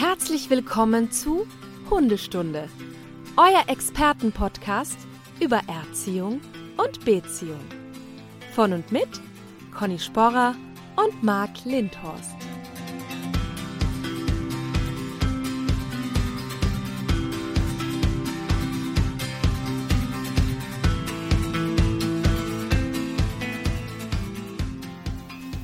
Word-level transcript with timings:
Herzlich 0.00 0.48
willkommen 0.48 1.10
zu 1.10 1.46
Hundestunde, 1.90 2.70
euer 3.36 3.64
Expertenpodcast 3.66 4.96
über 5.40 5.60
Erziehung 5.68 6.40
und 6.78 7.04
Beziehung. 7.04 7.60
Von 8.54 8.72
und 8.72 8.90
mit 8.90 9.08
Conny 9.76 9.98
Sporrer 9.98 10.54
und 10.96 11.22
Marc 11.22 11.66
Lindhorst. 11.66 12.30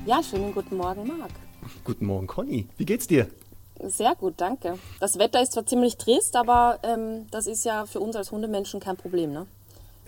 Ja, 0.04 0.22
schönen 0.22 0.52
guten 0.52 0.76
Morgen, 0.76 1.06
Marc. 1.06 1.30
Guten 1.84 2.04
Morgen, 2.04 2.26
Conny. 2.26 2.68
Wie 2.76 2.84
geht's 2.84 3.06
dir? 3.06 3.30
Sehr 3.88 4.14
gut, 4.16 4.34
danke. 4.38 4.78
Das 5.00 5.18
Wetter 5.18 5.40
ist 5.40 5.52
zwar 5.52 5.64
ziemlich 5.64 5.96
trist, 5.96 6.34
aber 6.34 6.80
ähm, 6.82 7.26
das 7.30 7.46
ist 7.46 7.64
ja 7.64 7.86
für 7.86 8.00
uns 8.00 8.16
als 8.16 8.32
Hundemenschen 8.32 8.80
kein 8.80 8.96
Problem, 8.96 9.32
ne? 9.32 9.46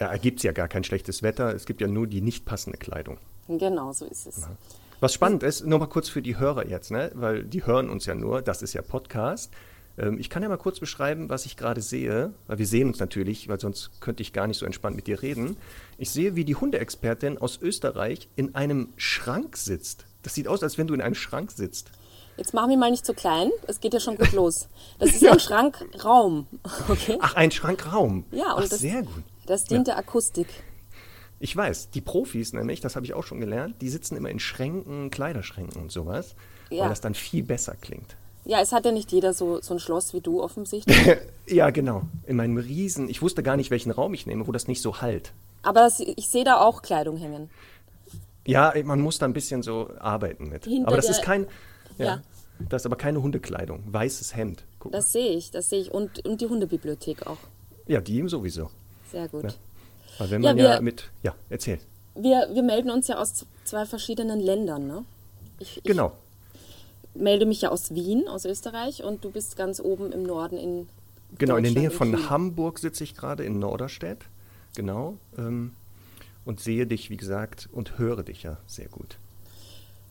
Ja, 0.01 0.06
ergibt 0.09 0.42
ja 0.42 0.52
gar 0.52 0.68
kein 0.68 0.84
schlechtes 0.84 1.23
Wetter. 1.23 1.54
Es 1.54 1.64
gibt 1.64 1.80
ja 1.80 1.87
nur 1.87 2.06
die 2.06 2.20
nicht 2.20 2.45
passende 2.45 2.78
Kleidung. 2.78 3.18
Genau, 3.48 3.92
so 3.92 4.04
ist 4.04 4.27
es. 4.27 4.42
Was 5.01 5.14
spannend 5.14 5.42
ist, 5.42 5.64
nur 5.64 5.78
mal 5.78 5.87
kurz 5.87 6.09
für 6.09 6.23
die 6.23 6.38
Hörer 6.38 6.66
jetzt, 6.66 6.91
ne? 6.91 7.10
weil 7.14 7.45
die 7.45 7.64
hören 7.64 7.88
uns 7.88 8.06
ja 8.06 8.14
nur, 8.14 8.42
das 8.42 8.62
ist 8.62 8.74
ja 8.74 8.82
Podcast. 8.82 9.52
Ähm, 9.96 10.18
ich 10.18 10.29
kann 10.29 10.42
ja 10.42 10.48
mal 10.48 10.56
kurz 10.56 10.80
beschreiben, 10.80 11.29
was 11.29 11.46
ich 11.46 11.56
gerade 11.56 11.80
sehe, 11.80 12.32
weil 12.46 12.59
wir 12.59 12.66
sehen 12.66 12.88
uns 12.88 12.98
natürlich, 12.98 13.48
weil 13.48 13.60
sonst 13.60 14.01
könnte 14.01 14.23
ich 14.23 14.32
gar 14.32 14.46
nicht 14.46 14.59
so 14.59 14.66
entspannt 14.66 14.96
mit 14.96 15.06
dir 15.06 15.23
reden. 15.23 15.56
Ich 15.98 16.10
sehe, 16.10 16.34
wie 16.34 16.45
die 16.45 16.56
Hundeexpertin 16.56 17.38
aus 17.38 17.60
Österreich 17.62 18.29
in 18.34 18.54
einem 18.54 18.88
Schrank 18.96 19.56
sitzt. 19.56 20.04
Das 20.23 20.34
sieht 20.34 20.48
aus, 20.48 20.62
als 20.62 20.79
wenn 20.79 20.88
du 20.88 20.95
in 20.95 21.01
einem 21.01 21.15
Schrank 21.15 21.52
sitzt. 21.52 21.92
Jetzt 22.38 22.55
mach 22.55 22.66
mich 22.69 22.77
mal 22.78 22.91
nicht 22.91 23.05
zu 23.05 23.12
klein, 23.15 23.51
es 23.66 23.80
geht 23.80 23.92
ja 23.95 24.01
schon 24.01 24.16
gut 24.16 24.33
los. 24.33 24.69
Das 24.98 25.10
ist 25.10 25.27
ein 25.27 25.40
Schrankraum, 25.40 26.46
okay? 26.88 27.18
Ach, 27.21 27.35
ein 27.35 27.51
Schrankraum. 27.51 28.24
Ja, 28.30 28.52
und 28.54 28.65
Ach, 28.65 28.68
das, 28.68 28.79
sehr 28.79 29.02
gut. 29.02 29.24
das 29.46 29.65
dient 29.65 29.88
der 29.88 29.99
Akustik. 29.99 30.46
Ich 31.40 31.54
weiß, 31.57 31.90
die 31.90 32.01
Profis 32.01 32.52
nämlich, 32.52 32.80
das 32.80 32.96
habe 32.96 33.04
ich 33.07 33.15
auch 33.15 33.24
schon 33.24 33.40
gelernt, 33.40 33.77
die 33.80 33.88
sitzen 33.88 34.16
immer 34.16 34.30
in 34.30 34.38
Schränken, 34.40 35.10
Kleiderschränken 35.10 35.80
und 35.82 35.93
sowas, 35.93 36.35
Ja. 36.71 36.82
weil 36.85 36.88
das 36.90 37.01
dann 37.01 37.15
viel 37.15 37.43
besser 37.43 37.74
klingt. 37.80 38.16
Ja, 38.45 38.60
es 38.60 38.73
hat 38.73 38.84
ja 38.87 38.93
nicht 38.93 39.12
jeder 39.12 39.34
so, 39.34 39.60
so 39.60 39.74
ein 39.74 39.80
Schloss 39.80 40.15
wie 40.15 40.21
du 40.21 40.43
offensichtlich. 40.43 40.96
ja, 41.46 41.71
genau. 41.71 42.02
In 42.27 42.37
meinem 42.37 42.57
Riesen, 42.57 43.09
ich 43.09 43.21
wusste 43.21 43.43
gar 43.43 43.57
nicht, 43.57 43.71
welchen 43.71 43.90
Raum 43.90 44.15
ich 44.15 44.27
nehme, 44.27 44.46
wo 44.46 44.52
das 44.52 44.68
nicht 44.68 44.80
so 44.80 45.01
halt. 45.01 45.32
Aber 45.62 45.80
das, 45.80 46.01
ich 46.01 46.29
sehe 46.29 46.45
da 46.45 46.60
auch 46.60 46.82
Kleidung 46.82 47.16
hängen. 47.18 47.51
Ja, 48.46 48.73
man 48.84 49.01
muss 49.01 49.18
da 49.18 49.27
ein 49.27 49.32
bisschen 49.34 49.62
so 49.62 49.90
arbeiten 49.99 50.49
mit. 50.49 50.65
Hinter 50.65 50.87
aber 50.88 50.96
das 50.96 51.07
der- 51.07 51.16
ist 51.16 51.23
kein, 51.23 51.46
ja, 51.99 52.05
Ja. 52.07 52.23
Das 52.68 52.82
ist 52.82 52.87
aber 52.87 52.96
keine 52.96 53.23
Hundekleidung, 53.23 53.82
weißes 53.87 54.34
Hemd. 54.37 54.64
Guck. 54.78 54.92
Das 54.92 55.12
sehe 55.12 55.30
ich, 55.37 55.51
das 55.51 55.70
sehe 55.70 55.80
ich. 55.80 55.90
Und, 55.92 56.26
und 56.26 56.40
die 56.40 56.46
Hundebibliothek 56.46 57.26
auch. 57.26 57.38
Ja, 57.87 58.00
die 58.00 58.26
sowieso. 58.28 58.70
Sehr 59.10 59.28
gut. 59.28 59.45
Ja. 59.45 59.48
Weil 60.18 60.30
wenn 60.30 60.42
Ja, 60.42 60.50
man 60.50 60.59
ja, 60.59 60.70
wir- 60.74 60.80
mit, 60.82 61.10
ja, 61.23 61.34
erzähl. 61.48 61.78
Wir, 62.15 62.48
wir 62.52 62.62
melden 62.62 62.90
uns 62.90 63.06
ja 63.09 63.18
aus 63.18 63.46
zwei 63.65 63.87
verschiedenen 63.87 64.41
Ländern, 64.41 64.87
ne? 64.88 65.04
Ich, 65.60 65.76
ich 65.78 65.82
Genau. 65.84 66.12
melde 67.15 67.47
mich 67.47 67.60
ja 67.62 67.70
aus 67.70 67.94
Wien, 67.94 68.26
aus 68.28 68.44
Österreich, 68.44 69.04
und 69.04 69.25
du 69.25 69.31
bist 69.31 69.56
ganz 69.56 69.81
oben 69.81 70.10
im 70.12 70.25
Norden 70.25 70.56
in 70.59 70.88
Genau, 71.38 71.56
in 71.56 71.62
der 71.65 71.72
Nähe 71.72 71.91
von. 71.91 72.28
Hamburg 72.31 72.78
sitze 72.78 73.04
ich 73.04 73.15
gerade 73.15 73.44
in 73.44 73.59
Norderstedt. 73.59 74.19
Genau. 74.75 75.16
Ähm, 75.37 75.72
und 76.44 76.60
sehe 76.60 76.87
dich, 76.87 77.10
wie 77.10 77.16
gesagt, 77.19 77.69
und 77.72 77.98
höre 77.98 78.22
dich 78.22 78.43
ja 78.43 78.56
sehr 78.66 78.88
gut. 78.88 79.16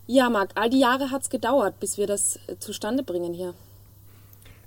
Ja, 0.08 0.30
Marc, 0.30 0.52
all 0.56 0.70
die 0.70 0.80
Jahre 0.80 1.12
hat 1.12 1.24
es 1.24 1.30
gedauert, 1.30 1.80
bis 1.80 1.98
wir 1.98 2.08
das 2.08 2.40
äh, 2.48 2.58
zustande 2.60 3.04
bringen 3.04 3.34
hier. 3.34 3.54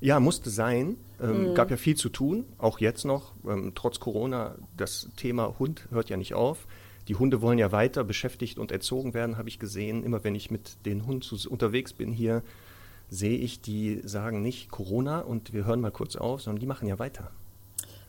Ja, 0.01 0.21
musste 0.21 0.51
sein. 0.51 0.97
Ähm, 1.21 1.51
Mhm. 1.51 1.55
Gab 1.55 1.71
ja 1.71 1.77
viel 1.77 1.97
zu 1.97 2.09
tun, 2.09 2.45
auch 2.59 2.79
jetzt 2.79 3.05
noch. 3.05 3.33
Ähm, 3.47 3.73
trotz 3.75 4.01
Corona, 4.01 4.55
das 4.77 5.09
Thema 5.17 5.59
Hund 5.59 5.89
hört 5.91 6.11
ja 6.11 6.17
nicht 6.17 6.35
auf. 6.35 6.67
Die 7.09 7.15
Hunde 7.15 7.43
wollen 7.43 7.59
ja 7.59 7.73
weiter 7.73 8.05
beschäftigt 8.05 8.59
und 8.59 8.71
erzogen 8.71 9.15
werden, 9.15 9.37
habe 9.37 9.49
ich 9.49 9.59
gesehen. 9.59 10.05
Immer 10.05 10.25
wenn 10.25 10.35
ich 10.35 10.51
mit 10.51 10.77
den 10.87 11.07
Hunden 11.07 11.23
zu, 11.23 11.37
unterwegs 11.51 11.93
bin 11.93 12.13
hier, 12.13 12.43
sehe 13.09 13.37
ich, 13.37 13.61
die 13.61 14.01
sagen 14.05 14.43
nicht 14.43 14.71
Corona 14.71 15.21
und 15.21 15.53
wir 15.53 15.65
hören 15.65 15.81
mal 15.81 15.91
kurz 15.91 16.17
auf, 16.17 16.43
sondern 16.43 16.61
die 16.61 16.67
machen 16.67 16.87
ja 16.87 16.99
weiter. 16.99 17.31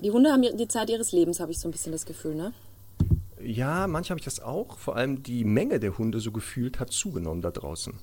Die 0.02 0.12
Hunde 0.12 0.32
haben 0.32 0.42
die 0.42 0.68
Zeit 0.68 0.90
ihres 0.90 1.12
Lebens, 1.12 1.40
habe 1.40 1.52
ich 1.52 1.60
so 1.60 1.68
ein 1.68 1.72
bisschen 1.72 1.92
das 1.92 2.06
Gefühl, 2.06 2.36
ne? 2.36 2.54
Ja, 3.44 3.88
manchmal 3.88 4.16
habe 4.16 4.20
ich 4.20 4.26
das 4.26 4.40
auch. 4.40 4.78
Vor 4.78 4.96
allem 4.96 5.24
die 5.24 5.44
Menge 5.44 5.80
der 5.80 5.98
Hunde 5.98 6.20
so 6.20 6.32
gefühlt 6.32 6.80
hat 6.80 6.92
zugenommen 6.92 7.42
da 7.42 7.52
draußen. 7.52 7.94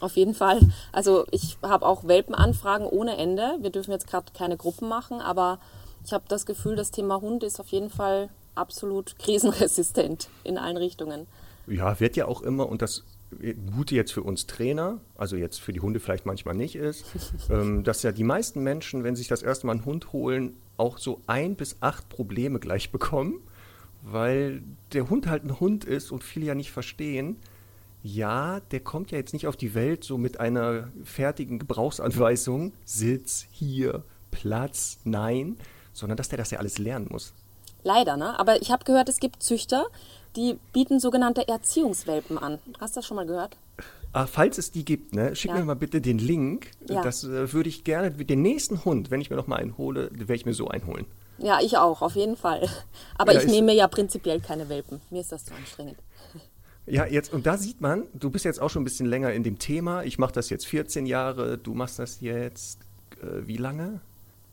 Auf 0.00 0.16
jeden 0.16 0.34
Fall. 0.34 0.60
Also 0.92 1.26
ich 1.30 1.56
habe 1.62 1.86
auch 1.86 2.06
Welpenanfragen 2.06 2.86
ohne 2.86 3.16
Ende. 3.16 3.56
Wir 3.60 3.70
dürfen 3.70 3.92
jetzt 3.92 4.06
gerade 4.06 4.32
keine 4.36 4.56
Gruppen 4.56 4.88
machen, 4.88 5.20
aber 5.20 5.58
ich 6.04 6.12
habe 6.12 6.24
das 6.28 6.46
Gefühl, 6.46 6.76
das 6.76 6.90
Thema 6.90 7.20
Hund 7.20 7.42
ist 7.42 7.60
auf 7.60 7.68
jeden 7.68 7.90
Fall 7.90 8.28
absolut 8.54 9.18
krisenresistent 9.18 10.28
in 10.44 10.58
allen 10.58 10.76
Richtungen. 10.76 11.26
Ja, 11.66 11.98
wird 11.98 12.16
ja 12.16 12.26
auch 12.26 12.42
immer, 12.42 12.68
und 12.68 12.82
das 12.82 13.04
Gute 13.74 13.96
jetzt 13.96 14.12
für 14.12 14.22
uns 14.22 14.46
Trainer, 14.46 15.00
also 15.16 15.36
jetzt 15.36 15.60
für 15.60 15.72
die 15.72 15.80
Hunde 15.80 15.98
vielleicht 15.98 16.26
manchmal 16.26 16.54
nicht 16.54 16.76
ist, 16.76 17.04
ähm, 17.50 17.82
dass 17.82 18.02
ja 18.02 18.12
die 18.12 18.22
meisten 18.22 18.62
Menschen, 18.62 19.02
wenn 19.02 19.16
sie 19.16 19.20
sich 19.20 19.28
das 19.28 19.42
erste 19.42 19.66
Mal 19.66 19.72
einen 19.72 19.84
Hund 19.84 20.12
holen, 20.12 20.56
auch 20.76 20.98
so 20.98 21.20
ein 21.26 21.56
bis 21.56 21.78
acht 21.80 22.08
Probleme 22.08 22.60
gleich 22.60 22.92
bekommen, 22.92 23.40
weil 24.10 24.62
der 24.92 25.10
Hund 25.10 25.26
halt 25.26 25.44
ein 25.44 25.58
Hund 25.58 25.84
ist 25.84 26.12
und 26.12 26.22
viele 26.22 26.46
ja 26.46 26.54
nicht 26.54 26.70
verstehen. 26.70 27.36
Ja, 28.02 28.60
der 28.70 28.80
kommt 28.80 29.10
ja 29.10 29.18
jetzt 29.18 29.32
nicht 29.32 29.48
auf 29.48 29.56
die 29.56 29.74
Welt 29.74 30.04
so 30.04 30.16
mit 30.16 30.38
einer 30.38 30.88
fertigen 31.02 31.58
Gebrauchsanweisung, 31.58 32.72
Sitz, 32.84 33.46
hier, 33.50 34.04
Platz, 34.30 34.98
nein, 35.04 35.56
sondern 35.92 36.16
dass 36.16 36.28
der 36.28 36.38
das 36.38 36.52
ja 36.52 36.60
alles 36.60 36.78
lernen 36.78 37.08
muss. 37.10 37.32
Leider, 37.82 38.16
ne? 38.16 38.38
Aber 38.38 38.60
ich 38.62 38.70
habe 38.70 38.84
gehört, 38.84 39.08
es 39.08 39.18
gibt 39.18 39.42
Züchter, 39.42 39.86
die 40.36 40.56
bieten 40.72 41.00
sogenannte 41.00 41.48
Erziehungswelpen 41.48 42.38
an. 42.38 42.58
Hast 42.78 42.94
du 42.94 42.98
das 43.00 43.06
schon 43.06 43.16
mal 43.16 43.26
gehört? 43.26 43.56
Ah, 44.12 44.26
falls 44.26 44.56
es 44.58 44.70
die 44.70 44.84
gibt, 44.84 45.14
ne, 45.14 45.34
schick 45.34 45.50
Ja. 45.50 45.58
mir 45.58 45.64
mal 45.64 45.74
bitte 45.74 46.00
den 46.00 46.18
Link. 46.18 46.70
Ja. 46.88 47.02
Das 47.02 47.24
äh, 47.24 47.52
würde 47.52 47.68
ich 47.68 47.82
gerne, 47.84 48.10
den 48.12 48.42
nächsten 48.42 48.84
Hund, 48.84 49.10
wenn 49.10 49.20
ich 49.20 49.30
mir 49.30 49.36
noch 49.36 49.46
mal 49.46 49.56
einen 49.56 49.76
hole, 49.78 50.10
werde 50.12 50.34
ich 50.34 50.46
mir 50.46 50.54
so 50.54 50.68
einen 50.68 50.86
holen. 50.86 51.06
Ja, 51.38 51.60
ich 51.60 51.76
auch, 51.76 52.02
auf 52.02 52.16
jeden 52.16 52.36
Fall. 52.36 52.68
Aber 53.18 53.32
Ja, 53.32 53.40
ich 53.40 53.46
nehme 53.46 53.74
ja 53.74 53.88
prinzipiell 53.88 54.40
keine 54.40 54.68
Welpen. 54.68 55.00
Mir 55.10 55.20
ist 55.20 55.32
das 55.32 55.44
zu 55.44 55.54
anstrengend. 55.54 55.98
Ja, 56.86 57.04
jetzt, 57.04 57.32
und 57.32 57.46
da 57.46 57.56
sieht 57.56 57.80
man, 57.80 58.04
du 58.14 58.30
bist 58.30 58.44
jetzt 58.44 58.60
auch 58.60 58.70
schon 58.70 58.82
ein 58.82 58.84
bisschen 58.84 59.06
länger 59.06 59.32
in 59.32 59.42
dem 59.42 59.58
Thema. 59.58 60.04
Ich 60.04 60.18
mache 60.18 60.32
das 60.32 60.50
jetzt 60.50 60.66
14 60.66 61.06
Jahre, 61.06 61.58
du 61.58 61.74
machst 61.74 61.98
das 61.98 62.20
jetzt, 62.20 62.78
äh, 63.20 63.46
wie 63.46 63.56
lange? 63.56 64.00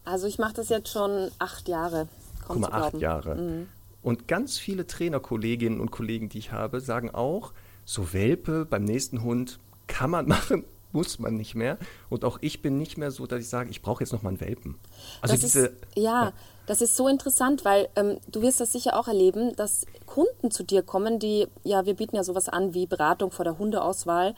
Also 0.04 0.26
ich 0.28 0.40
mache 0.40 0.54
das 0.54 0.70
jetzt 0.70 0.90
schon 0.90 1.30
acht 1.38 1.68
Jahre. 1.68 2.08
Guck 2.48 2.60
mal, 2.60 2.72
acht. 2.72 2.96
Jahre. 2.96 3.68
Und 4.02 4.28
ganz 4.28 4.58
viele 4.58 4.86
Trainerkolleginnen 4.86 5.80
und 5.80 5.92
Kollegen, 5.92 6.28
die 6.28 6.40
ich 6.40 6.52
habe, 6.52 6.82
sagen 6.82 7.12
auch, 7.12 7.54
so 7.86 8.14
Welpe 8.14 8.66
beim 8.66 8.84
nächsten 8.84 9.24
Hund 9.24 9.60
kann 9.88 10.10
man 10.10 10.28
machen, 10.28 10.66
muss 10.92 11.20
man 11.20 11.36
nicht 11.36 11.56
mehr. 11.56 11.78
Und 12.10 12.26
auch 12.26 12.38
ich 12.42 12.62
bin 12.62 12.78
nicht 12.78 12.98
mehr 12.98 13.12
so, 13.12 13.28
dass 13.28 13.42
ich 13.42 13.50
sage, 13.50 13.70
ich 13.70 13.82
brauche 13.82 14.04
jetzt 14.04 14.12
noch 14.12 14.24
mal 14.24 14.30
einen 14.30 14.42
Welpen. 14.42 14.76
Also 15.22 15.36
das 15.36 15.42
diese, 15.42 15.68
ist, 15.68 15.76
ja, 15.96 16.34
das 16.66 16.82
ist 16.82 16.96
so 16.96 17.08
interessant, 17.08 17.66
weil 17.66 17.90
ähm, 17.96 18.18
du 18.32 18.42
wirst 18.42 18.60
das 18.60 18.72
sicher 18.72 18.98
auch 18.98 19.08
erleben, 19.08 19.56
dass 19.56 19.86
Kunden 20.06 20.52
zu 20.52 20.64
dir 20.64 20.82
kommen, 20.82 21.20
die, 21.20 21.48
ja, 21.64 21.86
wir 21.86 21.96
bieten 21.96 22.16
ja 22.16 22.24
sowas 22.24 22.50
an 22.50 22.74
wie 22.74 22.86
Beratung 22.86 23.32
vor 23.32 23.46
der 23.46 23.58
Hundeauswahl. 23.58 24.36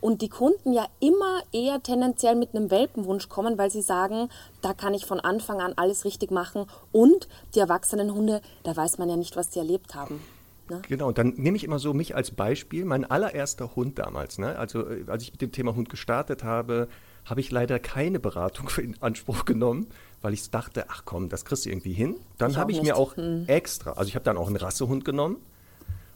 Und 0.00 0.22
die 0.22 0.30
Kunden 0.30 0.72
ja 0.72 0.86
immer 0.98 1.42
eher 1.52 1.82
tendenziell 1.82 2.34
mit 2.34 2.54
einem 2.54 2.70
Welpenwunsch 2.70 3.28
kommen, 3.28 3.58
weil 3.58 3.70
sie 3.70 3.82
sagen, 3.82 4.30
da 4.62 4.72
kann 4.72 4.94
ich 4.94 5.04
von 5.04 5.20
Anfang 5.20 5.60
an 5.60 5.74
alles 5.76 6.06
richtig 6.06 6.30
machen. 6.30 6.64
Und 6.90 7.28
die 7.54 7.58
erwachsenen 7.58 8.14
Hunde, 8.14 8.40
da 8.62 8.74
weiß 8.74 8.96
man 8.96 9.10
ja 9.10 9.16
nicht, 9.16 9.36
was 9.36 9.50
die 9.50 9.58
erlebt 9.58 9.94
haben. 9.94 10.22
Ne? 10.70 10.80
Genau, 10.88 11.08
und 11.08 11.18
dann 11.18 11.34
nehme 11.36 11.56
ich 11.56 11.64
immer 11.64 11.78
so 11.78 11.92
mich 11.92 12.14
als 12.14 12.30
Beispiel. 12.30 12.84
Mein 12.84 13.04
allererster 13.04 13.76
Hund 13.76 13.98
damals, 13.98 14.38
ne? 14.38 14.58
also 14.58 14.88
äh, 14.88 15.04
als 15.08 15.24
ich 15.24 15.32
mit 15.32 15.42
dem 15.42 15.52
Thema 15.52 15.74
Hund 15.74 15.90
gestartet 15.90 16.44
habe, 16.44 16.88
habe 17.24 17.40
ich 17.40 17.50
leider 17.50 17.78
keine 17.78 18.20
Beratung 18.20 18.70
in 18.78 18.96
Anspruch 19.02 19.44
genommen, 19.44 19.88
weil 20.22 20.32
ich 20.34 20.50
dachte, 20.50 20.86
ach 20.88 21.02
komm, 21.04 21.28
das 21.28 21.44
kriegst 21.44 21.64
du 21.64 21.70
irgendwie 21.70 21.92
hin. 21.92 22.16
Dann 22.38 22.50
Ich 22.50 22.56
habe 22.56 22.72
ich 22.72 22.82
mir 22.82 22.96
auch 22.96 23.16
extra, 23.46 23.92
also 23.92 24.08
ich 24.08 24.14
habe 24.14 24.24
dann 24.24 24.36
auch 24.36 24.46
einen 24.46 24.56
Rassehund 24.56 25.04
genommen 25.04 25.36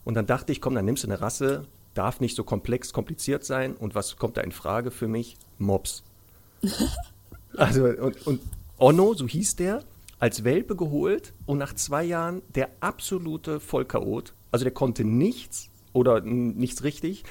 und 0.04 0.14
dann 0.14 0.26
dachte 0.26 0.52
ich, 0.52 0.60
komm, 0.60 0.74
dann 0.74 0.84
nimmst 0.84 1.04
du 1.04 1.08
eine 1.08 1.20
Rasse, 1.20 1.66
darf 1.94 2.20
nicht 2.20 2.36
so 2.36 2.44
komplex, 2.44 2.92
kompliziert 2.92 3.44
sein. 3.44 3.74
Und 3.74 3.94
was 3.94 4.16
kommt 4.16 4.36
da 4.36 4.42
in 4.42 4.52
Frage 4.52 4.90
für 4.90 5.08
mich? 5.08 5.36
Mops. 5.58 6.02
Also, 7.56 7.84
und, 7.84 8.26
und 8.26 8.40
Onno, 8.78 9.14
so 9.14 9.28
hieß 9.28 9.54
der, 9.54 9.84
als 10.18 10.42
Welpe 10.42 10.74
geholt 10.74 11.32
und 11.46 11.58
nach 11.58 11.72
zwei 11.74 12.02
Jahren 12.02 12.42
der 12.56 12.68
absolute 12.80 13.60
Vollchaot. 13.60 14.34
Also 14.50 14.64
der 14.64 14.72
konnte 14.72 15.04
nichts 15.04 15.70
oder 15.92 16.20
nichts 16.20 16.82
richtig, 16.82 17.22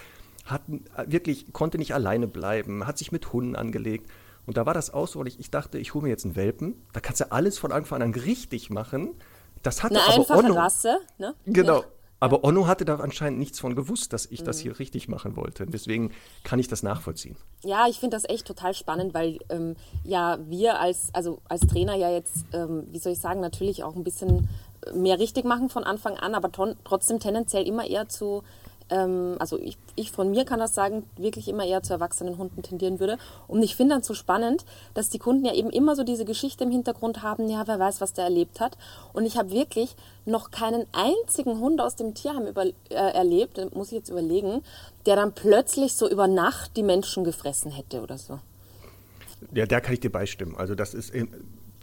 hat 0.45 0.61
wirklich, 1.07 1.51
konnte 1.51 1.77
nicht 1.77 1.93
alleine 1.93 2.27
bleiben, 2.27 2.87
hat 2.87 2.97
sich 2.97 3.11
mit 3.11 3.33
Hunden 3.33 3.57
angelegt. 3.57 4.09
Und 4.45 4.57
da 4.57 4.65
war 4.65 4.73
das 4.73 4.93
auch 4.93 5.07
so, 5.07 5.19
weil 5.19 5.27
ich, 5.27 5.39
ich 5.39 5.51
dachte, 5.51 5.77
ich 5.77 5.93
hole 5.93 6.03
mir 6.03 6.09
jetzt 6.09 6.25
einen 6.25 6.35
Welpen, 6.35 6.75
da 6.91 6.99
kannst 6.99 7.21
du 7.21 7.31
alles 7.31 7.57
von 7.57 7.71
Anfang 7.71 8.01
an 8.01 8.13
richtig 8.13 8.69
machen. 8.69 9.15
Das 9.61 9.83
hatte 9.83 9.95
Eine 9.95 10.03
aber 10.03 10.13
einfache 10.15 10.39
Onno, 10.39 10.53
Rasse. 10.53 10.97
Ne? 11.17 11.35
Genau. 11.45 11.83
Ja. 11.93 12.03
Aber 12.23 12.45
Onno 12.45 12.67
hatte 12.67 12.85
da 12.85 12.95
anscheinend 12.99 13.37
nichts 13.37 13.59
von 13.59 13.75
gewusst, 13.75 14.13
dass 14.13 14.27
ich 14.27 14.43
das 14.43 14.57
hier 14.57 14.79
richtig 14.79 15.09
machen 15.09 15.35
wollte. 15.35 15.65
Deswegen 15.65 16.11
kann 16.45 16.57
ich 16.57 16.69
das 16.69 16.81
nachvollziehen. 16.81 17.35
Ja, 17.65 17.85
ich 17.89 17.99
finde 17.99 18.15
das 18.15 18.23
echt 18.29 18.47
total 18.47 18.73
spannend, 18.73 19.13
weil 19.13 19.39
ähm, 19.49 19.75
ja 20.05 20.39
wir 20.47 20.79
als, 20.79 21.09
also 21.11 21.41
als 21.49 21.67
Trainer 21.67 21.95
ja 21.95 22.09
jetzt, 22.09 22.45
ähm, 22.53 22.87
wie 22.89 22.99
soll 22.99 23.11
ich 23.11 23.19
sagen, 23.19 23.41
natürlich 23.41 23.83
auch 23.83 23.97
ein 23.97 24.05
bisschen 24.05 24.47
mehr 24.93 25.19
richtig 25.19 25.43
machen 25.43 25.67
von 25.67 25.83
Anfang 25.83 26.15
an, 26.15 26.33
aber 26.33 26.49
trotzdem 26.85 27.19
tendenziell 27.19 27.67
immer 27.67 27.85
eher 27.85 28.07
zu 28.07 28.43
ähm, 28.89 29.35
also 29.39 29.57
ich, 29.59 29.77
ich 29.95 30.11
von 30.11 30.31
mir 30.31 30.45
kann 30.45 30.59
das 30.59 30.73
sagen, 30.73 31.05
wirklich 31.17 31.47
immer 31.47 31.65
eher 31.65 31.83
zu 31.83 31.93
erwachsenen 31.93 32.37
Hunden 32.37 32.61
tendieren 32.61 32.99
würde. 32.99 33.17
Und 33.47 33.63
ich 33.63 33.75
finde 33.75 33.95
dann 33.95 34.03
so 34.03 34.13
spannend, 34.13 34.65
dass 34.93 35.09
die 35.09 35.19
Kunden 35.19 35.45
ja 35.45 35.53
eben 35.53 35.69
immer 35.69 35.95
so 35.95 36.03
diese 36.03 36.25
Geschichte 36.25 36.63
im 36.63 36.71
Hintergrund 36.71 37.21
haben, 37.21 37.49
ja, 37.49 37.63
wer 37.67 37.79
weiß, 37.79 38.01
was 38.01 38.13
der 38.13 38.25
erlebt 38.25 38.59
hat. 38.59 38.77
Und 39.13 39.25
ich 39.25 39.37
habe 39.37 39.51
wirklich 39.51 39.95
noch 40.25 40.51
keinen 40.51 40.85
einzigen 40.91 41.59
Hund 41.59 41.81
aus 41.81 41.95
dem 41.95 42.13
Tierheim 42.13 42.47
über, 42.47 42.65
äh, 42.65 42.73
erlebt, 42.89 43.59
muss 43.75 43.87
ich 43.87 43.97
jetzt 43.97 44.09
überlegen, 44.09 44.61
der 45.05 45.15
dann 45.15 45.33
plötzlich 45.33 45.93
so 45.93 46.09
über 46.09 46.27
Nacht 46.27 46.77
die 46.77 46.83
Menschen 46.83 47.23
gefressen 47.23 47.71
hätte 47.71 48.01
oder 48.01 48.17
so. 48.17 48.39
Ja, 49.53 49.65
da 49.65 49.81
kann 49.81 49.93
ich 49.93 49.99
dir 49.99 50.11
beistimmen. 50.11 50.55
Also 50.55 50.75
das 50.75 50.93
ist 50.93 51.11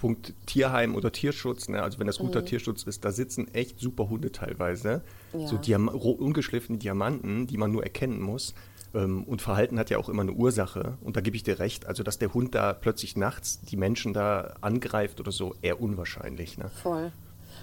Punkt 0.01 0.33
Tierheim 0.47 0.95
oder 0.95 1.13
Tierschutz, 1.13 1.69
ne? 1.69 1.83
also 1.83 1.99
wenn 1.99 2.07
das 2.07 2.19
guter 2.19 2.41
mhm. 2.41 2.47
Tierschutz 2.47 2.83
ist, 2.85 3.05
da 3.05 3.13
sitzen 3.13 3.53
echt 3.55 3.79
super 3.79 4.09
Hunde 4.09 4.33
teilweise. 4.33 5.03
Ja. 5.33 5.47
So 5.47 5.59
Diam 5.59 5.89
ungeschliffene 5.89 6.79
Diamanten, 6.79 7.47
die 7.47 7.59
man 7.59 7.71
nur 7.71 7.85
erkennen 7.85 8.21
muss. 8.21 8.55
Ähm, 8.95 9.25
und 9.25 9.43
Verhalten 9.43 9.79
hat 9.79 9.91
ja 9.91 9.99
auch 9.99 10.09
immer 10.09 10.23
eine 10.23 10.33
Ursache. 10.33 10.97
Und 11.03 11.17
da 11.17 11.21
gebe 11.21 11.37
ich 11.37 11.43
dir 11.43 11.59
recht. 11.59 11.87
Also, 11.87 12.03
dass 12.03 12.19
der 12.19 12.35
Hund 12.35 12.55
da 12.55 12.73
plötzlich 12.73 13.17
nachts 13.17 13.61
die 13.61 13.77
Menschen 13.77 14.13
da 14.13 14.55
angreift 14.63 15.21
oder 15.21 15.33
so, 15.33 15.55
eher 15.63 15.81
unwahrscheinlich. 15.81 16.59
Ne? 16.59 16.71
Voll. 16.83 17.13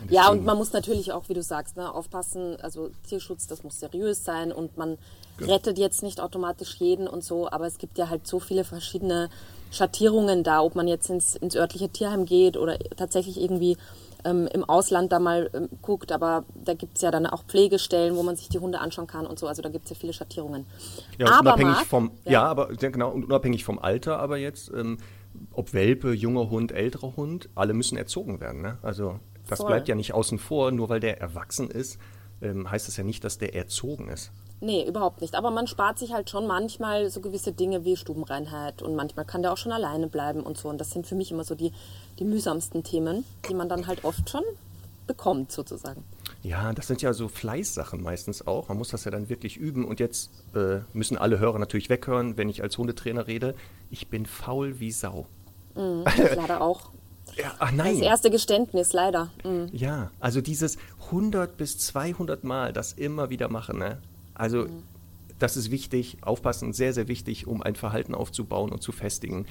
Ja, 0.10 0.30
und 0.30 0.46
man 0.46 0.58
muss 0.58 0.74
natürlich 0.74 1.12
auch, 1.12 1.28
wie 1.28 1.34
du 1.34 1.42
sagst, 1.42 1.76
ne, 1.76 1.92
aufpassen. 1.92 2.58
Also 2.62 2.92
Tierschutz, 3.08 3.48
das 3.48 3.64
muss 3.64 3.80
seriös 3.80 4.24
sein 4.24 4.52
und 4.52 4.78
man 4.78 4.98
genau. 5.38 5.54
rettet 5.54 5.80
jetzt 5.80 6.04
nicht 6.04 6.20
automatisch 6.20 6.76
jeden 6.76 7.08
und 7.08 7.24
so. 7.24 7.50
Aber 7.50 7.66
es 7.66 7.80
gibt 7.80 7.98
ja 7.98 8.10
halt 8.10 8.28
so 8.28 8.40
viele 8.40 8.64
verschiedene 8.64 9.30
Schattierungen 9.72 10.44
da, 10.44 10.62
ob 10.62 10.76
man 10.76 10.88
jetzt 10.88 11.10
ins, 11.10 11.36
ins 11.36 11.56
örtliche 11.56 11.90
Tierheim 11.90 12.26
geht 12.26 12.58
oder 12.58 12.78
tatsächlich 12.96 13.40
irgendwie 13.40 13.78
ähm, 14.24 14.48
im 14.48 14.64
Ausland 14.64 15.12
da 15.12 15.20
mal 15.20 15.50
ähm, 15.54 15.70
guckt. 15.82 16.12
Aber 16.12 16.46
da 16.56 16.74
gibt 16.74 16.98
es 16.98 17.02
ja 17.02 17.12
dann 17.12 17.26
auch 17.26 17.44
Pflegestellen, 17.44 18.16
wo 18.16 18.24
man 18.24 18.36
sich 18.36 18.50
die 18.50 18.60
Hunde 18.60 18.80
anschauen 18.80 19.08
kann 19.08 19.26
und 19.26 19.40
so. 19.40 19.48
Also 19.48 19.62
da 19.62 19.70
gibt 19.70 19.86
es 19.86 19.92
ja 19.92 19.96
viele 20.00 20.14
Schattierungen. 20.14 20.66
Ja, 21.18 21.28
aber 21.28 21.40
unabhängig 21.40 21.76
Marc, 21.76 21.88
vom, 21.88 22.12
ja. 22.26 22.32
ja. 22.32 22.44
aber 22.44 22.68
genau, 22.68 23.12
unabhängig 23.12 23.64
vom 23.64 23.80
Alter, 23.80 24.20
aber 24.20 24.38
jetzt, 24.38 24.72
ähm, 24.76 24.98
ob 25.52 25.74
Welpe, 25.74 26.14
junger 26.14 26.50
Hund, 26.50 26.72
älterer 26.72 27.16
Hund, 27.16 27.50
alle 27.56 27.74
müssen 27.74 27.98
erzogen 27.98 28.40
werden. 28.40 28.62
Ne? 28.62 28.78
Also 28.82 29.20
das 29.48 29.60
Voll. 29.60 29.68
bleibt 29.68 29.88
ja 29.88 29.96
nicht 29.96 30.14
außen 30.14 30.40
vor, 30.40 30.72
nur 30.72 30.90
weil 30.90 31.00
der 31.00 31.22
erwachsen 31.22 31.70
ist, 31.70 32.00
ähm, 32.42 32.70
heißt 32.70 32.88
das 32.88 32.98
ja 32.98 33.04
nicht, 33.04 33.24
dass 33.24 33.38
der 33.38 33.56
erzogen 33.56 34.10
ist. 34.10 34.32
Nee, 34.60 34.88
überhaupt 34.88 35.22
nicht. 35.22 35.36
Aber 35.36 35.52
man 35.52 35.68
spart 35.68 36.00
sich 36.00 36.14
halt 36.14 36.30
schon 36.30 36.48
manchmal 36.48 37.10
so 37.10 37.22
gewisse 37.22 37.52
Dinge 37.52 37.86
wie 37.86 37.96
Stubenreinheit 37.96 38.82
und 38.82 38.96
manchmal 38.96 39.26
kann 39.26 39.44
der 39.44 39.54
auch 39.54 39.58
schon 39.58 39.72
alleine 39.72 40.08
bleiben 40.08 40.42
und 40.42 40.58
so. 40.58 40.70
Und 40.70 40.80
das 40.80 40.92
sind 40.92 41.06
für 41.06 41.16
mich 41.16 41.32
immer 41.32 41.44
so 41.44 41.54
die, 41.54 41.72
die 42.18 42.24
mühsamsten 42.24 42.84
Themen, 42.84 43.24
die 43.48 43.54
man 43.54 43.70
dann 43.70 43.86
halt 43.86 44.04
oft 44.04 44.30
schon 44.30 44.44
bekommt, 45.06 45.52
sozusagen. 45.52 46.04
Ja, 46.42 46.74
das 46.74 46.88
sind 46.88 47.02
ja 47.02 47.14
so 47.14 47.28
Fleißsachen 47.28 48.02
meistens 48.02 48.46
auch. 48.46 48.70
Man 48.70 48.78
muss 48.78 48.90
das 48.90 49.06
ja 49.06 49.12
dann 49.12 49.30
wirklich 49.30 49.58
üben. 49.58 49.86
Und 49.86 50.00
jetzt 50.00 50.32
äh, 50.56 50.80
müssen 50.94 51.18
alle 51.18 51.40
Hörer 51.40 51.60
natürlich 51.60 51.90
weghören, 51.90 52.38
wenn 52.38 52.50
ich 52.50 52.64
als 52.64 52.78
Hundetrainer 52.78 53.28
rede. 53.28 53.54
Ich 53.92 54.08
bin 54.08 54.26
faul 54.26 54.80
wie 54.80 54.92
Sau. 54.92 55.28
Mhm, 55.76 56.04
leider 56.36 56.62
auch. 56.62 56.90
Ja, 57.36 57.54
ach 57.60 57.72
nein. 57.72 58.00
Das 58.00 58.02
erste 58.02 58.32
Geständnis, 58.32 58.94
leider. 58.94 59.30
Mhm. 59.44 59.70
Ja, 59.72 60.12
also 60.20 60.42
dieses 60.42 60.78
100 61.06 61.58
bis 61.58 61.78
200 61.78 62.44
Mal 62.44 62.74
das 62.74 62.94
immer 62.94 63.30
wieder 63.30 63.50
machen, 63.50 63.78
ne? 63.78 64.00
Also 64.38 64.66
mhm. 64.66 64.84
das 65.40 65.58
ist 65.58 65.72
wichtig, 65.72 66.18
aufpassen, 66.22 66.74
sehr, 66.74 66.94
sehr 66.94 67.08
wichtig, 67.08 67.48
um 67.48 67.62
ein 67.62 67.76
Verhalten 67.76 68.16
aufzubauen 68.16 68.72
und 68.72 68.82
zu 68.82 68.92
festigen. 68.92 69.46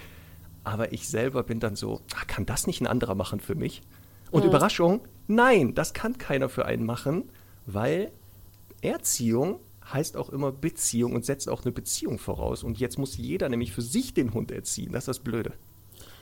Aber 0.65 0.93
ich 0.93 1.09
selber 1.09 1.43
bin 1.43 1.61
dann 1.61 1.77
so, 1.77 2.01
ach, 2.15 2.27
kann 2.27 2.47
das 2.47 2.67
nicht 2.67 2.81
ein 2.81 2.87
anderer 2.87 3.15
machen 3.15 3.41
für 3.41 3.55
mich? 3.55 3.83
Und 4.31 4.43
mhm. 4.43 4.49
Überraschung, 4.49 5.01
nein, 5.29 5.75
das 5.75 5.95
kann 5.95 6.19
keiner 6.19 6.49
für 6.49 6.65
einen 6.65 6.85
machen, 6.85 7.31
weil 7.67 8.11
Erziehung 8.81 9.61
heißt 9.93 10.17
auch 10.17 10.31
immer 10.31 10.51
Beziehung 10.51 11.15
und 11.15 11.25
setzt 11.25 11.49
auch 11.49 11.63
eine 11.63 11.73
Beziehung 11.73 12.19
voraus. 12.19 12.65
Und 12.65 12.79
jetzt 12.79 12.99
muss 12.99 13.17
jeder 13.17 13.49
nämlich 13.49 13.73
für 13.73 13.83
sich 13.83 14.15
den 14.15 14.35
Hund 14.35 14.51
erziehen. 14.51 14.93
Das 14.93 15.03
ist 15.03 15.09
das 15.09 15.19
Blöde. 15.21 15.53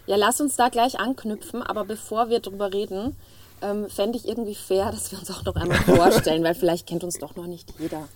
Ja, 0.06 0.16
lass 0.16 0.40
uns 0.40 0.56
da 0.56 0.68
gleich 0.68 0.98
anknüpfen, 0.98 1.62
aber 1.62 1.84
bevor 1.84 2.28
wir 2.28 2.40
drüber 2.40 2.72
reden, 2.72 3.16
ähm, 3.62 3.88
fände 3.88 4.18
ich 4.18 4.28
irgendwie 4.28 4.54
fair, 4.54 4.90
dass 4.90 5.10
wir 5.10 5.18
uns 5.18 5.30
auch 5.30 5.44
noch 5.44 5.56
einmal 5.56 5.78
vorstellen, 5.84 6.44
weil 6.44 6.54
vielleicht 6.54 6.86
kennt 6.86 7.04
uns 7.04 7.18
doch 7.18 7.36
noch 7.36 7.46
nicht 7.46 7.72
jeder. 7.78 8.06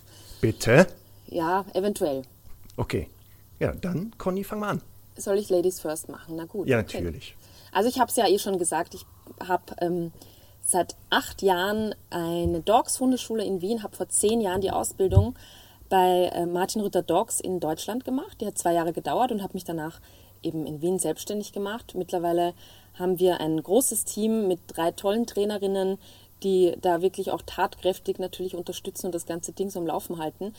Bitte? 0.41 0.87
Ja, 1.27 1.65
eventuell. 1.73 2.23
Okay. 2.77 3.09
Ja, 3.59 3.73
dann, 3.73 4.13
Conny, 4.17 4.43
fang 4.43 4.59
mal 4.59 4.69
an. 4.69 4.81
Soll 5.17 5.37
ich 5.37 5.49
Ladies 5.49 5.81
First 5.81 6.07
machen? 6.07 6.35
Na 6.37 6.45
gut. 6.45 6.67
Ja, 6.67 6.77
natürlich. 6.77 7.35
Okay. 7.37 7.49
Also 7.71 7.89
ich 7.89 7.99
habe 7.99 8.09
es 8.09 8.15
ja 8.15 8.27
eh 8.27 8.39
schon 8.39 8.57
gesagt, 8.57 8.93
ich 8.95 9.05
habe 9.45 9.63
ähm, 9.81 10.11
seit 10.61 10.95
acht 11.09 11.41
Jahren 11.41 11.93
eine 12.09 12.61
Dogs-Hundeschule 12.61 13.43
in 13.43 13.61
Wien, 13.61 13.83
habe 13.83 13.95
vor 13.95 14.07
zehn 14.07 14.41
Jahren 14.41 14.61
die 14.61 14.71
Ausbildung 14.71 15.35
bei 15.89 16.31
äh, 16.33 16.45
Martin 16.45 16.81
Rütter 16.81 17.01
Dogs 17.01 17.39
in 17.39 17.59
Deutschland 17.59 18.05
gemacht. 18.05 18.39
Die 18.39 18.45
hat 18.45 18.57
zwei 18.57 18.73
Jahre 18.73 18.93
gedauert 18.93 19.31
und 19.31 19.43
habe 19.43 19.53
mich 19.53 19.65
danach 19.65 19.99
eben 20.41 20.65
in 20.65 20.81
Wien 20.81 20.99
selbstständig 20.99 21.51
gemacht. 21.51 21.95
Mittlerweile 21.95 22.53
haben 22.97 23.19
wir 23.19 23.39
ein 23.39 23.61
großes 23.61 24.05
Team 24.05 24.47
mit 24.47 24.59
drei 24.67 24.91
tollen 24.91 25.25
Trainerinnen, 25.25 25.97
die 26.43 26.75
da 26.81 27.01
wirklich 27.01 27.31
auch 27.31 27.41
tatkräftig 27.45 28.19
natürlich 28.19 28.55
unterstützen 28.55 29.07
und 29.07 29.15
das 29.15 29.25
ganze 29.25 29.51
Ding 29.51 29.69
so 29.69 29.79
am 29.79 29.87
Laufen 29.87 30.17
halten. 30.17 30.53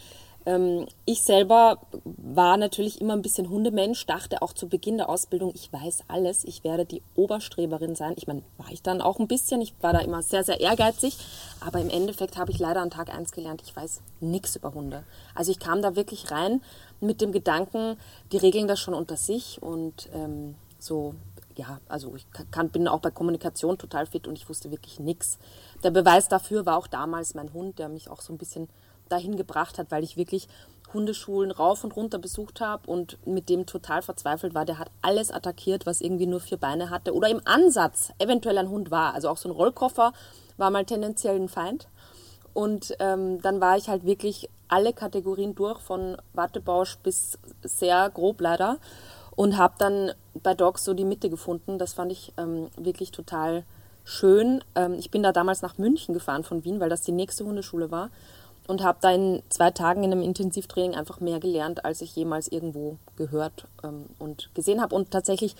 Ähm, 0.47 0.87
ich 1.05 1.23
selber 1.23 1.79
war 2.05 2.56
natürlich 2.56 3.00
immer 3.00 3.12
ein 3.12 3.23
bisschen 3.23 3.50
Hundemensch, 3.50 4.06
dachte 4.06 4.41
auch 4.41 4.53
zu 4.53 4.69
Beginn 4.69 4.97
der 4.97 5.09
Ausbildung, 5.09 5.53
ich 5.55 5.73
weiß 5.73 6.05
alles, 6.09 6.44
ich 6.44 6.65
werde 6.65 6.87
die 6.87 7.03
Oberstreberin 7.15 7.94
sein. 7.94 8.15
Ich 8.17 8.27
meine, 8.27 8.43
war 8.56 8.71
ich 8.71 8.82
dann 8.82 9.03
auch 9.03 9.19
ein 9.19 9.29
bisschen, 9.29 9.61
ich 9.61 9.75
war 9.81 9.93
da 9.93 9.99
immer 9.99 10.23
sehr, 10.23 10.43
sehr 10.43 10.61
ehrgeizig, 10.61 11.19
aber 11.61 11.81
im 11.81 11.91
Endeffekt 11.91 12.38
habe 12.38 12.50
ich 12.50 12.59
leider 12.59 12.81
an 12.81 12.91
Tag 12.91 13.15
1 13.15 13.33
gelernt, 13.33 13.62
ich 13.65 13.76
weiß 13.76 14.00
nichts 14.21 14.56
über 14.56 14.73
Hunde. 14.73 15.05
Also 15.35 15.53
ich 15.53 15.59
kam 15.59 15.83
da 15.83 15.94
wirklich 15.94 16.31
rein 16.31 16.62
mit 17.00 17.21
dem 17.21 17.33
Gedanken, 17.33 17.97
die 18.33 18.38
regeln 18.38 18.69
das 18.69 18.81
schon 18.81 18.94
unter 18.94 19.17
sich 19.17 19.62
und 19.62 20.09
ähm, 20.15 20.55
so 20.79 21.15
ja, 21.56 21.81
also 21.88 22.14
ich 22.14 22.26
kann, 22.50 22.70
bin 22.70 22.88
auch 22.88 23.00
bei 23.00 23.11
Kommunikation 23.11 23.79
total 23.79 24.06
fit 24.06 24.26
und 24.26 24.37
ich 24.37 24.49
wusste 24.49 24.70
wirklich 24.70 25.00
nichts. 25.00 25.38
Der 25.82 25.91
Beweis 25.91 26.29
dafür 26.29 26.67
war 26.67 26.76
auch 26.76 26.87
damals 26.87 27.35
mein 27.35 27.52
Hund, 27.52 27.79
der 27.79 27.88
mich 27.88 28.08
auch 28.08 28.20
so 28.20 28.32
ein 28.32 28.38
bisschen 28.38 28.69
dahin 29.08 29.37
gebracht 29.37 29.79
hat, 29.79 29.91
weil 29.91 30.05
ich 30.05 30.17
wirklich 30.17 30.49
Hundeschulen 30.93 31.50
rauf 31.50 31.85
und 31.85 31.94
runter 31.97 32.19
besucht 32.19 32.61
habe 32.61 32.91
und 32.91 33.19
mit 33.26 33.49
dem 33.49 33.67
total 33.67 34.02
verzweifelt 34.02 34.54
war. 34.54 34.64
Der 34.64 34.78
hat 34.78 34.90
alles 35.02 35.30
attackiert, 35.30 35.87
was 35.87 36.00
irgendwie 36.00 36.26
nur 36.26 36.40
vier 36.40 36.59
Beine 36.59 36.90
hatte 36.90 37.14
oder 37.14 37.28
im 37.28 37.40
Ansatz 37.45 38.12
eventuell 38.19 38.59
ein 38.59 38.71
Hund 38.71 38.90
war. 38.90 39.14
Also 39.14 39.28
auch 39.28 39.37
so 39.37 39.49
ein 39.49 39.54
Rollkoffer 39.54 40.12
war 40.57 40.71
mal 40.71 40.85
tendenziell 40.85 41.37
ein 41.37 41.49
Feind. 41.49 41.88
Und 42.52 42.97
ähm, 42.99 43.40
dann 43.42 43.61
war 43.61 43.76
ich 43.76 43.88
halt 43.88 44.04
wirklich 44.04 44.49
alle 44.66 44.92
Kategorien 44.92 45.54
durch, 45.54 45.80
von 45.80 46.16
Wattebausch 46.33 46.99
bis 46.99 47.38
sehr 47.62 48.11
grob 48.11 48.40
leider. 48.40 48.78
Und 49.40 49.56
habe 49.56 49.73
dann 49.78 50.12
bei 50.35 50.52
Dogs 50.52 50.85
so 50.85 50.92
die 50.92 51.06
Mitte 51.06 51.30
gefunden. 51.30 51.78
Das 51.78 51.94
fand 51.94 52.12
ich 52.12 52.35
ähm, 52.37 52.68
wirklich 52.76 53.11
total 53.11 53.64
schön. 54.04 54.62
Ähm, 54.75 54.92
ich 54.99 55.11
bin 55.11 55.23
da 55.23 55.32
damals 55.32 55.62
nach 55.62 55.78
München 55.78 56.12
gefahren 56.12 56.44
von 56.44 56.62
Wien, 56.62 56.78
weil 56.78 56.90
das 56.90 57.00
die 57.00 57.12
nächste 57.12 57.47
Hundeschule 57.47 57.90
war 57.90 58.11
und 58.68 58.82
habe 58.82 58.99
da 59.00 59.11
in 59.11 59.42
zwei 59.49 59.70
Tagen 59.70 60.04
in 60.04 60.12
einem 60.12 60.20
Intensivtraining 60.20 60.94
einfach 60.94 61.20
mehr 61.20 61.40
gelernt, 61.40 61.87
als 61.87 62.02
ich 62.02 62.14
jemals 62.14 62.49
irgendwo 62.49 62.99
gehört 63.16 63.64
ähm, 63.82 64.11
und 64.18 64.50
gesehen 64.52 64.82
habe 64.82 64.94
und 64.94 65.11
tatsächlich 65.11 65.56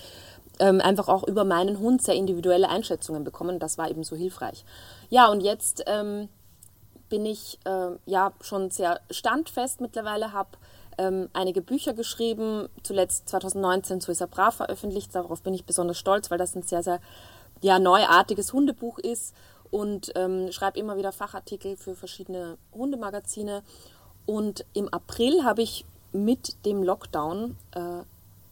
ähm, 0.59 0.79
einfach 0.79 1.07
auch 1.07 1.27
über 1.27 1.43
meinen 1.43 1.79
Hund 1.79 2.03
sehr 2.03 2.13
individuelle 2.13 2.69
Einschätzungen 2.69 3.23
bekommen. 3.23 3.57
Das 3.57 3.79
war 3.79 3.89
eben 3.89 4.03
so 4.03 4.15
hilfreich. 4.15 4.63
Ja, 5.09 5.27
und 5.31 5.41
jetzt 5.41 5.85
ähm, 5.87 6.29
bin 7.09 7.25
ich 7.25 7.57
äh, 7.65 7.97
ja 8.05 8.31
schon 8.41 8.69
sehr 8.69 9.01
standfest 9.09 9.81
mittlerweile, 9.81 10.33
habe 10.33 10.51
ähm, 10.97 11.29
einige 11.33 11.61
Bücher 11.61 11.93
geschrieben, 11.93 12.67
zuletzt 12.83 13.29
2019 13.29 14.01
zu 14.01 14.11
Isa 14.11 14.25
Brav 14.25 14.55
veröffentlicht. 14.55 15.13
Darauf 15.13 15.41
bin 15.41 15.53
ich 15.53 15.65
besonders 15.65 15.97
stolz, 15.97 16.31
weil 16.31 16.37
das 16.37 16.55
ein 16.55 16.63
sehr, 16.63 16.83
sehr 16.83 16.99
ja, 17.61 17.79
neuartiges 17.79 18.53
Hundebuch 18.53 18.99
ist 18.99 19.33
und 19.69 20.11
ähm, 20.15 20.51
schreibe 20.51 20.79
immer 20.79 20.97
wieder 20.97 21.11
Fachartikel 21.11 21.77
für 21.77 21.95
verschiedene 21.95 22.57
Hundemagazine. 22.73 23.63
Und 24.25 24.65
im 24.73 24.89
April 24.89 25.43
habe 25.43 25.61
ich 25.61 25.85
mit 26.11 26.65
dem 26.65 26.83
Lockdown, 26.83 27.55
äh, 27.71 28.03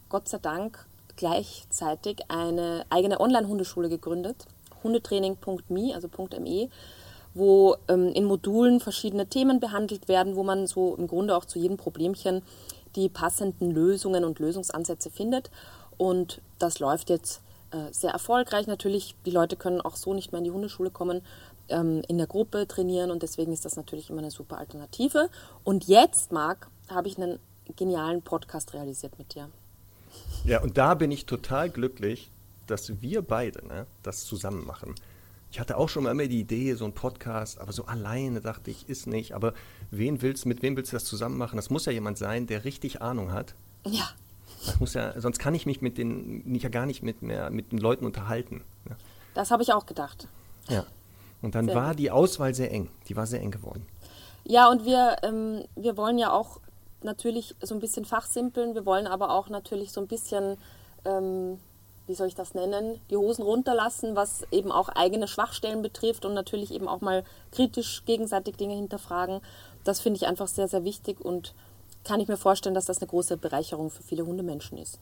Gott 0.08 0.29
sei 0.29 0.38
Dank, 0.39 0.86
gleichzeitig 1.17 2.24
eine 2.29 2.86
eigene 2.89 3.19
Online-Hundeschule 3.19 3.89
gegründet, 3.89 4.46
hundetraining.me, 4.84 5.93
also 5.93 6.08
.me, 6.39 6.69
wo 7.33 7.75
ähm, 7.88 8.12
in 8.13 8.25
Modulen 8.25 8.79
verschiedene 8.79 9.27
Themen 9.27 9.59
behandelt 9.59 10.07
werden, 10.07 10.36
wo 10.36 10.43
man 10.43 10.67
so 10.67 10.95
im 10.95 11.07
Grunde 11.07 11.36
auch 11.36 11.45
zu 11.45 11.59
jedem 11.59 11.77
Problemchen 11.77 12.41
die 12.95 13.09
passenden 13.09 13.71
Lösungen 13.71 14.24
und 14.24 14.39
Lösungsansätze 14.39 15.09
findet. 15.12 15.51
Und 15.98 16.41
das 16.57 16.79
läuft 16.79 17.09
jetzt 17.09 17.41
äh, 17.71 17.91
sehr 17.91 18.12
erfolgreich. 18.12 18.67
Natürlich, 18.67 19.15
die 19.25 19.31
Leute 19.31 19.55
können 19.55 19.81
auch 19.81 19.95
so 19.95 20.13
nicht 20.13 20.31
mehr 20.31 20.39
in 20.39 20.45
die 20.45 20.51
Hundeschule 20.51 20.89
kommen. 20.89 21.21
ähm, 21.69 22.01
in 22.07 22.17
der 22.17 22.27
Gruppe 22.27 22.67
trainieren 22.67 23.12
und 23.12 23.24
deswegen 23.24 23.53
ist 23.53 23.65
das 23.65 23.75
natürlich 23.75 24.09
immer 24.09 24.19
eine 24.19 24.31
super 24.31 24.57
Alternative. 24.57 25.29
Und 25.63 25.88
jetzt, 25.88 26.31
Marc, 26.31 26.67
habe 26.89 27.07
ich 27.07 27.17
einen 27.17 27.39
genialen 27.75 28.21
Podcast 28.21 28.74
realisiert 28.74 29.17
mit 29.19 29.36
dir. 29.36 29.50
Ja, 30.43 30.62
und 30.62 30.77
da 30.77 30.95
bin 30.95 31.12
ich 31.12 31.25
total 31.25 31.69
glücklich, 31.69 32.31
dass 32.67 33.01
wir 33.01 33.21
beide 33.21 33.65
ne, 33.67 33.86
das 34.03 34.25
zusammen 34.25 34.65
machen. 34.65 34.95
Ich 35.51 35.60
hatte 35.60 35.77
auch 35.77 35.89
schon 35.89 36.03
mal 36.03 36.12
immer 36.12 36.27
die 36.27 36.39
Idee, 36.39 36.75
so 36.75 36.86
ein 36.86 36.94
Podcast, 36.94 37.60
aber 37.60 37.72
so 37.72 37.86
alleine 37.86 38.39
dachte 38.39 38.70
ich, 38.70 38.88
ist 38.88 39.08
nicht. 39.08 39.34
Aber 39.34 39.53
wen 39.89 40.22
willst, 40.22 40.46
mit 40.46 40.62
wem 40.62 40.77
willst 40.77 40.91
du 40.91 40.96
das 40.96 41.06
zusammen 41.06 41.38
machen? 41.38 41.56
Das 41.56 41.70
muss 41.70 41.86
ja 41.86 41.91
jemand 41.91 42.18
sein, 42.18 42.46
der 42.46 42.65
richtig 42.65 43.01
Ahnung 43.01 43.32
hat. 43.32 43.56
Ja. 43.86 44.10
Das 44.65 44.79
muss 44.79 44.94
ja, 44.94 45.20
sonst 45.20 45.39
kann 45.39 45.56
ich 45.56 45.65
mich 45.65 45.82
mit 45.82 45.98
den, 45.98 46.44
nicht 46.46 46.63
ja 46.63 46.70
gar 46.70 46.86
nicht 46.86 47.01
mit 47.01 47.22
mehr 47.22 47.50
mit 47.50 47.72
den 47.72 47.79
Leuten 47.79 48.06
unterhalten. 48.06 48.63
Ja. 48.88 48.96
Das 49.34 49.51
habe 49.51 49.63
ich 49.63 49.74
auch 49.74 49.86
gedacht. 49.86 50.27
Ja. 50.68 50.86
Und 51.41 51.56
dann 51.56 51.65
sehr 51.65 51.75
war 51.75 51.96
die 51.96 52.12
Auswahl 52.12 52.53
sehr 52.53 52.72
eng. 52.72 52.89
Die 53.08 53.15
war 53.15 53.25
sehr 53.25 53.39
eng 53.41 53.51
geworden. 53.51 53.86
Ja, 54.44 54.70
und 54.70 54.86
wir, 54.86 55.18
ähm, 55.24 55.63
wir 55.75 55.96
wollen 55.98 56.18
ja 56.18 56.32
auch 56.32 56.60
natürlich 57.01 57.56
so 57.62 57.74
ein 57.75 57.79
bisschen 57.79 58.06
fachsimpeln. 58.06 58.75
Wir 58.75 58.86
wollen 58.86 59.08
aber 59.08 59.32
auch 59.32 59.50
natürlich 59.50 59.91
so 59.91 60.01
ein 60.01 60.08
bisschen, 60.08 60.58
ähm, 61.06 61.60
wie 62.10 62.16
soll 62.16 62.28
ich 62.28 62.36
das 62.36 62.56
nennen, 62.56 63.00
die 63.12 63.18
Hosen 63.18 63.44
runterlassen, 63.44 64.16
was 64.16 64.44
eben 64.51 64.72
auch 64.72 64.89
eigene 64.89 65.28
Schwachstellen 65.28 65.84
betrifft 65.84 66.25
und 66.25 66.34
natürlich 66.34 66.74
eben 66.74 66.88
auch 66.88 67.01
mal 67.01 67.24
kritisch 67.51 68.04
gegenseitig 68.06 68.58
Dinge 68.58 68.74
hinterfragen. 68.74 69.42
Das 69.84 70.01
finde 70.01 70.18
ich 70.18 70.25
einfach 70.25 70.48
sehr, 70.48 70.68
sehr 70.68 70.84
wichtig 70.84 71.22
und 71.22 71.54
kann 72.04 72.20
ich 72.20 72.28
mir 72.28 72.38
vorstellen, 72.38 72.74
dass 72.74 72.86
das 72.86 72.98
eine 72.98 73.08
große 73.08 73.38
Bereicherung 73.38 73.92
für 73.92 74.01
viele 74.01 74.25
Hundemenschen 74.25 74.80
ist. 74.80 75.00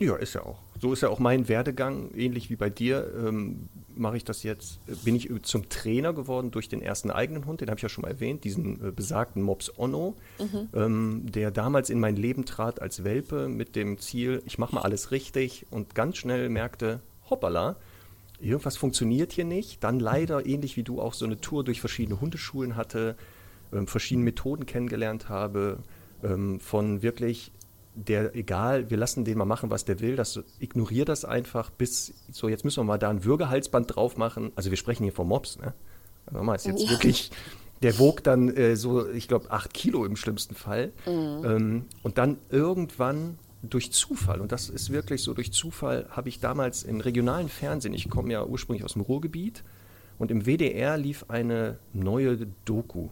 Ja, 0.00 0.16
ist 0.16 0.34
ja 0.34 0.42
auch. 0.42 0.58
So 0.80 0.94
ist 0.94 1.02
ja 1.02 1.10
auch 1.10 1.18
mein 1.18 1.46
Werdegang, 1.48 2.10
ähnlich 2.14 2.48
wie 2.48 2.56
bei 2.56 2.70
dir. 2.70 3.12
Ähm, 3.22 3.68
mache 3.94 4.16
ich 4.16 4.24
das 4.24 4.42
jetzt, 4.42 4.80
bin 5.04 5.14
ich 5.14 5.30
zum 5.42 5.68
Trainer 5.68 6.14
geworden 6.14 6.50
durch 6.50 6.70
den 6.70 6.80
ersten 6.80 7.10
eigenen 7.10 7.44
Hund, 7.44 7.60
den 7.60 7.68
habe 7.68 7.76
ich 7.76 7.82
ja 7.82 7.90
schon 7.90 8.02
mal 8.02 8.08
erwähnt, 8.08 8.44
diesen 8.44 8.88
äh, 8.88 8.92
besagten 8.92 9.42
Mops 9.42 9.70
Onno, 9.78 10.16
mhm. 10.38 10.68
ähm, 10.72 11.22
der 11.30 11.50
damals 11.50 11.90
in 11.90 12.00
mein 12.00 12.16
Leben 12.16 12.46
trat 12.46 12.80
als 12.80 13.04
Welpe 13.04 13.46
mit 13.48 13.76
dem 13.76 13.98
Ziel, 13.98 14.42
ich 14.46 14.56
mache 14.56 14.74
mal 14.74 14.80
alles 14.80 15.10
richtig 15.10 15.66
und 15.70 15.94
ganz 15.94 16.16
schnell 16.16 16.48
merkte, 16.48 17.00
hoppala, 17.28 17.76
irgendwas 18.40 18.78
funktioniert 18.78 19.32
hier 19.32 19.44
nicht. 19.44 19.84
Dann 19.84 20.00
leider, 20.00 20.46
ähnlich 20.46 20.78
wie 20.78 20.82
du, 20.82 21.02
auch 21.02 21.12
so 21.12 21.26
eine 21.26 21.42
Tour 21.42 21.62
durch 21.62 21.80
verschiedene 21.80 22.22
Hundeschulen 22.22 22.76
hatte, 22.76 23.16
ähm, 23.70 23.86
verschiedene 23.86 24.24
Methoden 24.24 24.64
kennengelernt 24.64 25.28
habe, 25.28 25.80
ähm, 26.22 26.58
von 26.58 27.02
wirklich 27.02 27.52
der, 27.94 28.34
egal, 28.36 28.90
wir 28.90 28.96
lassen 28.96 29.24
den 29.24 29.38
mal 29.38 29.44
machen, 29.44 29.70
was 29.70 29.84
der 29.84 30.00
will, 30.00 30.16
das 30.16 30.40
ignoriert 30.58 31.08
das 31.08 31.24
einfach 31.24 31.70
bis, 31.70 32.14
so 32.30 32.48
jetzt 32.48 32.64
müssen 32.64 32.80
wir 32.80 32.84
mal 32.84 32.98
da 32.98 33.10
ein 33.10 33.24
Würgehalsband 33.24 33.96
drauf 33.96 34.16
machen. 34.16 34.52
Also 34.54 34.70
wir 34.70 34.76
sprechen 34.76 35.02
hier 35.02 35.12
vom 35.12 35.28
Mops, 35.28 35.58
ne? 35.58 35.74
Also 36.26 36.42
mal 36.44 36.54
ist 36.54 36.66
jetzt 36.66 36.84
ja. 36.84 36.90
wirklich, 36.90 37.30
der 37.82 37.98
wog 37.98 38.22
dann 38.22 38.54
äh, 38.54 38.76
so, 38.76 39.08
ich 39.08 39.26
glaube, 39.26 39.50
acht 39.50 39.74
Kilo 39.74 40.04
im 40.04 40.16
schlimmsten 40.16 40.54
Fall. 40.54 40.92
Mhm. 41.06 41.44
Ähm, 41.44 41.84
und 42.02 42.18
dann 42.18 42.38
irgendwann 42.50 43.38
durch 43.62 43.92
Zufall, 43.92 44.40
und 44.40 44.52
das 44.52 44.68
ist 44.68 44.90
wirklich 44.90 45.22
so, 45.22 45.34
durch 45.34 45.52
Zufall 45.52 46.06
habe 46.10 46.28
ich 46.28 46.40
damals 46.40 46.82
im 46.82 47.00
regionalen 47.00 47.48
Fernsehen, 47.48 47.92
ich 47.92 48.08
komme 48.08 48.32
ja 48.32 48.44
ursprünglich 48.44 48.84
aus 48.84 48.94
dem 48.94 49.02
Ruhrgebiet, 49.02 49.64
und 50.18 50.30
im 50.30 50.44
WDR 50.44 50.98
lief 50.98 51.24
eine 51.28 51.78
neue 51.94 52.46
Doku 52.66 53.08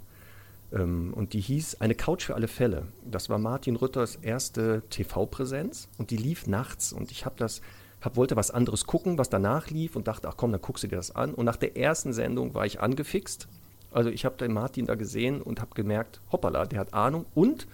und 0.71 1.33
die 1.33 1.41
hieß 1.41 1.81
Eine 1.81 1.95
Couch 1.95 2.25
für 2.25 2.35
alle 2.35 2.49
Fälle. 2.49 2.89
Das 3.05 3.29
war 3.29 3.39
Martin 3.39 3.77
Rütters 3.77 4.17
erste 4.17 4.83
TV-Präsenz 4.91 5.89
und 5.97 6.11
die 6.11 6.17
lief 6.17 6.47
nachts. 6.47 6.93
Und 6.93 7.11
ich 7.11 7.25
habe 7.25 7.37
das, 7.39 7.63
hab, 8.03 8.17
wollte 8.17 8.37
was 8.37 8.51
anderes 8.51 8.85
gucken, 8.85 9.17
was 9.17 9.31
danach 9.31 9.71
lief 9.71 9.97
und 9.97 10.09
dachte, 10.09 10.29
ach 10.29 10.37
komm, 10.37 10.53
dann 10.53 10.61
guckst 10.61 10.85
du 10.85 10.89
dir 10.89 10.97
das 10.97 11.15
an. 11.15 11.33
Und 11.33 11.47
nach 11.47 11.57
der 11.57 11.77
ersten 11.77 12.13
Sendung 12.13 12.55
war 12.55 12.67
ich 12.67 12.81
angefixt. 12.81 13.49
Also 13.91 14.11
ich 14.11 14.25
habe 14.25 14.37
den 14.37 14.53
Martin 14.53 14.85
da 14.85 14.95
gesehen 14.95 15.41
und 15.41 15.61
habe 15.61 15.75
gemerkt, 15.75 16.21
hoppala, 16.31 16.67
der 16.67 16.81
hat 16.81 16.93
Ahnung 16.93 17.25
und 17.35 17.67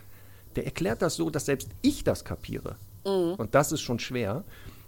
der 0.54 0.64
erklärt 0.64 1.02
das 1.02 1.16
so, 1.16 1.30
dass 1.30 1.46
selbst 1.46 1.70
ich 1.82 2.04
das 2.04 2.24
kapiere. 2.24 2.76
Mhm. 3.04 3.34
Und 3.34 3.54
das 3.56 3.72
ist 3.72 3.80
schon 3.80 3.98
schwer. 3.98 4.44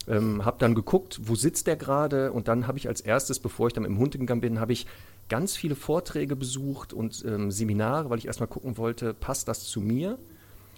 Ähm, 0.09 0.45
habe 0.45 0.59
dann 0.61 0.77
geguckt, 0.77 1.21
wo 1.25 1.35
sitzt 1.35 1.67
der 1.67 1.75
gerade 1.75 2.31
und 2.31 2.47
dann 2.47 2.69
habe 2.69 2.79
ich 2.79 2.87
als 2.87 3.01
erstes, 3.01 3.41
bevor 3.41 3.67
ich 3.67 3.73
dann 3.73 3.85
im 3.85 3.99
Hund 3.99 4.13
gegangen 4.13 4.41
bin, 4.41 4.61
habe 4.61 4.73
ich 4.73 4.87
ganz 5.29 5.57
viele 5.57 5.75
Vorträge 5.75 6.37
besucht 6.37 6.93
und 6.93 7.25
ähm, 7.25 7.51
Seminare, 7.51 8.11
weil 8.11 8.19
ich 8.19 8.27
erstmal 8.27 8.49
gucken 8.49 8.77
wollte, 8.77 9.15
passt 9.15 9.49
das 9.49 9.65
zu 9.65 9.81
mir? 9.81 10.19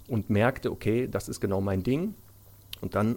Und 0.07 0.31
merkte, 0.31 0.71
okay, 0.73 1.07
das 1.07 1.29
ist 1.29 1.39
genau 1.39 1.61
mein 1.61 1.83
Ding. 1.83 2.15
Und 2.81 2.95
dann 2.95 3.17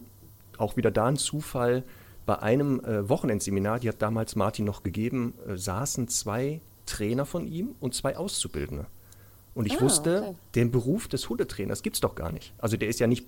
auch 0.58 0.76
wieder 0.76 0.92
da 0.92 1.06
ein 1.06 1.16
Zufall, 1.16 1.84
bei 2.26 2.40
einem 2.40 2.80
äh, 2.82 3.10
Wochenendseminar, 3.10 3.80
die 3.80 3.90
hat 3.90 4.02
damals 4.02 4.36
Martin 4.36 4.66
noch 4.66 4.84
gegeben, 4.84 5.34
äh, 5.48 5.58
saßen 5.58 6.08
zwei 6.08 6.62
Trainer 6.86 7.26
von 7.26 7.48
ihm 7.48 7.76
und 7.80 7.96
zwei 7.96 8.18
Auszubildende. 8.18 8.86
Und 9.54 9.66
ich 9.66 9.80
ah, 9.80 9.82
wusste, 9.82 10.22
okay. 10.22 10.36
den 10.56 10.72
Beruf 10.72 11.08
des 11.08 11.28
Hundetrainers 11.28 11.82
gibt 11.84 11.98
es 11.98 12.00
doch 12.00 12.16
gar 12.16 12.32
nicht. 12.32 12.54
Also 12.58 12.78
der 12.78 12.88
ist 12.88 13.00
ja 13.00 13.08
nicht 13.08 13.28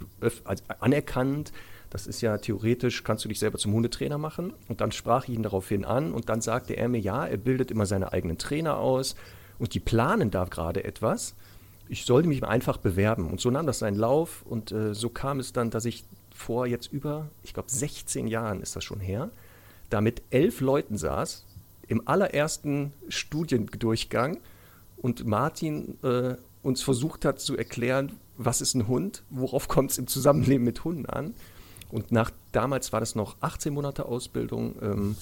anerkannt, 0.79 1.51
das 1.93 2.07
ist 2.07 2.21
ja 2.21 2.39
theoretisch, 2.39 3.03
kannst 3.03 3.23
du 3.23 3.29
dich 3.29 3.37
selber 3.37 3.59
zum 3.59 3.71
Hundetrainer 3.71 4.17
machen. 4.17 4.51
Und 4.67 4.81
dann 4.81 4.91
sprach 4.91 5.27
ich 5.27 5.35
ihn 5.35 5.43
daraufhin 5.43 5.85
an 5.85 6.11
und 6.11 6.27
dann 6.27 6.41
sagte 6.41 6.73
er 6.73 6.89
mir, 6.89 6.99
ja, 6.99 7.23
er 7.23 7.37
bildet 7.37 7.69
immer 7.69 7.85
seine 7.85 8.11
eigenen 8.11 8.39
Trainer 8.39 8.77
aus 8.77 9.15
und 9.59 9.75
die 9.75 9.79
planen 9.79 10.31
da 10.31 10.45
gerade 10.45 10.85
etwas. 10.85 11.35
Ich 11.87 12.05
sollte 12.05 12.27
mich 12.27 12.43
einfach 12.43 12.77
bewerben. 12.77 13.29
Und 13.29 13.39
so 13.39 13.51
nahm 13.51 13.67
das 13.67 13.77
seinen 13.77 13.95
Lauf 13.95 14.41
und 14.43 14.71
äh, 14.71 14.95
so 14.95 15.09
kam 15.09 15.39
es 15.39 15.53
dann, 15.53 15.69
dass 15.69 15.85
ich 15.85 16.03
vor 16.33 16.65
jetzt 16.65 16.91
über, 16.91 17.29
ich 17.43 17.53
glaube 17.53 17.69
16 17.69 18.25
Jahren 18.25 18.61
ist 18.61 18.75
das 18.75 18.83
schon 18.83 18.99
her, 18.99 19.29
da 19.91 20.01
mit 20.01 20.23
elf 20.31 20.61
Leuten 20.61 20.97
saß, 20.97 21.45
im 21.87 22.07
allerersten 22.07 22.91
Studiendurchgang 23.07 24.39
und 24.97 25.27
Martin 25.27 25.99
äh, 26.01 26.37
uns 26.63 26.81
versucht 26.81 27.23
hat 27.23 27.39
zu 27.39 27.55
erklären, 27.55 28.13
was 28.35 28.61
ist 28.61 28.73
ein 28.73 28.87
Hund, 28.87 29.21
worauf 29.29 29.67
kommt 29.67 29.91
es 29.91 29.99
im 29.99 30.07
Zusammenleben 30.07 30.63
mit 30.63 30.83
Hunden 30.83 31.05
an. 31.05 31.35
Und 31.89 32.11
nach 32.11 32.31
damals 32.51 32.93
war 32.93 32.99
das 32.99 33.15
noch 33.15 33.37
18 33.41 33.73
Monate 33.73 34.05
Ausbildung, 34.05 34.75
ähm, 34.81 35.15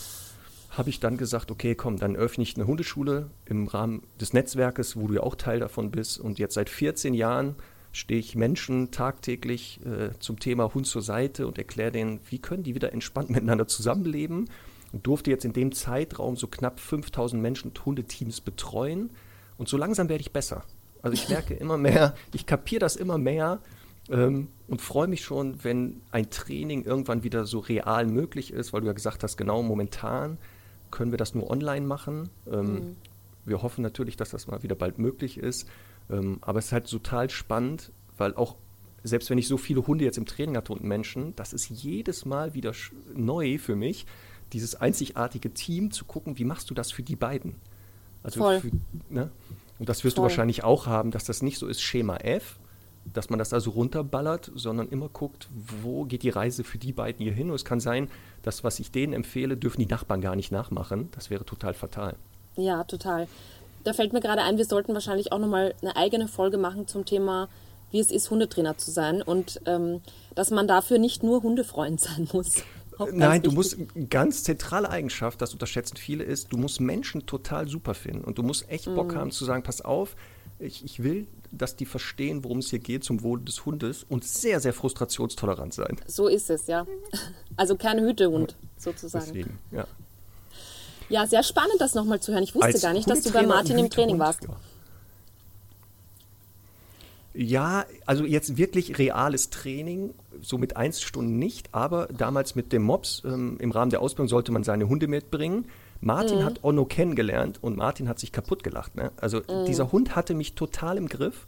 habe 0.72 0.90
ich 0.90 1.00
dann 1.00 1.18
gesagt, 1.18 1.52
okay, 1.52 1.76
komm, 1.76 1.98
dann 1.98 2.16
öffne 2.16 2.44
ich 2.44 2.56
eine 2.56 2.66
Hundeschule 2.66 3.30
im 3.46 3.68
Rahmen 3.68 4.04
des 4.20 4.34
Netzwerkes, 4.34 4.96
wo 4.96 5.08
du 5.08 5.16
ja 5.16 5.22
auch 5.22 5.36
Teil 5.36 5.60
davon 5.60 5.92
bist. 5.92 6.20
Und 6.20 6.40
jetzt 6.40 6.54
seit 6.54 6.70
14 6.70 7.14
Jahren 7.14 7.56
stehe 7.92 8.20
ich 8.20 8.36
Menschen 8.36 8.92
tagtäglich 8.92 9.82
äh, 9.86 10.18
zum 10.20 10.40
Thema 10.40 10.74
Hund 10.74 10.88
zur 10.88 11.02
Seite 11.02 11.46
und 11.46 11.58
erkläre 11.58 11.92
denen, 11.92 12.22
wie 12.30 12.40
können 12.40 12.64
die 12.64 12.74
wieder 12.74 12.94
entspannt 12.94 13.30
miteinander 13.32 13.68
zusammenleben. 13.68 14.50
Und 14.94 15.08
durfte 15.08 15.30
jetzt 15.30 15.46
in 15.46 15.54
dem 15.54 15.72
Zeitraum 15.72 16.36
so 16.36 16.48
knapp 16.48 16.80
5000 16.80 17.42
Menschen 17.42 17.70
und 17.70 17.86
Hundeteams 17.86 18.42
betreuen. 18.42 19.10
Und 19.58 19.70
so 19.70 19.78
langsam 19.78 20.10
werde 20.10 20.22
ich 20.22 20.32
besser. 20.32 20.64
Also 21.02 21.14
ich 21.14 21.30
merke 21.30 21.54
immer 21.54 21.78
mehr, 21.78 22.16
ich 22.34 22.46
kapiere 22.46 22.80
das 22.80 22.96
immer 22.96 23.18
mehr 23.18 23.60
ähm, 24.10 24.50
und 24.68 24.82
freue 24.82 25.08
mich 25.08 25.24
schon, 25.24 25.64
wenn 25.64 26.02
ein 26.12 26.30
Training 26.30 26.84
irgendwann 26.84 27.24
wieder 27.24 27.46
so 27.46 27.60
real 27.60 28.06
möglich 28.06 28.52
ist, 28.52 28.74
weil 28.74 28.82
du 28.82 28.88
ja 28.88 28.94
gesagt 28.94 29.24
hast, 29.24 29.38
genau 29.38 29.62
momentan 29.62 30.38
können 30.90 31.12
wir 31.12 31.18
das 31.18 31.36
nur 31.36 31.50
online 31.50 31.86
machen. 31.86 32.30
Ähm, 32.52 32.74
mhm. 32.74 32.96
Wir 33.46 33.62
hoffen 33.62 33.82
natürlich, 33.82 34.18
dass 34.18 34.30
das 34.30 34.48
mal 34.48 34.64
wieder 34.64 34.76
bald 34.76 35.00
möglich 35.00 35.38
ist. 35.38 35.68
Ähm, 36.10 36.40
aber 36.42 36.60
es 36.60 36.66
ist 36.66 36.72
halt 36.72 36.90
total 36.90 37.30
spannend, 37.30 37.92
weil 38.18 38.36
auch 38.36 38.56
selbst 39.04 39.30
wenn 39.30 39.38
ich 39.38 39.48
so 39.48 39.58
viele 39.58 39.88
Hunde 39.88 40.06
jetzt 40.06 40.18
im 40.18 40.26
Training 40.26 40.58
hatte 40.58 40.74
und 40.74 40.84
Menschen, 40.84 41.36
das 41.36 41.54
ist 41.54 41.70
jedes 41.70 42.26
Mal 42.26 42.54
wieder 42.54 42.74
neu 43.16 43.58
für 43.58 43.76
mich, 43.76 44.06
dieses 44.54 44.76
einzigartige 44.76 45.54
Team 45.54 45.92
zu 45.92 46.06
gucken, 46.06 46.38
wie 46.38 46.46
machst 46.46 46.70
du 46.70 46.74
das 46.74 46.92
für 46.92 47.02
die 47.04 47.16
beiden? 47.16 47.56
Also 48.22 48.42
Voll. 48.42 48.60
Für, 48.60 48.72
ne? 49.10 49.32
Und 49.80 49.90
das 49.90 50.04
wirst 50.04 50.18
Voll. 50.18 50.24
du 50.24 50.30
wahrscheinlich 50.30 50.64
auch 50.64 50.86
haben, 50.86 51.10
dass 51.10 51.24
das 51.24 51.42
nicht 51.42 51.58
so 51.58 51.68
ist 51.68 51.82
Schema 51.82 52.18
F, 52.18 52.60
dass 53.06 53.30
man 53.30 53.40
das 53.40 53.54
also 53.54 53.72
runterballert, 53.72 54.52
sondern 54.56 54.90
immer 54.90 55.10
guckt, 55.10 55.48
wo 55.82 56.06
geht 56.06 56.24
die 56.24 56.30
Reise 56.30 56.64
für 56.64 56.78
die 56.78 56.94
beiden 56.94 57.24
hier 57.24 57.34
hin. 57.34 57.50
Und 57.50 57.56
es 57.56 57.66
kann 57.66 57.80
sein, 57.80 58.10
dass 58.44 58.64
was 58.64 58.80
ich 58.80 58.92
denen 58.92 59.14
empfehle, 59.14 59.58
dürfen 59.58 59.82
die 59.82 59.88
Nachbarn 59.88 60.22
gar 60.22 60.36
nicht 60.36 60.52
nachmachen. 60.52 61.10
Das 61.16 61.30
wäre 61.30 61.46
total 61.46 61.74
fatal. 61.74 62.16
Ja, 62.56 62.84
total. 62.84 63.28
Da 63.84 63.94
fällt 63.94 64.14
mir 64.14 64.22
gerade 64.22 64.44
ein, 64.44 64.58
wir 64.58 64.66
sollten 64.66 64.94
wahrscheinlich 64.94 65.32
auch 65.32 65.40
nochmal 65.40 65.74
eine 65.82 65.96
eigene 65.96 66.28
Folge 66.28 66.58
machen 66.58 66.88
zum 66.88 67.06
Thema, 67.06 67.50
wie 67.90 68.00
es 68.00 68.12
ist, 68.12 68.30
Hundetrainer 68.30 68.78
zu 68.78 68.92
sein 68.92 69.22
und 69.22 69.62
ähm, 69.66 70.02
dass 70.36 70.52
man 70.52 70.68
dafür 70.68 71.00
nicht 71.00 71.24
nur 71.24 71.44
Hundefreund 71.44 72.00
sein 72.02 72.28
muss. 72.32 72.64
Nein, 73.12 73.42
du 73.42 73.52
musst, 73.52 73.78
eine 73.96 74.08
ganz 74.08 74.44
zentrale 74.44 74.90
Eigenschaft, 74.90 75.42
das 75.42 75.54
unterschätzen 75.54 75.98
viele, 75.98 76.24
ist, 76.24 76.52
du 76.54 76.58
musst 76.58 76.80
Menschen 76.80 77.26
total 77.26 77.68
super 77.68 77.96
finden 77.96 78.24
und 78.24 78.38
du 78.38 78.44
musst 78.44 78.70
echt 78.70 78.86
Bock 78.86 79.16
mm. 79.16 79.18
haben 79.18 79.32
zu 79.32 79.44
sagen, 79.44 79.64
pass 79.64 79.82
auf, 79.82 80.16
ich, 80.62 80.86
ich 80.86 81.04
will 81.04 81.28
dass 81.52 81.76
die 81.76 81.86
verstehen, 81.86 82.44
worum 82.44 82.60
es 82.60 82.70
hier 82.70 82.80
geht, 82.80 83.04
zum 83.04 83.24
Wohle 83.24 83.42
des 83.44 83.66
Hundes 83.66 84.06
und 84.08 84.24
sehr, 84.24 84.60
sehr 84.60 84.74
frustrationstolerant 84.74 85.74
sein. 85.74 85.98
So 86.08 86.28
ist 86.28 86.50
es, 86.50 86.68
ja. 86.68 86.86
Also 87.58 87.76
kein 87.76 88.00
Hütehund 88.00 88.56
sozusagen. 88.78 89.26
Deswegen, 89.26 89.60
ja. 89.72 89.86
Ja, 91.10 91.28
sehr 91.28 91.44
spannend, 91.44 91.76
das 91.80 91.94
nochmal 91.94 92.22
zu 92.22 92.32
hören. 92.32 92.44
Ich 92.44 92.56
wusste 92.56 92.68
Als 92.68 92.82
gar 92.82 92.94
nicht, 92.94 93.10
dass 93.10 93.22
du 93.22 93.32
bei 93.32 93.46
Martin 93.46 93.78
im 93.78 93.90
Training 93.90 94.18
warst. 94.18 94.44
Ja. 94.44 94.56
Ja, 97.34 97.86
also 98.06 98.26
jetzt 98.26 98.58
wirklich 98.58 98.98
reales 98.98 99.50
Training, 99.50 100.14
so 100.42 100.58
mit 100.58 100.76
eins 100.76 101.02
Stunden 101.02 101.40
nicht, 101.40 101.74
aber 101.74 102.08
damals 102.08 102.56
mit 102.56 102.74
dem 102.74 102.84
Mops, 102.84 103.22
ähm, 103.26 103.56
im 103.60 103.72
Rahmen 103.72 103.90
der 103.90 104.02
Ausbildung 104.02 104.28
sollte 104.28 104.52
man 104.52 104.66
seine 104.66 104.90
Hunde 104.90 105.08
mitbringen. 105.08 105.66
Martin 106.02 106.40
mhm. 106.40 106.46
hat 106.46 106.64
Onno 106.64 106.86
kennengelernt 106.86 107.60
und 107.62 107.78
Martin 107.78 108.10
hat 108.10 108.20
sich 108.20 108.32
kaputt 108.32 108.64
gelacht. 108.64 108.96
Ne? 108.96 109.12
Also 109.18 109.40
mhm. 109.40 109.66
dieser 109.66 109.92
Hund 109.92 110.16
hatte 110.16 110.34
mich 110.34 110.56
total 110.56 110.98
im 110.98 111.08
Griff. 111.08 111.48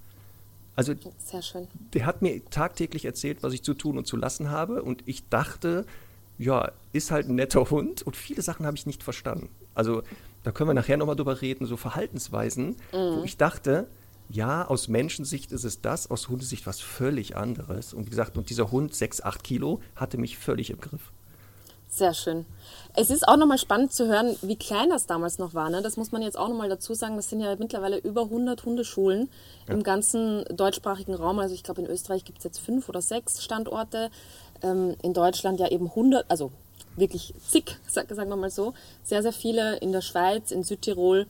Also 0.76 0.94
Sehr 1.18 1.42
schön. 1.42 1.68
der 1.94 2.06
hat 2.06 2.22
mir 2.22 2.44
tagtäglich 2.46 3.06
erzählt, 3.06 3.44
was 3.44 3.54
ich 3.54 3.64
zu 3.64 3.74
tun 3.74 3.98
und 3.98 4.08
zu 4.08 4.16
lassen 4.16 4.50
habe. 4.50 4.82
Und 4.84 5.04
ich 5.06 5.28
dachte, 5.30 5.86
ja, 6.38 6.72
ist 6.94 7.12
halt 7.12 7.30
ein 7.30 7.36
netter 7.36 7.70
Hund. 7.70 8.02
Und 8.04 8.16
viele 8.16 8.42
Sachen 8.42 8.66
habe 8.66 8.78
ich 8.78 8.86
nicht 8.86 9.04
verstanden. 9.04 9.50
Also 9.74 10.04
da 10.44 10.52
können 10.52 10.70
wir 10.70 10.74
nachher 10.74 10.98
nochmal 10.98 11.16
drüber 11.16 11.42
reden, 11.42 11.66
so 11.66 11.78
Verhaltensweisen, 11.78 12.76
mhm. 12.92 13.18
wo 13.18 13.24
ich 13.24 13.38
dachte, 13.38 13.88
ja, 14.30 14.66
aus 14.66 14.88
Menschensicht 14.88 15.52
ist 15.52 15.64
es 15.64 15.82
das, 15.82 16.10
aus 16.10 16.30
Hundesicht 16.30 16.66
was 16.66 16.80
völlig 16.80 17.36
anderes. 17.36 17.94
Und 17.94 18.06
wie 18.06 18.10
gesagt, 18.10 18.38
und 18.38 18.50
dieser 18.50 18.72
Hund, 18.72 18.96
6, 18.96 19.22
8 19.22 19.44
Kilo, 19.44 19.82
hatte 19.96 20.18
mich 20.18 20.38
völlig 20.38 20.70
im 20.70 20.80
Griff. 20.80 21.12
Sehr 21.88 22.14
schön. 22.14 22.46
Es 22.96 23.10
ist 23.10 23.28
auch 23.28 23.38
nochmal 23.38 23.58
spannend 23.58 23.92
zu 23.92 24.08
hören, 24.08 24.36
wie 24.44 24.56
klein 24.56 24.90
das 24.90 25.08
damals 25.08 25.40
noch 25.40 25.56
war. 25.56 25.70
Ne? 25.72 25.82
Das 25.82 25.98
muss 25.98 26.12
man 26.12 26.22
jetzt 26.22 26.38
auch 26.38 26.48
nochmal 26.48 26.70
dazu 26.70 26.94
sagen. 26.94 27.16
Das 27.16 27.28
sind 27.28 27.40
ja 27.40 27.56
mittlerweile 27.58 27.98
über 27.98 28.24
100 28.24 28.64
Hundeschulen 28.66 29.30
ja. 29.68 29.74
im 29.74 29.82
ganzen 29.82 30.46
deutschsprachigen 30.56 31.16
Raum. 31.16 31.40
Also 31.40 31.56
ich 31.56 31.64
glaube, 31.64 31.82
in 31.82 31.88
Österreich 31.88 32.24
gibt 32.24 32.38
es 32.40 32.44
jetzt 32.44 32.60
fünf 32.60 32.90
oder 32.90 33.02
sechs 33.02 33.44
Standorte. 33.44 34.12
Ähm, 34.62 34.96
in 35.02 35.14
Deutschland 35.14 35.60
ja 35.60 35.70
eben 35.70 35.88
100, 35.88 36.30
also 36.30 36.52
wirklich 36.96 37.34
zig, 37.48 37.78
sagen 37.88 38.30
wir 38.30 38.36
mal 38.36 38.52
so. 38.52 38.76
Sehr, 39.04 39.24
sehr 39.24 39.34
viele 39.34 39.78
in 39.78 39.92
der 39.92 40.02
Schweiz, 40.02 40.52
in 40.52 40.64
Südtirol 40.64 41.26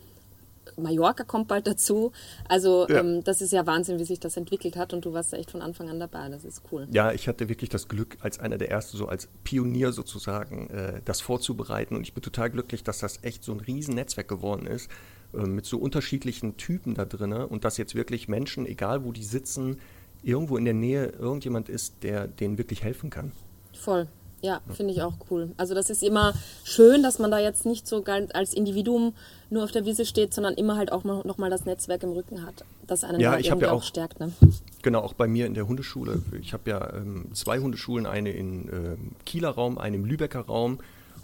Mallorca 0.77 1.23
kommt 1.23 1.47
bald 1.47 1.67
dazu. 1.67 2.11
Also 2.47 2.87
ja. 2.87 2.99
ähm, 2.99 3.23
das 3.23 3.41
ist 3.41 3.51
ja 3.51 3.65
Wahnsinn, 3.65 3.99
wie 3.99 4.05
sich 4.05 4.19
das 4.19 4.37
entwickelt 4.37 4.75
hat 4.75 4.93
und 4.93 5.05
du 5.05 5.13
warst 5.13 5.31
ja 5.31 5.37
echt 5.37 5.51
von 5.51 5.61
Anfang 5.61 5.89
an 5.89 5.99
dabei. 5.99 6.29
Das 6.29 6.45
ist 6.45 6.61
cool. 6.71 6.87
Ja, 6.91 7.11
ich 7.11 7.27
hatte 7.27 7.49
wirklich 7.49 7.69
das 7.69 7.87
Glück, 7.87 8.17
als 8.21 8.39
einer 8.39 8.57
der 8.57 8.71
Ersten, 8.71 8.97
so 8.97 9.07
als 9.07 9.27
Pionier 9.43 9.91
sozusagen, 9.91 10.69
äh, 10.69 11.01
das 11.05 11.21
vorzubereiten. 11.21 11.95
Und 11.95 12.03
ich 12.03 12.13
bin 12.13 12.21
total 12.21 12.49
glücklich, 12.49 12.83
dass 12.83 12.99
das 12.99 13.23
echt 13.23 13.43
so 13.43 13.51
ein 13.51 13.59
Riesennetzwerk 13.59 14.27
geworden 14.27 14.65
ist, 14.67 14.89
äh, 15.33 15.41
mit 15.41 15.65
so 15.65 15.77
unterschiedlichen 15.77 16.57
Typen 16.57 16.95
da 16.95 17.05
drin. 17.05 17.33
Und 17.33 17.65
dass 17.65 17.77
jetzt 17.77 17.95
wirklich 17.95 18.27
Menschen, 18.27 18.65
egal 18.65 19.03
wo 19.03 19.11
die 19.11 19.23
sitzen, 19.23 19.77
irgendwo 20.23 20.57
in 20.57 20.65
der 20.65 20.73
Nähe 20.73 21.07
irgendjemand 21.07 21.69
ist, 21.69 22.03
der 22.03 22.27
denen 22.27 22.57
wirklich 22.57 22.83
helfen 22.83 23.09
kann. 23.09 23.31
Voll. 23.73 24.07
Ja, 24.43 24.59
finde 24.69 24.91
ich 24.91 25.01
auch 25.01 25.13
cool. 25.31 25.51
Also 25.55 25.73
das 25.73 25.89
ist 25.89 26.03
immer 26.03 26.33
schön, 26.65 27.01
dass 27.01 27.17
man 27.17 27.31
da 27.31 27.39
jetzt 27.39 27.65
nicht 27.65 27.87
so 27.87 28.01
ganz 28.01 28.29
als 28.33 28.53
Individuum 28.53 29.13
nur 29.49 29.63
auf 29.63 29.71
der 29.71 29.85
Wiese 29.85 30.05
steht, 30.05 30.33
sondern 30.33 30.55
immer 30.55 30.75
halt 30.75 30.91
auch 30.91 31.05
noch 31.05 31.37
mal 31.37 31.49
das 31.49 31.63
Netzwerk 31.63 32.03
im 32.03 32.11
Rücken 32.11 32.45
hat, 32.45 32.65
das 32.85 33.05
einen 33.05 33.21
ja, 33.21 33.37
ich 33.37 33.47
irgendwie 33.47 33.67
ja 33.67 33.71
auch, 33.71 33.77
auch 33.77 33.83
stärkt. 33.83 34.19
Ne? 34.19 34.33
Genau, 34.81 34.99
auch 34.99 35.13
bei 35.13 35.27
mir 35.27 35.45
in 35.45 35.53
der 35.53 35.65
Hundeschule. 35.65 36.21
Ich 36.41 36.51
habe 36.51 36.69
ja 36.69 36.93
ähm, 36.93 37.29
zwei 37.33 37.59
Hundeschulen, 37.59 38.05
eine 38.05 38.31
im 38.31 38.67
äh, 38.67 38.97
Kieler 39.25 39.51
Raum, 39.51 39.77
eine 39.77 39.95
im 39.95 40.03
Lübecker 40.03 40.41
Raum. 40.41 40.79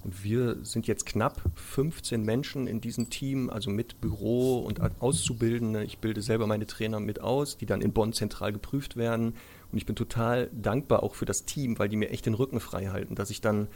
Und 0.06 0.24
wir 0.24 0.56
sind 0.64 0.88
jetzt 0.88 1.06
knapp 1.06 1.42
15 1.56 2.24
Menschen 2.24 2.68
in 2.68 2.80
diesem 2.80 3.10
Team, 3.10 3.50
also 3.50 3.70
mit 3.70 4.00
Büro 4.00 4.60
und 4.60 4.80
Auszubildende. 5.02 5.84
Ich 5.84 5.98
bilde 5.98 6.22
selber 6.22 6.48
meine 6.48 6.68
Trainer 6.68 7.02
mit 7.02 7.20
aus, 7.20 7.58
die 7.58 7.66
dann 7.66 7.82
in 7.82 7.92
Bonn 7.92 8.14
zentral 8.14 8.54
geprüft 8.54 8.96
werden. 8.96 9.34
Und 9.72 9.78
ich 9.78 9.86
bin 9.86 9.96
total 9.96 10.50
dankbar 10.52 11.04
auch 11.04 11.16
für 11.16 11.26
das 11.26 11.46
Team, 11.46 11.78
weil 11.80 11.90
die 11.90 11.96
mir 11.96 12.10
echt 12.10 12.26
den 12.26 12.34
Rücken 12.34 12.60
frei 12.60 12.88
halten, 12.88 13.16
dass 13.16 13.30
ich 13.30 13.42
dann 13.42 13.68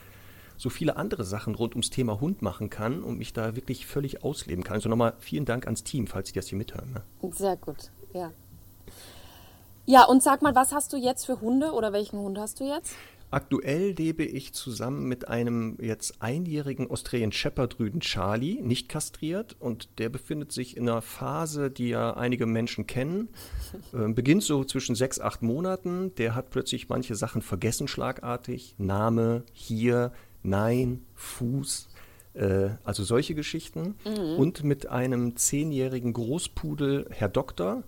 so 0.58 0.70
viele 0.70 0.98
andere 0.98 1.24
Sachen 1.24 1.56
rund 1.56 1.74
ums 1.74 1.90
Thema 1.90 2.20
Hund 2.20 2.42
machen 2.42 2.70
kann 2.70 3.04
und 3.04 3.18
mich 3.18 3.34
da 3.34 3.56
wirklich 3.56 3.86
völlig 3.86 4.24
ausleben 4.24 4.64
kann. 4.64 4.76
Also 4.76 4.90
nochmal 4.90 5.14
vielen 5.20 5.46
Dank 5.46 5.66
ans 5.66 5.84
Team, 5.84 6.08
falls 6.08 6.30
Sie 6.30 6.34
das 6.34 6.48
hier 6.48 6.58
mithören. 6.58 6.92
Ne? 6.94 7.32
Sehr 7.32 7.58
gut, 7.58 7.92
ja. 8.14 8.32
Ja, 9.86 10.06
und 10.06 10.24
sag 10.24 10.42
mal, 10.42 10.56
was 10.56 10.72
hast 10.72 10.94
du 10.94 10.98
jetzt 10.98 11.26
für 11.26 11.42
Hunde 11.42 11.74
oder 11.74 11.92
welchen 11.92 12.18
Hund 12.18 12.38
hast 12.38 12.60
du 12.60 12.64
jetzt? 12.64 12.96
Aktuell 13.34 13.94
lebe 13.98 14.24
ich 14.24 14.54
zusammen 14.54 15.08
mit 15.08 15.28
einem 15.28 15.78
jetzt 15.82 16.22
einjährigen 16.22 16.92
Australian 16.92 17.32
Shepherd 17.32 17.80
Rüden 17.80 18.00
Charlie, 18.00 18.62
nicht 18.62 18.90
kastriert, 18.90 19.56
und 19.60 19.98
der 19.98 20.10
befindet 20.10 20.52
sich 20.52 20.78
in 20.78 20.88
einer 20.88 21.02
Phase, 21.02 21.72
die 21.72 21.90
ja 21.90 22.16
einige 22.16 22.46
Menschen 22.46 22.86
kennen. 22.88 23.30
Äh, 23.92 24.08
beginnt 24.10 24.44
so 24.44 24.64
zwischen 24.64 24.96
sechs, 24.96 25.20
acht 25.20 25.42
Monaten. 25.42 26.14
Der 26.16 26.36
hat 26.36 26.52
plötzlich 26.52 26.90
manche 26.90 27.16
Sachen 27.16 27.42
vergessen, 27.42 27.88
schlagartig. 27.88 28.76
Name, 28.78 29.44
hier, 29.52 30.12
nein, 30.44 31.04
Fuß. 31.16 31.90
Äh, 32.34 32.70
also 32.84 33.04
solche 33.04 33.34
Geschichten. 33.34 33.96
Mhm. 34.06 34.38
Und 34.38 34.64
mit 34.64 34.88
einem 34.88 35.36
zehnjährigen 35.36 36.14
Großpudel, 36.14 37.08
Herr 37.10 37.30
Doktor, 37.30 37.84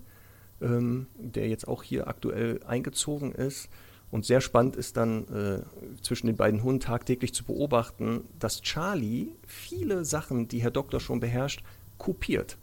ähm, 0.60 1.06
der 1.16 1.48
jetzt 1.48 1.68
auch 1.68 1.82
hier 1.82 2.08
aktuell 2.08 2.60
eingezogen 2.64 3.32
ist. 3.32 3.68
Und 4.10 4.24
sehr 4.24 4.40
spannend 4.40 4.76
ist 4.76 4.96
dann 4.96 5.26
äh, 5.28 6.00
zwischen 6.02 6.26
den 6.28 6.36
beiden 6.36 6.62
Hunden 6.62 6.80
tagtäglich 6.80 7.34
zu 7.34 7.44
beobachten, 7.44 8.24
dass 8.38 8.62
Charlie 8.62 9.32
viele 9.46 10.04
Sachen, 10.04 10.48
die 10.48 10.60
Herr 10.60 10.70
Doktor 10.70 11.00
schon 11.00 11.20
beherrscht, 11.20 11.62
kopiert. 11.98 12.56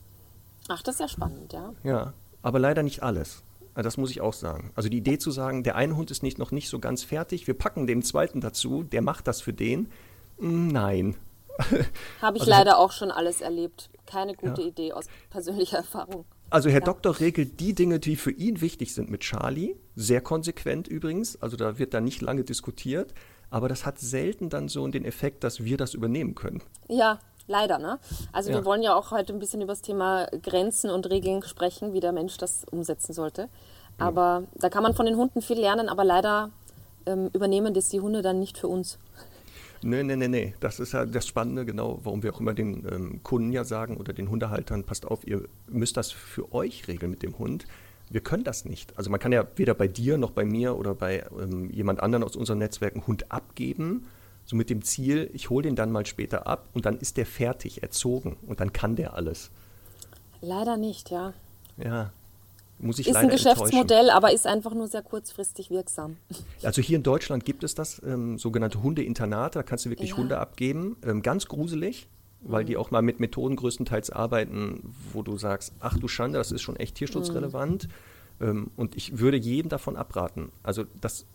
Ach, 0.70 0.82
das 0.82 0.96
ist 0.96 1.02
ja 1.02 1.08
spannend, 1.10 1.52
ja. 1.52 1.74
Ja, 1.84 2.14
aber 2.42 2.60
leider 2.60 2.84
nicht 2.84 3.04
alles. 3.04 3.44
Also 3.76 3.88
das 3.88 3.98
muss 3.98 4.12
ich 4.12 4.22
auch 4.22 4.34
sagen. 4.34 4.72
Also 4.76 4.88
die 4.88 4.98
Idee 4.98 5.18
zu 5.18 5.32
sagen, 5.32 5.64
der 5.64 5.76
eine 5.76 5.96
Hund 5.96 6.12
ist 6.12 6.24
nicht, 6.24 6.38
noch 6.38 6.52
nicht 6.52 6.70
so 6.70 6.80
ganz 6.80 7.04
fertig, 7.04 7.48
wir 7.48 7.56
packen 7.56 7.88
den 7.88 8.04
zweiten 8.04 8.40
dazu, 8.40 8.84
der 8.84 9.02
macht 9.02 9.28
das 9.28 9.42
für 9.42 9.54
den. 9.54 9.92
Hm, 10.40 10.68
nein. 10.68 11.16
Habe 12.22 12.38
ich 12.38 12.42
also, 12.42 12.50
leider 12.50 12.78
auch 12.78 12.92
schon 12.92 13.12
alles 13.12 13.42
erlebt. 13.42 13.90
Keine 14.06 14.36
gute 14.36 14.62
ja. 14.62 14.68
Idee 14.68 14.94
aus 14.94 15.06
persönlicher 15.30 15.78
Erfahrung. 15.78 16.26
Also 16.54 16.70
Herr 16.70 16.82
ja. 16.82 16.86
Doktor 16.86 17.20
regelt 17.20 17.60
die 17.60 17.74
Dinge, 17.74 18.00
die 18.00 18.16
für 18.16 18.30
ihn 18.30 18.62
wichtig 18.62 18.94
sind 18.94 19.10
mit 19.10 19.22
Charlie. 19.22 19.76
Sehr 19.96 20.22
konsequent 20.22 20.88
übrigens. 20.88 21.42
Also 21.42 21.58
da 21.58 21.80
wird 21.80 21.96
dann 21.96 22.04
nicht 22.04 22.22
lange 22.22 22.44
diskutiert. 22.44 23.16
Aber 23.50 23.68
das 23.68 23.88
hat 23.88 23.98
selten 23.98 24.50
dann 24.50 24.68
so 24.68 24.88
den 24.88 25.04
Effekt, 25.04 25.44
dass 25.44 25.64
wir 25.64 25.78
das 25.78 25.96
übernehmen 25.96 26.36
können. 26.36 26.62
Ja, 26.90 27.18
leider. 27.48 27.80
Ne? 27.80 27.98
Also 28.32 28.52
ja. 28.52 28.58
wir 28.58 28.66
wollen 28.66 28.84
ja 28.84 28.94
auch 28.94 29.10
heute 29.10 29.34
ein 29.34 29.40
bisschen 29.40 29.62
über 29.62 29.72
das 29.72 29.82
Thema 29.82 30.28
Grenzen 30.44 30.92
und 30.92 31.10
Regeln 31.10 31.42
sprechen, 31.42 31.92
wie 31.94 32.00
der 32.00 32.12
Mensch 32.12 32.38
das 32.38 32.66
umsetzen 32.70 33.14
sollte. 33.14 33.50
Aber 33.98 34.44
ja. 34.44 34.60
da 34.60 34.70
kann 34.70 34.84
man 34.84 34.94
von 34.94 35.08
den 35.08 35.18
Hunden 35.18 35.42
viel 35.42 35.60
lernen, 35.60 35.90
aber 35.90 36.04
leider 36.04 36.52
ähm, 37.08 37.32
übernehmen 37.34 37.74
das 37.74 37.90
die 37.90 38.00
Hunde 38.00 38.22
dann 38.22 38.38
nicht 38.38 38.60
für 38.60 38.68
uns. 38.68 39.00
Nee, 39.84 40.04
nee, 40.04 40.16
nee, 40.16 40.28
nee. 40.28 40.54
Das 40.60 40.80
ist 40.80 40.94
ja 40.94 41.06
das 41.06 41.28
Spannende, 41.28 41.66
genau, 41.66 42.00
warum 42.04 42.24
wir 42.24 42.34
auch 42.34 42.40
immer 42.40 42.54
den 42.54 42.86
ähm, 42.90 43.24
Kunden 43.24 43.52
ja 43.52 43.64
sagen 43.64 43.98
oder 43.98 44.14
den 44.14 44.30
Hundehaltern, 44.30 44.84
passt 44.84 45.06
auf, 45.06 45.28
ihr 45.28 45.44
müsst 45.68 45.98
das 45.98 46.12
für 46.12 46.54
euch 46.54 46.88
regeln 46.88 47.12
mit 47.12 47.24
dem 47.24 47.38
Hund. 47.38 47.66
Wir 48.10 48.22
können 48.22 48.44
das 48.44 48.66
nicht. 48.66 48.98
Also 48.98 49.10
man 49.10 49.20
kann 49.20 49.32
ja 49.32 49.46
weder 49.56 49.74
bei 49.74 49.88
dir 49.88 50.18
noch 50.18 50.32
bei 50.32 50.46
mir 50.46 50.78
oder 50.78 50.94
bei 50.94 51.26
ähm, 51.40 51.70
jemand 51.70 52.02
anderen 52.02 52.24
aus 52.24 52.36
unseren 52.36 52.60
Netzwerken 52.60 53.06
Hund 53.08 53.32
abgeben, 53.32 54.06
so 54.46 54.56
mit 54.56 54.70
dem 54.70 54.82
Ziel, 54.84 55.30
ich 55.34 55.50
hole 55.50 55.64
den 55.64 55.76
dann 55.76 55.92
mal 55.92 56.06
später 56.06 56.48
ab 56.48 56.68
und 56.74 56.86
dann 56.86 56.98
ist 56.98 57.18
der 57.18 57.26
fertig, 57.26 57.82
erzogen 57.82 58.38
und 58.46 58.60
dann 58.60 58.74
kann 58.74 58.96
der 58.96 59.14
alles. 59.14 59.52
Leider 60.42 60.78
nicht, 60.78 61.10
ja. 61.10 61.34
Ja, 61.78 62.12
muss 62.84 63.00
ich 63.00 63.08
ist 63.08 63.14
leider 63.14 63.28
ein 63.28 63.32
Geschäftsmodell, 63.32 64.10
aber 64.10 64.32
ist 64.34 64.46
einfach 64.46 64.74
nur 64.74 64.88
sehr 64.88 65.02
kurzfristig 65.02 65.70
wirksam. 65.70 66.18
Also 66.64 66.82
hier 66.82 66.96
in 66.96 67.04
Deutschland 67.04 67.44
gibt 67.44 67.64
es 67.64 67.76
das, 67.76 68.02
ähm, 68.06 68.38
sogenannte 68.38 68.82
Hundeinternate, 68.82 69.60
da 69.60 69.64
kannst 69.64 69.86
du 69.86 69.90
wirklich 69.90 70.12
ja. 70.12 70.18
Hunde 70.18 70.38
abgeben. 70.38 70.96
Ähm, 71.06 71.22
ganz 71.22 71.48
gruselig, 71.48 72.08
weil 72.42 72.64
mhm. 72.64 72.68
die 72.68 72.78
auch 72.78 72.90
mal 72.90 73.02
mit 73.02 73.20
Methoden 73.20 73.58
größtenteils 73.58 74.12
arbeiten, 74.12 74.94
wo 75.12 75.24
du 75.24 75.38
sagst, 75.38 75.74
ach 75.82 75.98
du 75.98 76.08
Schande, 76.08 76.38
das 76.38 76.52
ist 76.52 76.62
schon 76.62 76.78
echt 76.78 76.96
tierschutzrelevant. 76.96 77.90
Mhm. 78.40 78.48
Ähm, 78.48 78.72
und 78.78 78.96
ich 78.96 79.20
würde 79.20 79.38
jedem 79.38 79.70
davon 79.70 79.98
abraten. 79.98 80.52
Also 80.64 80.86
das 81.02 81.26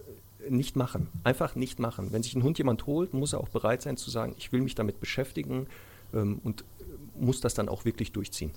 nicht 0.48 0.76
machen. 0.76 1.08
Einfach 1.24 1.54
nicht 1.54 1.78
machen. 1.78 2.12
Wenn 2.12 2.22
sich 2.22 2.34
ein 2.34 2.42
Hund 2.42 2.58
jemand 2.58 2.86
holt, 2.86 3.12
muss 3.14 3.32
er 3.32 3.40
auch 3.40 3.48
bereit 3.48 3.82
sein 3.82 3.96
zu 3.96 4.10
sagen, 4.10 4.34
ich 4.38 4.52
will 4.52 4.60
mich 4.60 4.74
damit 4.74 5.00
beschäftigen 5.00 5.66
ähm, 6.14 6.40
und 6.42 6.64
muss 7.18 7.40
das 7.40 7.54
dann 7.54 7.68
auch 7.68 7.84
wirklich 7.84 8.12
durchziehen. 8.12 8.52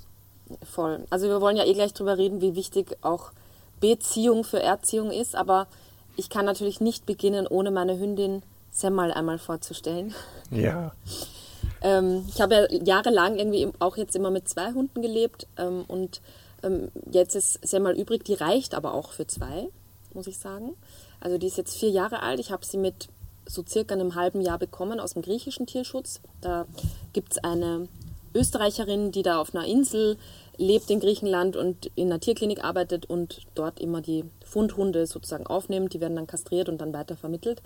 Voll. 0.64 1.06
Also 1.10 1.28
wir 1.28 1.42
wollen 1.42 1.58
ja 1.58 1.66
eh 1.66 1.74
gleich 1.74 1.94
drüber 1.94 2.18
reden, 2.18 2.42
wie 2.42 2.56
wichtig 2.56 2.98
auch 3.02 3.32
Beziehung 3.80 4.44
für 4.44 4.62
Erziehung 4.62 5.12
ist, 5.12 5.36
aber 5.36 5.68
ich 6.16 6.30
kann 6.30 6.46
natürlich 6.46 6.82
nicht 6.82 7.06
beginnen, 7.06 7.48
ohne 7.48 7.72
meine 7.72 7.98
Hündin 7.98 8.44
Semmel 8.72 9.12
einmal 9.12 9.40
vorzustellen. 9.40 10.14
Ja. 10.50 10.92
ähm, 11.82 12.26
ich 12.30 12.42
habe 12.42 12.56
ja 12.56 12.84
jahrelang 12.84 13.38
irgendwie 13.38 13.70
auch 13.80 13.98
jetzt 13.98 14.16
immer 14.16 14.32
mit 14.32 14.48
zwei 14.48 14.72
Hunden 14.72 15.02
gelebt 15.02 15.48
ähm, 15.58 15.84
und 15.88 16.22
ähm, 16.64 16.90
jetzt 17.12 17.36
ist 17.36 17.60
Semmel 17.68 17.98
übrig, 18.00 18.24
die 18.24 18.34
reicht 18.34 18.76
aber 18.76 18.94
auch 18.94 19.12
für 19.12 19.28
zwei, 19.28 19.68
muss 20.14 20.28
ich 20.28 20.38
sagen. 20.38 20.76
Also 21.20 21.38
die 21.38 21.48
ist 21.48 21.58
jetzt 21.58 21.78
vier 21.78 21.90
Jahre 21.90 22.22
alt. 22.22 22.40
Ich 22.40 22.52
habe 22.52 22.66
sie 22.66 22.78
mit 22.78 23.10
so 23.46 23.64
circa 23.68 23.94
einem 23.94 24.16
halben 24.16 24.42
Jahr 24.42 24.58
bekommen 24.58 25.00
aus 25.00 25.14
dem 25.14 25.22
griechischen 25.22 25.66
Tierschutz. 25.66 26.22
Da 26.42 26.66
gibt 27.14 27.34
es 27.34 27.44
eine 27.44 27.88
Österreicherin, 28.34 29.12
die 29.12 29.24
da 29.24 29.40
auf 29.40 29.54
einer 29.54 29.66
Insel 29.66 30.18
lebt 30.62 30.90
in 30.92 31.00
Griechenland 31.00 31.56
und 31.56 31.92
in 31.96 32.08
einer 32.08 32.20
Tierklinik 32.20 32.64
arbeitet 32.64 33.08
und 33.08 33.42
dort 33.56 33.80
immer 33.80 34.02
die 34.02 34.24
Fundhunde 34.46 35.08
sozusagen 35.08 35.48
aufnimmt. 35.48 35.94
Die 35.94 36.00
werden 36.00 36.16
dann 36.16 36.28
kastriert 36.28 36.70
und 36.70 36.80
dann 36.80 36.94
weiter 36.94 37.18
vermittelt. 37.18 37.62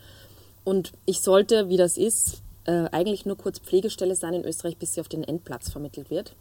Und 0.63 0.93
ich 1.05 1.19
sollte, 1.21 1.69
wie 1.69 1.77
das 1.77 1.97
ist, 1.97 2.41
äh, 2.63 2.85
eigentlich 2.91 3.25
nur 3.25 3.37
kurz 3.37 3.59
Pflegestelle 3.59 4.15
sein 4.15 4.33
in 4.33 4.45
Österreich, 4.45 4.77
bis 4.77 4.93
sie 4.93 5.01
auf 5.01 5.09
den 5.09 5.23
Endplatz 5.23 5.69
vermittelt 5.69 6.09
wird. 6.09 6.35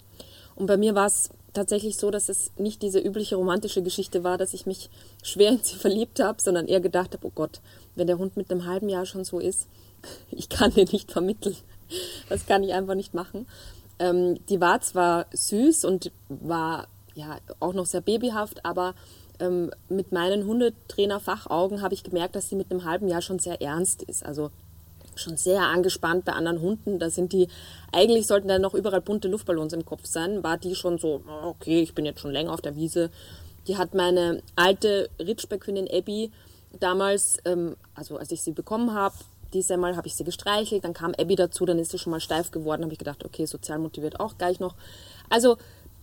Und 0.54 0.66
bei 0.66 0.76
mir 0.76 0.94
war 0.94 1.06
es 1.06 1.30
tatsächlich 1.52 1.96
so, 1.96 2.10
dass 2.10 2.28
es 2.28 2.52
nicht 2.56 2.82
diese 2.82 3.00
übliche 3.00 3.34
romantische 3.36 3.82
Geschichte 3.82 4.22
war, 4.22 4.38
dass 4.38 4.54
ich 4.54 4.64
mich 4.64 4.88
schwer 5.22 5.50
in 5.50 5.62
sie 5.62 5.76
verliebt 5.76 6.20
habe, 6.20 6.40
sondern 6.40 6.68
eher 6.68 6.80
gedacht 6.80 7.12
habe, 7.14 7.26
oh 7.26 7.32
Gott, 7.34 7.60
wenn 7.96 8.06
der 8.06 8.18
Hund 8.18 8.36
mit 8.36 8.50
einem 8.50 8.64
halben 8.66 8.88
Jahr 8.88 9.06
schon 9.06 9.24
so 9.24 9.40
ist, 9.40 9.66
ich 10.30 10.48
kann 10.48 10.72
den 10.72 10.88
nicht 10.92 11.10
vermitteln. 11.10 11.56
das 12.28 12.46
kann 12.46 12.62
ich 12.62 12.72
einfach 12.72 12.94
nicht 12.94 13.12
machen. 13.12 13.46
Ähm, 13.98 14.38
die 14.48 14.60
war 14.60 14.80
zwar 14.80 15.26
süß 15.32 15.84
und 15.84 16.10
war 16.28 16.88
ja 17.14 17.38
auch 17.60 17.74
noch 17.74 17.86
sehr 17.86 18.00
babyhaft, 18.00 18.64
aber 18.64 18.94
ähm, 19.38 19.70
mit 19.88 20.12
meinen 20.12 20.46
Hundetrainer-Fachaugen 20.46 21.82
habe 21.82 21.94
ich 21.94 22.02
gemerkt, 22.02 22.36
dass 22.36 22.48
sie 22.48 22.56
mit 22.56 22.70
einem 22.70 22.84
halben 22.84 23.08
Jahr 23.08 23.22
schon 23.22 23.38
sehr 23.38 23.60
ernst 23.60 24.02
ist. 24.02 24.24
Also 24.24 24.50
schon 25.16 25.36
sehr 25.36 25.62
angespannt 25.62 26.24
bei 26.24 26.32
anderen 26.32 26.60
Hunden. 26.60 26.98
Da 26.98 27.10
sind 27.10 27.32
die, 27.32 27.48
eigentlich 27.92 28.26
sollten 28.26 28.48
da 28.48 28.58
noch 28.58 28.74
überall 28.74 29.00
bunte 29.00 29.28
Luftballons 29.28 29.72
im 29.72 29.84
Kopf 29.84 30.06
sein. 30.06 30.42
War 30.42 30.56
die 30.56 30.74
schon 30.74 30.98
so, 30.98 31.22
okay, 31.44 31.80
ich 31.80 31.94
bin 31.94 32.04
jetzt 32.04 32.20
schon 32.20 32.32
länger 32.32 32.52
auf 32.52 32.60
der 32.60 32.76
Wiese. 32.76 33.10
Die 33.66 33.76
hat 33.76 33.94
meine 33.94 34.42
alte 34.56 35.08
Ritschbeckhündin 35.18 35.88
Abby 35.90 36.30
damals, 36.80 37.38
ähm, 37.44 37.76
also 37.94 38.16
als 38.16 38.30
ich 38.32 38.42
sie 38.42 38.52
bekommen 38.52 38.92
habe, 38.94 39.14
dieses 39.54 39.76
Mal 39.76 39.96
habe 39.96 40.06
ich 40.06 40.14
sie 40.14 40.24
gestreichelt, 40.24 40.84
dann 40.84 40.92
kam 40.92 41.14
Abby 41.18 41.36
dazu, 41.36 41.64
dann 41.64 41.78
ist 41.78 41.92
sie 41.92 41.98
schon 41.98 42.10
mal 42.10 42.20
steif 42.20 42.50
geworden, 42.50 42.82
habe 42.82 42.92
ich 42.92 42.98
gedacht, 42.98 43.24
okay, 43.24 43.46
sozial 43.46 43.78
motiviert 43.78 44.20
auch 44.20 44.36
gleich 44.36 44.60
noch. 44.60 44.74
Also 45.30 45.56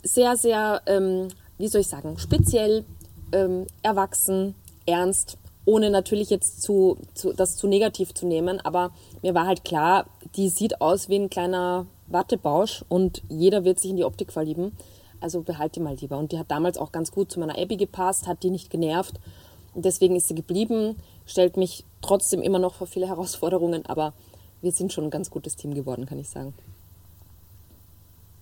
sehr, 0.03 0.35
sehr, 0.37 0.81
ähm, 0.87 1.27
wie 1.57 1.67
soll 1.67 1.81
ich 1.81 1.87
sagen, 1.87 2.17
speziell, 2.17 2.85
ähm, 3.31 3.67
erwachsen, 3.83 4.55
ernst, 4.85 5.37
ohne 5.65 5.89
natürlich 5.89 6.29
jetzt 6.29 6.61
zu, 6.61 6.97
zu, 7.13 7.33
das 7.33 7.55
zu 7.55 7.67
negativ 7.67 8.13
zu 8.13 8.25
nehmen, 8.25 8.59
aber 8.59 8.91
mir 9.21 9.35
war 9.35 9.45
halt 9.45 9.63
klar, 9.63 10.07
die 10.35 10.49
sieht 10.49 10.81
aus 10.81 11.07
wie 11.07 11.17
ein 11.17 11.29
kleiner 11.29 11.85
Wattebausch 12.07 12.83
und 12.89 13.21
jeder 13.29 13.63
wird 13.63 13.79
sich 13.79 13.91
in 13.91 13.97
die 13.97 14.05
Optik 14.05 14.31
verlieben. 14.31 14.75
Also 15.19 15.41
behalte 15.41 15.79
die 15.79 15.83
mal 15.83 15.95
lieber. 15.95 16.17
Und 16.17 16.31
die 16.31 16.39
hat 16.39 16.49
damals 16.49 16.79
auch 16.79 16.91
ganz 16.91 17.11
gut 17.11 17.31
zu 17.31 17.39
meiner 17.39 17.57
Abby 17.57 17.77
gepasst, 17.77 18.27
hat 18.27 18.41
die 18.41 18.49
nicht 18.49 18.71
genervt. 18.71 19.19
Und 19.75 19.85
deswegen 19.85 20.15
ist 20.15 20.27
sie 20.27 20.35
geblieben, 20.35 20.95
stellt 21.27 21.57
mich 21.57 21.85
trotzdem 22.01 22.41
immer 22.41 22.59
noch 22.59 22.75
vor 22.75 22.87
viele 22.87 23.07
Herausforderungen, 23.07 23.85
aber 23.85 24.13
wir 24.61 24.71
sind 24.71 24.93
schon 24.93 25.05
ein 25.05 25.09
ganz 25.09 25.29
gutes 25.29 25.55
Team 25.55 25.73
geworden, 25.73 26.05
kann 26.05 26.19
ich 26.19 26.29
sagen. 26.29 26.53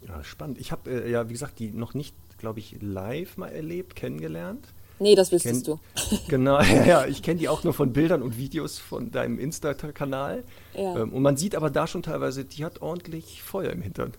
Ja, 0.07 0.23
spannend. 0.23 0.59
Ich 0.59 0.71
habe 0.71 0.89
äh, 0.89 1.11
ja, 1.11 1.29
wie 1.29 1.33
gesagt, 1.33 1.59
die 1.59 1.71
noch 1.71 1.93
nicht, 1.93 2.15
glaube 2.37 2.59
ich, 2.59 2.77
live 2.81 3.37
mal 3.37 3.49
erlebt, 3.49 3.95
kennengelernt. 3.95 4.65
Nee, 4.99 5.15
das 5.15 5.31
wüsstest 5.31 5.65
kenn, 5.65 5.79
du. 5.79 6.17
Genau, 6.27 6.59
ja, 6.59 6.85
ja 6.85 7.05
ich 7.05 7.21
kenne 7.21 7.39
die 7.39 7.47
auch 7.47 7.63
nur 7.63 7.73
von 7.73 7.93
Bildern 7.93 8.21
und 8.21 8.37
Videos 8.37 8.79
von 8.79 9.11
deinem 9.11 9.39
Insta-Kanal. 9.39 10.43
Ja. 10.73 10.97
Ähm, 10.99 11.13
und 11.13 11.21
man 11.21 11.37
sieht 11.37 11.55
aber 11.55 11.69
da 11.69 11.87
schon 11.87 12.03
teilweise, 12.03 12.43
die 12.43 12.65
hat 12.65 12.81
ordentlich 12.81 13.41
Feuer 13.41 13.71
im 13.71 13.81
Hintern. 13.81 14.13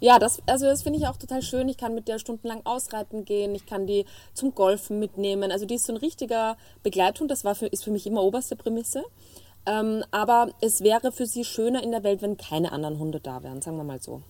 Ja, 0.00 0.18
das, 0.18 0.40
also 0.46 0.66
das 0.66 0.82
finde 0.82 0.98
ich 0.98 1.06
auch 1.06 1.16
total 1.16 1.42
schön. 1.42 1.68
Ich 1.68 1.76
kann 1.76 1.94
mit 1.94 2.08
der 2.08 2.18
stundenlang 2.18 2.60
ausreiten 2.64 3.24
gehen, 3.24 3.54
ich 3.54 3.66
kann 3.66 3.86
die 3.86 4.04
zum 4.34 4.54
Golfen 4.54 4.98
mitnehmen. 4.98 5.50
Also 5.50 5.66
die 5.66 5.74
ist 5.74 5.86
so 5.86 5.92
ein 5.92 5.98
richtiger 5.98 6.56
Begleithund, 6.82 7.30
das 7.30 7.44
war 7.44 7.54
für, 7.54 7.66
ist 7.66 7.84
für 7.84 7.90
mich 7.90 8.06
immer 8.06 8.22
oberste 8.22 8.56
Prämisse. 8.56 9.04
Ähm, 9.66 10.04
aber 10.12 10.50
es 10.60 10.80
wäre 10.82 11.10
für 11.10 11.26
sie 11.26 11.44
schöner 11.44 11.82
in 11.82 11.90
der 11.90 12.04
Welt, 12.04 12.22
wenn 12.22 12.36
keine 12.36 12.72
anderen 12.72 12.98
Hunde 12.98 13.20
da 13.20 13.42
wären, 13.42 13.62
sagen 13.62 13.76
wir 13.76 13.84
mal 13.84 14.00
so. 14.00 14.22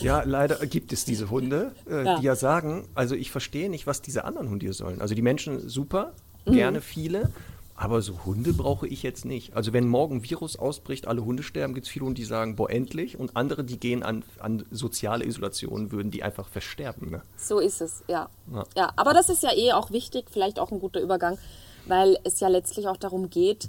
Ja, 0.00 0.22
leider 0.24 0.56
gibt 0.66 0.92
es 0.92 1.04
diese 1.04 1.30
Hunde, 1.30 1.72
äh, 1.88 2.04
ja. 2.04 2.18
die 2.18 2.24
ja 2.24 2.34
sagen, 2.34 2.88
also 2.94 3.14
ich 3.14 3.30
verstehe 3.30 3.70
nicht, 3.70 3.86
was 3.86 4.02
diese 4.02 4.24
anderen 4.24 4.50
Hunde 4.50 4.66
hier 4.66 4.74
sollen. 4.74 5.00
Also 5.00 5.14
die 5.14 5.22
Menschen 5.22 5.68
super, 5.68 6.12
mhm. 6.44 6.52
gerne 6.52 6.80
viele, 6.80 7.30
aber 7.76 8.00
so 8.00 8.24
Hunde 8.24 8.54
brauche 8.54 8.88
ich 8.88 9.02
jetzt 9.02 9.24
nicht. 9.26 9.54
Also 9.54 9.72
wenn 9.72 9.86
morgen 9.86 10.24
Virus 10.24 10.58
ausbricht, 10.58 11.06
alle 11.06 11.24
Hunde 11.24 11.42
sterben, 11.42 11.74
gibt 11.74 11.86
es 11.86 11.92
viele 11.92 12.06
Hunde, 12.06 12.20
die 12.20 12.24
sagen, 12.24 12.56
boah, 12.56 12.70
endlich. 12.70 13.18
Und 13.18 13.36
andere, 13.36 13.64
die 13.64 13.78
gehen 13.78 14.02
an, 14.02 14.24
an 14.40 14.64
soziale 14.70 15.26
Isolation, 15.26 15.92
würden 15.92 16.10
die 16.10 16.22
einfach 16.22 16.48
versterben. 16.48 17.10
Ne? 17.10 17.22
So 17.36 17.58
ist 17.58 17.82
es, 17.82 18.02
ja. 18.08 18.30
ja. 18.52 18.64
ja. 18.76 18.92
Aber 18.96 19.12
das 19.12 19.28
ist 19.28 19.42
ja 19.42 19.54
eh 19.54 19.72
auch 19.72 19.90
wichtig, 19.90 20.26
vielleicht 20.30 20.58
auch 20.58 20.72
ein 20.72 20.80
guter 20.80 21.00
Übergang, 21.00 21.38
weil 21.86 22.18
es 22.24 22.40
ja 22.40 22.48
letztlich 22.48 22.88
auch 22.88 22.96
darum 22.96 23.28
geht, 23.28 23.68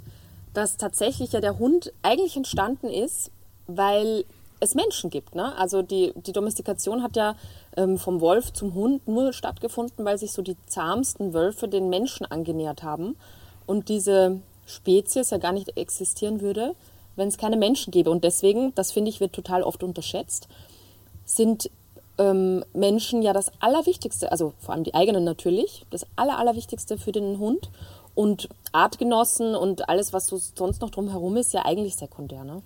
dass 0.54 0.78
tatsächlich 0.78 1.32
ja 1.32 1.42
der 1.42 1.58
Hund 1.58 1.92
eigentlich 2.02 2.36
entstanden 2.36 2.88
ist, 2.88 3.30
weil 3.66 4.24
es 4.60 4.74
Menschen 4.74 5.10
gibt. 5.10 5.34
Ne? 5.34 5.54
Also 5.56 5.82
die, 5.82 6.14
die 6.16 6.32
Domestikation 6.32 7.02
hat 7.02 7.14
ja 7.14 7.36
ähm, 7.76 7.98
vom 7.98 8.22
Wolf 8.22 8.54
zum 8.54 8.72
Hund 8.72 9.06
nur 9.06 9.34
stattgefunden, 9.34 10.04
weil 10.06 10.16
sich 10.16 10.32
so 10.32 10.40
die 10.40 10.56
zahmsten 10.66 11.34
Wölfe 11.34 11.68
den 11.68 11.90
Menschen 11.90 12.24
angenähert 12.24 12.82
haben 12.82 13.14
und 13.68 13.88
diese 13.88 14.40
Spezies 14.66 15.30
ja 15.30 15.38
gar 15.38 15.52
nicht 15.52 15.76
existieren 15.76 16.40
würde, 16.40 16.74
wenn 17.16 17.28
es 17.28 17.38
keine 17.38 17.56
Menschen 17.56 17.90
gäbe. 17.90 18.10
Und 18.10 18.24
deswegen, 18.24 18.74
das 18.74 18.92
finde 18.92 19.10
ich, 19.10 19.20
wird 19.20 19.32
total 19.32 19.62
oft 19.62 19.82
unterschätzt, 19.82 20.48
sind 21.24 21.70
ähm, 22.16 22.64
Menschen 22.72 23.22
ja 23.22 23.32
das 23.32 23.52
Allerwichtigste, 23.60 24.32
also 24.32 24.54
vor 24.58 24.74
allem 24.74 24.84
die 24.84 24.94
eigenen 24.94 25.24
natürlich, 25.24 25.84
das 25.90 26.06
Aller, 26.16 26.38
Allerwichtigste 26.38 26.98
für 26.98 27.12
den 27.12 27.38
Hund. 27.38 27.70
Und 28.14 28.48
Artgenossen 28.72 29.54
und 29.54 29.88
alles, 29.88 30.12
was 30.12 30.26
so 30.26 30.38
sonst 30.38 30.80
noch 30.80 30.90
drumherum 30.90 31.36
ist, 31.36 31.52
ja 31.52 31.64
eigentlich 31.64 31.94
sekundär. 31.94 32.42
Ne? 32.42 32.62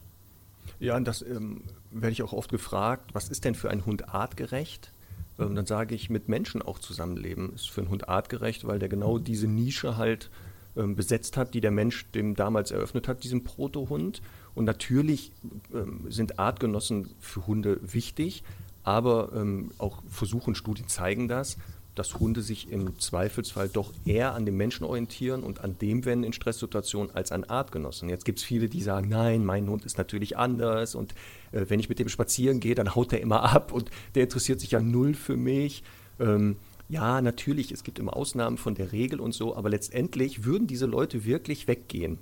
Ja, 0.80 0.96
und 0.96 1.04
das 1.04 1.20
ähm, 1.20 1.64
werde 1.90 2.12
ich 2.12 2.22
auch 2.22 2.32
oft 2.32 2.50
gefragt, 2.50 3.10
was 3.12 3.28
ist 3.28 3.44
denn 3.44 3.54
für 3.54 3.68
ein 3.68 3.84
Hund 3.84 4.14
artgerecht? 4.14 4.92
Ähm, 5.38 5.54
dann 5.54 5.66
sage 5.66 5.94
ich, 5.94 6.08
mit 6.08 6.28
Menschen 6.28 6.62
auch 6.62 6.78
zusammenleben 6.78 7.52
ist 7.54 7.68
für 7.68 7.82
einen 7.82 7.90
Hund 7.90 8.08
artgerecht, 8.08 8.66
weil 8.66 8.78
der 8.78 8.88
genau 8.88 9.18
diese 9.18 9.46
Nische 9.46 9.98
halt 9.98 10.30
ähm, 10.76 10.96
besetzt 10.96 11.36
hat, 11.36 11.54
die 11.54 11.60
der 11.60 11.70
Mensch 11.70 12.10
dem 12.12 12.34
damals 12.34 12.70
eröffnet 12.70 13.08
hat, 13.08 13.24
diesem 13.24 13.44
Protohund. 13.44 14.22
Und 14.54 14.64
natürlich 14.64 15.32
ähm, 15.74 16.06
sind 16.08 16.38
Artgenossen 16.38 17.10
für 17.20 17.46
Hunde 17.46 17.80
wichtig, 17.82 18.42
aber 18.82 19.32
ähm, 19.34 19.70
auch 19.78 20.02
Versuche 20.08 20.48
und 20.48 20.56
Studien 20.56 20.88
zeigen 20.88 21.28
das, 21.28 21.56
dass 21.94 22.18
Hunde 22.18 22.40
sich 22.40 22.70
im 22.70 22.98
Zweifelsfall 22.98 23.68
doch 23.68 23.92
eher 24.06 24.34
an 24.34 24.46
dem 24.46 24.56
Menschen 24.56 24.84
orientieren 24.84 25.42
und 25.42 25.60
an 25.60 25.76
dem 25.78 26.04
wenden 26.04 26.24
in 26.24 26.32
Stresssituationen 26.32 27.14
als 27.14 27.32
an 27.32 27.44
Artgenossen. 27.44 28.08
Jetzt 28.08 28.24
gibt 28.24 28.38
es 28.38 28.44
viele, 28.44 28.68
die 28.68 28.80
sagen, 28.80 29.08
nein, 29.08 29.44
mein 29.44 29.68
Hund 29.68 29.84
ist 29.84 29.98
natürlich 29.98 30.38
anders 30.38 30.94
und 30.94 31.12
äh, 31.52 31.66
wenn 31.68 31.80
ich 31.80 31.88
mit 31.88 31.98
dem 31.98 32.08
spazieren 32.08 32.60
gehe, 32.60 32.74
dann 32.74 32.94
haut 32.94 33.12
der 33.12 33.20
immer 33.20 33.42
ab 33.54 33.72
und 33.72 33.90
der 34.14 34.22
interessiert 34.24 34.60
sich 34.60 34.70
ja 34.70 34.80
null 34.80 35.14
für 35.14 35.36
mich. 35.36 35.82
Ähm, 36.18 36.56
ja, 36.92 37.22
natürlich, 37.22 37.72
es 37.72 37.84
gibt 37.84 37.98
immer 37.98 38.14
Ausnahmen 38.14 38.58
von 38.58 38.74
der 38.74 38.92
Regel 38.92 39.18
und 39.18 39.32
so, 39.32 39.56
aber 39.56 39.70
letztendlich 39.70 40.44
würden 40.44 40.66
diese 40.66 40.84
Leute 40.84 41.24
wirklich 41.24 41.66
weggehen. 41.66 42.18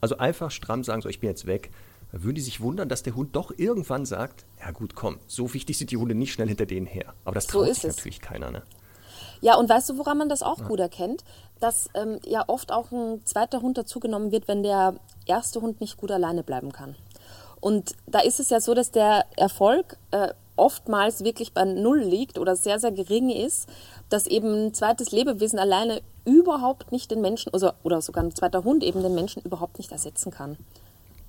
Also 0.00 0.16
einfach 0.16 0.50
stramm 0.50 0.84
sagen, 0.84 1.02
so, 1.02 1.10
ich 1.10 1.20
bin 1.20 1.28
jetzt 1.28 1.46
weg. 1.46 1.70
Da 2.12 2.22
würden 2.22 2.36
die 2.36 2.40
sich 2.40 2.62
wundern, 2.62 2.88
dass 2.88 3.02
der 3.02 3.14
Hund 3.14 3.36
doch 3.36 3.52
irgendwann 3.58 4.06
sagt, 4.06 4.46
ja 4.58 4.70
gut, 4.70 4.94
komm, 4.94 5.18
so 5.26 5.52
wichtig 5.52 5.76
sind 5.76 5.90
die 5.90 5.98
Hunde 5.98 6.14
nicht 6.14 6.32
schnell 6.32 6.48
hinter 6.48 6.64
denen 6.64 6.86
her. 6.86 7.12
Aber 7.26 7.34
das 7.34 7.46
traut 7.46 7.66
so 7.66 7.74
sich 7.74 7.84
es. 7.84 7.96
natürlich 7.96 8.22
keiner, 8.22 8.50
ne? 8.50 8.62
Ja, 9.42 9.56
und 9.56 9.68
weißt 9.68 9.90
du, 9.90 9.98
woran 9.98 10.16
man 10.16 10.30
das 10.30 10.42
auch 10.42 10.60
ja. 10.60 10.66
gut 10.66 10.80
erkennt? 10.80 11.22
Dass 11.60 11.90
ähm, 11.92 12.18
ja 12.24 12.44
oft 12.46 12.72
auch 12.72 12.90
ein 12.92 13.20
zweiter 13.26 13.60
Hund 13.60 13.76
dazugenommen 13.76 14.32
wird, 14.32 14.48
wenn 14.48 14.62
der 14.62 14.94
erste 15.26 15.60
Hund 15.60 15.82
nicht 15.82 15.98
gut 15.98 16.10
alleine 16.10 16.42
bleiben 16.42 16.72
kann. 16.72 16.94
Und 17.60 17.94
da 18.06 18.20
ist 18.20 18.40
es 18.40 18.48
ja 18.48 18.60
so, 18.60 18.72
dass 18.72 18.92
der 18.92 19.26
Erfolg 19.36 19.98
äh, 20.10 20.32
oftmals 20.56 21.24
wirklich 21.24 21.52
bei 21.52 21.64
Null 21.64 22.00
liegt 22.00 22.38
oder 22.38 22.56
sehr, 22.56 22.78
sehr 22.78 22.92
gering 22.92 23.30
ist, 23.30 23.68
dass 24.08 24.26
eben 24.26 24.66
ein 24.66 24.74
zweites 24.74 25.12
Lebewesen 25.12 25.58
alleine 25.58 26.02
überhaupt 26.24 26.92
nicht 26.92 27.10
den 27.10 27.20
Menschen, 27.20 27.52
also, 27.52 27.70
oder 27.82 28.00
sogar 28.00 28.24
ein 28.24 28.34
zweiter 28.34 28.64
Hund 28.64 28.82
eben 28.82 29.02
den 29.02 29.14
Menschen 29.14 29.42
überhaupt 29.42 29.78
nicht 29.78 29.92
ersetzen 29.92 30.30
kann. 30.30 30.56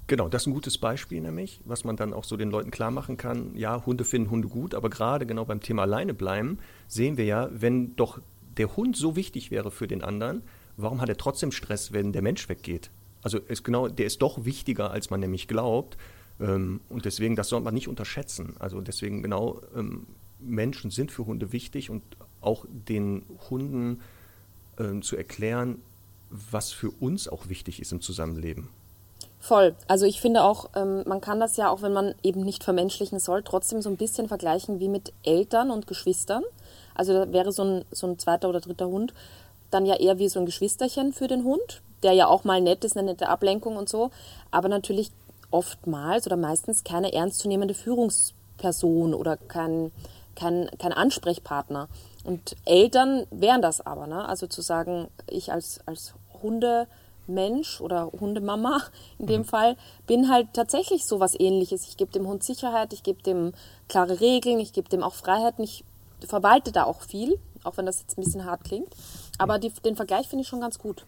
Genau, 0.07 0.29
das 0.29 0.43
ist 0.43 0.47
ein 0.47 0.53
gutes 0.53 0.77
Beispiel 0.77 1.19
nämlich, 1.19 1.59
was 1.65 1.83
man 1.83 1.97
dann 1.97 2.13
auch 2.13 2.23
so 2.23 2.37
den 2.37 2.49
Leuten 2.49 2.71
klar 2.71 2.91
machen 2.91 3.17
kann. 3.17 3.51
Ja, 3.55 3.85
Hunde 3.85 4.05
finden 4.05 4.31
Hunde 4.31 4.47
gut, 4.47 4.73
aber 4.73 4.89
gerade 4.89 5.25
genau 5.25 5.43
beim 5.43 5.59
Thema 5.59 5.81
alleine 5.81 6.13
bleiben 6.13 6.59
sehen 6.87 7.17
wir 7.17 7.25
ja, 7.25 7.49
wenn 7.51 7.95
doch 7.97 8.19
der 8.55 8.75
Hund 8.77 8.95
so 8.95 9.17
wichtig 9.17 9.51
wäre 9.51 9.69
für 9.69 9.85
den 9.85 10.03
anderen, 10.03 10.43
warum 10.77 11.01
hat 11.01 11.09
er 11.09 11.17
trotzdem 11.17 11.51
Stress, 11.51 11.91
wenn 11.91 12.13
der 12.13 12.21
Mensch 12.21 12.47
weggeht? 12.47 12.89
Also 13.21 13.39
ist 13.39 13.65
genau, 13.65 13.89
der 13.89 14.05
ist 14.05 14.21
doch 14.21 14.45
wichtiger, 14.45 14.91
als 14.91 15.09
man 15.09 15.19
nämlich 15.19 15.49
glaubt. 15.49 15.97
Ähm, 16.39 16.81
und 16.89 17.05
deswegen, 17.05 17.35
das 17.35 17.49
sollte 17.49 17.65
man 17.65 17.73
nicht 17.73 17.87
unterschätzen. 17.87 18.55
Also 18.59 18.81
deswegen 18.81 19.23
genau, 19.23 19.61
ähm, 19.75 20.07
Menschen 20.39 20.91
sind 20.91 21.11
für 21.11 21.25
Hunde 21.25 21.51
wichtig 21.51 21.89
und 21.89 22.03
auch 22.41 22.65
den 22.69 23.23
Hunden 23.49 24.01
ähm, 24.79 25.01
zu 25.01 25.17
erklären, 25.17 25.81
was 26.29 26.71
für 26.71 26.91
uns 26.91 27.27
auch 27.27 27.49
wichtig 27.49 27.81
ist 27.81 27.91
im 27.91 28.01
Zusammenleben. 28.01 28.69
Voll. 29.39 29.75
Also 29.87 30.05
ich 30.05 30.19
finde 30.19 30.43
auch, 30.43 30.71
man 30.73 31.21
kann 31.21 31.39
das 31.39 31.55
ja 31.55 31.69
auch, 31.69 31.81
wenn 31.81 31.93
man 31.93 32.15
eben 32.21 32.43
nicht 32.43 32.65
vermenschlichen 32.65 33.19
soll, 33.19 33.43
trotzdem 33.43 33.81
so 33.81 33.89
ein 33.89 33.95
bisschen 33.95 34.27
vergleichen 34.27 34.81
wie 34.81 34.89
mit 34.89 35.13
Eltern 35.23 35.71
und 35.71 35.87
Geschwistern. 35.87 36.43
Also 36.95 37.13
da 37.13 37.31
wäre 37.31 37.53
so 37.53 37.63
ein, 37.63 37.85
so 37.91 38.07
ein 38.07 38.19
zweiter 38.19 38.49
oder 38.49 38.59
dritter 38.59 38.87
Hund 38.87 39.13
dann 39.71 39.85
ja 39.85 39.95
eher 39.95 40.17
wie 40.17 40.29
so 40.29 40.39
ein 40.39 40.45
Geschwisterchen 40.45 41.13
für 41.13 41.27
den 41.27 41.43
Hund, 41.43 41.81
der 42.03 42.13
ja 42.13 42.27
auch 42.27 42.43
mal 42.43 42.61
nett 42.61 42.83
ist, 42.83 42.97
eine 42.97 43.11
nette 43.11 43.29
Ablenkung 43.29 43.75
und 43.75 43.89
so, 43.89 44.11
aber 44.51 44.69
natürlich 44.69 45.11
oftmals 45.51 46.25
oder 46.25 46.37
meistens 46.37 46.83
keine 46.83 47.13
ernstzunehmende 47.13 47.73
Führungsperson 47.73 49.13
oder 49.13 49.37
kein, 49.37 49.91
kein, 50.35 50.69
kein 50.77 50.93
Ansprechpartner. 50.93 51.87
Und 52.23 52.55
Eltern 52.65 53.25
wären 53.31 53.61
das 53.61 53.79
aber, 53.79 54.07
ne? 54.07 54.27
Also 54.27 54.47
zu 54.47 54.61
sagen, 54.61 55.07
ich 55.27 55.51
als, 55.51 55.79
als 55.85 56.13
Hunde 56.41 56.87
Mensch 57.27 57.81
oder 57.81 58.11
Hundemama 58.19 58.81
in 59.19 59.27
dem 59.27 59.41
mhm. 59.41 59.45
Fall 59.45 59.77
bin 60.05 60.29
halt 60.29 60.47
tatsächlich 60.53 61.05
so 61.05 61.19
was 61.19 61.39
ähnliches. 61.39 61.87
Ich 61.87 61.97
gebe 61.97 62.11
dem 62.11 62.27
Hund 62.27 62.43
Sicherheit, 62.43 62.93
ich 62.93 63.03
gebe 63.03 63.21
dem 63.21 63.53
klare 63.87 64.19
Regeln, 64.19 64.59
ich 64.59 64.73
gebe 64.73 64.89
dem 64.89 65.03
auch 65.03 65.13
Freiheiten, 65.13 65.63
ich 65.63 65.83
verwalte 66.25 66.71
da 66.71 66.85
auch 66.85 67.01
viel, 67.01 67.39
auch 67.63 67.77
wenn 67.77 67.85
das 67.85 67.99
jetzt 67.99 68.17
ein 68.17 68.23
bisschen 68.23 68.45
hart 68.45 68.63
klingt. 68.63 68.89
Aber 69.37 69.59
die, 69.59 69.69
den 69.69 69.95
Vergleich 69.95 70.27
finde 70.27 70.43
ich 70.43 70.47
schon 70.47 70.61
ganz 70.61 70.79
gut. 70.79 71.05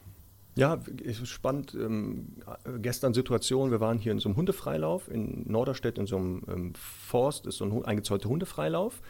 Ja, 0.55 0.79
ist 1.01 1.27
spannend. 1.27 1.73
Ähm, 1.73 2.35
gestern 2.81 3.13
Situation, 3.13 3.71
wir 3.71 3.79
waren 3.79 3.97
hier 3.97 4.11
in 4.11 4.19
so 4.19 4.29
einem 4.29 4.35
Hundefreilauf 4.35 5.09
in 5.09 5.49
Norderstedt 5.49 5.97
in 5.97 6.05
so 6.05 6.17
einem 6.17 6.41
ähm, 6.49 6.73
Forst, 6.75 7.47
ist 7.47 7.57
so 7.57 7.65
ein 7.65 7.85
eingezäunter 7.85 8.29
Hundefreilauf. 8.29 9.01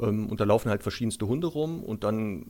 Ähm, 0.00 0.28
und 0.28 0.40
da 0.40 0.44
laufen 0.44 0.70
halt 0.70 0.82
verschiedenste 0.82 1.26
Hunde 1.26 1.46
rum. 1.46 1.82
Und 1.82 2.04
dann 2.04 2.42
äh, 2.42 2.44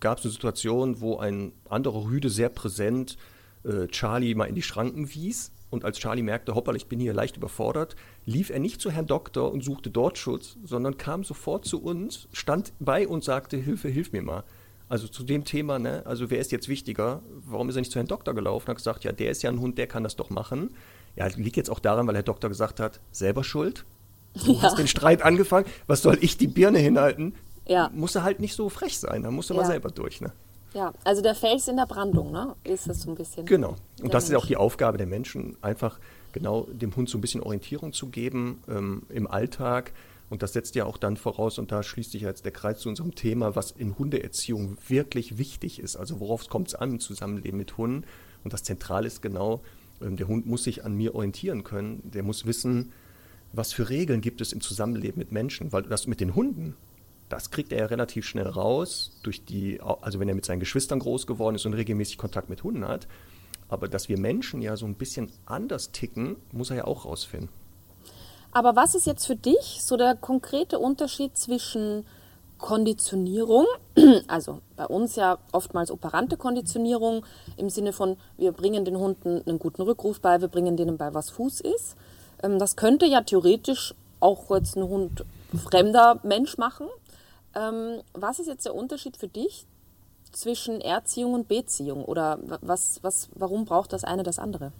gab 0.00 0.18
es 0.18 0.24
eine 0.24 0.32
Situation, 0.32 1.00
wo 1.00 1.18
ein 1.18 1.52
anderer 1.68 2.04
Rüde 2.04 2.28
sehr 2.28 2.48
präsent 2.48 3.16
äh, 3.64 3.86
Charlie 3.88 4.34
mal 4.34 4.46
in 4.46 4.54
die 4.54 4.62
Schranken 4.62 5.14
wies. 5.14 5.52
Und 5.70 5.84
als 5.84 5.98
Charlie 5.98 6.22
merkte, 6.22 6.54
hoppala, 6.54 6.76
ich 6.76 6.86
bin 6.86 7.00
hier 7.00 7.12
leicht 7.12 7.36
überfordert, 7.36 7.96
lief 8.24 8.50
er 8.50 8.60
nicht 8.60 8.80
zu 8.80 8.90
Herrn 8.90 9.06
Doktor 9.06 9.52
und 9.52 9.64
suchte 9.64 9.90
dort 9.90 10.16
Schutz, 10.16 10.56
sondern 10.64 10.96
kam 10.96 11.24
sofort 11.24 11.64
zu 11.64 11.82
uns, 11.82 12.28
stand 12.32 12.72
bei 12.78 13.08
uns, 13.08 13.24
sagte, 13.24 13.56
Hilfe, 13.56 13.88
hilf 13.88 14.12
mir 14.12 14.22
mal. 14.22 14.44
Also 14.88 15.08
zu 15.08 15.24
dem 15.24 15.44
Thema, 15.44 15.78
ne, 15.78 16.02
also 16.06 16.30
wer 16.30 16.38
ist 16.38 16.52
jetzt 16.52 16.68
wichtiger? 16.68 17.22
Warum 17.44 17.68
ist 17.68 17.76
er 17.76 17.80
nicht 17.80 17.90
zu 17.90 17.98
Herrn 17.98 18.06
Doktor 18.06 18.34
gelaufen? 18.34 18.68
Hat 18.68 18.76
gesagt, 18.76 19.04
ja, 19.04 19.12
der 19.12 19.30
ist 19.30 19.42
ja 19.42 19.50
ein 19.50 19.60
Hund, 19.60 19.78
der 19.78 19.86
kann 19.86 20.04
das 20.04 20.14
doch 20.16 20.30
machen. 20.30 20.70
Ja, 21.16 21.26
liegt 21.26 21.56
jetzt 21.56 21.70
auch 21.70 21.80
daran, 21.80 22.06
weil 22.06 22.14
Herr 22.14 22.22
Doktor 22.22 22.48
gesagt 22.48 22.78
hat, 22.78 23.00
selber 23.10 23.42
schuld. 23.42 23.84
Du 24.44 24.52
ja. 24.52 24.62
hast 24.62 24.78
den 24.78 24.86
Streit 24.86 25.22
angefangen. 25.22 25.66
Was 25.86 26.02
soll 26.02 26.18
ich 26.20 26.36
die 26.36 26.46
Birne 26.46 26.78
hinhalten? 26.78 27.34
Ja. 27.66 27.90
Muss 27.92 28.14
er 28.14 28.22
halt 28.22 28.38
nicht 28.38 28.54
so 28.54 28.68
frech 28.68 28.98
sein, 28.98 29.22
da 29.22 29.30
muss 29.30 29.50
er 29.50 29.56
ja. 29.56 29.62
mal 29.62 29.66
selber 29.66 29.90
durch, 29.90 30.20
ne? 30.20 30.32
Ja, 30.74 30.92
also 31.04 31.22
der 31.22 31.34
Fels 31.34 31.68
in 31.68 31.76
der 31.76 31.86
Brandung, 31.86 32.32
ne? 32.32 32.54
Ist 32.62 32.86
das 32.86 33.00
so 33.00 33.10
ein 33.10 33.16
bisschen. 33.16 33.46
Genau. 33.46 33.76
Und 34.02 34.12
das 34.12 34.24
Mensch. 34.24 34.24
ist 34.24 34.30
ja 34.30 34.38
auch 34.38 34.46
die 34.46 34.56
Aufgabe 34.56 34.98
der 34.98 35.06
Menschen, 35.06 35.56
einfach 35.62 35.98
genau 36.32 36.66
dem 36.70 36.94
Hund 36.94 37.08
so 37.08 37.16
ein 37.16 37.22
bisschen 37.22 37.42
Orientierung 37.42 37.94
zu 37.94 38.08
geben 38.08 38.62
ähm, 38.68 39.02
im 39.08 39.26
Alltag. 39.26 39.92
Und 40.28 40.42
das 40.42 40.52
setzt 40.52 40.74
ja 40.74 40.84
auch 40.84 40.98
dann 40.98 41.16
voraus, 41.16 41.58
und 41.58 41.70
da 41.70 41.82
schließt 41.82 42.12
sich 42.12 42.22
jetzt 42.22 42.44
der 42.44 42.52
Kreis 42.52 42.80
zu 42.80 42.88
unserem 42.88 43.14
Thema, 43.14 43.54
was 43.54 43.70
in 43.70 43.96
Hundeerziehung 43.96 44.76
wirklich 44.88 45.38
wichtig 45.38 45.78
ist. 45.78 45.96
Also 45.96 46.18
worauf 46.18 46.48
kommt 46.48 46.68
es 46.68 46.74
an 46.74 46.92
im 46.92 47.00
Zusammenleben 47.00 47.58
mit 47.58 47.76
Hunden? 47.76 48.04
Und 48.42 48.52
das 48.52 48.64
Zentrale 48.64 49.06
ist 49.06 49.22
genau, 49.22 49.62
ähm, 50.00 50.16
der 50.16 50.28
Hund 50.28 50.46
muss 50.46 50.64
sich 50.64 50.84
an 50.84 50.94
mir 50.94 51.14
orientieren 51.14 51.62
können. 51.62 52.10
Der 52.10 52.22
muss 52.22 52.44
wissen, 52.44 52.92
was 53.52 53.72
für 53.72 53.88
Regeln 53.88 54.20
gibt 54.20 54.40
es 54.40 54.52
im 54.52 54.60
Zusammenleben 54.60 55.18
mit 55.18 55.30
Menschen. 55.30 55.72
Weil 55.72 55.82
das 55.82 56.08
mit 56.08 56.20
den 56.20 56.34
Hunden, 56.34 56.76
das 57.28 57.50
kriegt 57.50 57.72
er 57.72 57.78
ja 57.78 57.86
relativ 57.86 58.26
schnell 58.26 58.48
raus, 58.48 59.18
durch 59.22 59.44
die, 59.44 59.80
also 59.80 60.18
wenn 60.18 60.28
er 60.28 60.34
mit 60.34 60.44
seinen 60.44 60.60
Geschwistern 60.60 60.98
groß 60.98 61.26
geworden 61.26 61.54
ist 61.54 61.66
und 61.66 61.74
regelmäßig 61.74 62.18
Kontakt 62.18 62.50
mit 62.50 62.64
Hunden 62.64 62.86
hat. 62.86 63.06
Aber 63.68 63.88
dass 63.88 64.08
wir 64.08 64.18
Menschen 64.18 64.62
ja 64.62 64.76
so 64.76 64.86
ein 64.86 64.94
bisschen 64.94 65.30
anders 65.44 65.92
ticken, 65.92 66.36
muss 66.52 66.70
er 66.70 66.76
ja 66.76 66.84
auch 66.84 67.04
rausfinden. 67.04 67.48
Aber 68.56 68.74
was 68.74 68.94
ist 68.94 69.06
jetzt 69.06 69.26
für 69.26 69.36
dich 69.36 69.80
so 69.82 69.98
der 69.98 70.14
konkrete 70.14 70.78
Unterschied 70.78 71.36
zwischen 71.36 72.06
Konditionierung, 72.56 73.66
also 74.28 74.62
bei 74.76 74.86
uns 74.86 75.14
ja 75.16 75.36
oftmals 75.52 75.90
operante 75.90 76.38
Konditionierung 76.38 77.26
im 77.58 77.68
Sinne 77.68 77.92
von, 77.92 78.16
wir 78.38 78.52
bringen 78.52 78.86
den 78.86 78.96
Hunden 78.96 79.42
einen 79.46 79.58
guten 79.58 79.82
Rückruf 79.82 80.22
bei, 80.22 80.40
wir 80.40 80.48
bringen 80.48 80.78
denen 80.78 80.96
bei, 80.96 81.12
was 81.12 81.28
Fuß 81.28 81.60
ist. 81.60 81.96
Ähm, 82.42 82.58
das 82.58 82.76
könnte 82.76 83.04
ja 83.04 83.20
theoretisch 83.20 83.94
auch 84.20 84.48
jetzt 84.48 84.74
ein 84.74 84.88
Hund 84.88 85.26
fremder 85.62 86.18
Mensch 86.22 86.56
machen, 86.56 86.86
ähm, 87.54 88.00
was 88.14 88.38
ist 88.38 88.46
jetzt 88.46 88.64
der 88.64 88.74
Unterschied 88.74 89.18
für 89.18 89.28
dich 89.28 89.66
zwischen 90.32 90.80
Erziehung 90.80 91.34
und 91.34 91.46
Beziehung? 91.46 92.06
Oder 92.06 92.38
was, 92.62 93.00
was, 93.02 93.28
warum 93.34 93.66
braucht 93.66 93.92
das 93.92 94.02
eine 94.02 94.22
das 94.22 94.38
andere? 94.38 94.72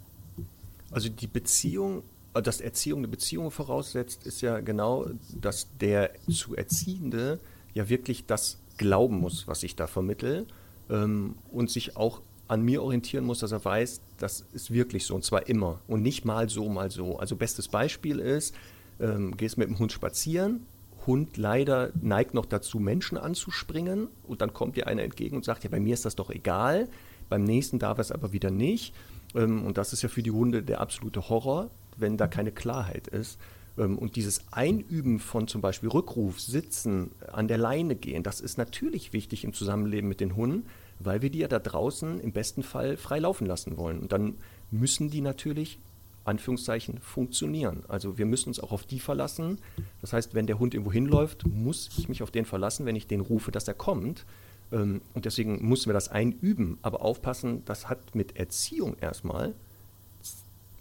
Also 0.90 1.10
die 1.10 1.26
Beziehung, 1.26 2.04
dass 2.42 2.60
Erziehung 2.60 3.00
eine 3.00 3.08
Beziehung 3.08 3.50
voraussetzt, 3.50 4.26
ist 4.26 4.40
ja 4.40 4.60
genau, 4.60 5.06
dass 5.40 5.68
der 5.80 6.10
zu 6.30 6.54
Erziehende 6.54 7.40
ja 7.74 7.88
wirklich 7.88 8.26
das 8.26 8.58
glauben 8.78 9.18
muss, 9.18 9.46
was 9.48 9.62
ich 9.62 9.76
da 9.76 9.86
vermittel 9.86 10.46
ähm, 10.90 11.36
und 11.50 11.70
sich 11.70 11.96
auch 11.96 12.20
an 12.48 12.62
mir 12.62 12.82
orientieren 12.82 13.24
muss, 13.24 13.40
dass 13.40 13.52
er 13.52 13.64
weiß, 13.64 14.00
das 14.18 14.44
ist 14.52 14.70
wirklich 14.70 15.04
so 15.04 15.14
und 15.14 15.24
zwar 15.24 15.48
immer 15.48 15.80
und 15.88 16.02
nicht 16.02 16.24
mal 16.24 16.48
so, 16.48 16.68
mal 16.68 16.90
so. 16.90 17.18
Also 17.18 17.36
bestes 17.36 17.68
Beispiel 17.68 18.20
ist, 18.20 18.54
ähm, 19.00 19.36
gehst 19.36 19.58
mit 19.58 19.68
dem 19.68 19.78
Hund 19.78 19.92
spazieren 19.92 20.66
Hund 21.06 21.36
leider 21.36 21.90
neigt 22.00 22.34
noch 22.34 22.46
dazu, 22.46 22.78
Menschen 22.78 23.16
anzuspringen 23.16 24.08
und 24.24 24.40
dann 24.40 24.52
kommt 24.52 24.76
dir 24.76 24.86
einer 24.86 25.02
entgegen 25.02 25.36
und 25.36 25.44
sagt, 25.44 25.64
ja, 25.64 25.70
bei 25.70 25.80
mir 25.80 25.94
ist 25.94 26.04
das 26.04 26.16
doch 26.16 26.30
egal, 26.30 26.88
beim 27.28 27.44
nächsten 27.44 27.78
darf 27.78 27.98
es 27.98 28.12
aber 28.12 28.32
wieder 28.32 28.50
nicht. 28.50 28.94
Ähm, 29.34 29.64
und 29.64 29.78
das 29.78 29.92
ist 29.92 30.02
ja 30.02 30.08
für 30.08 30.22
die 30.22 30.30
Hunde 30.30 30.62
der 30.62 30.80
absolute 30.80 31.28
Horror, 31.28 31.70
wenn 31.96 32.16
da 32.16 32.26
keine 32.26 32.52
Klarheit 32.52 33.08
ist. 33.08 33.38
Ähm, 33.78 33.98
und 33.98 34.16
dieses 34.16 34.40
Einüben 34.52 35.18
von 35.18 35.48
zum 35.48 35.60
Beispiel 35.60 35.88
Rückruf, 35.88 36.40
Sitzen, 36.40 37.10
an 37.32 37.48
der 37.48 37.58
Leine 37.58 37.96
gehen, 37.96 38.22
das 38.22 38.40
ist 38.40 38.58
natürlich 38.58 39.12
wichtig 39.12 39.44
im 39.44 39.52
Zusammenleben 39.52 40.08
mit 40.08 40.20
den 40.20 40.36
Hunden, 40.36 40.66
weil 40.98 41.22
wir 41.22 41.30
die 41.30 41.40
ja 41.40 41.48
da 41.48 41.58
draußen 41.58 42.20
im 42.20 42.32
besten 42.32 42.62
Fall 42.62 42.96
frei 42.96 43.18
laufen 43.18 43.46
lassen 43.46 43.76
wollen. 43.76 43.98
Und 44.00 44.12
dann 44.12 44.34
müssen 44.70 45.10
die 45.10 45.20
natürlich 45.20 45.78
Anführungszeichen 46.24 46.98
funktionieren. 46.98 47.84
Also 47.88 48.18
wir 48.18 48.26
müssen 48.26 48.48
uns 48.48 48.60
auch 48.60 48.72
auf 48.72 48.84
die 48.84 48.98
verlassen. 48.98 49.58
Das 50.00 50.12
heißt, 50.12 50.34
wenn 50.34 50.46
der 50.46 50.58
Hund 50.58 50.74
irgendwo 50.74 50.92
hinläuft, 50.92 51.46
muss 51.46 51.88
ich 51.96 52.08
mich 52.08 52.22
auf 52.22 52.30
den 52.30 52.44
verlassen, 52.44 52.86
wenn 52.86 52.96
ich 52.96 53.06
den 53.06 53.20
rufe, 53.20 53.52
dass 53.52 53.68
er 53.68 53.74
kommt. 53.74 54.24
Ähm, 54.72 55.02
und 55.14 55.24
deswegen 55.24 55.66
müssen 55.68 55.86
wir 55.86 55.94
das 55.94 56.08
einüben. 56.08 56.78
Aber 56.82 57.02
aufpassen, 57.02 57.62
das 57.64 57.88
hat 57.88 58.14
mit 58.14 58.36
Erziehung 58.36 58.96
erstmal 59.00 59.54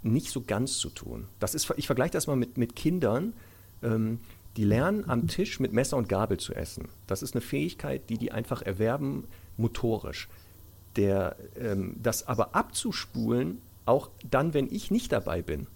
nicht 0.06 0.30
so 0.30 0.42
ganz 0.42 0.78
zu 0.78 0.90
tun. 0.90 1.28
Das 1.40 1.56
ist, 1.56 1.72
ich 1.78 1.88
vergleiche 1.88 2.12
das 2.12 2.28
mal 2.28 2.36
mit, 2.36 2.58
mit 2.58 2.76
Kindern, 2.76 3.34
ähm, 3.82 4.20
die 4.58 4.64
lernen 4.64 5.10
am 5.10 5.28
Tisch 5.28 5.60
mit 5.60 5.74
Messer 5.74 5.98
und 5.98 6.08
Gabel 6.08 6.38
zu 6.38 6.54
essen. 6.54 6.88
Das 7.08 7.22
ist 7.22 7.34
eine 7.34 7.42
Fähigkeit, 7.42 8.10
die 8.10 8.18
die 8.18 8.32
einfach 8.32 8.62
erwerben 8.62 9.26
motorisch. 9.58 10.30
Der, 10.96 11.36
ähm, 11.60 11.98
das 12.02 12.28
aber 12.28 12.56
abzuspulen 12.56 13.62
auch 13.86 14.10
dann, 14.30 14.54
wenn 14.54 14.72
ich 14.72 14.92
nicht 14.92 15.12
dabei 15.12 15.42
bin. 15.42 15.68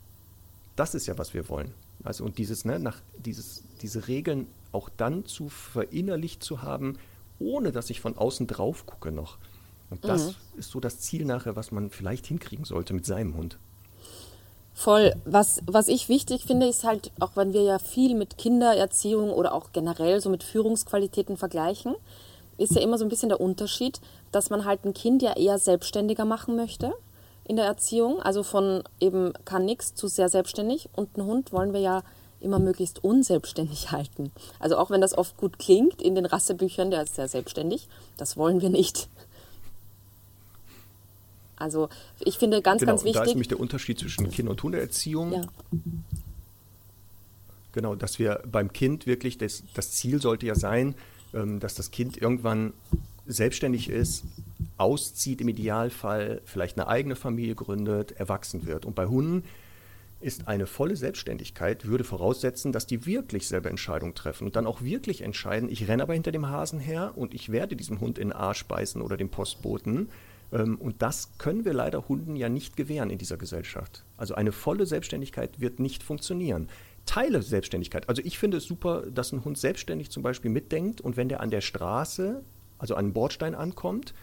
Das 0.75 0.95
ist 0.95 1.07
ja, 1.07 1.17
was 1.17 1.33
wir 1.33 1.49
wollen. 1.49 1.73
Also 2.03 2.23
und 2.23 2.37
dieses, 2.37 2.63
ne, 2.63 2.79
nach, 2.79 3.01
dieses, 3.17 3.63
diese 3.81 4.07
Regeln 4.07 4.47
auch 4.71 4.87
dann 4.89 5.25
zu 5.25 5.49
verinnerlicht 5.49 6.41
zu 6.41 6.61
haben, 6.61 6.97
ohne 7.37 7.71
dass 7.71 7.89
ich 7.89 7.99
von 7.99 8.17
außen 8.17 8.47
drauf 8.47 8.85
gucke 8.85 9.11
noch. 9.11 9.37
Und 9.89 10.05
das 10.05 10.27
mhm. 10.27 10.59
ist 10.59 10.71
so 10.71 10.79
das 10.79 10.99
Ziel 10.99 11.25
nachher, 11.25 11.55
was 11.55 11.71
man 11.71 11.89
vielleicht 11.89 12.27
hinkriegen 12.27 12.65
sollte 12.65 12.93
mit 12.93 13.05
seinem 13.05 13.35
Hund. 13.35 13.57
Voll. 14.73 15.13
Was, 15.25 15.61
was 15.65 15.87
ich 15.87 16.07
wichtig 16.09 16.45
finde, 16.45 16.67
ist 16.67 16.83
halt, 16.83 17.11
auch 17.19 17.31
wenn 17.35 17.53
wir 17.53 17.63
ja 17.63 17.79
viel 17.79 18.15
mit 18.15 18.37
Kindererziehung 18.37 19.31
oder 19.31 19.53
auch 19.53 19.71
generell 19.73 20.21
so 20.21 20.29
mit 20.29 20.43
Führungsqualitäten 20.43 21.37
vergleichen, 21.37 21.95
ist 22.57 22.75
ja 22.75 22.81
immer 22.81 22.97
so 22.97 23.05
ein 23.05 23.09
bisschen 23.09 23.29
der 23.29 23.41
Unterschied, 23.41 23.99
dass 24.31 24.49
man 24.49 24.65
halt 24.65 24.85
ein 24.85 24.93
Kind 24.93 25.21
ja 25.21 25.35
eher 25.35 25.57
selbstständiger 25.57 26.25
machen 26.25 26.55
möchte 26.55 26.93
in 27.45 27.55
der 27.55 27.65
Erziehung. 27.65 28.21
Also 28.21 28.43
von 28.43 28.83
eben 28.99 29.33
kann 29.45 29.65
nichts 29.65 29.95
zu 29.95 30.07
sehr 30.07 30.29
selbstständig. 30.29 30.89
Und 30.93 31.17
einen 31.17 31.27
Hund 31.27 31.51
wollen 31.51 31.73
wir 31.73 31.81
ja 31.81 32.03
immer 32.39 32.59
möglichst 32.59 33.03
unselbstständig 33.03 33.91
halten. 33.91 34.31
Also 34.59 34.77
auch 34.77 34.89
wenn 34.91 35.01
das 35.01 35.17
oft 35.17 35.37
gut 35.37 35.59
klingt 35.59 36.01
in 36.01 36.15
den 36.15 36.25
Rassebüchern, 36.25 36.91
der 36.91 37.03
ist 37.03 37.15
sehr 37.15 37.27
selbstständig, 37.27 37.87
das 38.17 38.37
wollen 38.37 38.61
wir 38.61 38.69
nicht. 38.69 39.09
Also 41.59 41.89
ich 42.19 42.37
finde 42.37 42.61
ganz, 42.61 42.79
genau, 42.79 42.93
ganz 42.93 43.03
wichtig. 43.03 43.19
Da 43.19 43.23
ist 43.23 43.29
nämlich 43.29 43.47
der 43.49 43.59
Unterschied 43.59 43.99
zwischen 43.99 44.29
Kind- 44.31 44.49
und 44.49 44.61
Hundeerziehung. 44.63 45.33
Ja. 45.33 45.41
Genau, 47.73 47.95
dass 47.95 48.17
wir 48.17 48.41
beim 48.51 48.73
Kind 48.73 49.05
wirklich, 49.05 49.37
das, 49.37 49.63
das 49.73 49.91
Ziel 49.91 50.21
sollte 50.21 50.45
ja 50.45 50.55
sein, 50.55 50.95
ähm, 51.33 51.59
dass 51.59 51.75
das 51.75 51.91
Kind 51.91 52.17
irgendwann 52.17 52.73
selbstständig 53.27 53.89
ist, 53.89 54.23
auszieht 54.77 55.41
im 55.41 55.49
Idealfall, 55.49 56.41
vielleicht 56.45 56.79
eine 56.79 56.87
eigene 56.87 57.15
Familie 57.15 57.53
gründet, 57.53 58.13
erwachsen 58.13 58.65
wird. 58.65 58.85
Und 58.85 58.95
bei 58.95 59.05
Hunden 59.05 59.43
ist 60.21 60.47
eine 60.47 60.65
volle 60.65 60.95
Selbstständigkeit, 60.95 61.85
würde 61.85 62.03
voraussetzen, 62.03 62.71
dass 62.71 62.87
die 62.87 63.05
wirklich 63.05 63.47
selber 63.47 63.69
Entscheidungen 63.69 64.15
treffen 64.15 64.45
und 64.45 64.55
dann 64.55 64.67
auch 64.67 64.81
wirklich 64.81 65.21
entscheiden, 65.21 65.69
ich 65.69 65.87
renne 65.87 66.03
aber 66.03 66.13
hinter 66.13 66.31
dem 66.31 66.47
Hasen 66.47 66.79
her 66.79 67.13
und 67.15 67.33
ich 67.33 67.51
werde 67.51 67.75
diesem 67.75 68.01
Hund 68.01 68.17
in 68.17 68.29
den 68.29 68.33
Arsch 68.33 68.65
beißen 68.65 69.01
oder 69.01 69.15
dem 69.15 69.29
Postboten. 69.29 70.09
Ähm, 70.51 70.77
und 70.77 71.01
das 71.01 71.37
können 71.37 71.65
wir 71.65 71.73
leider 71.73 72.07
Hunden 72.07 72.35
ja 72.35 72.49
nicht 72.49 72.77
gewähren 72.77 73.09
in 73.09 73.17
dieser 73.17 73.37
Gesellschaft. 73.37 74.03
Also 74.17 74.35
eine 74.35 74.51
volle 74.51 74.85
Selbstständigkeit 74.85 75.59
wird 75.59 75.79
nicht 75.79 76.03
funktionieren. 76.03 76.69
Teile 77.05 77.41
Selbstständigkeit. 77.41 78.07
Also 78.07 78.21
ich 78.23 78.37
finde 78.37 78.57
es 78.57 78.65
super, 78.65 79.03
dass 79.09 79.31
ein 79.31 79.43
Hund 79.43 79.57
selbstständig 79.57 80.11
zum 80.11 80.21
Beispiel 80.21 80.51
mitdenkt 80.51 81.01
und 81.01 81.17
wenn 81.17 81.29
der 81.29 81.41
an 81.41 81.49
der 81.49 81.61
Straße, 81.61 82.43
also 82.77 82.95
an 82.95 83.05
einem 83.05 83.13
Bordstein 83.13 83.55
ankommt, 83.55 84.13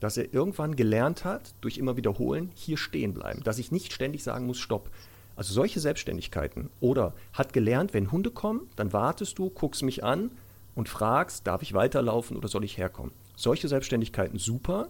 dass 0.00 0.16
er 0.16 0.32
irgendwann 0.32 0.76
gelernt 0.76 1.24
hat, 1.24 1.54
durch 1.60 1.76
immer 1.76 1.96
wiederholen, 1.96 2.50
hier 2.54 2.78
stehen 2.78 3.12
bleiben. 3.12 3.42
Dass 3.42 3.58
ich 3.58 3.70
nicht 3.70 3.92
ständig 3.92 4.22
sagen 4.22 4.46
muss, 4.46 4.58
stopp. 4.58 4.90
Also 5.36 5.52
solche 5.52 5.80
Selbstständigkeiten. 5.80 6.70
Oder 6.80 7.14
hat 7.32 7.52
gelernt, 7.52 7.94
wenn 7.94 8.10
Hunde 8.10 8.30
kommen, 8.30 8.68
dann 8.76 8.92
wartest 8.92 9.38
du, 9.38 9.50
guckst 9.50 9.82
mich 9.82 10.02
an 10.02 10.30
und 10.74 10.88
fragst, 10.88 11.46
darf 11.46 11.62
ich 11.62 11.74
weiterlaufen 11.74 12.36
oder 12.36 12.48
soll 12.48 12.64
ich 12.64 12.78
herkommen? 12.78 13.12
Solche 13.36 13.68
Selbstständigkeiten 13.68 14.38
super, 14.38 14.88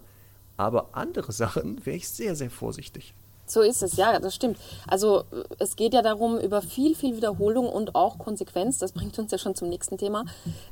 aber 0.61 0.89
andere 0.93 1.31
Sachen 1.31 1.85
wäre 1.85 1.97
ich 1.97 2.07
sehr, 2.09 2.35
sehr 2.35 2.49
vorsichtig. 2.49 3.13
So 3.47 3.61
ist 3.61 3.83
es, 3.83 3.97
ja, 3.97 4.17
das 4.17 4.33
stimmt. 4.33 4.57
Also 4.87 5.25
es 5.59 5.75
geht 5.75 5.93
ja 5.93 6.01
darum, 6.01 6.39
über 6.39 6.61
viel, 6.61 6.95
viel 6.95 7.17
Wiederholung 7.17 7.67
und 7.67 7.95
auch 7.95 8.17
Konsequenz, 8.17 8.77
das 8.77 8.93
bringt 8.93 9.17
uns 9.19 9.31
ja 9.31 9.37
schon 9.37 9.55
zum 9.55 9.67
nächsten 9.67 9.97
Thema, 9.97 10.23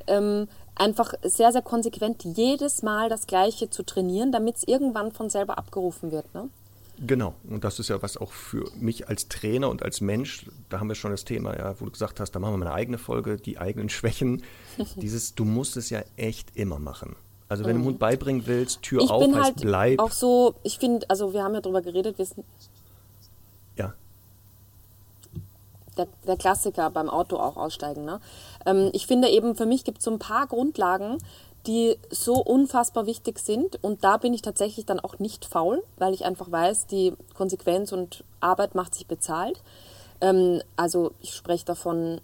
ähm, 0.08 0.48
einfach 0.76 1.14
sehr, 1.24 1.52
sehr 1.52 1.62
konsequent 1.62 2.24
jedes 2.24 2.82
Mal 2.82 3.10
das 3.10 3.28
Gleiche 3.28 3.70
zu 3.70 3.84
trainieren, 3.84 4.32
damit 4.32 4.58
es 4.58 4.64
irgendwann 4.64 5.12
von 5.12 5.30
selber 5.30 5.58
abgerufen 5.58 6.12
wird. 6.12 6.34
Ne? 6.34 6.50
Genau, 7.02 7.34
und 7.50 7.64
das 7.64 7.80
ist 7.80 7.90
ja 7.90 8.02
was 8.02 8.18
auch 8.18 8.32
für 8.32 8.70
mich 8.78 9.10
als 9.10 9.28
Trainer 9.28 9.70
und 9.70 9.84
als 9.84 10.00
Mensch, 10.00 10.46
da 10.70 10.80
haben 10.80 10.88
wir 10.88 10.96
schon 10.96 11.12
das 11.12 11.26
Thema, 11.26 11.58
ja, 11.58 11.80
wo 11.80 11.86
du 11.86 11.92
gesagt 11.92 12.20
hast, 12.20 12.32
da 12.32 12.40
machen 12.40 12.54
wir 12.54 12.58
mal 12.58 12.68
eine 12.68 12.76
eigene 12.76 12.98
Folge, 12.98 13.38
die 13.38 13.58
eigenen 13.58 13.90
Schwächen. 13.90 14.44
Dieses, 14.96 15.36
du 15.36 15.44
musst 15.44 15.76
es 15.76 15.90
ja 15.90 16.02
echt 16.16 16.56
immer 16.56 16.80
machen. 16.80 17.16
Also 17.50 17.66
wenn 17.66 17.76
du 17.76 17.82
dem 17.82 17.86
Hund 17.86 18.00
beibringen 18.00 18.46
willst, 18.46 18.84
Tür 18.84 19.02
ich 19.02 19.10
auf, 19.10 19.22
bin 19.22 19.36
heißt 19.36 19.46
halt 19.46 19.56
bleib. 19.62 20.00
Auch 20.00 20.12
so, 20.12 20.54
ich 20.64 20.80
finde, 20.80 21.10
also 21.10 21.34
wir 21.34 21.44
haben 21.44 21.56
ja 21.56 21.62
drüber 21.62 21.82
geredet, 21.82 22.18
wir 22.18 22.26
sind 22.26 22.46
Ja, 23.76 23.94
der, 26.00 26.08
der 26.26 26.38
Klassiker 26.38 26.90
beim 26.90 27.10
Auto 27.10 27.38
auch 27.38 27.58
aussteigen. 27.58 28.06
Ne? 28.06 28.20
Ähm, 28.66 28.90
ich 28.94 29.06
finde 29.06 29.30
eben, 29.30 29.56
für 29.56 29.66
mich 29.66 29.84
gibt 29.84 30.00
es 30.00 30.06
so 30.06 30.12
ein 30.12 30.20
paar 30.20 30.48
Grundlagen, 30.48 31.18
die 31.68 31.98
so 32.10 32.36
unfassbar 32.36 33.06
wichtig 33.06 33.40
sind. 33.40 33.84
Und 33.84 34.04
da 34.04 34.18
bin 34.18 34.34
ich 34.34 34.42
tatsächlich 34.42 34.86
dann 34.86 35.00
auch 35.00 35.20
nicht 35.20 35.46
faul, 35.46 35.84
weil 35.98 36.14
ich 36.14 36.26
einfach 36.26 36.50
weiß, 36.52 36.88
die 36.88 37.14
Konsequenz 37.36 37.92
und 37.92 38.24
Arbeit 38.40 38.76
macht 38.76 38.96
sich 38.96 39.06
bezahlt. 39.06 39.62
Ähm, 40.22 40.62
also 40.76 41.12
ich 41.20 41.34
spreche 41.34 41.66
davon 41.66 42.22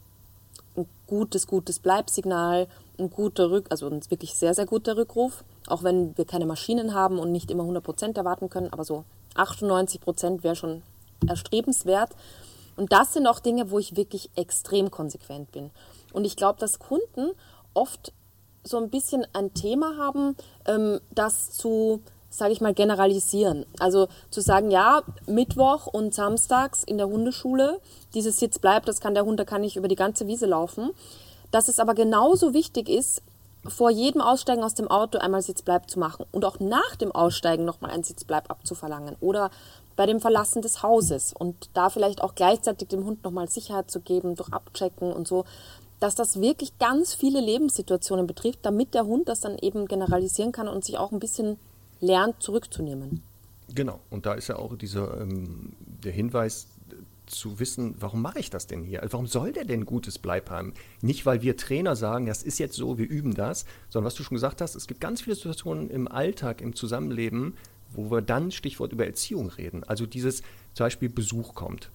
ein 0.78 0.88
gutes, 1.06 1.48
gutes 1.48 1.80
Bleibsignal, 1.80 2.68
ein 3.00 3.10
guter 3.10 3.52
Rück, 3.52 3.68
also 3.70 3.88
ein 3.88 4.02
wirklich 4.10 4.36
sehr, 4.36 4.54
sehr 4.54 4.66
guter 4.66 4.98
Rückruf, 4.98 5.44
auch 5.68 5.84
wenn 5.84 6.18
wir 6.18 6.26
keine 6.26 6.46
Maschinen 6.46 6.94
haben 6.94 7.20
und 7.20 7.32
nicht 7.32 7.52
immer 7.52 7.64
100 7.64 7.84
Prozent 7.84 8.18
erwarten 8.18 8.50
können, 8.50 8.72
aber 8.72 8.84
so 8.84 9.04
98 9.36 10.02
Prozent 10.02 10.44
wäre 10.44 10.56
schon 10.56 10.82
erstrebenswert. 11.28 12.12
Und 12.76 12.92
das 12.92 13.14
sind 13.14 13.28
auch 13.28 13.40
Dinge, 13.40 13.72
wo 13.72 13.80
ich 13.80 13.96
wirklich 13.96 14.30
extrem 14.36 14.92
konsequent 14.92 15.52
bin. 15.52 15.72
Und 16.14 16.26
ich 16.26 16.36
glaube, 16.36 16.60
dass 16.60 16.80
Kunden 16.80 17.32
oft 17.74 18.12
so 18.64 18.78
ein 18.78 18.90
bisschen 18.90 19.26
ein 19.34 19.54
Thema 19.54 19.98
haben, 19.98 20.36
ähm, 20.66 21.00
das 21.14 21.52
zu, 21.52 22.02
sage 22.30 22.52
ich 22.52 22.62
mal, 22.62 22.74
generalisieren. 22.74 23.66
Also 23.80 24.08
zu 24.32 24.42
sagen, 24.42 24.72
ja, 24.72 25.04
Mittwoch 25.28 25.88
und 25.88 26.14
Samstags 26.14 26.84
in 26.84 26.98
der 26.98 27.08
Hundeschule, 27.08 27.80
dieses 28.14 28.40
Sitz 28.40 28.60
bleibt, 28.60 28.88
das 28.88 29.00
kann 29.00 29.14
der 29.14 29.26
Hund, 29.26 29.40
da 29.40 29.46
kann 29.46 29.64
ich 29.64 29.78
über 29.78 29.88
die 29.88 29.96
ganze 29.96 30.28
Wiese 30.28 30.48
laufen. 30.48 30.92
Dass 31.56 31.70
es 31.70 31.80
aber 31.80 31.94
genauso 31.94 32.54
wichtig 32.54 32.90
ist, 32.90 33.22
vor 33.66 33.90
jedem 33.90 34.20
Aussteigen 34.20 34.62
aus 34.62 34.74
dem 34.74 34.90
Auto 34.90 35.20
einmal 35.20 35.42
Sitzbleib 35.42 35.90
zu 35.90 36.00
machen 36.00 36.26
und 36.34 36.44
auch 36.44 36.60
nach 36.60 36.98
dem 36.98 37.14
Aussteigen 37.14 37.64
nochmal 37.64 37.92
ein 37.92 38.04
Sitzbleib 38.04 38.52
abzuverlangen 38.52 39.16
oder 39.22 39.50
bei 39.96 40.06
dem 40.06 40.20
Verlassen 40.20 40.62
des 40.62 40.84
Hauses 40.84 41.32
und 41.32 41.70
da 41.74 41.90
vielleicht 41.90 42.22
auch 42.22 42.36
gleichzeitig 42.36 42.90
dem 42.90 43.06
Hund 43.06 43.24
nochmal 43.24 43.48
Sicherheit 43.48 43.90
zu 43.90 44.02
geben 44.02 44.36
durch 44.36 44.52
Abchecken 44.52 45.14
und 45.14 45.30
so, 45.30 45.46
dass 46.02 46.14
das 46.14 46.42
wirklich 46.42 46.78
ganz 46.78 47.14
viele 47.14 47.40
Lebenssituationen 47.40 48.28
betrifft, 48.28 48.60
damit 48.64 48.94
der 48.94 49.06
Hund 49.06 49.30
das 49.30 49.40
dann 49.40 49.58
eben 49.58 49.86
generalisieren 49.86 50.52
kann 50.52 50.68
und 50.68 50.84
sich 50.84 50.98
auch 50.98 51.14
ein 51.14 51.20
bisschen 51.20 51.58
lernt 52.02 52.44
zurückzunehmen. 52.44 53.24
Genau, 53.74 54.02
und 54.10 54.26
da 54.26 54.34
ist 54.34 54.50
ja 54.50 54.58
auch 54.58 54.76
dieser 54.76 55.22
ähm, 55.22 55.72
der 56.04 56.12
Hinweis 56.12 56.68
zu 57.26 57.60
wissen, 57.60 57.96
warum 58.00 58.22
mache 58.22 58.40
ich 58.40 58.50
das 58.50 58.68
denn 58.68 58.84
hier? 58.84 59.02
Also 59.02 59.14
warum 59.14 59.28
soll 59.28 59.52
der 59.52 59.66
denn 59.66 59.86
gutes 59.86 60.20
Bleib 60.20 60.50
haben? 60.50 60.74
Nicht, 61.02 61.26
weil 61.26 61.42
wir 61.42 61.58
Trainer 61.58 61.96
sagen, 61.96 62.26
das 62.26 62.44
ist 62.44 62.60
jetzt 62.60 62.76
so, 62.76 62.98
wir 62.98 63.10
üben 63.10 63.34
das, 63.34 63.66
sondern 63.90 64.08
was 64.08 64.16
du 64.16 64.24
schon 64.24 64.36
gesagt 64.36 64.62
hast, 64.62 64.76
es 64.76 64.88
gibt 64.88 65.02
ganz 65.02 65.22
viele 65.22 65.36
Situationen 65.36 65.90
im 65.90 66.08
Alltag, 66.08 66.62
im 66.62 66.76
Zusammenleben, 66.76 67.56
wo 67.94 68.12
wir 68.12 68.22
dann 68.22 68.52
Stichwort 68.52 68.94
über 68.94 69.06
Erziehung 69.06 69.50
reden. 69.50 69.84
Also 69.84 70.06
dieses 70.06 70.42
zum 70.74 70.86
Beispiel 70.86 71.10
Besuch 71.10 71.56
kommt. 71.56 71.90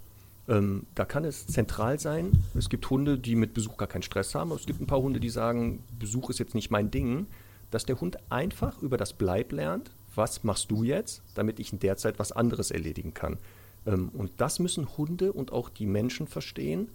Ähm, 0.49 0.87
da 0.95 1.05
kann 1.05 1.25
es 1.25 1.47
zentral 1.47 2.01
sein. 2.01 2.33
Es 2.55 2.69
gibt 2.69 2.89
Hunde, 2.91 3.19
die 3.19 3.37
mit 3.37 3.55
Besuch 3.55 3.77
gar 3.77 3.89
keinen 3.89 4.03
Stress 4.03 4.35
haben. 4.35 4.51
Es 4.53 4.67
gibt 4.67 4.81
ein 4.81 4.87
paar 4.87 5.01
Hunde, 5.01 5.21
die 5.21 5.31
sagen, 5.31 5.85
Besuch 5.99 6.31
ist 6.31 6.39
jetzt 6.39 6.55
nicht 6.55 6.71
mein 6.71 6.91
Ding. 6.91 7.27
Dass 7.71 7.87
der 7.87 8.01
Hund 8.01 8.19
einfach 8.31 8.83
über 8.83 8.97
das 8.97 9.13
Bleib 9.13 9.53
lernt, 9.53 9.93
was 10.17 10.43
machst 10.43 10.73
du 10.73 10.83
jetzt, 10.83 11.23
damit 11.35 11.61
ich 11.61 11.73
in 11.73 11.79
der 11.79 11.97
Zeit 11.97 12.19
was 12.19 12.33
anderes 12.33 12.73
erledigen 12.73 13.15
kann. 13.15 13.39
Ähm, 13.87 14.11
und 14.11 14.33
das 14.39 14.59
müssen 14.59 14.97
Hunde 14.97 15.33
und 15.33 15.53
auch 15.53 15.69
die 15.69 15.87
Menschen 15.87 16.27
verstehen, 16.27 16.89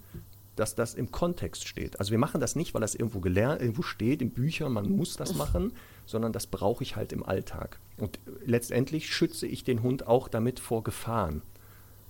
dass 0.55 0.75
das 0.75 0.93
im 0.93 1.11
Kontext 1.11 1.67
steht. 1.67 1.99
Also 1.99 2.11
wir 2.11 2.17
machen 2.17 2.39
das 2.39 2.55
nicht, 2.55 2.73
weil 2.73 2.81
das 2.81 2.95
irgendwo 2.95 3.19
gelernt, 3.19 3.61
irgendwo 3.61 3.81
steht 3.81 4.21
in 4.21 4.31
Büchern, 4.31 4.71
man 4.71 4.89
muss 4.89 5.17
das 5.17 5.35
machen, 5.35 5.73
sondern 6.05 6.31
das 6.31 6.47
brauche 6.47 6.83
ich 6.83 6.95
halt 6.95 7.11
im 7.11 7.23
Alltag. 7.25 7.79
Und 7.97 8.19
letztendlich 8.45 9.13
schütze 9.13 9.47
ich 9.47 9.63
den 9.63 9.83
Hund 9.83 10.07
auch 10.07 10.27
damit 10.29 10.59
vor 10.59 10.83
Gefahren. 10.83 11.41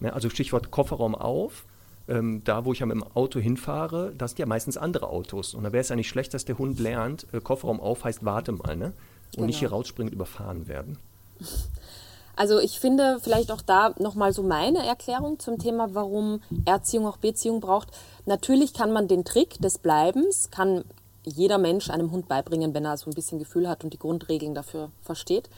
Also 0.02 0.30
Stichwort 0.30 0.70
Kofferraum 0.72 1.16
auf. 1.16 1.66
Ähm, 2.08 2.44
da, 2.44 2.66
wo 2.66 2.74
ich 2.74 2.80
ja 2.80 2.86
mit 2.86 2.98
dem 2.98 3.04
Auto 3.04 3.40
hinfahre, 3.40 4.14
das 4.16 4.32
sind 4.32 4.40
ja 4.40 4.46
meistens 4.46 4.78
andere 4.78 5.08
Autos. 5.10 5.56
Und 5.56 5.64
da 5.64 5.72
wäre 5.72 5.82
es 5.82 5.90
ja 5.90 5.96
nicht 5.96 6.08
schlecht, 6.10 6.36
dass 6.36 6.46
der 6.46 6.60
Hund 6.60 6.80
lernt, 6.80 7.26
äh, 7.34 7.42
Kofferraum 7.42 7.80
auf 7.80 8.04
heißt 8.04 8.24
warte 8.24 8.52
mal, 8.52 8.76
ne? 8.76 8.86
Und 8.86 8.94
Genau. 9.38 9.46
nicht 9.48 9.58
hier 9.58 9.70
rausspringen 9.70 10.12
und 10.12 10.16
überfahren 10.16 10.68
werden. 10.68 11.00
Also 12.36 12.60
ich 12.60 12.80
finde 12.80 13.20
vielleicht 13.22 13.52
auch 13.52 13.62
da 13.62 13.94
nochmal 13.98 14.34
so 14.34 14.44
meine 14.44 14.86
Erklärung 14.86 15.40
zum 15.40 15.58
Thema, 15.58 15.94
warum 15.94 16.42
Erziehung 16.66 17.08
auch 17.08 17.18
Beziehung 17.18 17.62
braucht. 17.62 17.90
Natürlich 18.26 18.74
kann 18.74 18.92
man 18.92 19.08
den 19.08 19.26
Trick 19.26 19.60
des 19.62 19.78
Bleibens, 19.78 20.52
kann 20.52 20.84
jeder 21.24 21.58
Mensch 21.58 21.90
einem 21.90 22.12
Hund 22.12 22.28
beibringen, 22.28 22.74
wenn 22.74 22.86
er 22.86 22.98
so 22.98 23.10
ein 23.10 23.16
bisschen 23.16 23.40
Gefühl 23.40 23.68
hat 23.68 23.84
und 23.84 23.94
die 23.94 24.00
Grundregeln 24.00 24.54
dafür 24.54 24.92
versteht. 25.02 25.50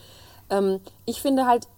Ähm, 0.50 0.80
ich 1.04 1.20
finde 1.20 1.46
halt 1.46 1.68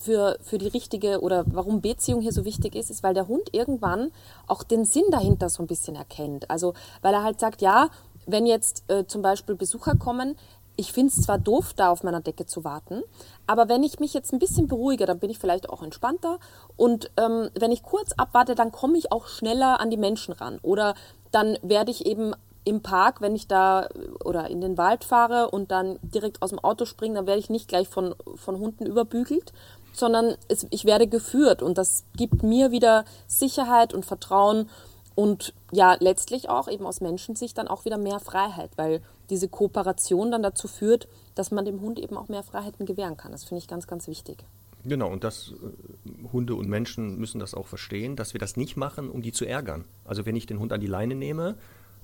für, 0.00 0.38
für 0.42 0.58
die 0.58 0.68
richtige 0.68 1.20
oder 1.20 1.44
warum 1.46 1.80
Beziehung 1.80 2.20
hier 2.20 2.32
so 2.32 2.44
wichtig 2.44 2.74
ist, 2.74 2.90
ist, 2.90 3.02
weil 3.02 3.14
der 3.14 3.28
Hund 3.28 3.52
irgendwann 3.52 4.12
auch 4.46 4.62
den 4.62 4.84
Sinn 4.84 5.04
dahinter 5.10 5.48
so 5.48 5.62
ein 5.62 5.66
bisschen 5.66 5.96
erkennt. 5.96 6.50
Also 6.50 6.74
weil 7.02 7.14
er 7.14 7.24
halt 7.24 7.40
sagt, 7.40 7.62
ja, 7.62 7.88
wenn 8.26 8.46
jetzt 8.46 8.84
äh, 8.88 9.06
zum 9.06 9.22
Beispiel 9.22 9.54
Besucher 9.54 9.96
kommen, 9.96 10.36
ich 10.76 10.92
finde 10.92 11.12
es 11.12 11.22
zwar 11.22 11.38
doof, 11.38 11.72
da 11.74 11.90
auf 11.90 12.02
meiner 12.02 12.20
Decke 12.20 12.46
zu 12.46 12.64
warten, 12.64 13.02
aber 13.46 13.68
wenn 13.68 13.82
ich 13.82 13.98
mich 13.98 14.14
jetzt 14.14 14.32
ein 14.32 14.38
bisschen 14.38 14.68
beruhige, 14.68 15.06
dann 15.06 15.18
bin 15.18 15.30
ich 15.30 15.38
vielleicht 15.38 15.68
auch 15.68 15.82
entspannter. 15.82 16.38
Und 16.76 17.10
ähm, 17.16 17.50
wenn 17.58 17.72
ich 17.72 17.82
kurz 17.82 18.12
abwarte, 18.16 18.54
dann 18.54 18.72
komme 18.72 18.98
ich 18.98 19.12
auch 19.12 19.26
schneller 19.26 19.80
an 19.80 19.90
die 19.90 19.96
Menschen 19.96 20.32
ran. 20.32 20.58
Oder 20.62 20.94
dann 21.30 21.58
werde 21.62 21.90
ich 21.90 22.06
eben 22.06 22.34
im 22.64 22.82
Park, 22.82 23.20
wenn 23.20 23.36
ich 23.36 23.46
da 23.46 23.88
oder 24.24 24.50
in 24.50 24.60
den 24.60 24.76
Wald 24.76 25.04
fahre 25.04 25.50
und 25.50 25.70
dann 25.70 25.98
direkt 26.02 26.42
aus 26.42 26.50
dem 26.50 26.58
Auto 26.58 26.84
springe, 26.84 27.14
dann 27.14 27.26
werde 27.26 27.38
ich 27.38 27.48
nicht 27.48 27.68
gleich 27.68 27.88
von, 27.88 28.14
von 28.34 28.58
Hunden 28.58 28.86
überbügelt, 28.86 29.52
sondern 29.92 30.36
es, 30.48 30.66
ich 30.70 30.84
werde 30.84 31.06
geführt. 31.06 31.62
Und 31.62 31.78
das 31.78 32.04
gibt 32.16 32.42
mir 32.42 32.72
wieder 32.72 33.04
Sicherheit 33.28 33.94
und 33.94 34.04
Vertrauen 34.04 34.68
und 35.16 35.54
ja, 35.72 35.96
letztlich 35.98 36.48
auch 36.48 36.68
eben 36.68 36.86
aus 36.86 37.00
Menschensicht 37.00 37.56
dann 37.58 37.66
auch 37.66 37.86
wieder 37.86 37.96
mehr 37.96 38.20
Freiheit, 38.20 38.70
weil 38.76 39.00
diese 39.30 39.48
Kooperation 39.48 40.30
dann 40.30 40.42
dazu 40.42 40.68
führt, 40.68 41.08
dass 41.34 41.50
man 41.50 41.64
dem 41.64 41.80
Hund 41.80 41.98
eben 41.98 42.16
auch 42.16 42.28
mehr 42.28 42.42
Freiheiten 42.42 42.86
gewähren 42.86 43.16
kann. 43.16 43.32
Das 43.32 43.42
finde 43.42 43.58
ich 43.58 43.66
ganz, 43.66 43.86
ganz 43.86 44.06
wichtig. 44.06 44.44
Genau, 44.84 45.10
und 45.10 45.24
das 45.24 45.52
äh, 45.52 46.32
Hunde 46.32 46.54
und 46.54 46.68
Menschen 46.68 47.18
müssen 47.18 47.40
das 47.40 47.54
auch 47.54 47.66
verstehen, 47.66 48.14
dass 48.14 48.34
wir 48.34 48.38
das 48.38 48.56
nicht 48.56 48.76
machen, 48.76 49.08
um 49.10 49.22
die 49.22 49.32
zu 49.32 49.46
ärgern. 49.46 49.86
Also 50.04 50.26
wenn 50.26 50.36
ich 50.36 50.46
den 50.46 50.60
Hund 50.60 50.72
an 50.72 50.80
die 50.80 50.86
Leine 50.86 51.14
nehme, 51.14 51.56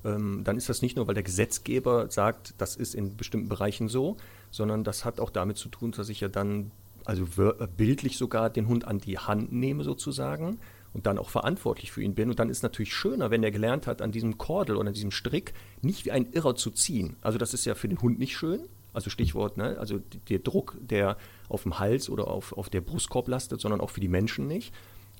ähm, 0.03 0.41
dann 0.43 0.57
ist 0.57 0.67
das 0.67 0.81
nicht 0.81 0.95
nur, 0.95 1.05
weil 1.07 1.13
der 1.13 1.23
Gesetzgeber 1.23 2.09
sagt, 2.09 2.55
das 2.57 2.75
ist 2.75 2.95
in 2.95 3.15
bestimmten 3.15 3.47
Bereichen 3.47 3.89
so, 3.89 4.17
sondern 4.49 4.83
das 4.83 5.05
hat 5.05 5.19
auch 5.19 5.29
damit 5.29 5.57
zu 5.57 5.69
tun, 5.69 5.91
dass 5.91 6.09
ich 6.09 6.19
ja 6.19 6.29
dann, 6.29 6.71
also 7.05 7.25
äh, 7.37 7.67
bildlich 7.77 8.17
sogar, 8.17 8.49
den 8.49 8.67
Hund 8.67 8.85
an 8.85 8.97
die 8.97 9.19
Hand 9.19 9.53
nehme 9.53 9.83
sozusagen 9.83 10.59
und 10.93 11.05
dann 11.05 11.17
auch 11.17 11.29
verantwortlich 11.29 11.91
für 11.91 12.01
ihn 12.03 12.15
bin. 12.15 12.29
Und 12.29 12.39
dann 12.39 12.49
ist 12.49 12.63
natürlich 12.63 12.93
schöner, 12.93 13.31
wenn 13.31 13.43
er 13.43 13.51
gelernt 13.51 13.87
hat, 13.87 14.01
an 14.01 14.11
diesem 14.11 14.37
Kordel 14.37 14.77
oder 14.77 14.89
an 14.89 14.93
diesem 14.93 15.11
Strick 15.11 15.53
nicht 15.81 16.05
wie 16.05 16.11
ein 16.11 16.31
Irrer 16.31 16.55
zu 16.55 16.71
ziehen. 16.71 17.15
Also 17.21 17.37
das 17.37 17.53
ist 17.53 17.65
ja 17.65 17.75
für 17.75 17.87
den 17.87 18.01
Hund 18.01 18.19
nicht 18.19 18.37
schön. 18.37 18.67
Also 18.93 19.09
Stichwort, 19.09 19.57
ne? 19.57 19.77
also 19.79 19.99
der 20.29 20.39
Druck, 20.39 20.77
der 20.79 21.17
auf 21.49 21.63
dem 21.63 21.79
Hals 21.79 22.11
oder 22.11 22.27
auf, 22.27 22.53
auf 22.53 22.69
der 22.69 22.81
Brustkorb 22.81 23.27
lastet, 23.27 23.59
sondern 23.59 23.81
auch 23.81 23.89
für 23.89 24.01
die 24.01 24.07
Menschen 24.07 24.45
nicht. 24.45 24.71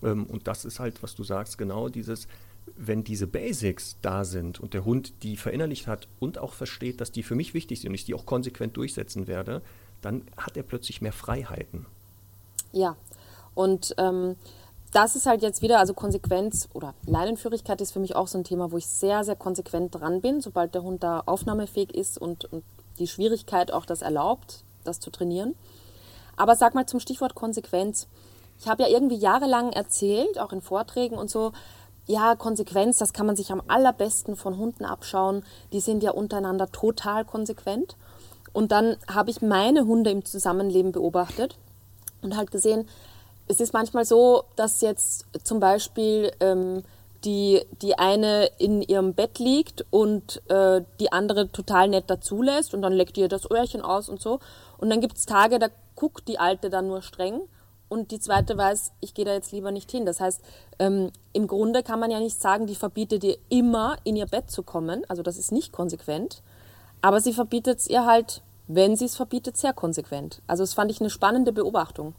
Ähm, 0.03 0.25
und 0.25 0.47
das 0.47 0.63
ist 0.63 0.79
halt, 0.79 1.01
was 1.01 1.15
du 1.15 1.23
sagst, 1.23 1.57
genau 1.57 1.89
dieses, 1.89 2.27
wenn 2.77 3.03
diese 3.03 3.25
Basics 3.25 3.97
da 4.03 4.25
sind 4.25 4.59
und 4.59 4.75
der 4.75 4.85
Hund 4.85 5.23
die 5.23 5.37
verinnerlicht 5.37 5.87
hat 5.87 6.07
und 6.19 6.37
auch 6.37 6.53
versteht, 6.53 7.01
dass 7.01 7.11
die 7.11 7.23
für 7.23 7.35
mich 7.35 7.55
wichtig 7.55 7.81
sind 7.81 7.89
und 7.89 7.95
ich 7.95 8.05
die 8.05 8.13
auch 8.13 8.27
konsequent 8.27 8.77
durchsetzen 8.77 9.25
werde, 9.25 9.63
dann 10.01 10.23
hat 10.37 10.55
er 10.55 10.63
plötzlich 10.63 11.01
mehr 11.01 11.13
Freiheiten. 11.13 11.87
Ja, 12.71 12.95
und 13.55 13.95
ähm, 13.97 14.35
das 14.93 15.15
ist 15.15 15.25
halt 15.25 15.41
jetzt 15.41 15.61
wieder, 15.61 15.79
also 15.79 15.93
Konsequenz 15.93 16.69
oder 16.73 16.93
Leinenführigkeit 17.05 17.81
ist 17.81 17.91
für 17.91 17.99
mich 17.99 18.15
auch 18.15 18.27
so 18.27 18.37
ein 18.37 18.43
Thema, 18.43 18.71
wo 18.71 18.77
ich 18.77 18.87
sehr, 18.87 19.23
sehr 19.23 19.35
konsequent 19.35 19.95
dran 19.95 20.21
bin, 20.21 20.39
sobald 20.39 20.75
der 20.75 20.83
Hund 20.83 21.03
da 21.03 21.23
aufnahmefähig 21.25 21.93
ist 21.95 22.17
und, 22.19 22.45
und 22.45 22.63
die 22.99 23.07
Schwierigkeit 23.07 23.71
auch 23.73 23.85
das 23.85 24.03
erlaubt, 24.03 24.63
das 24.83 24.99
zu 24.99 25.09
trainieren. 25.09 25.55
Aber 26.37 26.55
sag 26.55 26.75
mal 26.75 26.85
zum 26.85 26.99
Stichwort 26.99 27.35
Konsequenz. 27.35 28.07
Ich 28.59 28.67
habe 28.67 28.83
ja 28.83 28.89
irgendwie 28.89 29.15
jahrelang 29.15 29.71
erzählt, 29.71 30.39
auch 30.39 30.53
in 30.53 30.61
Vorträgen 30.61 31.17
und 31.17 31.29
so, 31.29 31.53
ja, 32.05 32.35
Konsequenz, 32.35 32.97
das 32.97 33.13
kann 33.13 33.25
man 33.25 33.35
sich 33.35 33.51
am 33.51 33.63
allerbesten 33.67 34.35
von 34.35 34.57
Hunden 34.57 34.85
abschauen. 34.85 35.43
Die 35.71 35.79
sind 35.79 36.03
ja 36.03 36.11
untereinander 36.11 36.71
total 36.71 37.25
konsequent. 37.25 37.95
Und 38.51 38.71
dann 38.71 38.97
habe 39.07 39.31
ich 39.31 39.41
meine 39.41 39.85
Hunde 39.85 40.11
im 40.11 40.25
Zusammenleben 40.25 40.91
beobachtet 40.91 41.57
und 42.21 42.35
halt 42.35 42.51
gesehen, 42.51 42.87
es 43.47 43.59
ist 43.59 43.73
manchmal 43.73 44.05
so, 44.05 44.45
dass 44.55 44.81
jetzt 44.81 45.25
zum 45.43 45.59
Beispiel 45.59 46.31
ähm, 46.39 46.83
die, 47.23 47.61
die 47.81 47.97
eine 47.97 48.45
in 48.57 48.81
ihrem 48.81 49.13
Bett 49.13 49.39
liegt 49.39 49.85
und 49.89 50.41
äh, 50.49 50.81
die 50.99 51.11
andere 51.11 51.51
total 51.51 51.87
nett 51.87 52.09
dazulässt 52.09 52.73
und 52.73 52.81
dann 52.81 52.93
leckt 52.93 53.17
ihr 53.17 53.27
das 53.27 53.49
Öhrchen 53.49 53.81
aus 53.81 54.09
und 54.09 54.21
so. 54.21 54.39
Und 54.77 54.89
dann 54.89 55.01
gibt 55.01 55.17
es 55.17 55.25
Tage, 55.25 55.59
da 55.59 55.67
guckt 55.95 56.27
die 56.27 56.39
Alte 56.39 56.69
dann 56.69 56.87
nur 56.87 57.01
streng 57.01 57.41
und 57.93 58.11
die 58.11 58.19
zweite 58.19 58.57
weiß, 58.57 58.91
ich 59.01 59.13
gehe 59.13 59.23
da 59.23 59.33
jetzt 59.33 59.51
lieber 59.51 59.71
nicht 59.71 59.91
hin. 59.91 60.05
Das 60.05 60.19
heißt, 60.19 60.41
ähm, 60.79 61.11
im 61.31 61.47
Grunde 61.47 61.83
kann 61.83 61.99
man 61.99 62.11
ja 62.11 62.19
nicht 62.19 62.41
sagen, 62.41 62.65
die 62.65 62.75
verbietet 62.75 63.23
ihr 63.23 63.37
immer 63.49 63.97
in 64.03 64.15
ihr 64.15 64.25
Bett 64.25 64.49
zu 64.49 64.63
kommen. 64.63 65.03
Also 65.07 65.21
das 65.21 65.37
ist 65.37 65.51
nicht 65.51 65.71
konsequent. 65.71 66.41
Aber 67.01 67.21
sie 67.21 67.33
verbietet 67.33 67.79
es 67.79 67.87
ihr 67.87 68.05
halt, 68.05 68.41
wenn 68.67 68.95
sie 68.95 69.05
es 69.05 69.15
verbietet, 69.15 69.57
sehr 69.57 69.73
konsequent. 69.73 70.41
Also 70.47 70.63
das 70.63 70.73
fand 70.73 70.89
ich 70.89 71.01
eine 71.01 71.09
spannende 71.09 71.53
Beobachtung. 71.53 72.15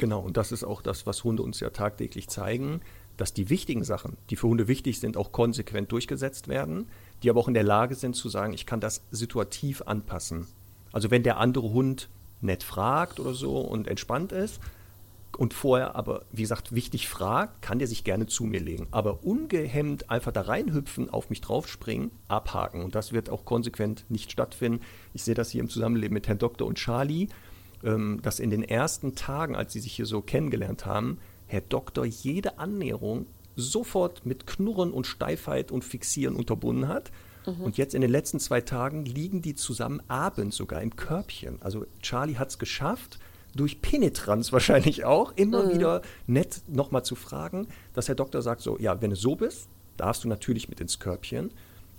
Genau, 0.00 0.20
und 0.20 0.38
das 0.38 0.50
ist 0.50 0.64
auch 0.64 0.80
das, 0.80 1.04
was 1.04 1.24
Hunde 1.24 1.42
uns 1.42 1.60
ja 1.60 1.68
tagtäglich 1.68 2.30
zeigen, 2.30 2.80
dass 3.18 3.34
die 3.34 3.50
wichtigen 3.50 3.84
Sachen, 3.84 4.16
die 4.30 4.36
für 4.36 4.48
Hunde 4.48 4.66
wichtig 4.66 4.98
sind, 4.98 5.18
auch 5.18 5.30
konsequent 5.30 5.92
durchgesetzt 5.92 6.48
werden, 6.48 6.88
die 7.22 7.28
aber 7.28 7.38
auch 7.38 7.48
in 7.48 7.54
der 7.54 7.64
Lage 7.64 7.94
sind 7.94 8.16
zu 8.16 8.30
sagen, 8.30 8.54
ich 8.54 8.64
kann 8.64 8.80
das 8.80 9.02
situativ 9.10 9.82
anpassen. 9.82 10.46
Also 10.90 11.10
wenn 11.10 11.22
der 11.22 11.36
andere 11.36 11.74
Hund 11.74 12.08
nett 12.40 12.62
fragt 12.62 13.20
oder 13.20 13.34
so 13.34 13.58
und 13.58 13.88
entspannt 13.88 14.32
ist, 14.32 14.58
und 15.36 15.54
vorher 15.54 15.96
aber, 15.96 16.24
wie 16.32 16.42
gesagt, 16.42 16.74
wichtig 16.74 17.08
fragt, 17.08 17.62
kann 17.62 17.78
der 17.78 17.88
sich 17.88 18.04
gerne 18.04 18.26
zu 18.26 18.44
mir 18.44 18.60
legen. 18.60 18.88
Aber 18.90 19.22
ungehemmt 19.22 20.10
einfach 20.10 20.32
da 20.32 20.42
reinhüpfen, 20.42 21.08
auf 21.08 21.30
mich 21.30 21.40
draufspringen, 21.40 22.10
abhaken. 22.28 22.82
Und 22.82 22.94
das 22.94 23.12
wird 23.12 23.30
auch 23.30 23.44
konsequent 23.44 24.04
nicht 24.08 24.32
stattfinden. 24.32 24.80
Ich 25.14 25.22
sehe 25.22 25.34
das 25.34 25.50
hier 25.50 25.60
im 25.60 25.68
Zusammenleben 25.68 26.14
mit 26.14 26.26
Herrn 26.26 26.38
Doktor 26.38 26.66
und 26.66 26.78
Charlie, 26.78 27.28
dass 27.82 28.40
in 28.40 28.50
den 28.50 28.62
ersten 28.62 29.14
Tagen, 29.14 29.56
als 29.56 29.72
sie 29.72 29.80
sich 29.80 29.94
hier 29.94 30.06
so 30.06 30.20
kennengelernt 30.20 30.84
haben, 30.84 31.18
Herr 31.46 31.62
Doktor 31.62 32.04
jede 32.04 32.58
Annäherung 32.58 33.26
sofort 33.56 34.24
mit 34.26 34.46
Knurren 34.46 34.92
und 34.92 35.06
Steifheit 35.06 35.72
und 35.72 35.84
Fixieren 35.84 36.36
unterbunden 36.36 36.88
hat. 36.88 37.10
Mhm. 37.46 37.62
Und 37.62 37.78
jetzt 37.78 37.94
in 37.94 38.00
den 38.00 38.10
letzten 38.10 38.38
zwei 38.38 38.60
Tagen 38.60 39.04
liegen 39.04 39.42
die 39.42 39.54
zusammen 39.54 40.02
abends 40.08 40.56
sogar 40.56 40.82
im 40.82 40.94
Körbchen. 40.96 41.60
Also 41.60 41.86
Charlie 42.02 42.36
hat 42.36 42.50
es 42.50 42.58
geschafft, 42.58 43.18
durch 43.54 43.82
Penetranz 43.82 44.52
wahrscheinlich 44.52 45.04
auch, 45.04 45.32
immer 45.36 45.64
mhm. 45.64 45.70
wieder 45.74 46.02
nett 46.26 46.62
nochmal 46.68 47.04
zu 47.04 47.14
fragen, 47.14 47.66
dass 47.94 48.06
der 48.06 48.14
Doktor 48.14 48.42
sagt 48.42 48.60
so, 48.60 48.78
ja, 48.78 49.00
wenn 49.00 49.10
du 49.10 49.16
so 49.16 49.36
bist, 49.36 49.68
darfst 49.96 50.24
du 50.24 50.28
natürlich 50.28 50.68
mit 50.68 50.80
ins 50.80 50.98
Körbchen. 50.98 51.50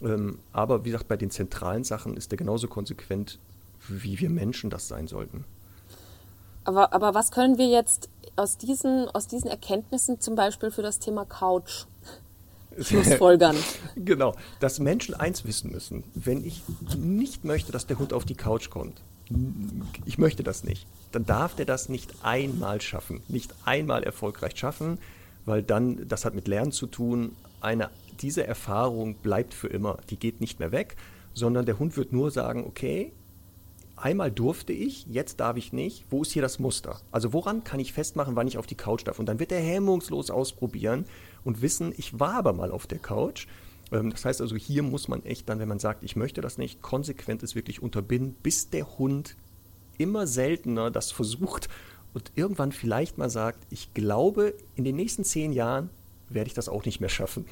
Ähm, 0.02 0.40
aber 0.52 0.86
wie 0.86 0.92
gesagt, 0.92 1.08
bei 1.08 1.18
den 1.18 1.30
zentralen 1.30 1.84
Sachen 1.84 2.16
ist 2.16 2.32
er 2.32 2.38
genauso 2.38 2.68
konsequent, 2.68 3.40
wie 3.88 4.20
wir 4.20 4.30
Menschen 4.30 4.70
das 4.70 4.88
sein 4.88 5.08
sollten. 5.08 5.44
Aber, 6.64 6.94
aber 6.94 7.14
was 7.14 7.32
können 7.32 7.58
wir 7.58 7.68
jetzt 7.68 8.10
aus 8.36 8.58
diesen, 8.58 9.08
aus 9.10 9.28
diesen 9.28 9.50
Erkenntnissen 9.50 10.20
zum 10.20 10.36
Beispiel 10.36 10.72
für 10.72 10.82
das 10.82 11.00
Thema 11.00 11.26
Couch 11.26 11.86
Schlussfolgern. 12.80 13.56
genau, 13.96 14.36
dass 14.60 14.80
Menschen 14.80 15.14
eins 15.14 15.46
wissen 15.46 15.72
müssen. 15.72 16.04
Wenn 16.14 16.46
ich 16.46 16.64
nicht 16.98 17.44
möchte, 17.44 17.72
dass 17.72 17.86
der 17.86 18.00
Hund 18.00 18.14
auf 18.14 18.26
die 18.26 18.36
Couch 18.36 18.70
kommt, 18.70 19.02
ich 20.06 20.18
möchte 20.18 20.44
das 20.44 20.64
nicht, 20.64 20.88
dann 21.12 21.26
darf 21.26 21.56
der 21.56 21.66
das 21.66 21.90
nicht 21.90 22.12
einmal 22.24 22.82
schaffen, 22.82 23.22
nicht 23.28 23.54
einmal 23.66 24.04
erfolgreich 24.04 24.58
schaffen, 24.58 25.00
weil 25.46 25.64
dann, 25.64 26.08
das 26.08 26.26
hat 26.26 26.34
mit 26.34 26.48
Lernen 26.48 26.72
zu 26.72 26.88
tun, 26.88 27.36
eine, 27.62 27.90
diese 28.22 28.46
Erfahrung 28.46 29.16
bleibt 29.16 29.54
für 29.54 29.68
immer, 29.68 29.98
die 30.10 30.18
geht 30.18 30.42
nicht 30.42 30.60
mehr 30.60 30.72
weg, 30.72 30.96
sondern 31.34 31.66
der 31.66 31.80
Hund 31.80 31.98
wird 31.98 32.12
nur 32.12 32.32
sagen, 32.32 32.66
okay, 32.66 33.14
einmal 34.02 34.32
durfte 34.32 34.74
ich, 34.74 35.06
jetzt 35.08 35.40
darf 35.40 35.58
ich 35.58 35.74
nicht, 35.74 36.06
wo 36.10 36.22
ist 36.22 36.32
hier 36.32 36.42
das 36.42 36.60
Muster? 36.60 37.00
Also 37.12 37.34
woran 37.34 37.64
kann 37.64 37.80
ich 37.80 37.94
festmachen, 37.94 38.36
wann 38.36 38.48
ich 38.48 38.58
auf 38.58 38.68
die 38.68 38.76
Couch 38.76 39.08
darf? 39.08 39.20
Und 39.20 39.28
dann 39.28 39.40
wird 39.40 39.52
er 39.52 39.62
hemmungslos 39.62 40.30
ausprobieren 40.30 41.06
und 41.44 41.62
wissen, 41.62 41.94
ich 41.98 42.20
war 42.20 42.36
aber 42.36 42.54
mal 42.54 42.72
auf 42.72 42.88
der 42.88 43.00
Couch 43.00 43.48
ähm, 43.92 44.12
das 44.12 44.26
heißt 44.26 44.42
also, 44.42 44.56
hier 44.56 44.84
muss 44.84 45.08
man 45.08 45.24
echt 45.26 45.50
dann, 45.50 45.60
wenn 45.60 45.68
man 45.68 45.80
sagt, 45.80 46.04
ich 46.04 46.16
möchte 46.16 46.42
das 46.42 46.58
nicht, 46.58 46.82
konsequent 46.82 47.44
es 47.44 47.56
wirklich 47.56 47.82
unterbinden, 47.82 48.36
bis 48.42 48.70
der 48.70 48.98
Hund 48.98 49.36
immer 49.98 50.28
seltener 50.28 50.90
das 50.92 51.12
versucht 51.12 51.70
und 52.14 52.32
irgendwann 52.36 52.72
vielleicht 52.72 53.18
mal 53.18 53.30
sagt, 53.30 53.60
ich 53.70 53.94
glaube, 53.94 54.54
in 54.76 54.84
den 54.84 54.96
nächsten 54.96 55.24
zehn 55.24 55.54
Jahren 55.54 55.90
werde 56.30 56.48
ich 56.48 56.54
das 56.54 56.70
auch 56.70 56.86
nicht 56.86 57.00
mehr 57.00 57.10
schaffen. 57.10 57.46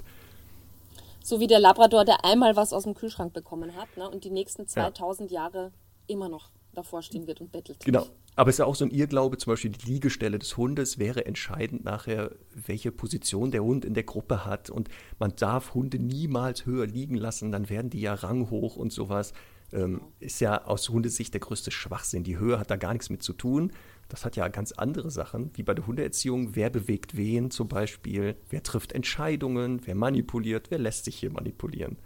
So 1.21 1.39
wie 1.39 1.47
der 1.47 1.59
Labrador, 1.59 2.05
der 2.05 2.25
einmal 2.25 2.55
was 2.55 2.73
aus 2.73 2.83
dem 2.83 2.95
Kühlschrank 2.95 3.33
bekommen 3.33 3.75
hat 3.75 3.97
ne, 3.97 4.09
und 4.09 4.23
die 4.23 4.31
nächsten 4.31 4.67
2000 4.67 5.31
ja. 5.31 5.41
Jahre 5.41 5.71
immer 6.09 6.29
noch 6.29 6.51
davor 6.73 7.01
stehen 7.01 7.27
wird 7.27 7.41
und 7.41 7.51
bettelt. 7.51 7.83
Genau. 7.85 8.07
Aber 8.35 8.49
es 8.49 8.55
ist 8.55 8.59
ja 8.59 8.65
auch 8.65 8.75
so 8.75 8.85
ein 8.85 8.91
Irrglaube, 8.91 9.37
zum 9.37 9.51
Beispiel 9.51 9.71
die 9.71 9.91
Liegestelle 9.91 10.39
des 10.39 10.55
Hundes 10.55 10.97
wäre 10.97 11.25
entscheidend 11.25 11.83
nachher, 11.83 12.31
welche 12.53 12.91
Position 12.91 13.51
der 13.51 13.63
Hund 13.63 13.83
in 13.83 13.93
der 13.93 14.03
Gruppe 14.03 14.45
hat. 14.45 14.69
Und 14.69 14.87
man 15.17 15.33
darf 15.35 15.73
Hunde 15.73 15.99
niemals 15.99 16.65
höher 16.65 16.87
liegen 16.87 17.15
lassen, 17.15 17.51
dann 17.51 17.69
werden 17.69 17.89
die 17.89 17.99
ja 17.99 18.13
ranghoch 18.13 18.77
und 18.77 18.93
sowas. 18.93 19.33
Ähm, 19.71 20.01
ist 20.19 20.39
ja 20.39 20.65
aus 20.65 20.89
Hundesicht 20.89 21.33
der 21.33 21.41
größte 21.41 21.69
Schwachsinn. 21.69 22.23
Die 22.23 22.37
Höhe 22.37 22.57
hat 22.57 22.71
da 22.71 22.77
gar 22.77 22.93
nichts 22.93 23.09
mit 23.09 23.21
zu 23.21 23.33
tun. 23.33 23.71
Das 24.07 24.25
hat 24.25 24.35
ja 24.35 24.47
ganz 24.47 24.71
andere 24.71 25.11
Sachen, 25.11 25.51
wie 25.55 25.63
bei 25.63 25.75
der 25.75 25.85
Hundeerziehung. 25.85 26.55
Wer 26.55 26.69
bewegt 26.69 27.17
wen 27.17 27.51
zum 27.51 27.67
Beispiel? 27.67 28.35
Wer 28.49 28.63
trifft 28.63 28.93
Entscheidungen? 28.93 29.81
Wer 29.85 29.95
manipuliert? 29.95 30.71
Wer 30.71 30.79
lässt 30.79 31.05
sich 31.05 31.17
hier 31.17 31.31
manipulieren? 31.31 31.97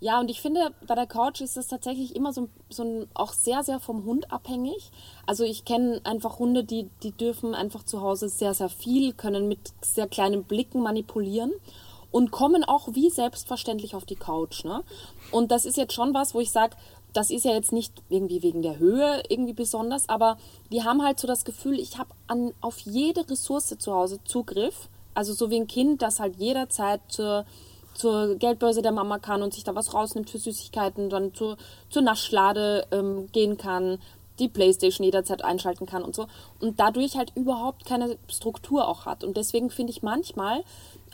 Ja, 0.00 0.20
und 0.20 0.30
ich 0.30 0.40
finde, 0.40 0.74
bei 0.86 0.94
der 0.94 1.06
Couch 1.06 1.40
ist 1.40 1.56
es 1.56 1.68
tatsächlich 1.68 2.14
immer 2.14 2.32
so, 2.32 2.48
so 2.68 2.82
ein, 2.82 3.08
auch 3.14 3.32
sehr, 3.32 3.62
sehr 3.62 3.80
vom 3.80 4.04
Hund 4.04 4.30
abhängig. 4.30 4.90
Also 5.26 5.44
ich 5.44 5.64
kenne 5.64 6.00
einfach 6.04 6.38
Hunde, 6.38 6.64
die, 6.64 6.90
die 7.02 7.12
dürfen 7.12 7.54
einfach 7.54 7.84
zu 7.84 8.02
Hause 8.02 8.28
sehr, 8.28 8.52
sehr 8.54 8.68
viel, 8.68 9.12
können 9.12 9.48
mit 9.48 9.72
sehr 9.80 10.06
kleinen 10.06 10.44
Blicken 10.44 10.82
manipulieren 10.82 11.52
und 12.10 12.30
kommen 12.30 12.64
auch 12.64 12.88
wie 12.92 13.10
selbstverständlich 13.10 13.94
auf 13.94 14.04
die 14.04 14.14
Couch. 14.14 14.64
Ne? 14.64 14.82
Und 15.30 15.50
das 15.50 15.64
ist 15.64 15.76
jetzt 15.76 15.94
schon 15.94 16.12
was, 16.14 16.34
wo 16.34 16.40
ich 16.40 16.52
sage, 16.52 16.76
das 17.12 17.30
ist 17.30 17.44
ja 17.44 17.52
jetzt 17.52 17.72
nicht 17.72 17.92
irgendwie 18.08 18.42
wegen 18.42 18.60
der 18.60 18.78
Höhe 18.78 19.22
irgendwie 19.28 19.52
besonders, 19.52 20.08
aber 20.08 20.36
die 20.70 20.82
haben 20.82 21.02
halt 21.02 21.18
so 21.18 21.26
das 21.26 21.44
Gefühl, 21.44 21.78
ich 21.78 21.96
habe 21.96 22.10
auf 22.60 22.78
jede 22.80 23.28
Ressource 23.28 23.74
zu 23.78 23.92
Hause 23.92 24.18
Zugriff. 24.24 24.88
Also 25.14 25.32
so 25.32 25.48
wie 25.50 25.56
ein 25.56 25.68
Kind, 25.68 26.02
das 26.02 26.20
halt 26.20 26.36
jederzeit 26.36 27.00
zur 27.08 27.46
zur 27.94 28.36
Geldbörse 28.36 28.82
der 28.82 28.92
Mama 28.92 29.18
kann 29.18 29.42
und 29.42 29.54
sich 29.54 29.64
da 29.64 29.74
was 29.74 29.94
rausnimmt 29.94 30.30
für 30.30 30.38
Süßigkeiten, 30.38 31.10
dann 31.10 31.34
zur, 31.34 31.56
zur 31.90 32.02
Naschlade 32.02 32.86
ähm, 32.90 33.30
gehen 33.32 33.56
kann, 33.56 33.98
die 34.38 34.48
Playstation 34.48 35.04
jederzeit 35.04 35.44
einschalten 35.44 35.86
kann 35.86 36.02
und 36.02 36.14
so. 36.14 36.26
Und 36.60 36.80
dadurch 36.80 37.16
halt 37.16 37.32
überhaupt 37.36 37.84
keine 37.84 38.18
Struktur 38.28 38.88
auch 38.88 39.06
hat. 39.06 39.24
Und 39.24 39.36
deswegen 39.36 39.70
finde 39.70 39.92
ich 39.92 40.02
manchmal, 40.02 40.64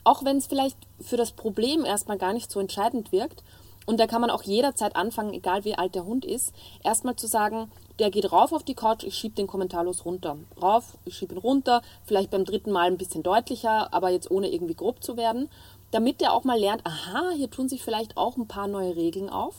auch 0.04 0.24
wenn 0.24 0.38
es 0.38 0.46
vielleicht 0.46 0.78
für 1.00 1.16
das 1.16 1.32
Problem 1.32 1.84
erstmal 1.84 2.18
gar 2.18 2.32
nicht 2.32 2.50
so 2.50 2.60
entscheidend 2.60 3.12
wirkt, 3.12 3.42
und 3.86 3.98
da 3.98 4.06
kann 4.06 4.20
man 4.20 4.30
auch 4.30 4.42
jederzeit 4.42 4.94
anfangen, 4.94 5.32
egal 5.32 5.64
wie 5.64 5.74
alt 5.74 5.94
der 5.94 6.04
Hund 6.04 6.24
ist, 6.24 6.54
erstmal 6.84 7.16
zu 7.16 7.26
sagen, 7.26 7.72
der 7.98 8.10
geht 8.10 8.30
rauf 8.30 8.52
auf 8.52 8.62
die 8.62 8.74
Couch, 8.74 9.02
ich 9.04 9.16
schiebe 9.16 9.34
den 9.34 9.46
kommentarlos 9.46 10.04
runter. 10.04 10.36
Rauf, 10.62 10.96
ich 11.04 11.16
schiebe 11.16 11.34
ihn 11.34 11.38
runter, 11.38 11.82
vielleicht 12.04 12.30
beim 12.30 12.44
dritten 12.44 12.70
Mal 12.70 12.86
ein 12.86 12.98
bisschen 12.98 13.22
deutlicher, 13.22 13.92
aber 13.92 14.10
jetzt 14.10 14.30
ohne 14.30 14.48
irgendwie 14.48 14.74
grob 14.74 15.02
zu 15.02 15.16
werden 15.16 15.48
damit 15.90 16.20
der 16.20 16.32
auch 16.32 16.44
mal 16.44 16.58
lernt, 16.58 16.86
aha, 16.86 17.30
hier 17.34 17.50
tun 17.50 17.68
sich 17.68 17.82
vielleicht 17.82 18.16
auch 18.16 18.36
ein 18.36 18.48
paar 18.48 18.68
neue 18.68 18.96
Regeln 18.96 19.28
auf. 19.28 19.54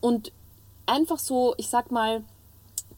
Und 0.00 0.32
einfach 0.86 1.18
so, 1.18 1.54
ich 1.56 1.68
sag 1.68 1.90
mal, 1.90 2.22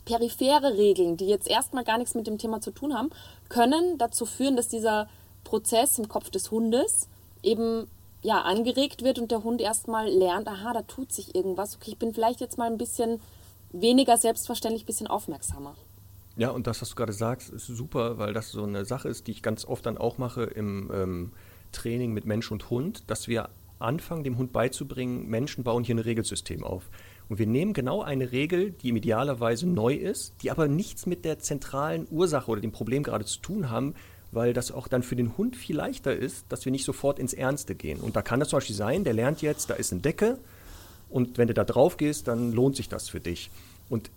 periphere 0.05 0.77
Regeln, 0.77 1.17
die 1.17 1.27
jetzt 1.27 1.49
erstmal 1.49 1.85
gar 1.85 1.99
nichts 1.99 2.15
mit 2.15 2.27
dem 2.27 2.39
Thema 2.39 2.61
zu 2.61 2.71
tun 2.71 2.95
haben, 2.95 3.11
können 3.49 3.99
dazu 3.99 4.27
führen, 4.27 4.57
dass 4.57 4.69
dieser 4.69 5.09
Prozess 5.45 5.99
im 5.99 6.09
Kopf 6.09 6.31
des 6.31 6.51
Hundes 6.51 7.09
eben 7.43 7.87
ja 8.23 8.43
angeregt 8.43 9.03
wird 9.05 9.19
und 9.19 9.31
der 9.31 9.45
Hund 9.45 9.61
erstmal 9.61 10.09
lernt, 10.09 10.49
aha, 10.49 10.73
da 10.73 10.83
tut 10.83 11.13
sich 11.13 11.35
irgendwas. 11.35 11.77
Okay, 11.77 11.93
ich 11.93 11.99
bin 11.99 12.15
vielleicht 12.15 12.41
jetzt 12.41 12.59
mal 12.59 12.71
ein 12.71 12.79
bisschen 12.79 13.21
weniger 13.71 14.17
selbstverständlich, 14.17 14.85
ein 14.85 14.87
bisschen 14.87 15.07
aufmerksamer. 15.07 15.75
Ja, 16.37 16.51
und 16.51 16.67
das, 16.67 16.81
was 16.81 16.91
du 16.91 16.97
gerade 16.97 17.13
sagst, 17.13 17.51
ist 17.51 17.67
super, 17.67 18.19
weil 18.19 18.33
das 18.33 18.51
so 18.51 18.65
eine 18.65 18.85
Sache 18.85 19.09
ist, 19.09 19.27
die 19.27 19.33
ich 19.33 19.43
ganz 19.43 19.65
oft 19.65 19.87
dann 19.87 19.99
auch 19.99 20.19
mache 20.19 20.45
im 20.45 20.91
ähm, 20.93 21.33
Training 21.75 22.13
mit 22.13 22.25
Mensch 22.25 22.51
und 22.51 22.71
Hund, 22.71 23.05
dass 23.09 23.29
wir 23.29 23.51
anfangen, 23.79 24.25
dem 24.25 24.39
Hund 24.39 24.53
beizubringen, 24.53 25.29
Menschen 25.29 25.65
bauen 25.65 25.85
hier 25.85 25.95
ein 25.95 26.01
Regelsystem 26.01 26.65
auf. 26.65 26.89
Und 27.29 27.39
wir 27.39 27.47
nehmen 27.47 27.73
genau 27.73 28.03
eine 28.03 28.33
Regel, 28.33 28.71
die 28.71 28.91
idealerweise 28.91 29.67
neu 29.67 29.95
ist, 29.95 30.35
die 30.43 30.51
aber 30.51 30.69
nichts 30.69 31.07
mit 31.07 31.25
der 31.25 31.39
zentralen 31.39 32.07
Ursache 32.11 32.51
oder 32.51 32.61
dem 32.61 32.73
Problem 32.73 33.03
gerade 33.03 33.25
zu 33.25 33.41
tun 33.41 33.71
haben, 33.71 33.95
weil 34.33 34.53
das 34.53 34.73
auch 34.73 34.89
dann 34.89 35.03
für 35.03 35.17
den 35.17 35.37
Hund 35.37 35.57
viel 35.57 35.77
leichter 35.77 36.15
ist, 36.15 36.47
dass 36.49 36.65
wir 36.65 36.73
nicht 36.73 36.85
sofort 36.85 37.19
ins 37.19 37.35
Ernste 37.35 37.75
gehen. 37.75 38.01
Und 38.01 38.17
da 38.17 38.23
kann 38.23 38.41
das 38.41 38.49
zum 38.49 38.59
Beispiel 38.59 38.77
sein, 38.77 39.05
der 39.05 39.15
lernt 39.15 39.43
jetzt, 39.43 39.71
da 39.71 39.75
ist 39.75 39.93
eine 39.93 40.01
Decke 40.03 40.39
und 41.09 41.39
wenn 41.39 41.49
du 41.49 41.55
da 41.55 41.65
drauf 41.65 41.97
gehst, 41.97 42.29
dann 42.29 42.53
lohnt 42.53 42.77
sich 42.77 42.89
das 42.89 43.09
für 43.09 43.21
dich. 43.21 43.51
Und 43.89 44.11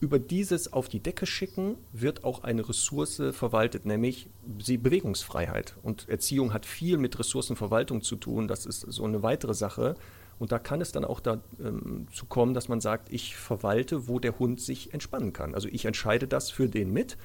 über 0.00 0.18
dieses 0.18 0.72
auf 0.72 0.88
die 0.88 1.00
Decke 1.00 1.26
schicken 1.26 1.76
wird 1.92 2.24
auch 2.24 2.44
eine 2.44 2.68
Ressource 2.68 3.22
verwaltet, 3.32 3.86
nämlich 3.86 4.30
die 4.44 4.78
Bewegungsfreiheit. 4.78 5.76
Und 5.82 6.08
Erziehung 6.08 6.52
hat 6.52 6.66
viel 6.66 6.98
mit 6.98 7.18
Ressourcenverwaltung 7.18 8.02
zu 8.02 8.16
tun. 8.16 8.48
Das 8.48 8.66
ist 8.66 8.80
so 8.80 9.04
eine 9.04 9.22
weitere 9.22 9.54
Sache. 9.54 9.96
Und 10.38 10.52
da 10.52 10.58
kann 10.58 10.80
es 10.80 10.92
dann 10.92 11.04
auch 11.04 11.20
dazu 11.20 11.42
ähm, 11.60 12.06
kommen, 12.28 12.54
dass 12.54 12.68
man 12.68 12.80
sagt, 12.80 13.12
ich 13.12 13.36
verwalte, 13.36 14.06
wo 14.06 14.18
der 14.18 14.38
Hund 14.38 14.60
sich 14.60 14.94
entspannen 14.94 15.32
kann. 15.32 15.54
Also 15.54 15.68
ich 15.68 15.84
entscheide 15.84 16.28
das 16.28 16.50
für 16.50 16.68
den 16.68 16.92
mit. 16.92 17.16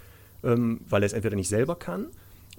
ähm, 0.44 0.82
weil 0.88 1.04
er 1.04 1.08
es 1.08 1.14
entweder 1.14 1.36
nicht 1.36 1.50
selber 1.50 1.76
kann 1.76 2.08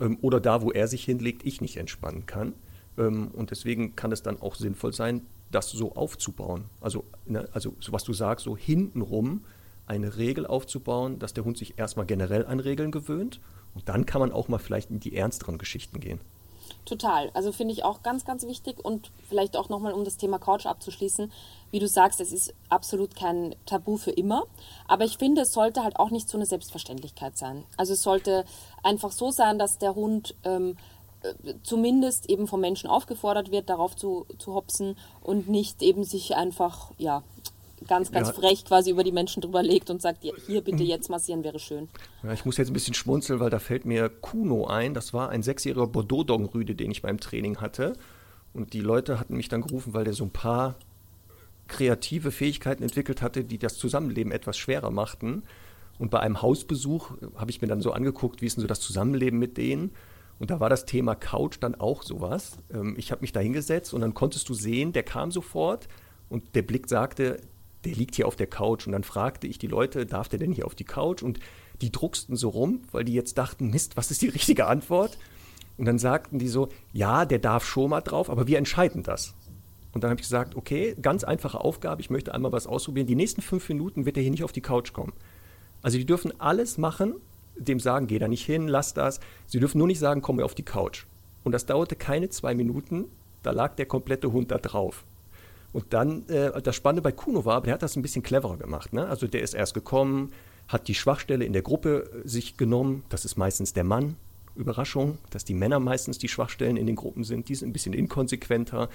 ähm, 0.01 0.19
oder 0.23 0.41
da, 0.41 0.63
wo 0.63 0.73
er 0.73 0.89
sich 0.89 1.05
hinlegt, 1.05 1.45
ich 1.45 1.61
nicht 1.61 1.77
entspannen 1.77 2.27
kann. 2.27 2.55
Und 2.97 3.51
deswegen 3.51 3.97
kann 3.97 4.13
es 4.13 4.23
dann 4.23 4.41
auch 4.41 4.55
sinnvoll 4.55 4.93
sein, 4.93 5.23
das 5.51 5.69
so 5.69 5.97
aufzubauen. 5.97 6.67
Also, 6.81 7.05
ne, 7.27 7.49
also 7.51 7.75
so 7.81 7.93
was 7.93 8.05
du 8.05 8.13
sagst, 8.13 8.45
so 8.45 8.57
hintenrum 8.57 9.45
eine 9.87 10.17
Regel 10.17 10.47
aufzubauen, 10.47 11.19
dass 11.19 11.35
der 11.35 11.45
Hund 11.45 11.59
sich 11.59 11.79
erstmal 11.79 12.07
generell 12.07 12.47
an 12.47 12.61
Regeln 12.61 12.91
gewöhnt 12.91 13.41
und 13.75 13.89
dann 13.89 14.07
kann 14.07 14.21
man 14.21 14.33
auch 14.33 14.49
mal 14.49 14.59
vielleicht 14.59 14.91
in 14.91 15.01
die 15.01 15.17
ernsteren 15.17 15.59
Geschichten 15.59 16.01
gehen. 16.01 16.21
Total. 16.85 17.31
Also 17.33 17.51
finde 17.53 17.73
ich 17.73 17.83
auch 17.83 18.03
ganz, 18.03 18.27
ganz 18.27 18.47
wichtig 18.47 18.85
und 18.85 19.11
vielleicht 19.29 19.57
auch 19.57 19.71
nochmal, 19.71 19.93
um 19.93 20.05
das 20.05 20.19
Thema 20.19 20.39
Couch 20.39 20.67
abzuschließen. 20.67 21.33
Wie 21.71 21.79
du 21.79 21.89
sagst, 21.89 22.21
es 22.21 22.33
ist 22.33 22.55
absolut 22.69 23.17
kein 23.17 23.55
Tabu 23.65 23.97
für 23.97 24.11
immer. 24.11 24.45
Aber 24.87 25.05
ich 25.05 25.17
finde, 25.17 25.43
es 25.43 25.53
sollte 25.53 25.83
halt 25.83 25.97
auch 25.97 26.11
nicht 26.11 26.29
so 26.29 26.37
eine 26.37 26.47
Selbstverständlichkeit 26.47 27.39
sein. 27.39 27.65
Also 27.79 27.95
es 27.95 28.03
sollte 28.03 28.45
einfach 28.83 29.13
so 29.13 29.31
sein, 29.31 29.59
dass 29.59 29.79
der 29.79 29.95
Hund 29.95 30.35
ähm, 30.45 30.77
äh, 31.23 31.55
zumindest 31.63 32.29
eben 32.29 32.47
vom 32.47 32.61
Menschen 32.61 32.91
aufgefordert 32.91 33.51
wird, 33.51 33.71
darauf 33.71 33.97
zu, 33.97 34.27
zu 34.39 34.55
hopsen 34.55 34.97
und 35.23 35.49
nicht 35.49 35.83
eben 35.83 36.05
sich 36.05 36.37
einfach, 36.37 36.91
ja, 36.99 37.23
ganz, 37.87 38.13
ganz 38.13 38.29
ja. 38.29 38.35
frech 38.35 38.65
quasi 38.65 38.91
über 38.91 39.05
die 39.05 39.13
Menschen 39.13 39.41
drüber 39.41 39.63
legt 39.63 39.91
und 39.91 40.01
sagt, 40.01 40.25
hier 40.47 40.61
bitte 40.63 40.83
jetzt 40.83 41.11
massieren 41.11 41.45
wäre 41.45 41.59
schön. 41.59 41.89
Ja, 42.23 42.33
ich 42.33 42.45
muss 42.45 42.57
jetzt 42.57 42.71
ein 42.71 42.75
bisschen 42.75 42.95
schmunzeln, 42.95 43.41
weil 43.41 43.51
da 43.51 43.59
fällt 43.59 43.85
mir 43.85 44.09
Kuno 44.09 44.67
ein. 44.67 44.95
Das 44.95 45.13
war 45.13 45.31
ein 45.31 45.43
sechsjähriger 45.43 45.87
Bordeaux-Dong-Rüde, 45.87 46.75
den 46.75 46.91
ich 46.91 47.03
beim 47.03 47.21
Training 47.21 47.59
hatte. 47.59 47.95
Und 48.53 48.73
die 48.73 48.81
Leute 48.81 49.19
hatten 49.19 49.37
mich 49.37 49.49
dann 49.49 49.63
gerufen, 49.63 49.95
weil 49.95 50.05
der 50.05 50.15
so 50.15 50.25
ein 50.25 50.31
paar 50.31 50.77
kreative 51.67 52.31
Fähigkeiten 52.31 52.83
entwickelt 52.83 53.23
hatte, 53.23 53.45
die 53.45 53.59
das 53.59 53.77
Zusammenleben 53.77 54.33
etwas 54.33 54.57
schwerer 54.57 54.91
machten. 54.91 55.43
Und 55.99 56.11
bei 56.11 56.21
einem 56.21 56.43
Hausbesuch 56.43 57.13
habe 57.37 57.51
ich 57.51 57.63
mir 57.63 57.69
dann 57.69 57.81
so 57.81 57.93
angeguckt, 57.93 58.43
wie 58.43 58.47
ist 58.47 58.57
denn 58.57 58.63
so 58.63 58.69
das 58.69 58.81
Zusammenleben 58.81 59.39
mit 59.39 59.57
denen? 59.57 59.93
Und 60.39 60.51
da 60.51 60.61
war 60.61 60.69
das 60.69 60.85
Thema 60.85 61.15
Couch 61.15 61.59
dann 61.61 61.75
auch 61.75 62.03
sowas. 62.03 62.59
Ähm, 62.73 62.97
ich 62.99 63.13
habe 63.13 63.21
mich 63.21 63.33
da 63.33 63.41
hingesetzt 63.41 63.95
und 63.95 64.01
dann 64.01 64.15
konntest 64.15 64.49
du 64.49 64.55
sehen, 64.55 64.93
der 64.93 65.05
kam 65.05 65.31
sofort 65.31 65.89
und 66.29 66.55
der 66.55 66.63
Blick 66.63 66.89
sagte, 66.89 67.41
der 67.85 67.95
liegt 67.95 68.15
hier 68.15 68.27
auf 68.27 68.37
der 68.37 68.47
Couch. 68.47 68.87
Und 68.87 68.93
dann 68.93 69.05
fragte 69.05 69.47
ich 69.47 69.59
die 69.59 69.67
Leute, 69.67 70.07
darf 70.07 70.29
der 70.29 70.39
denn 70.39 70.53
hier 70.53 70.67
auf 70.67 70.75
die 70.75 70.85
Couch? 70.85 71.23
Und 71.23 71.41
die 71.81 71.91
drucksten 71.91 72.37
so 72.37 72.51
rum, 72.51 72.83
weil 72.93 73.05
die 73.05 73.15
jetzt 73.15 73.39
dachten, 73.39 73.71
Mist, 73.71 73.97
was 73.97 74.11
ist 74.11 74.23
die 74.23 74.29
richtige 74.39 74.67
Antwort? 74.67 75.19
Und 75.77 75.87
dann 75.87 75.99
sagten 75.99 76.39
die 76.39 76.49
so, 76.49 76.69
ja, 76.93 77.25
der 77.25 77.39
darf 77.39 77.65
schon 77.65 77.91
mal 77.91 78.01
drauf, 78.01 78.31
aber 78.31 78.47
wir 78.47 78.59
entscheiden 78.59 79.03
das. 79.03 79.35
Und 79.93 80.03
dann 80.03 80.11
habe 80.11 80.21
ich 80.21 80.27
gesagt, 80.27 80.57
okay, 80.57 80.97
ganz 81.01 81.25
einfache 81.25 81.61
Aufgabe, 81.61 82.01
ich 82.01 82.11
möchte 82.11 82.35
einmal 82.35 82.53
was 82.53 82.67
ausprobieren. 82.67 83.07
Die 83.07 83.15
nächsten 83.15 83.43
fünf 83.43 83.69
Minuten 83.69 84.07
wird 84.07 84.17
er 84.17 84.23
hier 84.23 84.31
nicht 84.31 84.45
auf 84.45 84.53
die 84.53 84.61
Couch 84.61 84.93
kommen. 84.93 85.13
Also 85.83 85.99
die 85.99 86.07
dürfen 86.07 86.39
alles 86.41 86.79
machen, 86.79 87.15
dem 87.57 87.79
sagen, 87.79 88.07
geh 88.07 88.19
da 88.19 88.27
nicht 88.27 88.45
hin, 88.45 88.67
lass 88.67 88.95
das. 88.95 89.21
Sie 89.47 89.61
dürfen 89.61 89.79
nur 89.79 89.87
nicht 89.87 89.99
sagen, 89.99 90.23
komm 90.23 90.37
mir 90.37 90.45
auf 90.45 90.55
die 90.55 90.65
Couch. 90.65 91.07
Und 91.45 91.53
das 91.53 91.67
dauerte 91.67 91.95
keine 91.95 92.29
zwei 92.29 92.55
Minuten, 92.55 93.05
da 93.43 93.51
lag 93.51 93.77
der 93.77 93.87
komplette 93.87 94.33
Hund 94.33 94.51
da 94.51 94.59
drauf. 94.59 95.05
Und 95.75 95.93
dann, 95.93 96.27
äh, 96.29 96.63
das 96.63 96.77
Spannende 96.77 97.03
bei 97.03 97.11
Kuno 97.11 97.45
war, 97.45 97.61
der 97.61 97.75
hat 97.75 97.83
das 97.83 97.97
ein 97.97 98.03
bisschen 98.03 98.23
cleverer 98.23 98.57
gemacht. 98.57 98.93
Ne? 98.93 99.09
Also 99.09 99.27
der 99.27 99.43
ist 99.43 99.55
erst 99.55 99.75
gekommen, 99.75 100.33
hat 100.69 100.87
die 100.87 100.95
Schwachstelle 100.95 101.45
in 101.45 101.53
der 101.53 101.63
Gruppe 101.63 102.09
äh, 102.25 102.29
sich 102.29 102.57
genommen. 102.57 103.03
Das 103.09 103.25
ist 103.25 103.37
meistens 103.37 103.73
der 103.73 103.83
Mann. 103.83 104.17
Überraschung, 104.55 105.19
dass 105.31 105.45
die 105.45 105.53
Männer 105.53 105.81
meistens 105.81 106.19
die 106.19 106.29
Schwachstellen 106.29 106.77
in 106.77 106.87
den 106.87 106.95
Gruppen 106.95 107.25
sind. 107.25 107.49
Die 107.49 107.57
sind 107.57 107.71
ein 107.71 107.73
bisschen 107.73 107.93
inkonsequenter. 107.93 108.89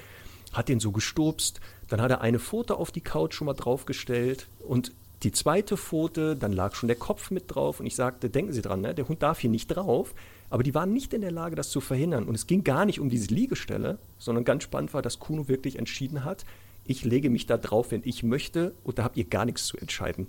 Hat 0.53 0.69
den 0.69 0.79
so 0.79 0.93
gestupst. 0.93 1.59
Dann 1.89 1.99
hat 1.99 2.11
er 2.11 2.21
eine 2.21 2.39
Pfote 2.39 2.77
auf 2.77 2.91
die 2.91 3.01
Couch 3.01 3.33
schon 3.33 3.47
mal 3.47 3.55
draufgestellt. 3.55 4.47
Und 4.65 4.93
die 5.23 5.33
zweite 5.33 5.75
Pfote, 5.75 6.37
dann 6.37 6.53
lag 6.53 6.75
schon 6.75 6.87
der 6.87 6.95
Kopf 6.95 7.29
mit 7.29 7.53
drauf. 7.53 7.81
Und 7.81 7.87
ich 7.87 7.97
sagte, 7.97 8.29
denken 8.29 8.53
Sie 8.53 8.61
dran, 8.61 8.79
ne? 8.79 8.95
der 8.95 9.09
Hund 9.09 9.21
darf 9.21 9.39
hier 9.39 9.49
nicht 9.49 9.67
drauf. 9.67 10.15
Aber 10.49 10.63
die 10.63 10.73
waren 10.73 10.93
nicht 10.93 11.13
in 11.13 11.19
der 11.19 11.31
Lage, 11.31 11.57
das 11.57 11.71
zu 11.71 11.81
verhindern. 11.81 12.23
Und 12.23 12.35
es 12.35 12.47
ging 12.47 12.63
gar 12.63 12.85
nicht 12.85 13.01
um 13.01 13.09
diese 13.09 13.33
Liegestelle, 13.33 13.97
sondern 14.17 14.45
ganz 14.45 14.63
spannend 14.63 14.93
war, 14.93 15.01
dass 15.01 15.19
Kuno 15.19 15.49
wirklich 15.49 15.77
entschieden 15.77 16.23
hat, 16.23 16.45
ich 16.89 17.05
lege 17.05 17.29
mich 17.29 17.45
da 17.45 17.57
drauf, 17.57 17.91
wenn 17.91 18.01
ich 18.03 18.23
möchte 18.23 18.73
und 18.83 18.99
da 18.99 19.03
habt 19.03 19.17
ihr 19.17 19.25
gar 19.25 19.45
nichts 19.45 19.65
zu 19.65 19.77
entscheiden. 19.77 20.27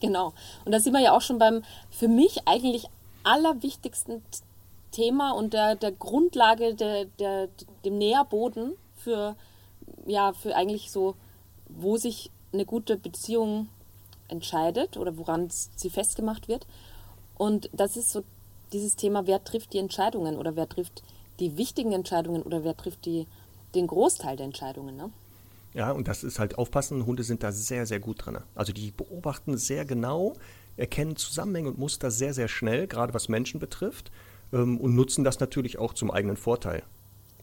Genau. 0.00 0.32
Und 0.64 0.72
da 0.72 0.80
sind 0.80 0.92
wir 0.92 1.00
ja 1.00 1.12
auch 1.12 1.20
schon 1.20 1.38
beim 1.38 1.62
für 1.90 2.08
mich 2.08 2.46
eigentlich 2.46 2.86
allerwichtigsten 3.22 4.22
Thema 4.92 5.32
und 5.32 5.52
der, 5.52 5.76
der 5.76 5.92
Grundlage, 5.92 6.74
der, 6.74 7.04
der, 7.18 7.48
dem 7.84 7.98
Nährboden 7.98 8.72
für, 8.96 9.36
ja, 10.06 10.32
für 10.32 10.54
eigentlich 10.56 10.90
so, 10.90 11.14
wo 11.68 11.96
sich 11.96 12.30
eine 12.52 12.64
gute 12.64 12.96
Beziehung 12.96 13.68
entscheidet 14.28 14.96
oder 14.96 15.16
woran 15.16 15.48
sie 15.50 15.90
festgemacht 15.90 16.48
wird. 16.48 16.66
Und 17.36 17.70
das 17.72 17.96
ist 17.96 18.10
so 18.10 18.22
dieses 18.72 18.96
Thema, 18.96 19.26
wer 19.26 19.42
trifft 19.44 19.72
die 19.72 19.78
Entscheidungen 19.78 20.36
oder 20.36 20.56
wer 20.56 20.68
trifft 20.68 21.02
die 21.38 21.56
wichtigen 21.56 21.92
Entscheidungen 21.92 22.42
oder 22.42 22.64
wer 22.64 22.76
trifft 22.76 23.04
die, 23.06 23.26
den 23.74 23.86
Großteil 23.86 24.36
der 24.36 24.46
Entscheidungen. 24.46 24.96
Ne? 24.96 25.10
Ja, 25.72 25.92
und 25.92 26.08
das 26.08 26.24
ist 26.24 26.38
halt 26.38 26.58
aufpassen, 26.58 27.06
Hunde 27.06 27.22
sind 27.22 27.42
da 27.42 27.52
sehr, 27.52 27.86
sehr 27.86 28.00
gut 28.00 28.26
drin. 28.26 28.38
Also 28.54 28.72
die 28.72 28.90
beobachten 28.90 29.56
sehr 29.56 29.84
genau, 29.84 30.34
erkennen 30.76 31.16
Zusammenhänge 31.16 31.68
und 31.68 31.78
Muster 31.78 32.10
sehr, 32.10 32.34
sehr 32.34 32.48
schnell, 32.48 32.86
gerade 32.86 33.14
was 33.14 33.28
Menschen 33.28 33.60
betrifft, 33.60 34.10
ähm, 34.52 34.78
und 34.78 34.94
nutzen 34.94 35.24
das 35.24 35.38
natürlich 35.38 35.78
auch 35.78 35.94
zum 35.94 36.10
eigenen 36.10 36.36
Vorteil. 36.36 36.82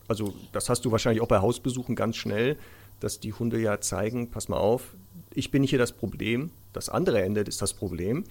Also 0.07 0.33
das 0.51 0.69
hast 0.69 0.85
du 0.85 0.91
wahrscheinlich 0.91 1.21
auch 1.21 1.27
bei 1.27 1.39
Hausbesuchen 1.39 1.95
ganz 1.95 2.17
schnell, 2.17 2.57
dass 2.99 3.19
die 3.19 3.33
Hunde 3.33 3.59
ja 3.59 3.79
zeigen, 3.79 4.29
pass 4.29 4.49
mal 4.49 4.57
auf, 4.57 4.95
ich 5.33 5.51
bin 5.51 5.63
hier 5.63 5.79
das 5.79 5.91
Problem, 5.91 6.51
das 6.73 6.89
andere 6.89 7.21
Ende 7.21 7.41
ist 7.41 7.61
das 7.61 7.73
Problem, 7.73 8.23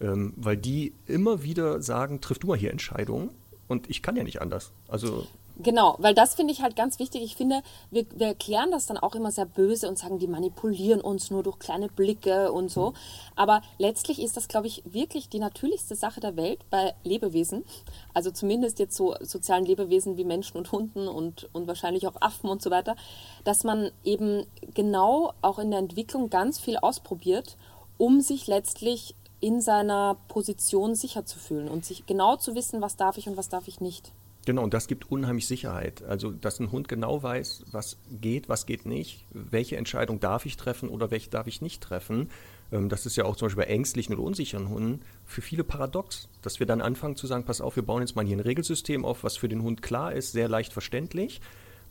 ähm, 0.00 0.32
weil 0.36 0.56
die 0.56 0.94
immer 1.06 1.42
wieder 1.42 1.82
sagen, 1.82 2.20
triff 2.20 2.38
du 2.38 2.48
mal 2.48 2.56
hier 2.56 2.70
Entscheidungen 2.70 3.30
und 3.68 3.90
ich 3.90 4.02
kann 4.02 4.16
ja 4.16 4.24
nicht 4.24 4.40
anders. 4.40 4.72
Also 4.88 5.26
Genau, 5.56 5.94
weil 5.98 6.14
das 6.14 6.34
finde 6.34 6.52
ich 6.52 6.62
halt 6.62 6.74
ganz 6.74 6.98
wichtig. 6.98 7.22
Ich 7.22 7.36
finde, 7.36 7.62
wir, 7.92 8.04
wir 8.16 8.26
erklären 8.26 8.72
das 8.72 8.86
dann 8.86 8.98
auch 8.98 9.14
immer 9.14 9.30
sehr 9.30 9.46
böse 9.46 9.88
und 9.88 9.96
sagen, 9.96 10.18
die 10.18 10.26
manipulieren 10.26 11.00
uns 11.00 11.30
nur 11.30 11.44
durch 11.44 11.60
kleine 11.60 11.86
Blicke 11.86 12.50
und 12.50 12.72
so. 12.72 12.92
Aber 13.36 13.62
letztlich 13.78 14.20
ist 14.20 14.36
das, 14.36 14.48
glaube 14.48 14.66
ich, 14.66 14.82
wirklich 14.84 15.28
die 15.28 15.38
natürlichste 15.38 15.94
Sache 15.94 16.18
der 16.18 16.36
Welt 16.36 16.68
bei 16.70 16.94
Lebewesen. 17.04 17.64
Also 18.14 18.32
zumindest 18.32 18.80
jetzt 18.80 18.96
so 18.96 19.14
sozialen 19.20 19.64
Lebewesen 19.64 20.16
wie 20.16 20.24
Menschen 20.24 20.56
und 20.56 20.72
Hunden 20.72 21.06
und, 21.06 21.48
und 21.52 21.68
wahrscheinlich 21.68 22.08
auch 22.08 22.20
Affen 22.20 22.50
und 22.50 22.60
so 22.60 22.72
weiter, 22.72 22.96
dass 23.44 23.62
man 23.62 23.92
eben 24.02 24.46
genau 24.74 25.34
auch 25.40 25.60
in 25.60 25.70
der 25.70 25.78
Entwicklung 25.78 26.30
ganz 26.30 26.58
viel 26.58 26.78
ausprobiert, 26.78 27.56
um 27.96 28.20
sich 28.20 28.48
letztlich 28.48 29.14
in 29.38 29.60
seiner 29.60 30.16
Position 30.26 30.96
sicher 30.96 31.26
zu 31.26 31.38
fühlen 31.38 31.68
und 31.68 31.84
sich 31.84 32.06
genau 32.06 32.34
zu 32.34 32.56
wissen, 32.56 32.80
was 32.80 32.96
darf 32.96 33.18
ich 33.18 33.28
und 33.28 33.36
was 33.36 33.48
darf 33.48 33.68
ich 33.68 33.80
nicht. 33.80 34.12
Genau, 34.46 34.62
und 34.62 34.74
das 34.74 34.88
gibt 34.88 35.10
unheimlich 35.10 35.46
Sicherheit. 35.46 36.02
Also, 36.02 36.30
dass 36.30 36.60
ein 36.60 36.70
Hund 36.70 36.88
genau 36.88 37.22
weiß, 37.22 37.64
was 37.70 37.96
geht, 38.10 38.48
was 38.48 38.66
geht 38.66 38.84
nicht, 38.84 39.24
welche 39.30 39.76
Entscheidung 39.76 40.20
darf 40.20 40.44
ich 40.44 40.56
treffen 40.56 40.88
oder 40.88 41.10
welche 41.10 41.30
darf 41.30 41.46
ich 41.46 41.62
nicht 41.62 41.82
treffen. 41.82 42.28
Ähm, 42.70 42.88
das 42.88 43.06
ist 43.06 43.16
ja 43.16 43.24
auch 43.24 43.36
zum 43.36 43.46
Beispiel 43.46 43.64
bei 43.64 43.70
ängstlichen 43.70 44.14
oder 44.14 44.24
unsicheren 44.24 44.68
Hunden 44.68 45.00
für 45.24 45.40
viele 45.40 45.64
paradox, 45.64 46.28
dass 46.42 46.60
wir 46.60 46.66
dann 46.66 46.80
anfangen 46.80 47.16
zu 47.16 47.26
sagen, 47.26 47.44
pass 47.44 47.60
auf, 47.60 47.76
wir 47.76 47.84
bauen 47.84 48.02
jetzt 48.02 48.16
mal 48.16 48.26
hier 48.26 48.36
ein 48.36 48.40
Regelsystem 48.40 49.04
auf, 49.04 49.24
was 49.24 49.36
für 49.36 49.48
den 49.48 49.62
Hund 49.62 49.82
klar 49.82 50.12
ist, 50.12 50.32
sehr 50.32 50.48
leicht 50.48 50.72
verständlich, 50.72 51.40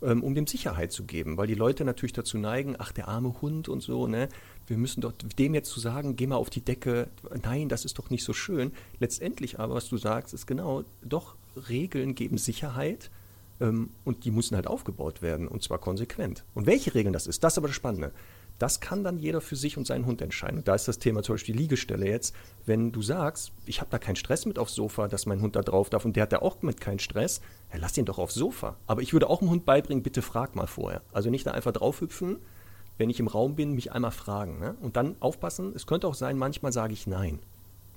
ähm, 0.03 0.23
um 0.23 0.35
dem 0.35 0.45
Sicherheit 0.45 0.91
zu 0.91 1.05
geben. 1.05 1.37
Weil 1.37 1.47
die 1.47 1.55
Leute 1.55 1.85
natürlich 1.85 2.13
dazu 2.13 2.37
neigen, 2.37 2.75
ach, 2.77 2.91
der 2.91 3.07
arme 3.07 3.41
Hund 3.41 3.67
und 3.67 3.81
so, 3.81 4.07
ne? 4.07 4.29
Wir 4.67 4.77
müssen 4.77 5.01
doch 5.01 5.11
dem 5.11 5.55
jetzt 5.55 5.71
zu 5.71 5.79
sagen, 5.79 6.15
geh 6.15 6.27
mal 6.27 6.35
auf 6.35 6.49
die 6.49 6.61
Decke, 6.61 7.09
nein, 7.43 7.67
das 7.67 7.83
ist 7.83 7.97
doch 7.99 8.09
nicht 8.09 8.23
so 8.23 8.31
schön. 8.31 8.71
Letztendlich 8.99 9.59
aber, 9.59 9.73
was 9.73 9.89
du 9.89 9.97
sagst, 9.97 10.33
ist 10.33 10.45
genau, 10.45 10.83
doch, 11.01 11.35
Regeln 11.69 12.15
geben 12.15 12.37
Sicherheit 12.37 13.09
ähm, 13.59 13.91
und 14.03 14.25
die 14.25 14.31
müssen 14.31 14.55
halt 14.55 14.67
aufgebaut 14.67 15.21
werden 15.21 15.47
und 15.47 15.63
zwar 15.63 15.79
konsequent. 15.79 16.43
Und 16.53 16.65
welche 16.65 16.93
Regeln 16.95 17.13
das 17.13 17.27
ist, 17.27 17.43
das 17.43 17.53
ist 17.53 17.57
aber 17.57 17.67
das 17.67 17.75
Spannende. 17.75 18.11
Das 18.59 18.79
kann 18.79 19.03
dann 19.03 19.17
jeder 19.17 19.41
für 19.41 19.55
sich 19.55 19.77
und 19.77 19.87
seinen 19.87 20.05
Hund 20.05 20.21
entscheiden. 20.21 20.59
Und 20.59 20.67
da 20.67 20.75
ist 20.75 20.87
das 20.87 20.99
Thema 20.99 21.23
zum 21.23 21.33
Beispiel 21.33 21.55
die 21.55 21.61
Liegestelle 21.61 22.05
jetzt. 22.05 22.35
Wenn 22.65 22.91
du 22.91 23.01
sagst, 23.01 23.51
ich 23.65 23.81
habe 23.81 23.89
da 23.89 23.97
keinen 23.97 24.15
Stress 24.15 24.45
mit 24.45 24.59
aufs 24.59 24.75
Sofa, 24.75 25.07
dass 25.07 25.25
mein 25.25 25.41
Hund 25.41 25.55
da 25.55 25.61
drauf 25.61 25.89
darf 25.89 26.05
und 26.05 26.15
der 26.15 26.23
hat 26.23 26.33
da 26.33 26.39
auch 26.39 26.61
mit 26.61 26.79
keinen 26.79 26.99
Stress, 26.99 27.41
ja, 27.73 27.79
lass 27.79 27.97
ihn 27.97 28.05
doch 28.05 28.19
aufs 28.19 28.35
Sofa. 28.35 28.77
Aber 28.85 29.01
ich 29.01 29.11
würde 29.11 29.29
auch 29.29 29.39
dem 29.39 29.49
Hund 29.49 29.65
beibringen, 29.65 30.03
bitte 30.03 30.21
frag 30.21 30.55
mal 30.55 30.67
vorher. 30.67 31.01
Also 31.11 31.29
nicht 31.29 31.47
da 31.47 31.51
einfach 31.51 31.73
draufhüpfen, 31.73 32.37
wenn 32.97 33.09
ich 33.09 33.19
im 33.19 33.27
Raum 33.27 33.55
bin, 33.55 33.73
mich 33.73 33.91
einmal 33.91 34.11
fragen. 34.11 34.59
Ne? 34.59 34.75
Und 34.81 34.97
dann 34.97 35.15
aufpassen, 35.19 35.73
es 35.75 35.87
könnte 35.87 36.07
auch 36.07 36.15
sein, 36.15 36.37
manchmal 36.37 36.71
sage 36.71 36.93
ich 36.93 37.07
nein. 37.07 37.39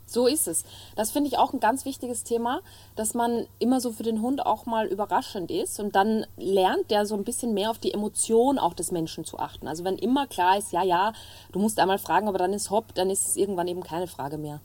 So 0.07 0.29
ist 0.29 0.47
es. 0.47 0.65
Das 0.95 1.11
finde 1.11 1.29
ich 1.29 1.37
auch 1.37 1.53
ein 1.53 1.61
ganz 1.61 1.85
wichtiges 1.85 2.23
Thema, 2.23 2.63
dass 2.95 3.15
man 3.15 3.47
immer 3.59 3.81
so 3.81 3.91
für 3.91 4.05
den 4.05 4.23
Hund 4.23 4.47
auch 4.47 4.65
mal 4.65 4.87
überraschend 4.87 5.51
ist 5.51 5.81
und 5.81 5.97
dann 5.97 6.27
lernt 6.37 6.91
der 6.91 7.07
so 7.07 7.17
ein 7.17 7.25
bisschen 7.25 7.55
mehr 7.55 7.71
auf 7.71 7.79
die 7.79 7.93
Emotion 7.93 8.59
auch 8.59 8.73
des 8.73 8.93
Menschen 8.93 9.25
zu 9.25 9.39
achten. 9.39 9.67
Also 9.67 9.85
wenn 9.85 9.97
immer 9.97 10.27
klar 10.29 10.57
ist, 10.57 10.73
ja, 10.73 10.85
ja, 10.85 11.13
du 11.51 11.59
musst 11.59 11.81
einmal 11.81 11.99
fragen, 11.99 12.29
aber 12.29 12.39
dann 12.39 12.53
ist 12.53 12.71
hopp, 12.71 12.95
dann 12.95 13.11
ist 13.11 13.27
es 13.27 13.37
irgendwann 13.37 13.67
eben 13.67 13.83
keine 13.83 14.07
Frage 14.07 14.39
mehr. 14.39 14.61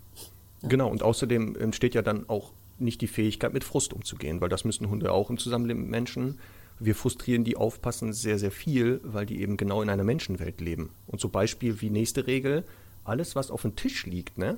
Ja. 0.62 0.70
Genau, 0.70 0.90
und 0.90 1.02
außerdem 1.02 1.56
entsteht 1.56 1.96
ja 1.96 2.04
dann 2.04 2.30
auch 2.30 2.52
nicht 2.78 3.02
die 3.02 3.08
Fähigkeit, 3.08 3.54
mit 3.54 3.64
Frust 3.64 3.94
umzugehen, 3.94 4.42
weil 4.42 4.50
das 4.50 4.64
müssen 4.64 4.90
Hunde 4.90 5.12
auch 5.12 5.30
im 5.30 5.38
Zusammenleben 5.38 5.84
mit 5.84 5.92
Menschen. 5.92 6.40
Wir 6.80 6.96
frustrieren 6.96 7.44
die 7.44 7.58
aufpassen 7.58 8.14
sehr, 8.14 8.40
sehr 8.40 8.52
viel, 8.52 9.02
weil 9.04 9.26
die 9.26 9.42
eben 9.42 9.58
genau 9.58 9.82
in 9.82 9.90
einer 9.90 10.04
Menschenwelt 10.04 10.62
leben. 10.62 10.92
Und 11.08 11.20
so 11.20 11.30
Beispiel 11.30 11.82
wie 11.82 11.90
nächste 11.90 12.28
Regel, 12.28 12.64
alles, 13.04 13.36
was 13.36 13.52
auf 13.52 13.64
dem 13.64 13.76
Tisch 13.76 14.06
liegt, 14.06 14.38
ne, 14.38 14.58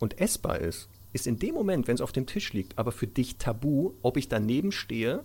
und 0.00 0.20
essbar 0.20 0.58
ist, 0.58 0.88
ist 1.12 1.28
in 1.28 1.38
dem 1.38 1.54
Moment, 1.54 1.86
wenn 1.86 1.94
es 1.94 2.00
auf 2.00 2.12
dem 2.12 2.26
Tisch 2.26 2.52
liegt, 2.52 2.78
aber 2.78 2.90
für 2.90 3.06
dich 3.06 3.36
tabu, 3.36 3.92
ob 4.02 4.16
ich 4.16 4.28
daneben 4.28 4.72
stehe 4.72 5.24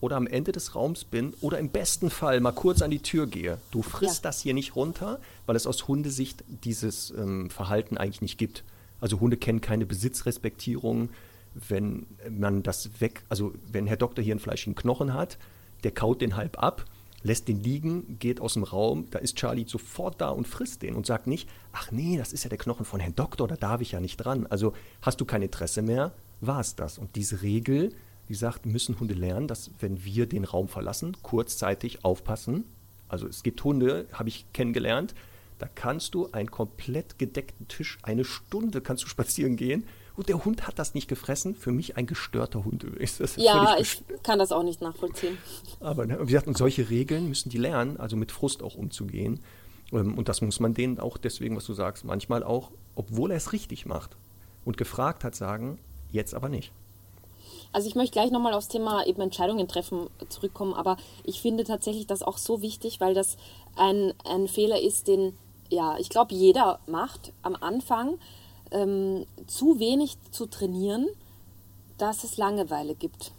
oder 0.00 0.16
am 0.16 0.26
Ende 0.26 0.52
des 0.52 0.74
Raums 0.74 1.04
bin 1.04 1.34
oder 1.40 1.58
im 1.58 1.68
besten 1.68 2.10
Fall 2.10 2.40
mal 2.40 2.52
kurz 2.52 2.82
an 2.82 2.90
die 2.90 3.00
Tür 3.00 3.26
gehe. 3.26 3.58
Du 3.70 3.82
frisst 3.82 4.24
ja. 4.24 4.30
das 4.30 4.40
hier 4.40 4.52
nicht 4.52 4.74
runter, 4.74 5.20
weil 5.46 5.56
es 5.56 5.66
aus 5.66 5.86
Hundesicht 5.86 6.42
dieses 6.64 7.12
ähm, 7.12 7.50
Verhalten 7.50 7.96
eigentlich 7.96 8.20
nicht 8.20 8.38
gibt. 8.38 8.64
Also 9.00 9.20
Hunde 9.20 9.36
kennen 9.36 9.60
keine 9.60 9.86
Besitzrespektierung. 9.86 11.10
Wenn 11.54 12.06
man 12.30 12.62
das 12.62 13.00
weg, 13.00 13.22
also 13.28 13.52
wenn 13.70 13.86
Herr 13.86 13.96
Doktor 13.96 14.22
hier 14.22 14.32
einen 14.32 14.40
fleischigen 14.40 14.74
Knochen 14.74 15.14
hat, 15.14 15.38
der 15.84 15.92
kaut 15.92 16.20
den 16.20 16.36
halb 16.36 16.60
ab, 16.62 16.84
lässt 17.22 17.48
den 17.48 17.62
liegen, 17.62 18.18
geht 18.18 18.40
aus 18.40 18.54
dem 18.54 18.64
Raum, 18.64 19.06
da 19.10 19.18
ist 19.18 19.36
Charlie 19.36 19.66
sofort 19.66 20.20
da 20.20 20.30
und 20.30 20.48
frisst 20.48 20.82
den 20.82 20.94
und 20.94 21.06
sagt 21.06 21.26
nicht, 21.26 21.48
ach 21.72 21.90
nee, 21.92 22.16
das 22.16 22.32
ist 22.32 22.44
ja 22.44 22.48
der 22.48 22.58
Knochen 22.58 22.84
von 22.84 23.00
Herrn 23.00 23.14
Doktor, 23.14 23.48
da 23.48 23.56
darf 23.56 23.80
ich 23.80 23.92
ja 23.92 24.00
nicht 24.00 24.16
dran. 24.16 24.46
Also 24.46 24.74
hast 25.00 25.20
du 25.20 25.24
kein 25.24 25.42
Interesse 25.42 25.82
mehr, 25.82 26.12
war 26.40 26.60
es 26.60 26.74
das. 26.74 26.98
Und 26.98 27.14
diese 27.16 27.42
Regel, 27.42 27.94
wie 28.26 28.32
gesagt, 28.32 28.66
müssen 28.66 28.98
Hunde 28.98 29.14
lernen, 29.14 29.46
dass 29.48 29.70
wenn 29.80 30.04
wir 30.04 30.26
den 30.26 30.44
Raum 30.44 30.68
verlassen, 30.68 31.16
kurzzeitig 31.22 32.04
aufpassen. 32.04 32.64
Also 33.08 33.26
es 33.26 33.42
gibt 33.42 33.62
Hunde, 33.62 34.06
habe 34.12 34.28
ich 34.28 34.46
kennengelernt, 34.52 35.14
da 35.58 35.68
kannst 35.72 36.14
du 36.14 36.28
einen 36.32 36.50
komplett 36.50 37.18
gedeckten 37.18 37.68
Tisch, 37.68 37.98
eine 38.02 38.24
Stunde 38.24 38.80
kannst 38.80 39.04
du 39.04 39.08
spazieren 39.08 39.56
gehen 39.56 39.84
und 40.16 40.28
der 40.28 40.44
Hund 40.44 40.66
hat 40.66 40.78
das 40.78 40.94
nicht 40.94 41.08
gefressen. 41.08 41.54
Für 41.54 41.72
mich 41.72 41.96
ein 41.96 42.06
gestörter 42.06 42.64
Hund 42.64 42.84
ist 42.84 43.20
das. 43.20 43.36
Ja, 43.36 43.76
ich 43.78 44.02
kann 44.22 44.38
das 44.38 44.52
auch 44.52 44.62
nicht 44.62 44.80
nachvollziehen. 44.80 45.38
Aber 45.80 46.06
ne, 46.06 46.18
wie 46.20 46.26
gesagt, 46.26 46.46
und 46.46 46.56
solche 46.56 46.90
Regeln 46.90 47.28
müssen 47.28 47.48
die 47.50 47.58
lernen, 47.58 47.98
also 47.98 48.16
mit 48.16 48.32
Frust 48.32 48.62
auch 48.62 48.74
umzugehen. 48.74 49.40
Ähm, 49.92 50.18
und 50.18 50.28
das 50.28 50.40
muss 50.42 50.60
man 50.60 50.74
denen 50.74 50.98
auch 51.00 51.18
deswegen, 51.18 51.56
was 51.56 51.64
du 51.64 51.74
sagst, 51.74 52.04
manchmal 52.04 52.42
auch, 52.42 52.70
obwohl 52.94 53.30
er 53.30 53.36
es 53.36 53.52
richtig 53.52 53.86
macht 53.86 54.16
und 54.64 54.76
gefragt 54.76 55.24
hat, 55.24 55.34
sagen, 55.34 55.78
jetzt 56.10 56.34
aber 56.34 56.48
nicht. 56.48 56.72
Also 57.72 57.88
ich 57.88 57.94
möchte 57.94 58.12
gleich 58.12 58.30
nochmal 58.30 58.52
aufs 58.52 58.68
Thema 58.68 59.06
eben 59.06 59.22
Entscheidungen 59.22 59.66
treffen 59.66 60.08
zurückkommen, 60.28 60.74
aber 60.74 60.98
ich 61.24 61.40
finde 61.40 61.64
tatsächlich 61.64 62.06
das 62.06 62.22
auch 62.22 62.36
so 62.36 62.60
wichtig, 62.60 63.00
weil 63.00 63.14
das 63.14 63.38
ein, 63.76 64.12
ein 64.24 64.46
Fehler 64.46 64.80
ist, 64.80 65.08
den 65.08 65.32
ja, 65.72 65.96
ich 65.98 66.10
glaube, 66.10 66.34
jeder 66.34 66.80
macht 66.86 67.32
am 67.40 67.56
Anfang 67.56 68.18
ähm, 68.72 69.26
zu 69.46 69.78
wenig 69.78 70.16
zu 70.30 70.46
trainieren, 70.46 71.06
dass 71.98 72.24
es 72.24 72.36
Langeweile 72.36 72.94
gibt. 72.94 73.32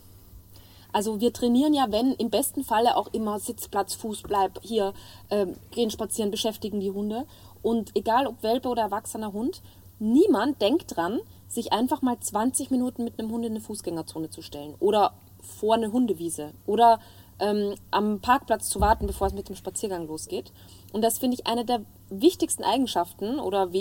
Also 0.94 1.20
wir 1.20 1.34
trainieren 1.34 1.74
ja, 1.74 1.88
wenn 1.90 2.14
im 2.14 2.30
besten 2.30 2.64
Falle 2.64 2.96
auch 2.96 3.12
immer 3.14 3.40
Sitzplatz, 3.40 3.96
Fußbleib, 3.96 4.60
hier 4.62 4.94
ähm, 5.32 5.56
gehen 5.72 5.90
spazieren, 5.90 6.32
beschäftigen 6.32 6.80
die 6.80 6.92
Hunde. 6.92 7.26
Und 7.64 7.92
egal 7.96 8.28
ob 8.28 8.44
Welpe 8.44 8.70
oder 8.70 8.84
erwachsener 8.84 9.34
Hund, 9.34 9.62
niemand 10.00 10.62
denkt 10.62 10.96
dran, 10.96 11.20
sich 11.48 11.74
einfach 11.74 12.02
mal 12.02 12.20
20 12.20 12.72
Minuten 12.72 13.04
mit 13.04 13.20
einem 13.20 13.32
Hund 13.32 13.46
in 13.46 13.54
eine 13.54 13.62
Fußgängerzone 13.62 14.30
zu 14.30 14.42
stellen 14.42 14.76
oder 14.80 15.14
vor 15.42 15.76
eine 15.76 15.92
Hundewiese 15.92 16.52
oder 16.66 17.00
ähm, 17.40 17.76
am 17.92 18.20
Parkplatz 18.20 18.70
zu 18.70 18.80
warten, 18.80 19.08
bevor 19.08 19.28
es 19.28 19.34
mit 19.34 19.50
dem 19.50 19.56
Spaziergang 19.56 20.08
losgeht. 20.08 20.52
Und 20.92 21.02
das 21.02 21.18
finde 21.18 21.36
ich 21.36 21.48
eine 21.48 21.66
der 21.66 21.82
wichtigsten 22.10 22.64
Eigenschaften 22.64 23.40
oder 23.40 23.74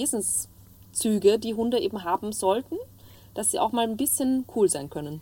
Wesenszüge, 0.93 1.39
die 1.39 1.55
Hunde 1.55 1.81
eben 1.81 2.05
haben 2.05 2.33
sollten, 2.33 2.77
dass 3.35 3.51
sie 3.51 3.59
auch 3.59 3.73
mal 3.73 3.87
ein 3.87 3.97
bisschen 3.97 4.45
cool 4.55 4.69
sein 4.69 4.91
können. 4.91 5.21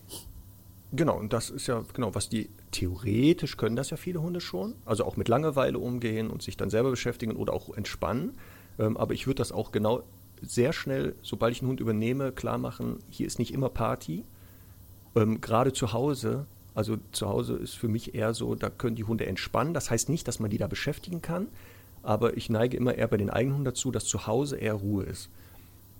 Genau, 0.93 1.17
und 1.17 1.33
das 1.33 1.51
ist 1.51 1.69
ja 1.69 1.85
genau, 1.93 2.15
was 2.15 2.29
die 2.29 2.51
theoretisch 2.73 3.57
können 3.57 3.77
das 3.77 3.91
ja 3.91 3.97
viele 3.97 4.21
Hunde 4.21 4.41
schon, 4.41 4.75
also 4.85 5.05
auch 5.05 5.17
mit 5.17 5.29
Langeweile 5.29 5.79
umgehen 5.79 6.31
und 6.31 6.43
sich 6.43 6.57
dann 6.57 6.71
selber 6.71 6.91
beschäftigen 6.91 7.37
oder 7.37 7.53
auch 7.53 7.77
entspannen. 7.77 8.37
Ähm, 8.79 8.97
aber 8.97 9.15
ich 9.15 9.27
würde 9.27 9.37
das 9.37 9.53
auch 9.53 9.71
genau 9.71 10.03
sehr 10.43 10.73
schnell, 10.73 11.15
sobald 11.23 11.55
ich 11.55 11.61
einen 11.61 11.71
Hund 11.71 11.81
übernehme, 11.81 12.33
klar 12.33 12.59
machen, 12.59 12.99
hier 13.09 13.27
ist 13.27 13.39
nicht 13.39 13.53
immer 13.55 13.69
Party. 13.69 14.25
Ähm, 15.15 15.41
Gerade 15.41 15.73
zu 15.73 15.93
Hause, 15.93 16.47
also 16.75 16.97
zu 17.13 17.29
Hause 17.29 17.55
ist 17.55 17.75
für 17.75 17.89
mich 17.89 18.15
eher 18.17 18.35
so, 18.35 18.57
da 18.57 18.69
können 18.69 18.97
die 18.97 19.05
Hunde 19.05 19.27
entspannen. 19.27 19.75
Das 19.75 19.91
heißt 19.91 20.09
nicht, 20.09 20.27
dass 20.27 20.41
man 20.41 20.51
die 20.51 20.59
da 20.59 20.67
beschäftigen 20.67 21.23
kann, 21.23 21.47
aber 22.03 22.37
ich 22.37 22.51
neige 22.51 22.77
immer 22.77 22.97
eher 22.97 23.09
bei 23.09 23.17
den 23.17 23.31
eigenen 23.31 23.55
Hunden 23.57 23.65
dazu, 23.67 23.93
dass 23.93 24.07
zu 24.07 24.27
Hause 24.27 24.57
eher 24.57 24.75
Ruhe 24.75 25.05
ist. 25.05 25.31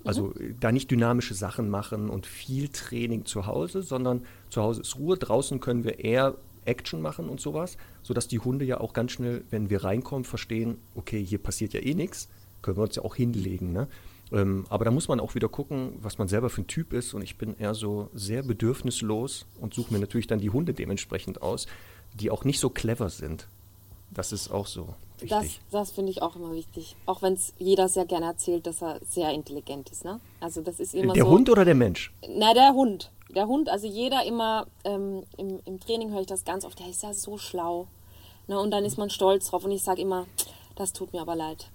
Also 0.05 0.33
mhm. 0.39 0.57
da 0.61 0.73
nicht 0.73 0.91
dynamische 0.91 1.35
Sachen 1.35 1.69
machen 1.69 2.09
und 2.09 2.27
viel 2.27 2.69
Training 2.69 3.25
zu 3.25 3.47
Hause, 3.47 3.83
sondern 3.83 4.23
zu 4.49 4.63
Hause 4.63 4.83
ist 4.83 4.97
Ruhe. 4.97 5.17
Draußen 5.17 5.61
können 5.61 5.85
wir 5.85 6.01
eher 6.01 6.37
Action 6.65 7.01
machen 7.01 7.29
und 7.29 7.41
sowas, 7.41 7.77
sodass 8.03 8.29
die 8.29 8.39
Hunde 8.39 8.65
ja 8.65 8.81
auch 8.81 8.93
ganz 8.93 9.13
schnell, 9.13 9.45
wenn 9.51 9.71
wir 9.71 9.85
reinkommen, 9.85 10.25
verstehen, 10.25 10.79
okay, 10.95 11.25
hier 11.25 11.39
passiert 11.39 11.73
ja 11.73 11.81
eh 11.81 11.95
nichts, 11.95 12.29
können 12.63 12.77
wir 12.77 12.83
uns 12.83 12.97
ja 12.97 13.03
auch 13.03 13.17
hinlegen. 13.17 13.73
Ne? 13.73 13.89
Ähm, 14.33 14.67
aber 14.69 14.85
da 14.85 14.91
muss 14.91 15.09
man 15.09 15.21
auch 15.21 15.35
wieder 15.35 15.49
gucken, 15.49 15.95
was 16.01 16.19
man 16.19 16.29
selber 16.29 16.51
für 16.51 16.63
ein 16.63 16.67
Typ 16.67 16.93
ist. 16.93 17.15
Und 17.15 17.23
ich 17.23 17.37
bin 17.37 17.57
eher 17.57 17.75
so 17.75 18.11
sehr 18.15 18.43
bedürfnislos 18.43 19.47
und 19.61 19.75
suche 19.75 19.93
mir 19.93 20.01
natürlich 20.01 20.27
dann 20.27 20.39
die 20.39 20.51
Hunde 20.51 20.75
dementsprechend 20.75 21.43
aus, 21.43 21.67
die 22.15 22.31
auch 22.31 22.45
nicht 22.45 22.61
so 22.61 22.71
clever 22.71 23.11
sind. 23.11 23.49
Das 24.11 24.33
ist 24.33 24.51
auch 24.51 24.67
so 24.67 24.95
wichtig. 25.23 25.61
Das, 25.71 25.89
das 25.89 25.91
finde 25.93 26.11
ich 26.11 26.23
auch 26.23 26.37
immer 26.37 26.53
wichtig. 26.53 26.97
Auch 27.07 27.23
wenn 27.23 27.35
es 27.35 27.53
jeder 27.59 27.89
sehr 27.89 28.07
gerne 28.07 28.27
erzählt, 28.27 28.67
dass 28.67 28.83
er 28.83 29.01
sehr 29.09 29.31
intelligent 29.31 29.91
ist. 29.91 30.05
Ne? 30.05 30.21
Also 30.41 30.63
das 30.63 30.81
ist 30.81 30.95
immer 30.95 31.13
der 31.13 31.25
so, 31.25 31.31
Hund 31.31 31.51
oder 31.51 31.65
der 31.65 31.75
Mensch? 31.75 32.13
Na, 32.29 32.55
der 32.55 32.73
Hund. 32.73 33.11
Der 33.35 33.47
Hund, 33.47 33.69
also 33.69 33.87
jeder 33.87 34.25
immer, 34.25 34.67
ähm, 34.85 35.23
im, 35.37 35.61
im 35.65 35.79
Training 35.79 36.11
höre 36.11 36.23
ich 36.23 36.27
das 36.27 36.45
ganz 36.45 36.65
oft, 36.65 36.79
der 36.81 36.89
ist 36.89 37.03
ja 37.03 37.15
so 37.15 37.39
schlau. 37.39 37.87
Ne? 38.49 38.59
Und 38.59 38.73
dann 38.73 38.85
ist 38.85 38.99
man 38.99 39.11
stolz 39.11 39.51
drauf 39.51 39.65
und 39.65 39.71
ich 39.71 39.83
sage 39.83 40.03
immer, 40.03 40.27
das 40.75 40.93
tut 40.93 41.13
mir 41.13 41.21
aber 41.21 41.37
leid. 41.37 41.71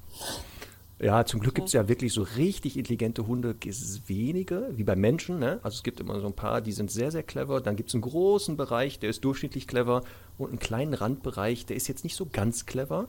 Ja, 0.99 1.25
zum 1.25 1.41
Glück 1.41 1.55
gibt 1.55 1.67
es 1.67 1.73
ja 1.73 1.89
wirklich 1.89 2.13
so 2.13 2.21
richtig 2.21 2.77
intelligente 2.77 3.27
Hunde, 3.27 3.55
ist 3.65 4.07
wenige, 4.07 4.69
wie 4.75 4.85
bei 4.85 4.95
Menschen. 4.95 5.39
Ne? 5.39 5.59
Also 5.61 5.75
es 5.75 5.83
gibt 5.83 5.99
immer 5.99 6.21
so 6.21 6.27
ein 6.27 6.33
paar, 6.33 6.61
die 6.61 6.71
sind 6.71 6.89
sehr, 6.89 7.11
sehr 7.11 7.23
clever. 7.23 7.59
Dann 7.59 7.75
gibt 7.75 7.89
es 7.89 7.95
einen 7.95 8.01
großen 8.01 8.55
Bereich, 8.55 8.99
der 8.99 9.09
ist 9.09 9.25
durchschnittlich 9.25 9.67
clever 9.67 10.03
und 10.37 10.49
einen 10.49 10.59
kleinen 10.59 10.93
Randbereich, 10.93 11.65
der 11.65 11.75
ist 11.75 11.87
jetzt 11.87 12.05
nicht 12.05 12.15
so 12.15 12.25
ganz 12.31 12.65
clever. 12.65 13.07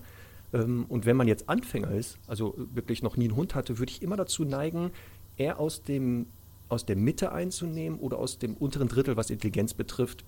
Ähm, 0.56 0.86
und 0.88 1.06
wenn 1.06 1.16
man 1.16 1.28
jetzt 1.28 1.48
Anfänger 1.48 1.90
ist, 1.90 2.18
also 2.26 2.54
wirklich 2.74 3.02
noch 3.02 3.16
nie 3.16 3.26
einen 3.26 3.36
Hund 3.36 3.54
hatte, 3.54 3.78
würde 3.78 3.92
ich 3.92 4.02
immer 4.02 4.16
dazu 4.16 4.44
neigen, 4.44 4.90
eher 5.36 5.60
aus 5.60 5.82
dem 5.82 6.26
aus 6.68 6.84
der 6.84 6.96
Mitte 6.96 7.30
einzunehmen 7.30 8.00
oder 8.00 8.18
aus 8.18 8.40
dem 8.40 8.54
unteren 8.54 8.88
Drittel, 8.88 9.16
was 9.16 9.30
Intelligenz 9.30 9.72
betrifft, 9.72 10.24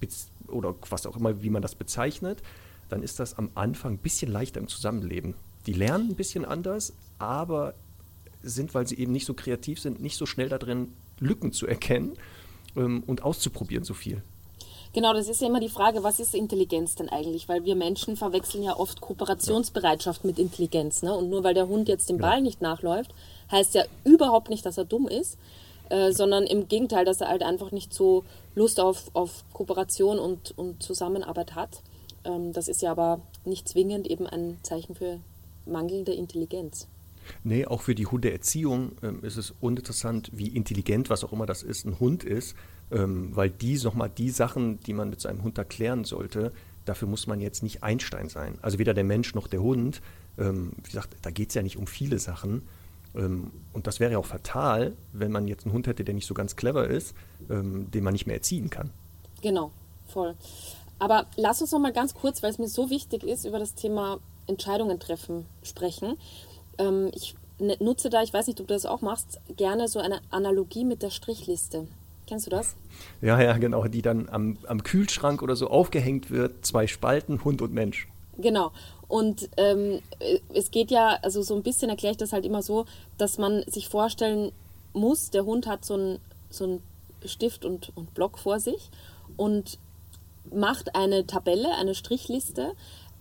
oder 0.47 0.77
was 0.89 1.05
auch 1.05 1.17
immer, 1.17 1.43
wie 1.43 1.51
man 1.51 1.63
das 1.63 1.75
bezeichnet, 1.75 2.45
dann 2.89 3.03
ist 3.03 3.19
das 3.19 3.37
am 3.39 3.51
Anfang 3.57 3.95
ein 3.95 3.99
bisschen 3.99 4.31
leichter 4.31 4.61
im 4.61 4.69
Zusammenleben. 4.69 5.35
Die 5.67 5.73
lernen 5.73 6.11
ein 6.11 6.15
bisschen 6.15 6.45
anders, 6.45 6.93
aber 7.19 7.75
sind, 8.41 8.73
weil 8.73 8.87
sie 8.87 8.99
eben 8.99 9.11
nicht 9.11 9.27
so 9.27 9.35
kreativ 9.35 9.81
sind, 9.81 10.01
nicht 10.01 10.17
so 10.17 10.27
schnell 10.27 10.49
darin, 10.49 10.93
Lücken 11.19 11.51
zu 11.51 11.67
erkennen 11.67 12.13
ähm, 12.77 13.03
und 13.05 13.25
auszuprobieren 13.25 13.83
so 13.83 13.95
viel. 13.95 14.23
Genau, 14.99 15.13
das 15.13 15.29
ist 15.29 15.41
ja 15.41 15.47
immer 15.47 15.61
die 15.61 15.69
Frage, 15.69 16.03
was 16.03 16.19
ist 16.19 16.35
Intelligenz 16.35 16.97
denn 16.97 17.09
eigentlich? 17.09 17.49
Weil 17.49 17.65
wir 17.65 17.77
Menschen 17.77 18.17
verwechseln 18.17 18.65
ja 18.65 18.77
oft 18.77 19.01
Kooperationsbereitschaft 19.01 20.25
mit 20.25 20.41
Intelligenz. 20.41 21.03
Ne? 21.03 21.15
Und 21.15 21.31
nur 21.31 21.45
weil 21.45 21.55
der 21.55 21.69
Hund 21.69 21.87
jetzt 21.87 22.11
dem 22.11 22.19
Ball 22.19 22.41
nicht 22.41 22.61
nachläuft, 22.61 23.15
heißt 23.49 23.77
ja 23.77 23.85
überhaupt 24.03 24.51
nicht, 24.51 24.67
dass 24.67 24.77
er 24.77 24.85
dumm 24.85 25.07
ist, 25.07 25.39
äh, 25.89 26.11
sondern 26.11 26.49
im 26.49 26.67
Gegenteil, 26.67 27.05
dass 27.05 27.21
er 27.21 27.29
halt 27.29 27.45
einfach 27.45 27.71
nicht 27.71 27.95
so 27.95 28.25
Lust 28.57 28.81
auf, 28.81 29.05
auf 29.13 29.45
Kooperation 29.53 30.19
und, 30.19 30.59
und 30.59 30.83
Zusammenarbeit 30.83 31.55
hat. 31.55 31.81
Ähm, 32.25 32.53
das 32.53 32.67
ist 32.67 32.83
ja 32.83 32.91
aber 32.91 33.21
nicht 33.45 33.69
zwingend 33.69 34.09
eben 34.09 34.27
ein 34.27 34.59
Zeichen 34.63 34.97
für 34.97 35.21
mangelnde 35.65 36.13
Intelligenz. 36.13 36.89
Nee, 37.45 37.67
auch 37.67 37.83
für 37.83 37.95
die 37.95 38.07
Hundeerziehung 38.07 38.93
ähm, 39.05 39.23
ist 39.23 39.37
es 39.37 39.55
uninteressant, 39.61 40.31
wie 40.33 40.49
intelligent, 40.49 41.09
was 41.09 41.23
auch 41.23 41.33
immer 41.33 41.47
das 41.47 41.63
ist, 41.63 41.85
ein 41.85 42.01
Hund 42.01 42.25
ist, 42.25 42.57
ähm, 42.91 43.35
weil 43.35 43.51
die 43.51 43.79
nochmal 43.79 44.11
die 44.11 44.31
Sachen, 44.31 44.81
die 44.81 44.93
man 44.93 45.11
mit 45.11 45.21
seinem 45.21 45.43
Hund 45.43 45.59
erklären 45.59 46.05
sollte, 46.05 46.53
dafür 46.85 47.09
muss 47.09 47.27
man 47.27 47.41
jetzt 47.41 47.63
nicht 47.63 47.83
Einstein 47.83 48.29
sein. 48.29 48.59
Also 48.63 48.79
weder 48.79 48.95
der 48.95 49.05
Mensch 49.05 49.35
noch 49.35 49.47
der 49.47 49.63
Hund. 49.63 50.01
Ähm, 50.39 50.73
wie 50.83 50.91
gesagt, 50.91 51.17
da 51.23 51.31
geht 51.31 51.51
es 51.51 51.55
ja 51.55 51.63
nicht 51.63 51.77
um 51.77 51.87
viele 51.87 52.19
Sachen. 52.19 52.67
Ähm, 53.15 53.51
und 53.73 53.87
das 53.87 54.01
wäre 54.01 54.13
ja 54.13 54.19
auch 54.19 54.27
fatal, 54.27 54.95
wenn 55.13 55.31
man 55.31 55.49
jetzt 55.49 55.65
einen 55.65 55.75
Hund 55.75 55.87
hätte, 55.87 56.05
der 56.05 56.15
nicht 56.15 56.27
so 56.27 56.35
ganz 56.35 56.57
clever 56.57 56.87
ist, 56.89 57.15
ähm, 57.51 57.91
den 57.91 58.05
man 58.05 58.13
nicht 58.13 58.27
mehr 58.27 58.37
erziehen 58.37 58.71
kann. 58.71 58.91
Genau, 59.43 59.71
voll. 60.07 60.35
Aber 60.99 61.27
lass 61.37 61.61
uns 61.61 61.73
noch 61.73 61.79
mal 61.79 61.93
ganz 61.93 62.15
kurz, 62.15 62.43
weil 62.43 62.51
es 62.51 62.59
mir 62.59 62.69
so 62.69 62.91
wichtig 62.91 63.23
ist, 63.23 63.45
über 63.45 63.59
das 63.59 63.75
Thema 63.75 64.19
Entscheidungen 64.47 64.99
treffen 64.99 65.47
sprechen. 65.63 66.17
Ähm, 66.79 67.11
ich 67.15 67.35
nutze 67.81 68.09
da, 68.11 68.23
ich 68.23 68.33
weiß 68.33 68.47
nicht, 68.47 68.61
ob 68.61 68.69
du 68.69 68.75
das 68.75 68.87
auch 68.87 69.01
machst, 69.01 69.41
gerne 69.57 69.89
so 69.89 69.99
eine 69.99 70.21
Analogie 70.31 70.85
mit 70.85 71.03
der 71.03 71.11
Strichliste. 71.11 71.87
Kennst 72.29 72.47
du 72.47 72.51
das? 72.51 72.77
Ja, 73.23 73.41
ja, 73.41 73.57
genau, 73.57 73.85
die 73.85 74.03
dann 74.03 74.29
am, 74.29 74.59
am 74.67 74.83
Kühlschrank 74.83 75.41
oder 75.41 75.57
so 75.57 75.69
aufgehängt 75.69 76.31
wird, 76.31 76.67
zwei 76.67 76.87
Spalten, 76.87 77.43
Hund 77.43 77.63
und 77.63 77.73
Mensch. 77.73 78.07
Genau. 78.37 78.71
Und 79.09 79.49
ähm, 79.57 80.03
es 80.53 80.71
geht 80.71 80.91
ja, 80.91 81.19
also 81.23 81.41
so 81.41 81.57
ein 81.57 81.63
bisschen 81.63 81.89
erkläre 81.89 82.13
ich 82.13 82.19
das 82.19 82.35
halt 82.35 82.45
immer 82.45 82.63
so, 82.63 82.85
dass 83.17 83.39
man 83.39 83.65
sich 83.67 83.89
vorstellen 83.89 84.53
muss, 84.93 85.31
der 85.31 85.47
Hund 85.47 85.67
hat 85.67 85.87
so 85.87 85.95
einen 85.95 86.19
so 86.51 86.81
Stift 87.25 87.65
und, 87.65 87.93
und 87.97 88.13
Block 88.13 88.39
vor 88.39 88.61
sich 88.61 88.91
und 89.39 89.79
macht 90.53 90.95
eine 90.95 91.27
Tabelle, 91.27 91.75
eine 91.77 91.95
Strichliste, 91.95 92.75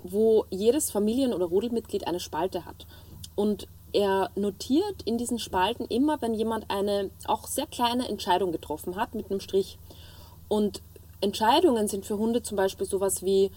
wo 0.03 0.45
jedes 0.49 0.91
Familien- 0.91 1.33
oder 1.33 1.45
Rudelmitglied 1.45 2.07
eine 2.07 2.19
Spalte 2.19 2.65
hat. 2.65 2.85
Und 3.35 3.67
er 3.93 4.29
notiert 4.35 5.01
in 5.05 5.17
diesen 5.17 5.39
Spalten 5.39 5.85
immer, 5.85 6.21
wenn 6.21 6.33
jemand 6.33 6.69
eine 6.69 7.09
auch 7.25 7.47
sehr 7.47 7.67
kleine 7.67 8.07
Entscheidung 8.07 8.51
getroffen 8.51 8.95
hat 8.95 9.15
mit 9.15 9.31
einem 9.31 9.39
Strich. 9.39 9.77
Und 10.47 10.81
Entscheidungen 11.21 11.87
sind 11.87 12.05
für 12.05 12.17
Hunde 12.17 12.43
zum 12.43 12.57
Beispiel 12.57 12.85
sowas 12.85 13.23
wie, 13.23 13.51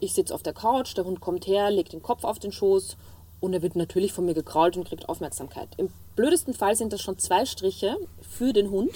ich 0.00 0.12
sitze 0.14 0.34
auf 0.34 0.42
der 0.42 0.52
Couch, 0.52 0.96
der 0.96 1.04
Hund 1.04 1.20
kommt 1.20 1.46
her, 1.46 1.70
legt 1.70 1.92
den 1.92 2.02
Kopf 2.02 2.24
auf 2.24 2.38
den 2.38 2.52
Schoß 2.52 2.96
und 3.40 3.54
er 3.54 3.62
wird 3.62 3.76
natürlich 3.76 4.12
von 4.12 4.26
mir 4.26 4.34
gekrault 4.34 4.76
und 4.76 4.86
kriegt 4.86 5.08
Aufmerksamkeit. 5.08 5.68
Im 5.76 5.90
blödesten 6.14 6.54
Fall 6.54 6.76
sind 6.76 6.92
das 6.92 7.00
schon 7.00 7.18
zwei 7.18 7.46
Striche 7.46 7.96
für 8.20 8.52
den 8.52 8.70
Hund, 8.70 8.90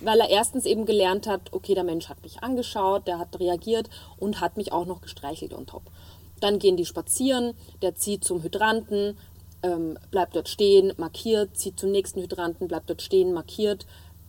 weil 0.00 0.20
er 0.20 0.30
erstens 0.30 0.66
eben 0.66 0.84
gelernt 0.84 1.26
hat, 1.26 1.52
okay, 1.52 1.74
der 1.74 1.84
Mensch 1.84 2.08
hat 2.08 2.22
mich 2.22 2.42
angeschaut, 2.42 3.06
der 3.06 3.18
hat 3.18 3.38
reagiert 3.38 3.88
und 4.18 4.40
hat 4.40 4.56
mich 4.56 4.72
auch 4.72 4.86
noch 4.86 5.00
gestreichelt 5.00 5.54
on 5.54 5.66
top. 5.66 5.82
Dann 6.40 6.58
gehen 6.58 6.76
die 6.76 6.84
spazieren, 6.84 7.54
der 7.80 7.94
zieht 7.94 8.24
zum 8.24 8.42
Hydranten, 8.42 9.16
ähm, 9.64 9.98
bleibt 10.10 10.36
dort 10.36 10.48
stehen, 10.48 10.92
markiert, 10.98 11.56
zieht 11.56 11.80
zum 11.80 11.90
nächsten 11.90 12.20
Hydranten, 12.20 12.68
bleibt 12.68 12.90
dort 12.90 13.00
stehen, 13.00 13.32
markiert, 13.32 13.86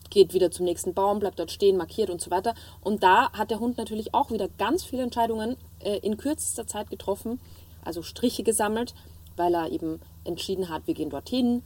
geht 0.09 0.33
wieder 0.33 0.49
zum 0.49 0.65
nächsten 0.65 0.93
Baum, 0.93 1.19
bleibt 1.19 1.39
dort 1.39 1.51
stehen, 1.51 1.75
markiert 1.75 2.09
und 2.09 2.21
so 2.21 2.31
weiter. 2.31 2.55
Und 2.81 3.03
da 3.03 3.31
hat 3.33 3.51
der 3.51 3.59
Hund 3.59 3.77
natürlich 3.77 4.13
auch 4.13 4.31
wieder 4.31 4.47
ganz 4.57 4.83
viele 4.83 5.03
Entscheidungen 5.03 5.57
äh, 5.79 5.97
in 5.97 6.15
kürzester 6.15 6.65
Zeit 6.67 6.89
getroffen, 6.89 7.41
also 7.83 8.01
Striche 8.01 8.43
gesammelt, 8.43 8.95
weil 9.35 9.53
er 9.53 9.71
eben 9.71 9.99
entschieden 10.23 10.69
hat, 10.69 10.87
wir 10.87 10.93
gehen 10.93 11.09
dorthin, 11.09 11.63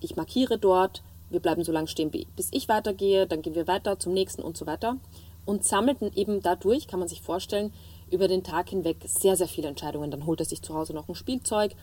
ich 0.00 0.14
markiere 0.14 0.56
dort, 0.56 1.02
wir 1.30 1.40
bleiben 1.40 1.64
so 1.64 1.72
lange 1.72 1.88
stehen, 1.88 2.10
bis 2.10 2.48
ich 2.52 2.68
weitergehe, 2.68 3.26
dann 3.26 3.42
gehen 3.42 3.56
wir 3.56 3.66
weiter 3.66 3.98
zum 3.98 4.12
nächsten 4.12 4.42
und 4.42 4.56
so 4.56 4.66
weiter. 4.66 4.96
Und 5.44 5.64
sammelten 5.64 6.12
eben 6.14 6.42
dadurch, 6.42 6.86
kann 6.86 7.00
man 7.00 7.08
sich 7.08 7.20
vorstellen, 7.20 7.72
über 8.10 8.28
den 8.28 8.44
Tag 8.44 8.70
hinweg 8.70 8.98
sehr, 9.04 9.36
sehr 9.36 9.48
viele 9.48 9.68
Entscheidungen. 9.68 10.10
Dann 10.10 10.26
holt 10.26 10.40
er 10.40 10.46
sich 10.46 10.62
zu 10.62 10.74
Hause 10.74 10.94
noch 10.94 11.08
ein 11.08 11.14
Spielzeug, 11.14 11.74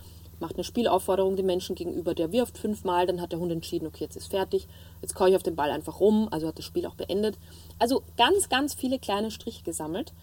macht 0.41 0.55
eine 0.55 0.63
Spielaufforderung 0.63 1.35
dem 1.35 1.45
Menschen 1.45 1.75
gegenüber, 1.75 2.13
der 2.13 2.31
wirft 2.31 2.57
fünfmal, 2.57 3.05
dann 3.05 3.21
hat 3.21 3.31
der 3.31 3.39
Hund 3.39 3.51
entschieden, 3.51 3.87
okay, 3.87 4.03
jetzt 4.03 4.17
ist 4.17 4.27
fertig, 4.27 4.67
jetzt 5.01 5.15
kaue 5.15 5.29
ich 5.29 5.35
auf 5.35 5.43
den 5.43 5.55
Ball 5.55 5.71
einfach 5.71 5.99
rum, 5.99 6.27
also 6.31 6.47
hat 6.47 6.57
das 6.57 6.65
Spiel 6.65 6.85
auch 6.85 6.95
beendet. 6.95 7.37
Also 7.79 8.03
ganz, 8.17 8.49
ganz 8.49 8.73
viele 8.73 8.99
kleine 8.99 9.31
Striche 9.31 9.63
gesammelt. 9.63 10.13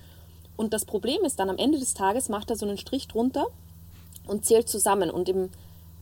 Und 0.56 0.74
das 0.74 0.84
Problem 0.84 1.24
ist 1.24 1.38
dann 1.38 1.50
am 1.50 1.56
Ende 1.56 1.78
des 1.78 1.94
Tages 1.94 2.28
macht 2.28 2.50
er 2.50 2.56
so 2.56 2.66
einen 2.66 2.78
Strich 2.78 3.06
drunter 3.06 3.46
und 4.26 4.44
zählt 4.44 4.68
zusammen. 4.68 5.08
Und 5.08 5.28
im 5.28 5.50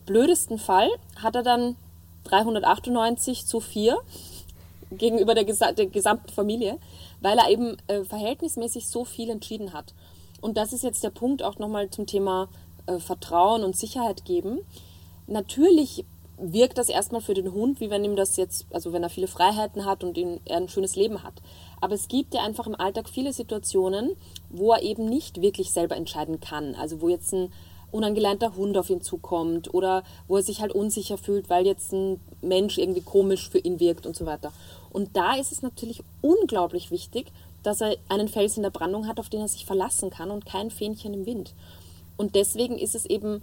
blödesten 0.07 0.59
Fall 0.59 0.89
hat 1.17 1.37
er 1.37 1.43
dann 1.43 1.77
398 2.25 3.45
zu 3.45 3.61
4 3.61 3.99
gegenüber 4.93 5.35
der, 5.35 5.45
gesa 5.45 5.73
der 5.73 5.87
gesamten 5.87 6.33
Familie, 6.33 6.79
weil 7.21 7.39
er 7.39 7.51
eben 7.51 7.77
äh, 7.87 8.03
verhältnismäßig 8.05 8.89
so 8.89 9.05
viel 9.05 9.29
entschieden 9.29 9.75
hat. 9.75 9.93
Und 10.41 10.57
das 10.57 10.73
ist 10.73 10.85
jetzt 10.85 11.05
der 11.05 11.11
Punkt 11.11 11.43
auch 11.43 11.59
nochmal 11.59 11.91
zum 11.91 12.07
Thema 12.07 12.49
äh, 12.87 12.99
Vertrauen 12.99 13.65
und 13.65 13.77
Sicherheit 13.77 14.25
geben. 14.25 14.61
Natürlich 15.27 16.05
wirkt 16.39 16.79
das 16.79 16.89
erstmal 16.89 17.21
für 17.21 17.35
den 17.35 17.53
Hund, 17.53 17.81
wie 17.81 17.91
wenn 17.91 18.05
ihm 18.05 18.17
das 18.17 18.37
jetzt, 18.37 18.67
also 18.71 18.93
wenn 18.93 19.03
er 19.03 19.09
viele 19.09 19.27
Freiheiten 19.27 19.85
hat 19.85 20.05
und 20.05 20.19
ihn, 20.19 20.41
er 20.45 20.59
ein 20.59 20.69
schönes 20.69 20.97
Leben 20.97 21.23
hat. 21.23 21.35
Aber 21.81 21.95
es 21.95 22.09
gibt 22.09 22.35
ja 22.35 22.43
einfach 22.43 22.67
im 22.67 22.75
Alltag 22.75 23.09
viele 23.09 23.33
Situationen, 23.33 24.17
wo 24.51 24.73
er 24.73 24.83
eben 24.83 25.07
nicht 25.07 25.41
wirklich 25.41 25.73
selber 25.73 25.97
entscheiden 25.97 26.41
kann. 26.41 26.75
Also 26.75 27.01
wo 27.01 27.09
jetzt 27.09 27.33
ein 27.33 27.53
unangelernter 27.91 28.55
Hund 28.57 28.77
auf 28.77 28.91
ihn 28.91 29.01
zukommt 29.01 29.73
oder 29.73 30.03
wo 30.29 30.37
er 30.37 30.43
sich 30.43 30.61
halt 30.61 30.73
unsicher 30.73 31.17
fühlt, 31.17 31.49
weil 31.49 31.67
jetzt 31.67 31.93
ein 31.93 32.21
Mensch 32.43 32.79
irgendwie 32.79 33.01
komisch 33.01 33.49
für 33.49 33.59
ihn 33.59 33.81
wirkt 33.81 34.07
und 34.07 34.17
so 34.17 34.27
weiter. 34.27 34.53
Und 34.91 35.17
da 35.17 35.37
ist 35.37 35.53
es 35.53 35.63
natürlich 35.63 36.03
unglaublich 36.21 36.91
wichtig, 36.91 37.33
dass 37.63 37.81
er 37.81 37.97
einen 38.09 38.29
Fels 38.29 38.57
in 38.57 38.63
der 38.63 38.71
Brandung 38.71 39.07
hat, 39.07 39.19
auf 39.19 39.29
den 39.29 39.41
er 39.41 39.49
sich 39.49 39.67
verlassen 39.67 40.11
kann 40.11 40.31
und 40.31 40.47
kein 40.47 40.71
Fähnchen 40.71 41.15
im 41.15 41.27
Wind. 41.27 41.55
Und 42.17 42.35
deswegen 42.35 42.79
ist 42.79 42.95
es 42.95 43.07
eben 43.07 43.43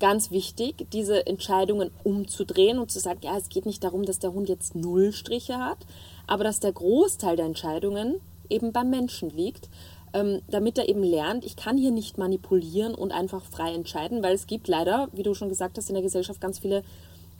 ganz 0.00 0.30
wichtig, 0.30 0.86
diese 0.92 1.26
Entscheidungen 1.26 1.90
umzudrehen 2.02 2.78
und 2.78 2.90
zu 2.90 3.00
sagen, 3.00 3.20
ja, 3.22 3.36
es 3.36 3.48
geht 3.48 3.66
nicht 3.66 3.84
darum, 3.84 4.04
dass 4.04 4.18
der 4.18 4.32
Hund 4.32 4.48
jetzt 4.48 4.74
null 4.74 5.12
Striche 5.12 5.58
hat, 5.58 5.78
aber 6.26 6.44
dass 6.44 6.60
der 6.60 6.72
Großteil 6.72 7.36
der 7.36 7.46
Entscheidungen 7.46 8.20
eben 8.48 8.72
beim 8.72 8.90
Menschen 8.90 9.30
liegt, 9.30 9.68
ähm, 10.12 10.42
damit 10.48 10.78
er 10.78 10.88
eben 10.88 11.02
lernt, 11.02 11.44
ich 11.44 11.56
kann 11.56 11.76
hier 11.76 11.90
nicht 11.90 12.18
manipulieren 12.18 12.94
und 12.94 13.12
einfach 13.12 13.44
frei 13.44 13.72
entscheiden, 13.72 14.22
weil 14.22 14.34
es 14.34 14.46
gibt 14.46 14.68
leider, 14.68 15.08
wie 15.12 15.22
du 15.22 15.34
schon 15.34 15.48
gesagt 15.48 15.76
hast, 15.76 15.88
in 15.88 15.94
der 15.94 16.02
Gesellschaft 16.02 16.40
ganz 16.40 16.58
viele 16.58 16.82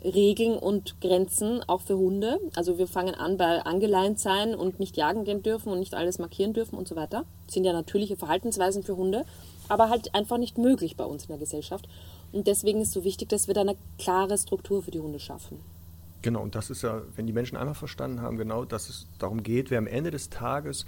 Regeln 0.02 0.58
und 0.58 1.00
Grenzen, 1.00 1.62
auch 1.66 1.80
für 1.80 1.96
Hunde. 1.96 2.38
Also 2.54 2.76
wir 2.76 2.86
fangen 2.86 3.14
an 3.14 3.38
bei 3.38 3.62
angeleint 3.62 4.18
sein 4.18 4.54
und 4.54 4.78
nicht 4.78 4.96
jagen 4.96 5.24
gehen 5.24 5.42
dürfen 5.42 5.72
und 5.72 5.78
nicht 5.78 5.94
alles 5.94 6.18
markieren 6.18 6.52
dürfen 6.52 6.76
und 6.76 6.86
so 6.86 6.94
weiter. 6.94 7.24
Das 7.46 7.54
sind 7.54 7.64
ja 7.64 7.72
natürliche 7.72 8.16
Verhaltensweisen 8.16 8.82
für 8.82 8.96
Hunde 8.96 9.24
aber 9.68 9.88
halt 9.88 10.14
einfach 10.14 10.38
nicht 10.38 10.58
möglich 10.58 10.96
bei 10.96 11.04
uns 11.04 11.24
in 11.24 11.28
der 11.28 11.38
Gesellschaft. 11.38 11.88
Und 12.32 12.46
deswegen 12.46 12.80
ist 12.80 12.88
es 12.88 12.94
so 12.94 13.04
wichtig, 13.04 13.28
dass 13.28 13.46
wir 13.46 13.54
da 13.54 13.62
eine 13.62 13.76
klare 13.98 14.36
Struktur 14.38 14.82
für 14.82 14.90
die 14.90 15.00
Hunde 15.00 15.20
schaffen. 15.20 15.60
Genau, 16.22 16.42
und 16.42 16.54
das 16.54 16.70
ist 16.70 16.82
ja, 16.82 17.02
wenn 17.16 17.26
die 17.26 17.32
Menschen 17.32 17.56
einmal 17.56 17.74
verstanden 17.74 18.22
haben, 18.22 18.38
genau, 18.38 18.64
dass 18.64 18.88
es 18.88 19.06
darum 19.18 19.42
geht, 19.42 19.70
wer 19.70 19.78
am 19.78 19.86
Ende 19.86 20.10
des 20.10 20.30
Tages 20.30 20.86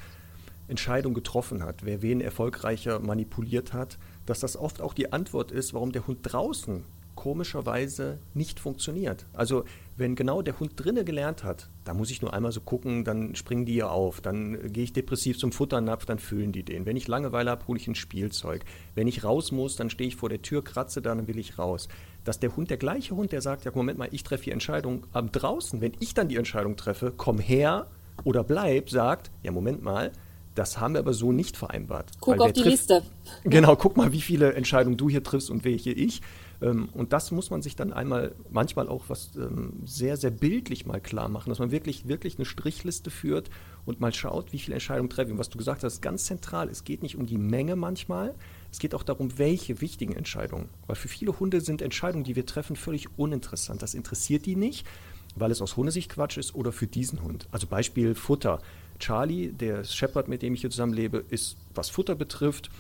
Entscheidungen 0.68 1.14
getroffen 1.14 1.62
hat, 1.62 1.85
wer 1.85 2.03
wen 2.03 2.20
erfolgreicher 2.20 2.99
manipuliert 3.01 3.72
hat, 3.72 3.99
dass 4.24 4.41
das 4.41 4.57
oft 4.57 4.81
auch 4.81 4.95
die 4.95 5.12
Antwort 5.12 5.53
ist, 5.53 5.74
warum 5.74 5.93
der 5.93 6.07
Hund 6.07 6.20
draußen 6.22 6.85
komischerweise 7.17 8.21
nicht 8.35 8.61
funktioniert. 8.61 9.27
Also 9.33 9.64
wenn 9.97 10.14
genau 10.14 10.43
der 10.43 10.61
Hund 10.61 10.73
drinnen 10.77 11.05
gelernt 11.05 11.43
hat, 11.43 11.69
da 11.85 11.95
muss 11.95 12.11
ich 12.11 12.23
nur 12.23 12.35
einmal 12.35 12.53
so 12.53 12.61
gucken, 12.61 13.05
dann 13.05 13.35
springen 13.35 13.64
die 13.64 13.75
ja 13.75 13.89
auf, 13.89 14.21
dann 14.21 14.73
gehe 14.73 14.85
ich 14.85 14.93
depressiv 14.93 15.39
zum 15.39 15.51
Futternapf, 15.51 16.05
dann 16.05 16.19
füllen 16.19 16.53
die 16.53 16.62
den. 16.62 16.87
Wenn 16.87 16.97
ich 16.97 17.09
Langeweile 17.09 17.51
habe, 17.51 17.67
hole 17.67 17.81
ich 17.81 17.89
ein 17.89 17.95
Spielzeug. 17.95 18.64
Wenn 18.95 19.09
ich 19.09 19.25
raus 19.25 19.51
muss, 19.51 19.75
dann 19.75 19.91
stehe 19.91 20.07
ich 20.07 20.17
vor 20.17 20.29
der 20.29 20.43
Tür, 20.43 20.62
kratze 20.62 21.03
da, 21.03 21.14
dann 21.14 21.27
will 21.27 21.39
ich 21.39 21.59
raus. 21.59 21.89
Dass 22.25 22.39
der 22.39 22.55
Hund, 22.55 22.71
der 22.71 22.77
gleiche 22.77 23.17
Hund, 23.17 23.33
der 23.33 23.41
sagt, 23.41 23.64
ja 23.64 23.73
Moment 23.75 23.99
mal, 23.99 24.09
ich 24.12 24.23
treffe 24.23 24.45
die 24.45 24.51
Entscheidung, 24.51 25.07
am 25.12 25.33
draußen, 25.33 25.81
wenn 25.81 25.93
ich 25.99 26.14
dann 26.14 26.29
die 26.29 26.37
Entscheidung 26.37 26.77
treffe, 26.77 27.12
komm 27.17 27.39
her 27.39 27.87
oder 28.25 28.45
bleib, 28.45 28.91
sagt, 28.91 29.31
ja 29.43 29.51
Moment 29.51 29.83
mal, 29.83 30.12
das 30.57 30.81
haben 30.81 30.95
wir 30.95 31.01
aber 31.01 31.12
so 31.12 31.33
nicht 31.33 31.57
vereinbart. 31.57 32.11
Guck 32.21 32.41
auf 32.41 32.53
die 32.53 32.62
trifft, 32.62 32.89
Liste. 32.89 33.03
Genau, 33.45 33.77
guck 33.77 33.97
mal, 33.97 34.12
wie 34.12 34.23
viele 34.23 34.55
Entscheidungen 34.55 34.97
du 34.97 35.09
hier 35.09 35.23
triffst 35.23 35.51
und 35.51 35.64
welche 35.64 35.91
ich. 35.91 36.23
Ähm, 36.61 36.88
und 36.92 37.12
das 37.12 37.30
muss 37.30 37.50
man 37.50 37.62
sich 37.62 37.76
dann 37.76 37.92
einmal, 37.92 38.34
manchmal 38.50 38.88
auch 38.88 39.04
was 39.09 39.30
ähm, 39.36 39.74
sehr, 39.84 40.16
sehr 40.16 40.30
bildlich 40.30 40.86
mal 40.86 41.00
klar 41.00 41.28
machen, 41.28 41.50
dass 41.50 41.59
man 41.59 41.70
wirklich, 41.70 42.09
wirklich 42.09 42.36
eine 42.36 42.44
Strichliste 42.44 43.11
führt 43.11 43.50
und 43.84 44.00
mal 44.00 44.12
schaut, 44.12 44.52
wie 44.52 44.59
viele 44.59 44.74
Entscheidungen 44.74 45.11
treffe 45.11 45.32
ich. 45.32 45.38
Was 45.38 45.50
du 45.50 45.59
gesagt 45.59 45.84
hast, 45.84 46.00
ganz 46.02 46.24
zentral. 46.24 46.68
Es 46.68 46.84
geht 46.84 47.02
nicht 47.02 47.16
um 47.16 47.26
die 47.26 47.38
Menge 47.38 47.76
manchmal, 47.76 48.34
es 48.72 48.78
geht 48.78 48.94
auch 48.94 49.02
darum, 49.02 49.38
welche 49.38 49.80
wichtigen 49.80 50.14
Entscheidungen. 50.14 50.68
Weil 50.86 50.96
für 50.96 51.09
viele 51.09 51.38
Hunde 51.38 51.61
sind 51.61 51.82
Entscheidungen, 51.82 52.24
die 52.24 52.36
wir 52.36 52.46
treffen, 52.46 52.76
völlig 52.76 53.18
uninteressant. 53.18 53.82
Das 53.82 53.94
interessiert 53.94 54.46
die 54.46 54.57
nicht, 54.57 54.86
weil 55.34 55.50
es 55.50 55.62
aus 55.62 55.76
Hundesicht 55.76 56.11
Quatsch 56.11 56.38
ist 56.38 56.54
oder 56.54 56.72
für 56.72 56.86
diesen 56.86 57.22
Hund. 57.22 57.46
Also 57.50 57.66
Beispiel 57.66 58.14
Futter. 58.14 58.61
Charlie, 58.98 59.52
der 59.52 59.84
Shepherd, 59.84 60.28
mit 60.28 60.42
dem 60.42 60.54
ich 60.54 60.62
hier 60.62 60.70
zusammenlebe, 60.70 61.24
ist, 61.28 61.57
was 61.74 61.90
Futter 61.90 62.14
betrifft, 62.14 62.70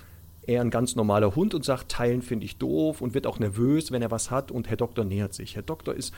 eher 0.46 0.60
ein 0.60 0.70
ganz 0.70 0.96
normaler 0.96 1.34
Hund 1.34 1.54
und 1.54 1.64
sagt, 1.64 1.90
teilen 1.90 2.22
finde 2.22 2.44
ich 2.44 2.56
doof 2.56 3.00
und 3.00 3.14
wird 3.14 3.26
auch 3.26 3.38
nervös, 3.38 3.90
wenn 3.90 4.02
er 4.02 4.10
was 4.10 4.30
hat 4.30 4.50
und 4.50 4.68
Herr 4.68 4.76
Doktor 4.76 5.04
nähert 5.04 5.34
sich. 5.34 5.56
Herr 5.56 5.62
Doktor 5.62 5.94
ist 5.94 6.14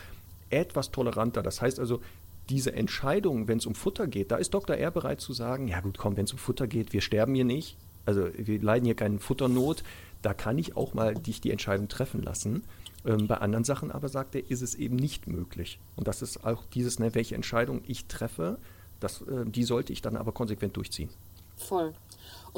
etwas 0.51 0.91
toleranter. 0.91 1.43
Das 1.43 1.63
heißt 1.63 1.81
also, 1.81 2.01
diese 2.49 2.73
Entscheidung, 2.73 3.49
wenn 3.49 3.59
es 3.59 3.67
um 3.67 3.75
Futter 3.75 4.07
geht, 4.07 4.31
da 4.31 4.37
ist 4.37 4.55
Dr. 4.55 4.77
R 4.77 4.91
bereit 4.91 5.21
zu 5.21 5.33
sagen, 5.33 5.69
ja 5.69 5.81
gut, 5.81 5.99
komm, 5.99 6.17
wenn 6.17 6.25
es 6.25 6.33
um 6.33 6.39
Futter 6.39 6.67
geht, 6.67 6.93
wir 6.93 7.01
sterben 7.01 7.35
hier 7.35 7.45
nicht, 7.45 7.77
also 8.07 8.29
wir 8.35 8.61
leiden 8.61 8.87
hier 8.87 8.95
keine 8.95 9.19
Futternot, 9.19 9.83
da 10.23 10.35
kann 10.35 10.59
ich 10.59 10.77
auch 10.77 10.95
mal 10.95 11.15
dich 11.15 11.41
die 11.41 11.51
Entscheidung 11.51 11.89
treffen 11.89 12.23
lassen. 12.23 12.65
Ähm, 13.05 13.29
bei 13.29 13.37
anderen 13.37 13.65
Sachen 13.65 13.91
aber 13.91 14.09
sagt 14.09 14.35
er, 14.35 14.51
ist 14.51 14.63
es 14.63 14.75
eben 14.75 14.97
nicht 14.97 15.27
möglich. 15.27 15.79
Und 15.95 16.09
das 16.09 16.23
ist 16.23 16.45
auch 16.45 16.65
dieses, 16.75 16.99
ne, 16.99 17.15
welche 17.15 17.35
Entscheidung 17.35 17.83
ich 17.87 18.07
treffe, 18.07 18.59
das, 18.99 19.23
äh, 19.23 19.45
die 19.45 19.65
sollte 19.65 19.93
ich 19.93 20.03
dann 20.03 20.17
aber 20.17 20.33
konsequent 20.33 20.77
durchziehen. 20.77 21.11
Voll. 21.57 21.93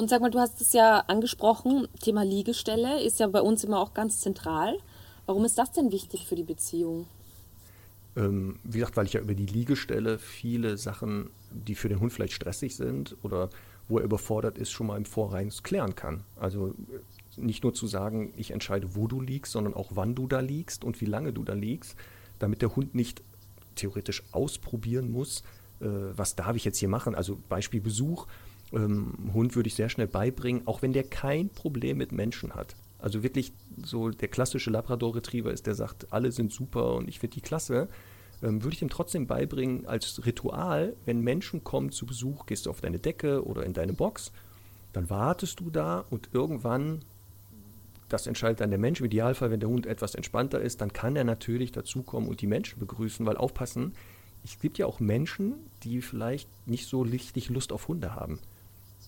Und 0.00 0.08
sag 0.08 0.22
mal, 0.22 0.30
du 0.30 0.38
hast 0.38 0.62
es 0.62 0.72
ja 0.72 1.00
angesprochen, 1.08 1.86
Thema 2.00 2.24
Liegestelle 2.24 3.02
ist 3.02 3.20
ja 3.20 3.26
bei 3.26 3.42
uns 3.42 3.64
immer 3.64 3.78
auch 3.78 3.92
ganz 3.92 4.20
zentral. 4.20 4.78
Warum 5.26 5.44
ist 5.44 5.58
das 5.58 5.72
denn 5.72 5.92
wichtig 5.92 6.26
für 6.26 6.36
die 6.36 6.42
Beziehung? 6.42 7.06
Ähm, 8.16 8.58
wie 8.64 8.78
gesagt, 8.78 8.96
weil 8.96 9.04
ich 9.04 9.12
ja 9.12 9.20
über 9.20 9.34
die 9.34 9.44
Liegestelle 9.44 10.18
viele 10.18 10.78
Sachen, 10.78 11.28
die 11.50 11.74
für 11.74 11.90
den 11.90 12.00
Hund 12.00 12.14
vielleicht 12.14 12.32
stressig 12.32 12.76
sind 12.76 13.14
oder 13.22 13.50
wo 13.88 13.98
er 13.98 14.04
überfordert 14.04 14.56
ist, 14.56 14.70
schon 14.70 14.86
mal 14.86 14.96
im 14.96 15.04
Vorrein 15.04 15.50
klären 15.62 15.94
kann. 15.94 16.24
Also 16.34 16.68
äh, 16.68 16.72
nicht 17.36 17.62
nur 17.62 17.74
zu 17.74 17.86
sagen, 17.86 18.32
ich 18.38 18.52
entscheide, 18.52 18.96
wo 18.96 19.06
du 19.06 19.20
liegst, 19.20 19.52
sondern 19.52 19.74
auch 19.74 19.90
wann 19.96 20.14
du 20.14 20.26
da 20.26 20.40
liegst 20.40 20.82
und 20.82 21.02
wie 21.02 21.06
lange 21.06 21.34
du 21.34 21.44
da 21.44 21.52
liegst, 21.52 21.94
damit 22.38 22.62
der 22.62 22.74
Hund 22.74 22.94
nicht 22.94 23.20
theoretisch 23.74 24.22
ausprobieren 24.32 25.12
muss, 25.12 25.42
äh, 25.80 25.88
was 26.16 26.36
darf 26.36 26.56
ich 26.56 26.64
jetzt 26.64 26.78
hier 26.78 26.88
machen. 26.88 27.14
Also 27.14 27.38
Beispiel 27.50 27.82
Besuch, 27.82 28.26
ähm, 28.72 29.30
Hund 29.32 29.56
würde 29.56 29.68
ich 29.68 29.74
sehr 29.74 29.88
schnell 29.88 30.06
beibringen, 30.06 30.66
auch 30.66 30.82
wenn 30.82 30.92
der 30.92 31.04
kein 31.04 31.48
Problem 31.48 31.98
mit 31.98 32.12
Menschen 32.12 32.54
hat. 32.54 32.76
Also 32.98 33.22
wirklich 33.22 33.52
so 33.82 34.10
der 34.10 34.28
klassische 34.28 34.70
Labrador 34.70 35.16
Retriever 35.16 35.52
ist, 35.52 35.66
der 35.66 35.74
sagt, 35.74 36.12
alle 36.12 36.32
sind 36.32 36.52
super 36.52 36.94
und 36.94 37.08
ich 37.08 37.18
finde 37.18 37.34
die 37.34 37.40
klasse. 37.40 37.88
Ähm, 38.42 38.62
würde 38.62 38.74
ich 38.74 38.82
ihm 38.82 38.90
trotzdem 38.90 39.26
beibringen 39.26 39.86
als 39.86 40.24
Ritual, 40.24 40.94
wenn 41.04 41.20
Menschen 41.20 41.64
kommen 41.64 41.92
zu 41.92 42.06
Besuch, 42.06 42.46
gehst 42.46 42.66
du 42.66 42.70
auf 42.70 42.80
deine 42.80 42.98
Decke 42.98 43.44
oder 43.44 43.64
in 43.64 43.72
deine 43.72 43.92
Box, 43.92 44.32
dann 44.92 45.08
wartest 45.08 45.60
du 45.60 45.70
da 45.70 46.04
und 46.10 46.30
irgendwann 46.32 47.02
das 48.10 48.26
entscheidet 48.26 48.60
dann 48.60 48.70
der 48.70 48.78
Mensch. 48.78 49.00
Im 49.00 49.06
Idealfall, 49.06 49.50
wenn 49.50 49.60
der 49.60 49.68
Hund 49.68 49.86
etwas 49.86 50.14
entspannter 50.14 50.60
ist, 50.60 50.80
dann 50.80 50.92
kann 50.92 51.16
er 51.16 51.24
natürlich 51.24 51.72
dazukommen 51.72 52.28
und 52.28 52.40
die 52.40 52.46
Menschen 52.46 52.78
begrüßen, 52.78 53.24
weil 53.24 53.36
aufpassen, 53.36 53.94
es 54.44 54.58
gibt 54.58 54.78
ja 54.78 54.86
auch 54.86 55.00
Menschen, 55.00 55.54
die 55.84 56.02
vielleicht 56.02 56.48
nicht 56.66 56.86
so 56.86 57.02
richtig 57.02 57.50
Lust 57.50 57.72
auf 57.72 57.88
Hunde 57.88 58.14
haben. 58.14 58.38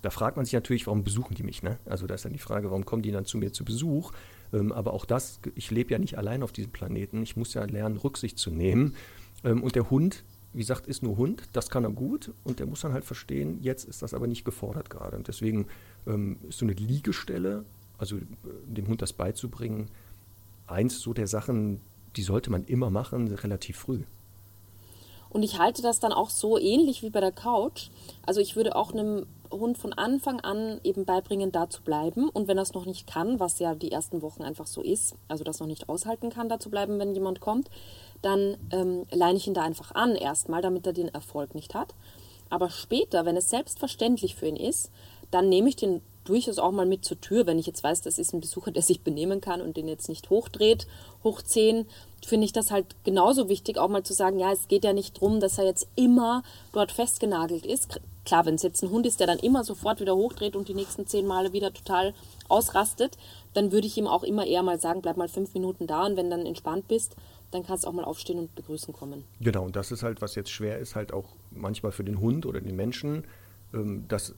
Da 0.03 0.11
fragt 0.11 0.37
man 0.37 0.45
sich 0.45 0.53
natürlich, 0.53 0.87
warum 0.87 1.05
besuchen 1.05 1.35
die 1.35 1.45
mich? 1.45 1.63
Ne? 1.63 1.79
Also 1.87 2.07
da 2.07 2.15
ist 2.15 2.25
dann 2.25 2.33
die 2.33 2.39
Frage, 2.39 2.71
warum 2.71 2.85
kommen 2.85 3.03
die 3.03 3.13
dann 3.13 3.25
zu 3.25 3.39
mir 3.39 3.53
zu 3.53 3.65
Besuch? 3.65 4.13
Ähm, 4.53 4.73
aber 4.73 4.93
auch 4.93 5.05
das, 5.05 5.41
ich 5.55 5.71
lebe 5.71 5.93
ja 5.93 5.99
nicht 5.99 6.19
allein 6.19 6.43
auf 6.43 6.53
diesem 6.53 6.73
Planeten. 6.73 7.23
Ich 7.23 7.37
muss 7.37 7.55
ja 7.55 7.65
lernen, 7.65 7.97
Rücksicht 7.97 8.39
zu 8.39 8.51
nehmen. 8.51 8.97
Ähm, 9.45 9.63
und 9.63 9.77
der 9.77 9.91
Hund, 9.91 10.25
wie 10.53 10.59
gesagt, 10.59 10.87
ist 10.87 11.03
nur 11.03 11.17
Hund. 11.17 11.45
Das 11.53 11.71
kann 11.71 11.85
er 11.85 11.91
gut. 11.91 12.33
Und 12.43 12.59
der 12.59 12.67
muss 12.67 12.81
dann 12.81 12.93
halt 12.93 13.05
verstehen, 13.05 13.59
jetzt 13.63 13.85
ist 13.85 14.03
das 14.03 14.13
aber 14.13 14.27
nicht 14.27 14.45
gefordert 14.45 14.91
gerade. 14.91 15.17
Und 15.17 15.29
deswegen 15.29 15.69
ähm, 16.07 16.39
ist 16.49 16.59
so 16.59 16.67
eine 16.67 16.75
Liegestelle, 16.75 17.65
also 17.97 18.17
äh, 18.17 18.21
dem 18.67 18.89
Hund 18.89 19.03
das 19.03 19.13
beizubringen, 19.13 19.89
eins 20.67 21.01
so 21.01 21.13
der 21.13 21.29
Sachen, 21.29 21.81
die 22.17 22.23
sollte 22.23 22.51
man 22.51 22.65
immer 22.65 22.91
machen, 22.91 23.29
relativ 23.29 23.77
früh. 23.79 24.01
Und 25.33 25.43
ich 25.43 25.59
halte 25.59 25.81
das 25.81 25.99
dann 25.99 26.13
auch 26.13 26.29
so 26.29 26.59
ähnlich 26.59 27.03
wie 27.03 27.09
bei 27.09 27.21
der 27.21 27.33
Couch. 27.33 27.89
Also 28.27 28.41
ich 28.41 28.55
würde 28.55 28.77
auch 28.77 28.93
einem 28.93 29.27
Hund 29.51 29.79
von 29.79 29.95
Anfang 29.95 30.41
an 30.41 30.79
eben 30.85 31.07
beibringen, 31.07 31.53
da 31.53 31.71
zu 31.71 31.83
bleiben. 31.83 32.29
Und 32.29 32.49
wenn 32.49 32.59
er 32.59 32.63
es 32.63 32.75
noch 32.75 32.85
nicht 32.85 33.07
kann, 33.07 33.41
was 33.41 33.59
ja 33.59 33.75
die 33.75 33.93
ersten 33.93 34.21
Wochen 34.21 34.43
einfach 34.43 34.67
so 34.67 34.83
ist, 34.83 35.15
also 35.29 35.43
das 35.43 35.59
noch 35.59 35.67
nicht 35.67 35.89
aushalten 35.89 36.29
kann, 36.29 36.51
da 36.51 36.61
zu 36.61 36.69
bleiben, 36.69 36.99
wenn 36.99 37.15
jemand 37.15 37.41
kommt, 37.41 37.71
dann 38.21 38.59
ähm, 38.73 39.07
leine 39.11 39.39
ich 39.39 39.47
ihn 39.47 39.55
da 39.55 39.63
einfach 39.63 39.95
an 39.95 40.17
erstmal, 40.17 40.61
damit 40.61 40.87
er 40.87 40.93
den 40.93 41.09
Erfolg 41.09 41.55
nicht 41.55 41.75
hat. 41.75 41.95
Aber 42.51 42.69
später, 42.69 43.25
wenn 43.25 43.39
es 43.39 43.49
selbstverständlich 43.49 44.35
für 44.35 44.47
ihn 44.47 44.57
ist, 44.57 44.91
dann 45.31 45.49
nehme 45.49 45.71
ich 45.71 45.77
den 45.77 46.03
durchaus 46.25 46.59
auch 46.59 46.73
mal 46.73 46.87
mit 46.87 47.05
zur 47.05 47.21
Tür, 47.21 47.47
wenn 47.47 47.59
ich 47.59 47.67
jetzt 47.67 47.83
weiß, 47.83 48.03
das 48.03 48.19
ist 48.19 48.33
ein 48.33 48.41
Besucher, 48.41 48.71
der 48.71 48.83
sich 48.83 49.03
benehmen 49.03 49.41
kann 49.41 49.61
und 49.61 49.77
den 49.77 49.89
jetzt 49.89 50.09
nicht 50.09 50.31
hochdreht, 50.31 50.87
hochziehen, 51.25 51.87
finde 52.25 52.45
ich 52.45 52.53
das 52.53 52.71
halt 52.71 52.87
genauso 53.05 53.49
wichtig, 53.49 53.79
auch 53.79 53.89
mal 53.89 54.05
zu 54.05 54.15
sagen, 54.15 54.39
ja, 54.39 54.53
es 54.53 54.69
geht 54.69 54.85
ja 54.85 54.93
nicht 54.93 55.17
darum, 55.17 55.41
dass 55.41 55.59
er 55.59 55.65
jetzt 55.65 55.89
immer 55.97 56.43
dort 56.73 56.93
festgenagelt 56.93 57.67
ist. 57.67 58.01
Klar, 58.25 58.47
wenn 58.47 58.55
es 58.55 58.63
jetzt 58.63 58.83
ein 58.83 58.91
Hund 58.91 59.07
ist, 59.07 59.19
der 59.19 59.27
dann 59.27 59.39
immer 59.39 59.65
sofort 59.65 60.01
wieder 60.01 60.15
hochdreht 60.15 60.55
und 60.55 60.69
die 60.69 60.75
nächsten 60.75 61.07
zehn 61.07 61.27
Male 61.27 61.53
wieder 61.53 61.73
total 61.73 62.15
ausrastet, 62.49 63.19
dann 63.55 63.73
würde 63.73 63.87
ich 63.87 63.97
ihm 63.97 64.07
auch 64.07 64.23
immer 64.23 64.47
eher 64.47 64.63
mal 64.63 64.79
sagen, 64.81 65.03
bleib 65.03 65.17
mal 65.17 65.29
fünf 65.29 65.55
Minuten 65.55 65.87
da 65.87 66.07
und 66.07 66.17
wenn 66.17 66.31
dann 66.31 66.47
entspannt 66.47 66.87
bist, 66.87 67.17
dann 67.51 67.65
kannst 67.67 67.85
du 67.85 67.89
auch 67.89 67.93
mal 67.93 68.05
aufstehen 68.05 68.39
und 68.39 68.55
begrüßen 68.55 68.95
kommen. 68.95 69.25
Genau, 69.41 69.65
und 69.65 69.77
das 69.77 69.91
ist 69.91 70.03
halt, 70.03 70.23
was 70.23 70.37
jetzt 70.37 70.51
schwer 70.51 70.79
ist, 70.79 70.95
halt 70.95 71.13
auch 71.13 71.27
manchmal 71.51 71.93
für 71.93 72.05
den 72.05 72.21
Hund 72.21 72.47
oder 72.47 72.61
den 72.61 72.77
Menschen, 72.77 73.25
ähm, 73.75 74.07
dass 74.09 74.35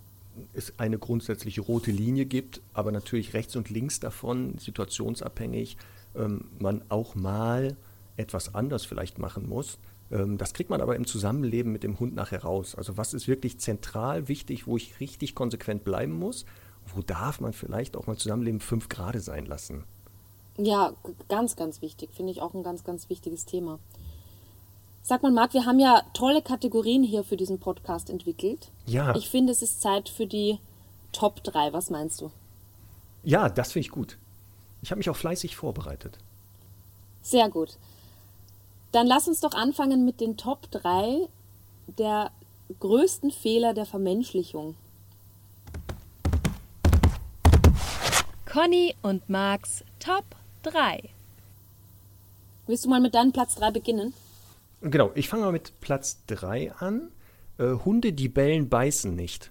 es 0.53 0.79
eine 0.79 0.99
grundsätzliche 0.99 1.61
rote 1.61 1.91
Linie 1.91 2.27
gibt, 2.27 2.61
aber 2.73 2.93
natürlich 2.93 3.35
rechts 3.35 3.57
und 3.57 3.71
links 3.71 4.01
davon, 4.01 4.59
situationsabhängig, 4.59 5.77
ähm, 6.15 6.51
man 6.59 6.83
auch 6.89 7.15
mal 7.15 7.77
etwas 8.17 8.55
anders 8.55 8.85
vielleicht 8.85 9.19
machen 9.19 9.49
muss. 9.49 9.79
Ähm, 10.11 10.39
das 10.39 10.55
kriegt 10.55 10.71
man 10.71 10.81
aber 10.81 10.97
im 10.97 11.07
Zusammenleben 11.07 11.73
mit 11.73 11.83
dem 11.83 11.99
Hund 11.99 12.15
nachher 12.15 12.43
raus. 12.43 12.75
Also 12.75 12.97
was 12.97 13.15
ist 13.15 13.29
wirklich 13.29 13.59
zentral 13.59 14.29
wichtig, 14.29 14.67
wo 14.67 14.77
ich 14.77 15.01
richtig 15.01 15.35
konsequent 15.35 15.85
bleiben 15.85 16.13
muss? 16.13 16.45
Wo 16.95 17.03
darf 17.03 17.41
man 17.41 17.53
vielleicht 17.53 17.97
auch 17.97 18.07
mal 18.07 18.17
Zusammenleben 18.17 18.61
fünf 18.61 18.89
Grade 18.89 19.21
sein 19.21 19.47
lassen? 19.47 19.85
Ja, 20.57 20.95
ganz, 21.29 21.57
ganz 21.57 21.83
wichtig. 21.83 22.11
Finde 22.13 22.31
ich 22.31 22.41
auch 22.41 22.55
ein 22.55 22.63
ganz, 22.63 22.85
ganz 22.85 23.09
wichtiges 23.09 23.45
Thema. 23.45 23.81
Sag 25.07 25.23
mal, 25.23 25.31
Marc, 25.31 25.53
wir 25.53 25.67
haben 25.67 25.79
ja 25.79 26.01
tolle 26.15 26.41
Kategorien 26.41 27.03
hier 27.03 27.25
für 27.25 27.37
diesen 27.37 27.61
Podcast 27.61 28.09
entwickelt. 28.09 28.71
Ja. 28.87 29.15
Ich 29.15 29.29
finde, 29.29 29.53
es 29.53 29.61
ist 29.61 29.83
Zeit 29.83 30.09
für 30.09 30.27
die 30.27 30.59
Top 31.13 31.45
3. 31.45 31.75
Was 31.75 31.91
meinst 31.91 32.23
du? 32.23 32.31
Ja, 33.23 33.51
das 33.51 33.73
finde 33.73 33.85
ich 33.85 33.93
gut. 33.93 34.17
Ich 34.81 34.91
habe 34.91 34.97
mich 34.97 35.11
auch 35.11 35.17
fleißig 35.17 35.57
vorbereitet. 35.57 36.17
Sehr 37.21 37.51
gut. 37.51 37.77
Dann 38.93 39.07
lass 39.07 39.29
uns 39.29 39.41
doch 39.41 39.53
anfangen 39.53 40.07
mit 40.07 40.23
den 40.23 40.39
Top 40.39 40.71
3 40.71 41.29
der 41.99 42.31
größten 42.81 43.31
Fehler 43.31 43.75
der 43.75 43.85
Vermenschlichung. 43.85 44.75
Conny 48.51 48.95
und 49.03 49.29
Marks 49.29 49.85
Top 49.99 50.25
3. 50.63 51.11
Willst 52.67 52.87
du 52.87 52.89
mal 52.89 53.01
mit 53.01 53.15
deinem 53.15 53.33
Platz 53.33 53.55
3 53.57 53.71
beginnen? 53.71 54.15
Genau, 54.85 55.13
ich 55.15 55.31
fange 55.31 55.45
mal 55.45 55.53
mit 55.53 55.81
Platz 55.81 56.27
3 56.27 56.73
an. 56.73 57.11
Äh, 57.57 57.73
Hunde, 57.85 58.13
die 58.13 58.29
bellen, 58.29 58.69
beißen 58.69 59.15
nicht. 59.15 59.51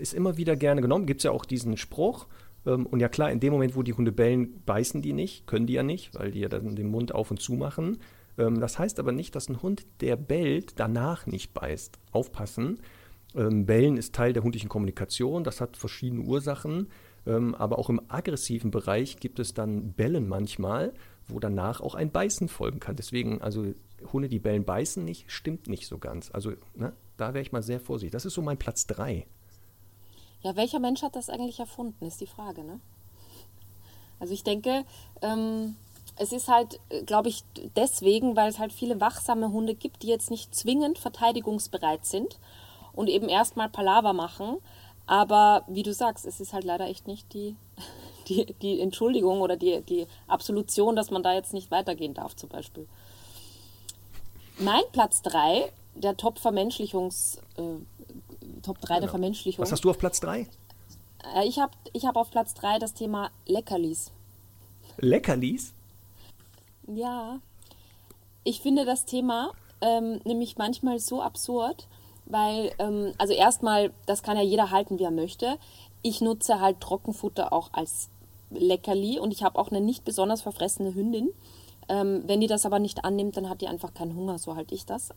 Ist 0.00 0.14
immer 0.14 0.36
wieder 0.36 0.56
gerne 0.56 0.80
genommen. 0.80 1.06
Gibt 1.06 1.20
es 1.20 1.24
ja 1.24 1.30
auch 1.30 1.44
diesen 1.44 1.76
Spruch. 1.76 2.26
Ähm, 2.66 2.86
und 2.86 2.98
ja 2.98 3.08
klar, 3.08 3.30
in 3.30 3.38
dem 3.38 3.52
Moment, 3.52 3.76
wo 3.76 3.84
die 3.84 3.92
Hunde 3.92 4.10
bellen, 4.10 4.60
beißen 4.66 5.00
die 5.00 5.12
nicht, 5.12 5.46
können 5.46 5.68
die 5.68 5.74
ja 5.74 5.84
nicht, 5.84 6.16
weil 6.16 6.32
die 6.32 6.40
ja 6.40 6.48
dann 6.48 6.74
den 6.74 6.88
Mund 6.88 7.14
auf 7.14 7.30
und 7.30 7.40
zu 7.40 7.52
machen. 7.52 7.98
Ähm, 8.36 8.58
das 8.58 8.80
heißt 8.80 8.98
aber 8.98 9.12
nicht, 9.12 9.36
dass 9.36 9.48
ein 9.48 9.62
Hund, 9.62 9.86
der 10.00 10.16
bellt, 10.16 10.80
danach 10.80 11.26
nicht 11.26 11.54
beißt. 11.54 12.00
Aufpassen. 12.10 12.80
Ähm, 13.36 13.64
bellen 13.64 13.96
ist 13.96 14.12
Teil 14.12 14.32
der 14.32 14.42
hundlichen 14.42 14.68
Kommunikation, 14.68 15.44
das 15.44 15.60
hat 15.60 15.76
verschiedene 15.76 16.22
Ursachen. 16.22 16.88
aber 17.24 17.78
auch 17.78 17.88
im 17.88 18.00
aggressiven 18.08 18.72
Bereich 18.72 19.18
gibt 19.18 19.38
es 19.38 19.54
dann 19.54 19.92
Bellen 19.92 20.26
manchmal, 20.26 20.92
wo 21.28 21.38
danach 21.38 21.80
auch 21.80 21.94
ein 21.94 22.10
Beißen 22.10 22.48
folgen 22.48 22.80
kann. 22.80 22.96
Deswegen, 22.96 23.40
also 23.40 23.72
Hunde, 24.12 24.28
die 24.28 24.38
bellen, 24.38 24.64
beißen 24.64 25.04
nicht, 25.04 25.30
stimmt 25.30 25.68
nicht 25.68 25.86
so 25.86 25.98
ganz. 25.98 26.30
Also 26.32 26.52
ne, 26.74 26.92
da 27.16 27.34
wäre 27.34 27.42
ich 27.42 27.52
mal 27.52 27.62
sehr 27.62 27.80
vorsichtig. 27.80 28.12
Das 28.12 28.24
ist 28.24 28.34
so 28.34 28.42
mein 28.42 28.58
Platz 28.58 28.86
3. 28.86 29.26
Ja, 30.42 30.56
welcher 30.56 30.80
Mensch 30.80 31.02
hat 31.02 31.16
das 31.16 31.30
eigentlich 31.30 31.60
erfunden, 31.60 32.04
ist 32.04 32.20
die 32.20 32.26
Frage, 32.26 32.64
ne? 32.64 32.80
Also 34.18 34.34
ich 34.34 34.44
denke, 34.44 34.84
ähm, 35.20 35.76
es 36.16 36.32
ist 36.32 36.48
halt, 36.48 36.78
glaube 37.06 37.28
ich, 37.28 37.44
deswegen, 37.76 38.36
weil 38.36 38.48
es 38.48 38.58
halt 38.58 38.72
viele 38.72 39.00
wachsame 39.00 39.50
Hunde 39.50 39.74
gibt, 39.74 40.02
die 40.02 40.08
jetzt 40.08 40.30
nicht 40.30 40.54
zwingend 40.54 40.98
verteidigungsbereit 40.98 42.04
sind 42.04 42.38
und 42.92 43.08
eben 43.08 43.28
erstmal 43.28 43.68
Palaver 43.68 44.12
machen. 44.12 44.58
Aber 45.06 45.64
wie 45.68 45.82
du 45.82 45.92
sagst, 45.92 46.26
es 46.26 46.40
ist 46.40 46.52
halt 46.52 46.64
leider 46.64 46.86
echt 46.86 47.06
nicht 47.06 47.32
die, 47.32 47.56
die, 48.28 48.54
die 48.62 48.80
Entschuldigung 48.80 49.40
oder 49.40 49.56
die, 49.56 49.80
die 49.82 50.06
Absolution, 50.28 50.96
dass 50.96 51.10
man 51.10 51.22
da 51.22 51.34
jetzt 51.34 51.52
nicht 51.52 51.70
weitergehen 51.70 52.14
darf, 52.14 52.36
zum 52.36 52.48
Beispiel. 52.48 52.86
Mein 54.58 54.82
Platz 54.92 55.22
3 55.22 55.70
der 55.94 56.16
Top-Vermenschlichungs, 56.16 57.38
äh, 57.56 58.62
Top 58.62 58.80
3 58.80 58.86
genau. 58.86 59.00
der 59.00 59.08
Vermenschlichung. 59.08 59.62
Was 59.62 59.72
hast 59.72 59.84
du 59.84 59.90
auf 59.90 59.98
Platz 59.98 60.20
3? 60.20 60.46
Äh, 61.34 61.46
ich 61.46 61.58
habe 61.58 61.72
ich 61.92 62.06
hab 62.06 62.16
auf 62.16 62.30
Platz 62.30 62.54
3 62.54 62.78
das 62.78 62.94
Thema 62.94 63.30
Leckerlis. 63.46 64.10
Leckerlis? 64.98 65.72
Ja. 66.86 67.40
Ich 68.44 68.60
finde 68.60 68.84
das 68.84 69.04
Thema 69.04 69.52
ähm, 69.82 70.20
nämlich 70.24 70.56
manchmal 70.56 70.98
so 70.98 71.20
absurd, 71.20 71.86
weil, 72.26 72.72
ähm, 72.78 73.12
also 73.18 73.34
erstmal, 73.34 73.92
das 74.06 74.22
kann 74.22 74.36
ja 74.36 74.42
jeder 74.42 74.70
halten, 74.70 74.98
wie 74.98 75.04
er 75.04 75.10
möchte. 75.10 75.58
Ich 76.02 76.20
nutze 76.20 76.60
halt 76.60 76.80
Trockenfutter 76.80 77.52
auch 77.52 77.70
als 77.72 78.08
Leckerli 78.50 79.18
und 79.18 79.32
ich 79.32 79.42
habe 79.42 79.58
auch 79.58 79.70
eine 79.70 79.80
nicht 79.80 80.04
besonders 80.04 80.42
verfressene 80.42 80.94
Hündin. 80.94 81.30
Ähm, 81.88 82.22
wenn 82.26 82.40
die 82.40 82.46
das 82.46 82.66
aber 82.66 82.78
nicht 82.78 83.04
annimmt, 83.04 83.36
dann 83.36 83.48
hat 83.48 83.60
die 83.60 83.68
einfach 83.68 83.94
keinen 83.94 84.16
Hunger, 84.16 84.38
so 84.38 84.56
halte 84.56 84.74
ich 84.74 84.86
das. 84.86 85.10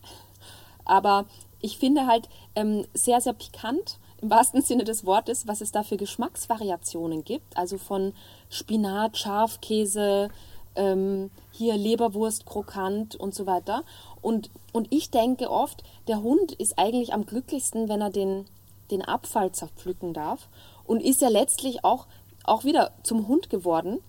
Aber 0.85 1.25
ich 1.61 1.77
finde 1.77 2.05
halt 2.07 2.29
ähm, 2.55 2.85
sehr, 2.93 3.21
sehr 3.21 3.33
pikant, 3.33 3.97
im 4.21 4.29
wahrsten 4.29 4.61
Sinne 4.61 4.83
des 4.83 5.05
Wortes, 5.05 5.47
was 5.47 5.61
es 5.61 5.71
da 5.71 5.83
für 5.83 5.97
Geschmacksvariationen 5.97 7.23
gibt. 7.23 7.57
Also 7.57 7.77
von 7.77 8.13
Spinat, 8.49 9.17
Schafkäse, 9.17 10.29
ähm, 10.75 11.31
hier 11.51 11.75
Leberwurst, 11.75 12.45
krokant 12.45 13.15
und 13.15 13.33
so 13.33 13.45
weiter. 13.45 13.83
Und, 14.21 14.49
und 14.73 14.87
ich 14.91 15.09
denke 15.09 15.49
oft, 15.49 15.83
der 16.07 16.21
Hund 16.21 16.51
ist 16.53 16.77
eigentlich 16.77 17.13
am 17.13 17.25
glücklichsten, 17.25 17.89
wenn 17.89 18.01
er 18.01 18.09
den, 18.09 18.45
den 18.91 19.01
Abfall 19.01 19.51
zerpflücken 19.51 20.13
darf. 20.13 20.47
Und 20.85 21.01
ist 21.01 21.21
ja 21.21 21.29
letztlich 21.29 21.83
auch, 21.83 22.05
auch 22.43 22.63
wieder 22.63 22.91
zum 23.03 23.27
Hund 23.27 23.49
geworden, 23.49 23.99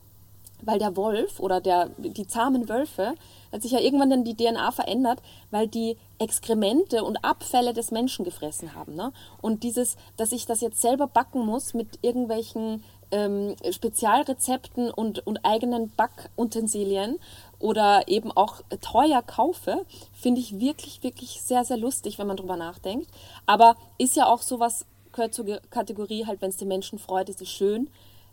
weil 0.62 0.78
der 0.78 0.96
Wolf 0.96 1.40
oder 1.40 1.60
der, 1.60 1.90
die 1.98 2.26
zahmen 2.26 2.68
Wölfe 2.68 3.14
hat 3.52 3.62
sich 3.62 3.72
ja 3.72 3.80
irgendwann 3.80 4.10
dann 4.10 4.24
die 4.24 4.36
DNA 4.36 4.70
verändert, 4.72 5.22
weil 5.50 5.68
die 5.68 5.96
Exkremente 6.18 7.04
und 7.04 7.24
Abfälle 7.24 7.72
des 7.72 7.90
Menschen 7.90 8.24
gefressen 8.24 8.74
haben. 8.74 8.94
Ne? 8.94 9.12
Und 9.40 9.62
dieses, 9.62 9.96
dass 10.16 10.32
ich 10.32 10.46
das 10.46 10.60
jetzt 10.60 10.80
selber 10.80 11.06
backen 11.06 11.44
muss 11.44 11.74
mit 11.74 11.98
irgendwelchen 12.02 12.82
ähm, 13.10 13.54
Spezialrezepten 13.70 14.90
und, 14.90 15.26
und 15.26 15.44
eigenen 15.44 15.92
Backutensilien 15.96 17.18
oder 17.58 18.08
eben 18.08 18.32
auch 18.32 18.62
teuer 18.80 19.22
kaufe, 19.22 19.84
finde 20.12 20.40
ich 20.40 20.58
wirklich, 20.58 21.02
wirklich 21.02 21.40
sehr, 21.42 21.64
sehr 21.64 21.76
lustig, 21.76 22.18
wenn 22.18 22.26
man 22.26 22.36
drüber 22.36 22.56
nachdenkt. 22.56 23.08
Aber 23.46 23.76
ist 23.98 24.16
ja 24.16 24.26
auch 24.26 24.42
sowas, 24.42 24.86
gehört 25.12 25.34
zur 25.34 25.46
Kategorie, 25.70 26.26
halt, 26.26 26.42
wenn 26.42 26.50
es 26.50 26.56
den 26.56 26.68
Menschen 26.68 26.98
freut, 26.98 27.28
ist 27.28 27.40
es 27.40 27.48
schön 27.48 27.90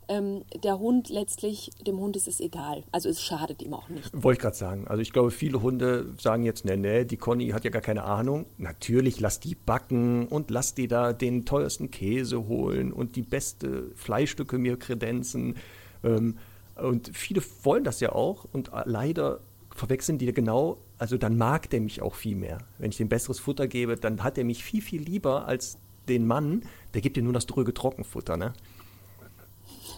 ähm, 0.08 0.44
der 0.64 0.80
Hund 0.80 1.10
letztlich, 1.10 1.72
dem 1.86 2.00
Hund 2.00 2.16
ist 2.16 2.28
es 2.28 2.40
egal. 2.40 2.84
Also 2.92 3.10
es 3.10 3.22
schadet 3.22 3.62
ihm 3.62 3.74
auch 3.74 3.90
nicht. 3.90 4.10
Wollte 4.14 4.38
ich 4.38 4.42
gerade 4.42 4.56
sagen. 4.56 4.88
Also 4.88 5.02
ich 5.02 5.12
glaube, 5.12 5.32
viele 5.32 5.62
Hunde 5.62 6.14
sagen 6.20 6.44
jetzt, 6.44 6.66
ne, 6.66 6.78
ne, 6.78 7.06
die 7.06 7.18
Conny 7.18 7.50
hat 7.50 7.64
ja 7.64 7.72
gar 7.72 7.82
keine 7.82 8.04
Ahnung. 8.04 8.46
Natürlich, 8.58 9.20
lass 9.20 9.40
die 9.40 9.56
backen 9.56 10.28
und 10.28 10.52
lass 10.52 10.74
die 10.74 10.88
da 10.88 11.14
den 11.14 11.46
teuersten 11.46 11.92
Käse 11.92 12.48
holen 12.48 12.92
und 12.92 13.16
die 13.16 13.24
beste 13.24 13.92
Fleischstücke 13.96 14.58
mir 14.58 14.78
kredenzen. 14.78 15.56
Ähm, 16.04 16.38
Und 16.76 17.12
viele 17.14 17.42
wollen 17.62 17.84
das 17.84 18.00
ja 18.00 18.14
auch 18.14 18.46
und 18.52 18.72
leider 18.86 19.42
verwechseln 19.76 20.18
die 20.18 20.32
genau, 20.34 20.78
also 20.98 21.18
dann 21.18 21.38
mag 21.38 21.70
der 21.70 21.82
mich 21.82 22.02
auch 22.02 22.16
viel 22.16 22.36
mehr. 22.36 22.60
Wenn 22.80 22.90
ich 22.90 22.98
dem 22.98 23.10
besseres 23.10 23.40
Futter 23.40 23.68
gebe, 23.68 23.96
dann 23.96 24.24
hat 24.24 24.38
er 24.38 24.44
mich 24.44 24.64
viel, 24.64 24.82
viel 24.82 25.02
lieber 25.02 25.48
als 25.48 25.78
den 26.08 26.26
Mann, 26.26 26.64
der 26.94 27.02
gibt 27.02 27.16
dir 27.16 27.24
nur 27.24 27.34
das 27.34 27.46
dröge 27.46 27.74
Trockenfutter, 27.74 28.38
ne? 28.38 28.54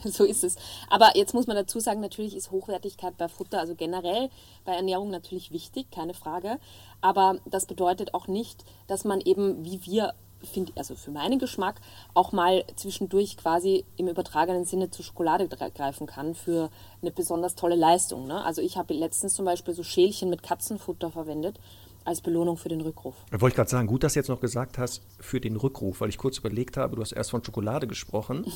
So 0.16 0.24
ist 0.24 0.44
es. 0.44 0.56
Aber 0.90 1.16
jetzt 1.16 1.34
muss 1.34 1.48
man 1.48 1.56
dazu 1.56 1.80
sagen, 1.80 2.00
natürlich 2.00 2.36
ist 2.36 2.52
Hochwertigkeit 2.52 3.18
bei 3.18 3.28
Futter, 3.28 3.60
also 3.60 3.76
generell 3.76 4.30
bei 4.64 4.74
Ernährung 4.74 5.10
natürlich 5.10 5.52
wichtig, 5.52 5.92
keine 5.92 6.14
Frage. 6.14 6.60
Aber 7.02 7.40
das 7.46 7.66
bedeutet 7.66 8.14
auch 8.14 8.28
nicht, 8.28 8.64
dass 8.88 9.04
man 9.04 9.20
eben, 9.22 9.66
wie 9.66 9.86
wir 9.86 10.14
finde, 10.44 10.74
also 10.76 10.96
für 10.96 11.12
meinen 11.12 11.40
Geschmack, 11.40 11.82
auch 12.14 12.32
mal 12.32 12.64
zwischendurch 12.76 13.38
quasi 13.38 13.84
im 13.98 14.08
übertragenen 14.08 14.66
Sinne 14.66 14.92
zur 14.92 15.04
Schokolade 15.04 15.48
greifen 15.48 16.08
kann 16.08 16.36
für 16.36 16.70
eine 17.02 17.12
besonders 17.12 17.56
tolle 17.56 17.76
Leistung. 17.76 18.28
Ne? 18.28 18.44
Also 18.44 18.62
ich 18.62 18.78
habe 18.78 18.94
letztens 18.94 19.34
zum 19.34 19.46
Beispiel 19.46 19.74
so 19.74 19.82
Schälchen 19.84 20.30
mit 20.30 20.44
Katzenfutter 20.44 21.10
verwendet 21.10 21.60
als 22.04 22.22
Belohnung 22.22 22.58
für 22.58 22.70
den 22.70 22.82
Rückruf. 22.82 23.16
Wollte 23.32 23.48
ich 23.48 23.56
gerade 23.56 23.70
sagen, 23.70 23.88
gut, 23.88 24.04
dass 24.04 24.14
du 24.14 24.20
jetzt 24.20 24.30
noch 24.30 24.40
gesagt 24.40 24.78
hast, 24.78 25.02
für 25.20 25.42
den 25.42 25.56
Rückruf, 25.56 26.02
weil 26.02 26.10
ich 26.10 26.20
kurz 26.20 26.38
überlegt 26.38 26.78
habe, 26.78 26.96
du 26.96 27.02
hast 27.02 27.14
erst 27.14 27.32
von 27.32 27.44
Schokolade 27.44 27.88
gesprochen. 27.88 28.46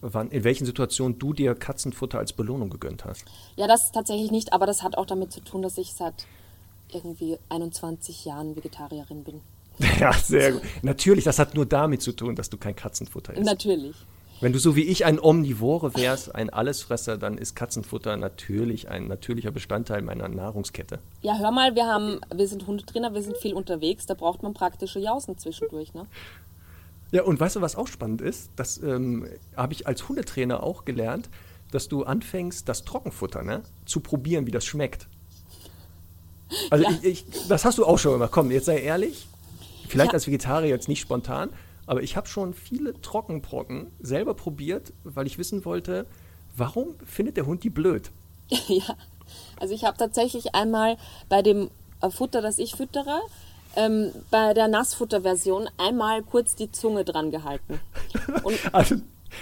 Wann, 0.00 0.30
in 0.30 0.44
welchen 0.44 0.66
Situationen 0.66 1.18
du 1.18 1.32
dir 1.32 1.54
Katzenfutter 1.54 2.18
als 2.18 2.32
Belohnung 2.32 2.70
gegönnt 2.70 3.04
hast? 3.04 3.24
Ja, 3.56 3.66
das 3.66 3.92
tatsächlich 3.92 4.30
nicht, 4.30 4.52
aber 4.52 4.66
das 4.66 4.82
hat 4.82 4.96
auch 4.96 5.06
damit 5.06 5.32
zu 5.32 5.40
tun, 5.40 5.62
dass 5.62 5.78
ich 5.78 5.92
seit 5.92 6.26
irgendwie 6.92 7.38
21 7.48 8.24
Jahren 8.24 8.56
Vegetarierin 8.56 9.24
bin. 9.24 9.40
Ja, 10.00 10.12
sehr 10.12 10.52
gut. 10.52 10.62
Natürlich, 10.82 11.24
das 11.24 11.38
hat 11.38 11.54
nur 11.54 11.64
damit 11.64 12.02
zu 12.02 12.12
tun, 12.12 12.34
dass 12.34 12.50
du 12.50 12.56
kein 12.56 12.74
Katzenfutter 12.74 13.34
isst. 13.34 13.44
Natürlich. 13.44 13.94
Wenn 14.40 14.52
du 14.52 14.60
so 14.60 14.76
wie 14.76 14.82
ich 14.82 15.04
ein 15.04 15.18
Omnivore 15.18 15.96
wärst, 15.96 16.32
ein 16.32 16.48
Allesfresser, 16.48 17.18
dann 17.18 17.38
ist 17.38 17.56
Katzenfutter 17.56 18.16
natürlich 18.16 18.88
ein 18.88 19.08
natürlicher 19.08 19.50
Bestandteil 19.50 20.00
meiner 20.00 20.28
Nahrungskette. 20.28 21.00
Ja, 21.22 21.38
hör 21.38 21.50
mal, 21.50 21.74
wir 21.74 21.86
haben, 21.86 22.20
wir 22.32 22.46
sind 22.46 22.66
Hundetrainer, 22.66 23.12
wir 23.14 23.22
sind 23.22 23.36
viel 23.36 23.52
unterwegs, 23.54 24.06
da 24.06 24.14
braucht 24.14 24.44
man 24.44 24.54
praktische 24.54 25.00
Jausen 25.00 25.36
zwischendurch, 25.38 25.92
ne? 25.92 26.06
Ja, 27.10 27.22
und 27.22 27.40
weißt 27.40 27.56
du, 27.56 27.60
was 27.60 27.76
auch 27.76 27.88
spannend 27.88 28.20
ist? 28.20 28.50
Das 28.56 28.82
ähm, 28.82 29.26
habe 29.56 29.72
ich 29.72 29.86
als 29.86 30.08
Hundetrainer 30.08 30.62
auch 30.62 30.84
gelernt, 30.84 31.30
dass 31.70 31.88
du 31.88 32.04
anfängst, 32.04 32.68
das 32.68 32.84
Trockenfutter 32.84 33.42
ne, 33.42 33.62
zu 33.86 34.00
probieren, 34.00 34.46
wie 34.46 34.50
das 34.50 34.64
schmeckt. 34.64 35.08
Also 36.70 36.84
ja. 36.84 36.90
ich, 36.90 37.04
ich, 37.04 37.48
das 37.48 37.64
hast 37.64 37.78
du 37.78 37.84
auch 37.84 37.98
schon 37.98 38.14
immer. 38.14 38.28
Komm, 38.28 38.50
jetzt 38.50 38.66
sei 38.66 38.80
ehrlich, 38.80 39.28
Vielleicht 39.88 40.12
ja. 40.12 40.14
als 40.14 40.26
Vegetarier 40.26 40.68
jetzt 40.68 40.88
nicht 40.88 41.00
spontan, 41.00 41.50
aber 41.86 42.02
ich 42.02 42.16
habe 42.16 42.28
schon 42.28 42.52
viele 42.54 43.00
Trockenbrocken 43.00 43.90
selber 44.00 44.34
probiert, 44.34 44.92
weil 45.04 45.26
ich 45.26 45.38
wissen 45.38 45.64
wollte, 45.64 46.06
warum 46.56 46.94
findet 47.04 47.36
der 47.36 47.46
Hund 47.46 47.64
die 47.64 47.70
blöd? 47.70 48.10
Ja, 48.68 48.96
also 49.60 49.74
ich 49.74 49.84
habe 49.84 49.98
tatsächlich 49.98 50.54
einmal 50.54 50.96
bei 51.28 51.42
dem 51.42 51.70
äh, 52.00 52.10
Futter, 52.10 52.40
das 52.40 52.58
ich 52.58 52.74
füttere, 52.74 53.20
ähm, 53.78 54.12
bei 54.30 54.54
der 54.54 54.68
Nassfutterversion 54.68 55.68
einmal 55.78 56.22
kurz 56.22 56.54
die 56.54 56.70
Zunge 56.72 57.04
dran 57.04 57.30
gehalten. 57.30 57.80
also 58.72 58.96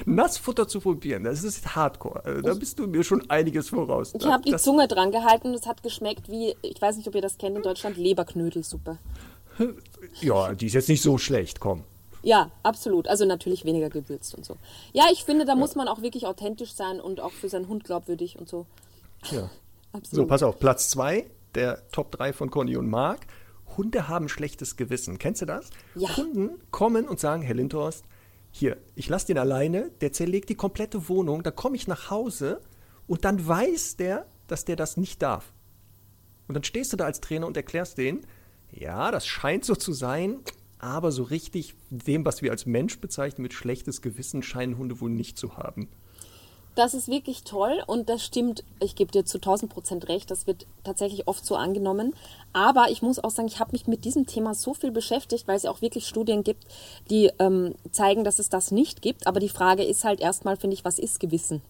Nassfutter 0.05 0.68
zu 0.68 0.80
probieren, 0.80 1.24
das 1.24 1.43
ist 1.43 1.74
Hardcore. 1.74 2.24
Also, 2.24 2.43
da 2.43 2.55
bist 2.55 2.78
du 2.78 2.87
mir 2.87 3.03
schon 3.03 3.28
einiges 3.30 3.70
voraus. 3.70 4.12
Ich 4.14 4.26
habe 4.26 4.43
die 4.43 4.57
Zunge 4.57 4.89
dran 4.89 5.11
gehalten 5.11 5.49
und 5.49 5.55
es 5.55 5.66
hat 5.66 5.82
geschmeckt 5.82 6.28
wie, 6.28 6.55
ich 6.62 6.80
weiß 6.80 6.97
nicht, 6.99 7.09
ob 7.09 7.14
ihr 7.14 7.22
das 7.22 7.39
kennt 7.39 7.57
in 7.57 7.62
Deutschland, 7.62 7.97
Leberknödelsuppe. 7.97 8.99
Ja, 10.20 10.55
die 10.55 10.66
ist 10.66 10.74
jetzt 10.74 10.89
nicht 10.91 11.03
so 11.03 11.16
schlecht, 11.16 11.61
komm. 11.61 11.84
Ja, 12.22 12.51
absolut. 12.62 13.09
Also 13.09 13.24
natürlich 13.24 13.64
weniger 13.64 13.89
gewürzt 13.89 14.34
und 14.34 14.45
so. 14.45 14.57
Ja, 14.93 15.05
ich 15.11 15.24
finde, 15.24 15.47
da 15.47 15.53
ja. 15.53 15.59
muss 15.59 15.76
man 15.76 15.89
auch 15.89 16.03
wirklich 16.03 16.26
authentisch 16.26 16.72
sein 16.74 17.01
und 17.01 17.20
auch 17.20 17.32
für 17.32 17.49
seinen 17.49 17.68
Hund 17.68 17.84
glaubwürdig 17.84 18.39
und 18.39 18.49
so. 18.49 18.66
Ja. 19.30 19.49
Absolut. 19.93 20.24
So, 20.24 20.26
pass 20.26 20.43
auf, 20.43 20.59
Platz 20.59 20.91
zwei 20.91 21.26
der 21.55 21.89
Top 21.91 22.12
3 22.12 22.32
von 22.32 22.51
Conny 22.51 22.76
und 22.76 22.89
Marc. 22.89 23.20
Hunde 23.77 24.09
haben 24.09 24.29
schlechtes 24.29 24.77
Gewissen. 24.77 25.18
Kennst 25.18 25.43
du 25.43 25.47
das? 25.47 25.70
Ja. 25.95 26.16
Hunden 26.16 26.51
kommen 26.70 27.09
und 27.09 27.20
sagen, 27.20 27.43
Herr 27.43 27.55
Lindhorst, 27.55 28.05
hier, 28.51 28.79
ich 28.95 29.09
lasse 29.09 29.27
den 29.27 29.39
alleine, 29.39 29.91
der 30.01 30.12
zerlegt 30.12 30.49
die 30.49 30.55
komplette 30.55 31.09
Wohnung, 31.09 31.43
da 31.43 31.51
komme 31.51 31.77
ich 31.77 31.87
nach 31.87 32.11
Hause 32.11 32.61
und 33.07 33.24
dann 33.24 33.47
weiß 33.47 33.97
der, 33.97 34.27
dass 34.47 34.64
der 34.64 34.77
das 34.77 34.97
nicht 34.97 35.20
darf. 35.20 35.53
Und 36.49 36.55
dann 36.55 36.64
stehst 36.64 36.93
du 36.93 36.97
da 36.97 37.05
als 37.05 37.20
Trainer 37.20 37.47
und 37.47 37.57
erklärst 37.57 37.99
denen, 37.99 38.27
ja, 38.70 39.11
das 39.11 39.27
scheint 39.27 39.64
so 39.64 39.74
zu 39.74 39.93
sein, 39.93 40.41
aber 40.79 41.12
so 41.12 41.22
richtig 41.22 41.74
dem, 41.91 42.24
was 42.24 42.43
wir 42.43 42.51
als 42.51 42.66
Mensch 42.66 43.01
bezeichnen 43.01 43.43
mit 43.43 43.53
schlechtes 43.53 44.03
Gewissen, 44.03 44.43
scheinen 44.43 44.79
Hunde 44.79 45.01
wohl 45.01 45.11
nicht 45.11 45.39
zu 45.39 45.57
haben. 45.57 45.89
Das 46.77 46.93
ist 46.93 47.09
wirklich 47.09 47.43
toll 47.43 47.83
und 47.87 48.11
das 48.11 48.22
stimmt. 48.22 48.62
Ich 48.81 48.95
gebe 48.95 49.11
dir 49.11 49.24
zu 49.24 49.39
1000 49.39 49.72
Prozent 49.72 50.09
recht. 50.09 50.31
Das 50.31 50.47
wird 50.47 50.66
tatsächlich 50.85 51.27
oft 51.27 51.45
so 51.45 51.57
angenommen. 51.57 52.14
Aber 52.53 52.91
ich 52.91 53.01
muss 53.01 53.18
auch 53.18 53.31
sagen, 53.31 53.49
ich 53.49 53.59
habe 53.59 53.72
mich 53.72 53.87
mit 53.87 54.05
diesem 54.05 54.27
Thema 54.27 54.55
so 54.55 54.74
viel 54.74 54.91
beschäftigt, 54.91 55.49
weil 55.49 55.57
es 55.57 55.62
ja 55.62 55.70
auch 55.70 55.81
wirklich 55.81 56.07
Studien 56.07 56.45
gibt, 56.45 56.64
die 57.09 57.31
ähm, 57.39 57.74
zeigen, 57.93 58.24
dass 58.24 58.39
es 58.39 58.51
das 58.51 58.72
nicht 58.72 59.01
gibt. 59.01 59.27
Aber 59.27 59.41
die 59.41 59.49
Frage 59.49 59.85
ist 59.85 60.05
halt 60.05 60.20
erstmal, 60.20 60.59
finde 60.59 60.74
ich, 60.74 60.85
was 60.85 60.99
ist 60.99 61.18
Gewissen? 61.18 61.62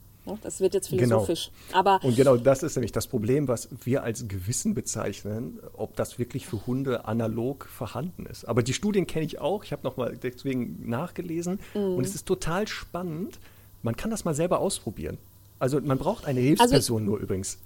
Das 0.43 0.61
wird 0.61 0.75
jetzt 0.75 0.91
genau. 0.91 1.03
philosophisch. 1.03 1.53
Genau. 1.69 1.79
Aber 1.79 2.05
und 2.05 2.17
genau 2.17 2.37
das 2.37 2.65
ist 2.65 2.75
nämlich 2.75 2.91
das 2.91 3.07
Problem, 3.07 3.47
was 3.47 3.69
wir 3.85 4.03
als 4.03 4.27
Gewissen 4.27 4.75
bezeichnen, 4.75 5.61
ob 5.77 5.95
das 5.95 6.19
wirklich 6.19 6.47
für 6.47 6.67
Hunde 6.67 7.05
analog 7.05 7.69
vorhanden 7.69 8.27
ist. 8.27 8.45
Aber 8.45 8.65
die 8.65 8.73
Studien 8.73 9.07
kenne 9.07 9.25
ich 9.25 9.39
auch. 9.41 9.63
Ich 9.63 9.71
habe 9.71 9.85
nochmal 9.85 10.17
deswegen 10.21 10.89
nachgelesen. 10.89 11.61
Mhm. 11.75 11.95
Und 11.95 12.05
es 12.05 12.15
ist 12.17 12.27
total 12.27 12.67
spannend. 12.67 13.39
Man 13.83 13.97
kann 13.97 14.11
das 14.11 14.25
mal 14.25 14.35
selber 14.35 14.61
ausprobieren. 14.61 15.19
Also 15.59 15.81
man 15.81 15.99
braucht 15.99 16.27
eine 16.27 16.41
Hilfsperson 16.41 16.75
also, 16.75 16.99
nur 16.99 17.19
übrigens. 17.19 17.59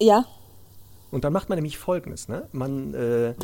Ja. 0.00 0.24
Und 1.10 1.24
dann 1.24 1.32
macht 1.32 1.48
man 1.48 1.56
nämlich 1.56 1.78
Folgendes. 1.78 2.28
Ne? 2.28 2.48
Man 2.52 2.94
äh, 2.94 3.34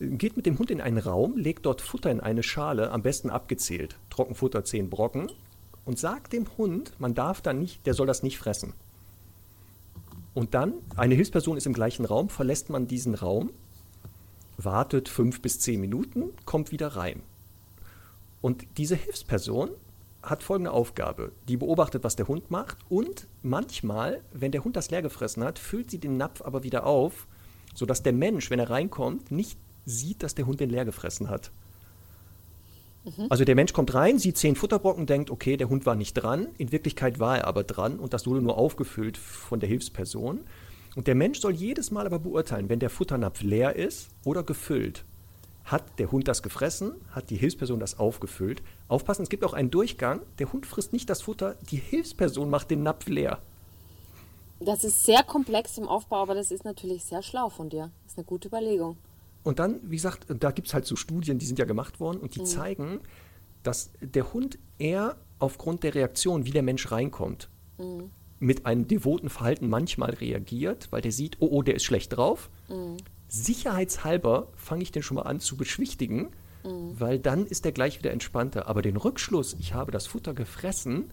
geht 0.00 0.36
mit 0.36 0.46
dem 0.46 0.58
Hund 0.58 0.70
in 0.70 0.80
einen 0.80 0.98
Raum, 0.98 1.36
legt 1.36 1.66
dort 1.66 1.80
Futter 1.80 2.10
in 2.10 2.20
eine 2.20 2.42
Schale, 2.42 2.90
am 2.90 3.02
besten 3.02 3.30
abgezählt. 3.30 3.96
Trockenfutter 4.10 4.64
10 4.64 4.90
Brocken 4.90 5.30
und 5.84 5.98
sagt 5.98 6.32
dem 6.32 6.46
Hund, 6.58 6.92
man 6.98 7.14
darf 7.14 7.40
da 7.40 7.52
nicht, 7.52 7.86
der 7.86 7.94
soll 7.94 8.06
das 8.06 8.22
nicht 8.22 8.38
fressen. 8.38 8.74
Und 10.34 10.54
dann, 10.54 10.74
eine 10.96 11.14
Hilfsperson 11.14 11.56
ist 11.56 11.66
im 11.66 11.72
gleichen 11.72 12.04
Raum, 12.04 12.28
verlässt 12.28 12.70
man 12.70 12.86
diesen 12.86 13.14
Raum, 13.14 13.50
wartet 14.56 15.08
fünf 15.08 15.40
bis 15.40 15.60
zehn 15.60 15.80
Minuten, 15.80 16.30
kommt 16.44 16.72
wieder 16.72 16.88
rein. 16.88 17.22
Und 18.40 18.66
diese 18.76 18.94
Hilfsperson 18.94 19.70
hat 20.30 20.42
folgende 20.42 20.72
Aufgabe. 20.72 21.32
Die 21.48 21.56
beobachtet, 21.56 22.04
was 22.04 22.16
der 22.16 22.28
Hund 22.28 22.50
macht 22.50 22.78
und 22.88 23.26
manchmal, 23.42 24.22
wenn 24.32 24.52
der 24.52 24.64
Hund 24.64 24.76
das 24.76 24.90
leer 24.90 25.02
gefressen 25.02 25.44
hat, 25.44 25.58
füllt 25.58 25.90
sie 25.90 25.98
den 25.98 26.16
Napf 26.16 26.42
aber 26.42 26.62
wieder 26.62 26.86
auf, 26.86 27.26
sodass 27.74 28.02
der 28.02 28.12
Mensch, 28.12 28.50
wenn 28.50 28.58
er 28.58 28.70
reinkommt, 28.70 29.30
nicht 29.30 29.58
sieht, 29.84 30.22
dass 30.22 30.34
der 30.34 30.46
Hund 30.46 30.60
den 30.60 30.70
leer 30.70 30.84
gefressen 30.84 31.30
hat. 31.30 31.50
Mhm. 33.04 33.26
Also 33.28 33.44
der 33.44 33.54
Mensch 33.54 33.72
kommt 33.72 33.94
rein, 33.94 34.18
sieht 34.18 34.36
zehn 34.36 34.56
Futterbrocken, 34.56 35.06
denkt, 35.06 35.30
okay, 35.30 35.56
der 35.56 35.68
Hund 35.68 35.86
war 35.86 35.94
nicht 35.94 36.14
dran. 36.14 36.48
In 36.58 36.72
Wirklichkeit 36.72 37.18
war 37.18 37.38
er 37.38 37.46
aber 37.46 37.64
dran 37.64 37.98
und 37.98 38.12
das 38.12 38.26
wurde 38.26 38.42
nur 38.42 38.58
aufgefüllt 38.58 39.16
von 39.16 39.60
der 39.60 39.68
Hilfsperson. 39.68 40.40
Und 40.96 41.06
der 41.06 41.14
Mensch 41.14 41.40
soll 41.40 41.52
jedes 41.52 41.90
Mal 41.90 42.06
aber 42.06 42.18
beurteilen, 42.18 42.68
wenn 42.68 42.80
der 42.80 42.90
Futternapf 42.90 43.42
leer 43.42 43.76
ist 43.76 44.08
oder 44.24 44.42
gefüllt. 44.42 45.04
Hat 45.68 45.98
der 45.98 46.10
Hund 46.10 46.26
das 46.28 46.42
gefressen? 46.42 46.94
Hat 47.10 47.28
die 47.28 47.36
Hilfsperson 47.36 47.78
das 47.78 47.98
aufgefüllt? 47.98 48.62
Aufpassen, 48.88 49.24
es 49.24 49.28
gibt 49.28 49.44
auch 49.44 49.52
einen 49.52 49.70
Durchgang. 49.70 50.22
Der 50.38 50.50
Hund 50.50 50.64
frisst 50.64 50.94
nicht 50.94 51.10
das 51.10 51.20
Futter, 51.20 51.56
die 51.70 51.76
Hilfsperson 51.76 52.48
macht 52.48 52.70
den 52.70 52.82
Napf 52.82 53.06
leer. 53.06 53.38
Das 54.60 54.82
ist 54.82 55.04
sehr 55.04 55.22
komplex 55.22 55.76
im 55.76 55.86
Aufbau, 55.86 56.22
aber 56.22 56.34
das 56.34 56.50
ist 56.50 56.64
natürlich 56.64 57.04
sehr 57.04 57.22
schlau 57.22 57.50
von 57.50 57.68
dir. 57.68 57.90
Das 58.04 58.12
ist 58.12 58.18
eine 58.18 58.24
gute 58.24 58.48
Überlegung. 58.48 58.96
Und 59.44 59.58
dann, 59.58 59.78
wie 59.82 59.96
gesagt, 59.96 60.26
da 60.40 60.52
gibt 60.52 60.68
es 60.68 60.74
halt 60.74 60.86
so 60.86 60.96
Studien, 60.96 61.38
die 61.38 61.44
sind 61.44 61.58
ja 61.58 61.66
gemacht 61.66 62.00
worden 62.00 62.18
und 62.18 62.34
die 62.34 62.40
mhm. 62.40 62.46
zeigen, 62.46 63.00
dass 63.62 63.90
der 64.00 64.32
Hund 64.32 64.58
eher 64.78 65.16
aufgrund 65.38 65.82
der 65.82 65.94
Reaktion, 65.94 66.46
wie 66.46 66.50
der 66.50 66.62
Mensch 66.62 66.90
reinkommt, 66.90 67.50
mhm. 67.76 68.10
mit 68.38 68.64
einem 68.64 68.88
devoten 68.88 69.28
Verhalten 69.28 69.68
manchmal 69.68 70.14
reagiert, 70.14 70.88
weil 70.90 71.02
der 71.02 71.12
sieht, 71.12 71.36
oh, 71.40 71.48
oh, 71.50 71.62
der 71.62 71.74
ist 71.74 71.84
schlecht 71.84 72.16
drauf. 72.16 72.48
Mhm. 72.68 72.96
Sicherheitshalber 73.28 74.48
fange 74.56 74.82
ich 74.82 74.92
den 74.92 75.02
schon 75.02 75.16
mal 75.16 75.22
an 75.22 75.40
zu 75.40 75.56
beschwichtigen, 75.56 76.30
mhm. 76.64 76.98
weil 76.98 77.18
dann 77.18 77.46
ist 77.46 77.64
der 77.64 77.72
gleich 77.72 77.98
wieder 77.98 78.10
entspannter. 78.10 78.66
Aber 78.68 78.82
den 78.82 78.96
Rückschluss, 78.96 79.56
ich 79.58 79.74
habe 79.74 79.92
das 79.92 80.06
Futter 80.06 80.34
gefressen, 80.34 81.10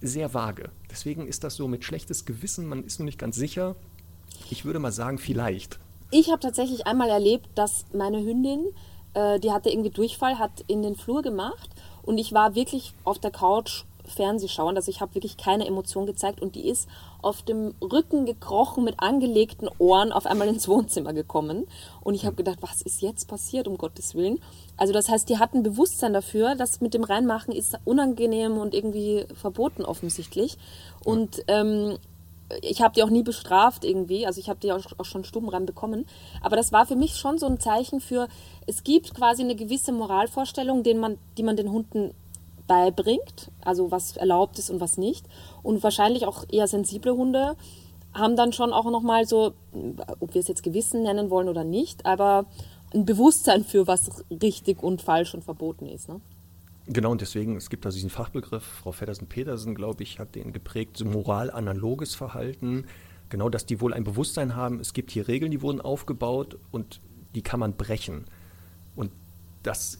sehr 0.00 0.32
vage. 0.32 0.70
Deswegen 0.90 1.26
ist 1.26 1.44
das 1.44 1.56
so 1.56 1.68
mit 1.68 1.84
schlechtes 1.84 2.24
Gewissen, 2.24 2.66
man 2.66 2.84
ist 2.84 2.98
noch 2.98 3.04
nicht 3.04 3.18
ganz 3.18 3.36
sicher. 3.36 3.76
Ich 4.50 4.64
würde 4.64 4.78
mal 4.78 4.92
sagen, 4.92 5.18
vielleicht. 5.18 5.78
Ich 6.10 6.30
habe 6.30 6.40
tatsächlich 6.40 6.86
einmal 6.86 7.08
erlebt, 7.08 7.48
dass 7.54 7.84
meine 7.92 8.18
Hündin, 8.18 8.66
äh, 9.14 9.38
die 9.38 9.52
hatte 9.52 9.70
irgendwie 9.70 9.90
Durchfall, 9.90 10.38
hat 10.38 10.64
in 10.66 10.82
den 10.82 10.96
Flur 10.96 11.22
gemacht 11.22 11.70
und 12.02 12.18
ich 12.18 12.32
war 12.32 12.54
wirklich 12.54 12.94
auf 13.04 13.18
der 13.18 13.30
Couch 13.30 13.84
Fernsehschauern. 14.10 14.76
Also 14.76 14.90
ich 14.90 15.00
habe 15.00 15.14
wirklich 15.14 15.36
keine 15.36 15.66
Emotion 15.66 16.06
gezeigt 16.06 16.40
und 16.40 16.54
die 16.54 16.68
ist 16.68 16.88
auf 17.22 17.42
dem 17.42 17.74
Rücken 17.80 18.26
gekrochen 18.26 18.84
mit 18.84 19.00
angelegten 19.00 19.68
Ohren 19.78 20.12
auf 20.12 20.26
einmal 20.26 20.48
ins 20.48 20.68
Wohnzimmer 20.68 21.12
gekommen. 21.12 21.66
Und 22.02 22.14
ich 22.14 22.26
habe 22.26 22.36
gedacht, 22.36 22.58
was 22.60 22.82
ist 22.82 23.02
jetzt 23.02 23.28
passiert, 23.28 23.68
um 23.68 23.78
Gottes 23.78 24.14
Willen? 24.14 24.40
Also 24.76 24.92
das 24.92 25.08
heißt, 25.08 25.28
die 25.28 25.38
hatten 25.38 25.62
Bewusstsein 25.62 26.12
dafür, 26.12 26.54
dass 26.54 26.80
mit 26.80 26.94
dem 26.94 27.04
Reinmachen 27.04 27.54
ist 27.54 27.78
unangenehm 27.84 28.58
und 28.58 28.74
irgendwie 28.74 29.26
verboten 29.34 29.84
offensichtlich. 29.84 30.56
Und 31.04 31.42
ähm, 31.48 31.98
ich 32.62 32.82
habe 32.82 32.94
die 32.94 33.02
auch 33.02 33.10
nie 33.10 33.22
bestraft 33.22 33.84
irgendwie, 33.84 34.26
also 34.26 34.40
ich 34.40 34.48
habe 34.48 34.60
die 34.60 34.72
auch, 34.72 34.84
auch 34.98 35.04
schon 35.04 35.24
stumm 35.24 35.48
ran 35.48 35.66
bekommen. 35.66 36.06
Aber 36.42 36.56
das 36.56 36.72
war 36.72 36.86
für 36.86 36.96
mich 36.96 37.16
schon 37.16 37.38
so 37.38 37.46
ein 37.46 37.60
Zeichen 37.60 38.00
für, 38.00 38.28
es 38.66 38.84
gibt 38.84 39.14
quasi 39.14 39.42
eine 39.42 39.54
gewisse 39.54 39.92
Moralvorstellung, 39.92 40.82
den 40.82 40.98
man, 40.98 41.18
die 41.36 41.42
man 41.42 41.56
den 41.56 41.70
Hunden 41.70 42.12
beibringt, 42.70 43.50
also 43.62 43.90
was 43.90 44.16
erlaubt 44.16 44.56
ist 44.60 44.70
und 44.70 44.80
was 44.80 44.96
nicht. 44.96 45.26
Und 45.64 45.82
wahrscheinlich 45.82 46.24
auch 46.24 46.44
eher 46.48 46.68
sensible 46.68 47.16
Hunde 47.16 47.56
haben 48.14 48.36
dann 48.36 48.52
schon 48.52 48.72
auch 48.72 48.88
nochmal 48.88 49.26
so, 49.26 49.54
ob 50.20 50.34
wir 50.34 50.40
es 50.40 50.46
jetzt 50.46 50.62
Gewissen 50.62 51.02
nennen 51.02 51.30
wollen 51.30 51.48
oder 51.48 51.64
nicht, 51.64 52.06
aber 52.06 52.46
ein 52.94 53.04
Bewusstsein 53.04 53.64
für, 53.64 53.88
was 53.88 54.24
richtig 54.30 54.84
und 54.84 55.02
falsch 55.02 55.34
und 55.34 55.42
verboten 55.42 55.88
ist. 55.88 56.08
Ne? 56.08 56.20
Genau, 56.86 57.10
und 57.10 57.20
deswegen, 57.20 57.56
es 57.56 57.70
gibt 57.70 57.84
da 57.84 57.90
diesen 57.90 58.08
Fachbegriff, 58.08 58.62
Frau 58.62 58.92
Feddersen-Petersen, 58.92 59.74
glaube 59.74 60.04
ich, 60.04 60.20
hat 60.20 60.36
den 60.36 60.52
geprägt, 60.52 60.96
so 60.96 61.04
moral-analoges 61.06 62.14
Verhalten. 62.14 62.86
Genau, 63.30 63.48
dass 63.48 63.66
die 63.66 63.80
wohl 63.80 63.94
ein 63.94 64.04
Bewusstsein 64.04 64.54
haben, 64.54 64.78
es 64.78 64.92
gibt 64.92 65.10
hier 65.10 65.26
Regeln, 65.26 65.50
die 65.50 65.60
wurden 65.60 65.80
aufgebaut 65.80 66.56
und 66.70 67.00
die 67.34 67.42
kann 67.42 67.58
man 67.58 67.74
brechen. 67.74 68.26
Und 68.94 69.10
das 69.64 69.98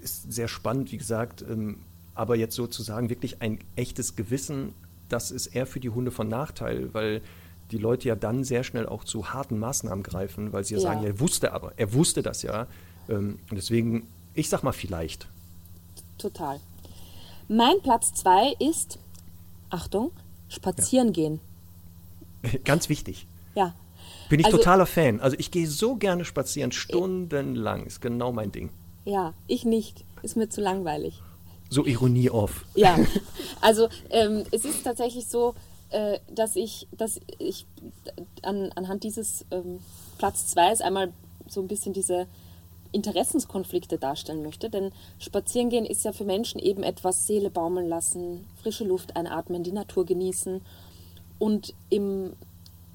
ist 0.00 0.30
sehr 0.30 0.48
spannend, 0.48 0.92
wie 0.92 0.98
gesagt, 0.98 1.42
ähm, 1.42 1.78
aber 2.14 2.36
jetzt 2.36 2.54
sozusagen 2.54 3.10
wirklich 3.10 3.42
ein 3.42 3.58
echtes 3.76 4.16
Gewissen, 4.16 4.74
das 5.08 5.30
ist 5.30 5.48
eher 5.48 5.66
für 5.66 5.80
die 5.80 5.90
Hunde 5.90 6.10
von 6.10 6.28
Nachteil, 6.28 6.92
weil 6.92 7.22
die 7.70 7.78
Leute 7.78 8.08
ja 8.08 8.14
dann 8.14 8.44
sehr 8.44 8.64
schnell 8.64 8.86
auch 8.86 9.04
zu 9.04 9.32
harten 9.32 9.58
Maßnahmen 9.58 10.02
greifen, 10.02 10.52
weil 10.52 10.64
sie 10.64 10.74
ja, 10.74 10.80
ja. 10.80 10.88
sagen, 10.88 11.04
er 11.04 11.20
wusste 11.20 11.52
aber, 11.52 11.72
er 11.76 11.92
wusste 11.92 12.22
das 12.22 12.42
ja. 12.42 12.66
Ähm, 13.08 13.38
und 13.50 13.56
deswegen, 13.56 14.06
ich 14.34 14.48
sag 14.48 14.62
mal 14.62 14.72
vielleicht. 14.72 15.28
Total. 16.18 16.60
Mein 17.48 17.80
Platz 17.82 18.14
zwei 18.14 18.54
ist, 18.58 18.98
Achtung, 19.70 20.12
spazieren 20.48 21.08
ja. 21.08 21.12
gehen. 21.12 21.40
Ganz 22.64 22.88
wichtig. 22.88 23.26
Ja. 23.54 23.74
Bin 24.28 24.40
ich 24.40 24.46
also, 24.46 24.58
totaler 24.58 24.86
Fan. 24.86 25.20
Also 25.20 25.36
ich 25.38 25.50
gehe 25.50 25.66
so 25.66 25.96
gerne 25.96 26.24
spazieren, 26.24 26.72
stundenlang. 26.72 27.86
Ist 27.86 28.00
genau 28.00 28.32
mein 28.32 28.52
Ding. 28.52 28.70
Ja, 29.04 29.34
ich 29.46 29.64
nicht. 29.64 30.04
Ist 30.22 30.36
mir 30.36 30.48
zu 30.48 30.60
langweilig. 30.60 31.22
So 31.72 31.86
Ironie 31.86 32.28
off. 32.28 32.66
Ja, 32.74 32.98
also 33.62 33.88
ähm, 34.10 34.44
es 34.50 34.66
ist 34.66 34.84
tatsächlich 34.84 35.26
so, 35.26 35.54
äh, 35.88 36.18
dass 36.30 36.54
ich, 36.54 36.86
dass 36.92 37.18
ich 37.38 37.64
an, 38.42 38.70
anhand 38.74 39.04
dieses 39.04 39.46
ähm, 39.50 39.78
Platz 40.18 40.48
2 40.48 40.84
einmal 40.84 41.14
so 41.48 41.62
ein 41.62 41.68
bisschen 41.68 41.94
diese 41.94 42.26
Interessenskonflikte 42.92 43.96
darstellen 43.96 44.42
möchte. 44.42 44.68
Denn 44.68 44.92
Spazierengehen 45.18 45.86
ist 45.86 46.04
ja 46.04 46.12
für 46.12 46.24
Menschen 46.24 46.60
eben 46.60 46.82
etwas 46.82 47.26
Seele 47.26 47.48
baumeln 47.48 47.88
lassen, 47.88 48.46
frische 48.60 48.84
Luft 48.84 49.16
einatmen, 49.16 49.62
die 49.62 49.72
Natur 49.72 50.04
genießen. 50.04 50.60
Und 51.38 51.72
im 51.88 52.34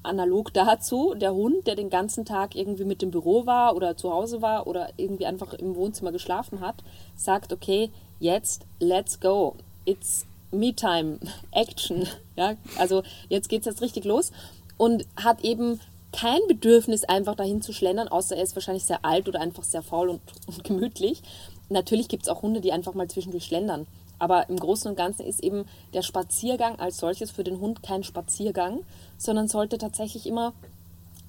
analog 0.04 0.54
dazu, 0.54 1.14
der 1.16 1.34
Hund, 1.34 1.66
der 1.66 1.74
den 1.74 1.90
ganzen 1.90 2.24
Tag 2.24 2.54
irgendwie 2.54 2.84
mit 2.84 3.02
dem 3.02 3.10
Büro 3.10 3.44
war 3.44 3.74
oder 3.74 3.96
zu 3.96 4.12
Hause 4.12 4.40
war 4.40 4.68
oder 4.68 4.90
irgendwie 4.96 5.26
einfach 5.26 5.52
im 5.54 5.74
Wohnzimmer 5.74 6.12
geschlafen 6.12 6.60
hat, 6.60 6.76
sagt, 7.16 7.52
okay, 7.52 7.90
jetzt 8.20 8.64
let's 8.80 9.18
go. 9.20 9.56
It's 9.84 10.26
Me-Time, 10.50 11.18
Action. 11.52 12.06
Ja, 12.36 12.54
also 12.78 13.02
jetzt 13.28 13.48
geht 13.48 13.60
es 13.60 13.66
jetzt 13.66 13.82
richtig 13.82 14.04
los 14.04 14.32
und 14.76 15.06
hat 15.16 15.44
eben 15.44 15.80
kein 16.12 16.40
Bedürfnis, 16.48 17.04
einfach 17.04 17.34
dahin 17.34 17.60
zu 17.60 17.72
schlendern, 17.72 18.08
außer 18.08 18.36
er 18.36 18.42
ist 18.42 18.56
wahrscheinlich 18.56 18.84
sehr 18.84 19.04
alt 19.04 19.28
oder 19.28 19.40
einfach 19.40 19.64
sehr 19.64 19.82
faul 19.82 20.08
und, 20.08 20.20
und 20.46 20.64
gemütlich. 20.64 21.22
Natürlich 21.68 22.08
gibt 22.08 22.22
es 22.22 22.28
auch 22.28 22.42
Hunde, 22.42 22.60
die 22.60 22.72
einfach 22.72 22.94
mal 22.94 23.08
zwischendurch 23.08 23.44
schlendern. 23.44 23.86
Aber 24.18 24.48
im 24.48 24.56
Großen 24.56 24.90
und 24.90 24.96
Ganzen 24.96 25.24
ist 25.24 25.40
eben 25.44 25.64
der 25.94 26.02
Spaziergang 26.02 26.80
als 26.80 26.98
solches 26.98 27.30
für 27.30 27.44
den 27.44 27.60
Hund 27.60 27.82
kein 27.82 28.02
Spaziergang, 28.02 28.80
sondern 29.16 29.46
sollte 29.48 29.78
tatsächlich 29.78 30.26
immer 30.26 30.54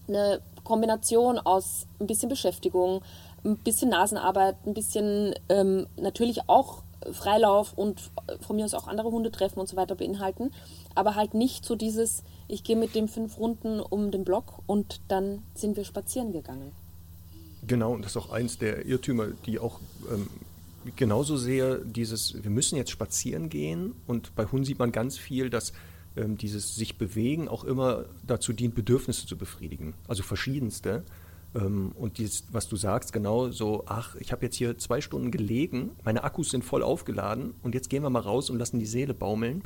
eine 0.08 0.42
Kombination 0.64 1.38
aus 1.38 1.86
ein 2.00 2.08
bisschen 2.08 2.30
Beschäftigung, 2.30 3.02
ein 3.44 3.58
bisschen 3.58 3.90
Nasenarbeit, 3.90 4.56
ein 4.66 4.74
bisschen 4.74 5.36
ähm, 5.50 5.88
natürlich 5.98 6.48
auch 6.48 6.84
Freilauf 7.12 7.74
und 7.74 8.12
von 8.42 8.56
mir 8.56 8.66
aus 8.66 8.74
auch 8.74 8.88
andere 8.88 9.10
Hunde 9.12 9.32
treffen 9.32 9.60
und 9.60 9.70
so 9.70 9.76
weiter 9.78 9.96
beinhalten. 9.96 10.52
Aber 10.96 11.16
halt 11.16 11.34
nicht 11.34 11.66
so 11.66 11.76
dieses, 11.76 12.24
ich 12.48 12.64
gehe 12.64 12.76
mit 12.76 12.96
dem 12.96 13.08
fünf 13.08 13.38
Runden 13.38 13.80
um 13.80 14.12
den 14.12 14.26
Block 14.26 14.60
und 14.68 15.02
dann 15.08 15.44
sind 15.56 15.78
wir 15.78 15.86
spazieren 15.86 16.32
gegangen. 16.32 16.72
Genau, 17.66 17.94
und 17.94 18.04
das 18.04 18.12
ist 18.12 18.18
auch 18.18 18.32
eins 18.32 18.58
der 18.58 18.86
Irrtümer, 18.86 19.28
die 19.46 19.60
auch 19.60 19.80
ähm, 20.12 20.30
genauso 20.96 21.38
sehe, 21.38 21.82
dieses, 21.86 22.42
wir 22.42 22.50
müssen 22.50 22.76
jetzt 22.78 22.92
spazieren 22.92 23.50
gehen 23.50 23.94
und 24.08 24.36
bei 24.36 24.46
Hunden 24.46 24.66
sieht 24.66 24.80
man 24.80 24.92
ganz 24.92 25.18
viel, 25.18 25.50
dass 25.50 25.74
ähm, 26.16 26.38
dieses 26.38 26.76
sich 26.76 26.98
bewegen 26.98 27.48
auch 27.48 27.64
immer 27.64 28.06
dazu 28.26 28.54
dient, 28.54 28.76
Bedürfnisse 28.76 29.28
zu 29.28 29.38
befriedigen, 29.38 29.94
also 30.08 30.24
verschiedenste. 30.24 31.04
Ähm, 31.56 31.91
und 31.95 32.18
dieses, 32.18 32.45
was 32.52 32.68
du 32.68 32.76
sagst, 32.76 33.14
genau 33.14 33.50
so, 33.50 33.84
ach, 33.88 34.16
ich 34.16 34.32
habe 34.32 34.45
jetzt 34.45 34.56
hier 34.56 34.78
zwei 34.78 35.02
Stunden 35.02 35.32
gelegen, 35.32 35.91
meine 36.04 36.24
Akkus 36.24 36.52
sind 36.52 36.64
voll 36.64 36.84
aufgeladen 36.84 37.54
und 37.64 37.76
jetzt 37.76 37.89
gehen 37.89 38.04
wir 38.04 38.10
mal 38.10 38.20
raus 38.20 38.50
und 38.50 38.60
lassen 38.60 38.80
die 38.80 38.86
Seele 38.86 39.14
baumeln. 39.14 39.64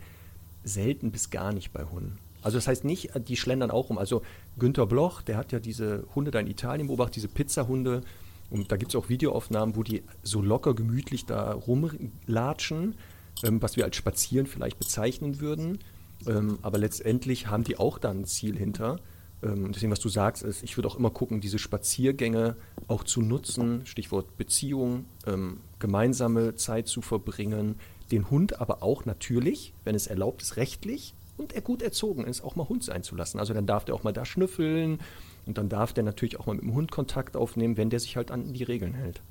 Selten 0.64 1.12
bis 1.12 1.30
gar 1.30 1.52
nicht 1.52 1.74
bei 1.74 1.84
Hunden. 1.84 2.18
Also 2.42 2.58
das 2.58 2.68
heißt 2.68 2.84
nicht, 2.84 3.12
die 3.28 3.38
schlendern 3.38 3.72
auch 3.72 3.90
rum. 3.90 3.98
Also 3.98 4.22
Günter 4.58 4.86
Bloch, 4.86 5.22
der 5.22 5.38
hat 5.38 5.52
ja 5.52 5.60
diese 5.60 6.06
Hunde 6.14 6.32
da 6.32 6.40
in 6.40 6.48
Italien 6.48 6.88
beobachtet, 6.88 7.18
diese 7.18 7.28
Pizzahunde. 7.28 8.02
Und 8.50 8.72
da 8.72 8.78
gibt 8.78 8.92
es 8.92 8.96
auch 8.96 9.10
Videoaufnahmen, 9.10 9.76
wo 9.76 9.84
die 9.84 10.04
so 10.22 10.42
locker 10.42 10.74
gemütlich 10.74 11.26
da 11.26 11.54
rumlatschen, 11.54 12.96
ähm, 13.44 13.62
was 13.62 13.78
wir 13.78 13.86
als 13.86 13.96
Spazieren 13.96 14.46
vielleicht 14.46 14.78
bezeichnen 14.78 15.40
würden. 15.40 15.80
Ähm, 16.28 16.60
aber 16.62 16.78
letztendlich 16.78 17.48
haben 17.48 17.64
die 17.64 17.78
auch 17.78 17.98
da 17.98 18.12
ein 18.12 18.26
Ziel 18.26 18.58
hinter. 18.58 19.00
Ähm, 19.44 19.72
deswegen, 19.74 19.92
was 19.92 20.00
du 20.00 20.10
sagst, 20.10 20.44
ist, 20.44 20.64
ich 20.64 20.78
würde 20.78 20.88
auch 20.88 20.98
immer 20.98 21.10
gucken, 21.10 21.42
diese 21.42 21.60
Spaziergänge 21.60 22.56
auch 22.88 23.04
zu 23.04 23.22
nutzen, 23.22 23.86
Stichwort 23.86 24.38
Beziehung, 24.38 25.06
ähm, 25.28 25.60
gemeinsame 25.80 26.56
Zeit 26.56 26.88
zu 26.88 27.02
verbringen, 27.02 27.76
den 28.12 28.30
Hund 28.30 28.62
aber 28.62 28.84
auch 28.84 29.06
natürlich, 29.06 29.74
wenn 29.84 29.96
es 29.96 30.08
erlaubt 30.08 30.42
ist, 30.42 30.58
rechtlich 30.58 31.14
und 31.38 31.54
er 31.54 31.62
gut 31.62 31.82
erzogen 31.82 32.26
ist, 32.26 32.44
auch 32.44 32.56
mal 32.56 32.70
Hund 32.70 32.84
sein 32.84 33.04
zu 33.04 33.16
lassen. 33.16 33.40
Also 33.40 33.54
dann 33.54 33.66
darf 33.66 33.86
der 33.86 33.96
auch 33.96 34.04
mal 34.04 34.14
da 34.14 34.26
schnüffeln 34.26 35.00
und 35.46 35.58
dann 35.58 35.70
darf 35.70 35.94
der 35.94 36.04
natürlich 36.04 36.40
auch 36.40 36.46
mal 36.46 36.54
mit 36.54 36.64
dem 36.64 36.74
Hund 36.74 36.92
Kontakt 36.92 37.36
aufnehmen, 37.36 37.76
wenn 37.78 37.90
der 37.90 38.00
sich 38.00 38.16
halt 38.16 38.32
an 38.32 38.54
die 38.54 38.64
Regeln 38.64 38.94
hält. 38.94 39.22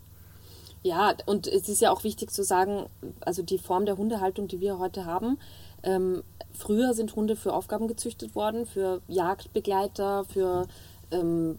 Ja, 0.85 1.15
und 1.27 1.47
es 1.47 1.69
ist 1.69 1.81
ja 1.81 1.93
auch 1.93 2.03
wichtig 2.03 2.33
zu 2.33 2.43
sagen, 2.43 2.87
also 3.21 3.43
die 3.43 3.59
Form 3.59 3.87
der 3.87 3.97
Hundehaltung, 3.97 4.49
die 4.49 4.61
wir 4.61 4.79
heute 4.81 5.05
haben, 5.05 5.39
ähm, 5.83 6.23
früher 6.53 6.95
sind 6.95 7.17
Hunde 7.17 7.37
für 7.37 7.53
Aufgaben 7.53 7.89
gezüchtet 7.89 8.35
worden, 8.35 8.67
für 8.67 9.01
Jagdbegleiter, 9.09 10.25
für 10.25 10.67
ähm, 11.13 11.57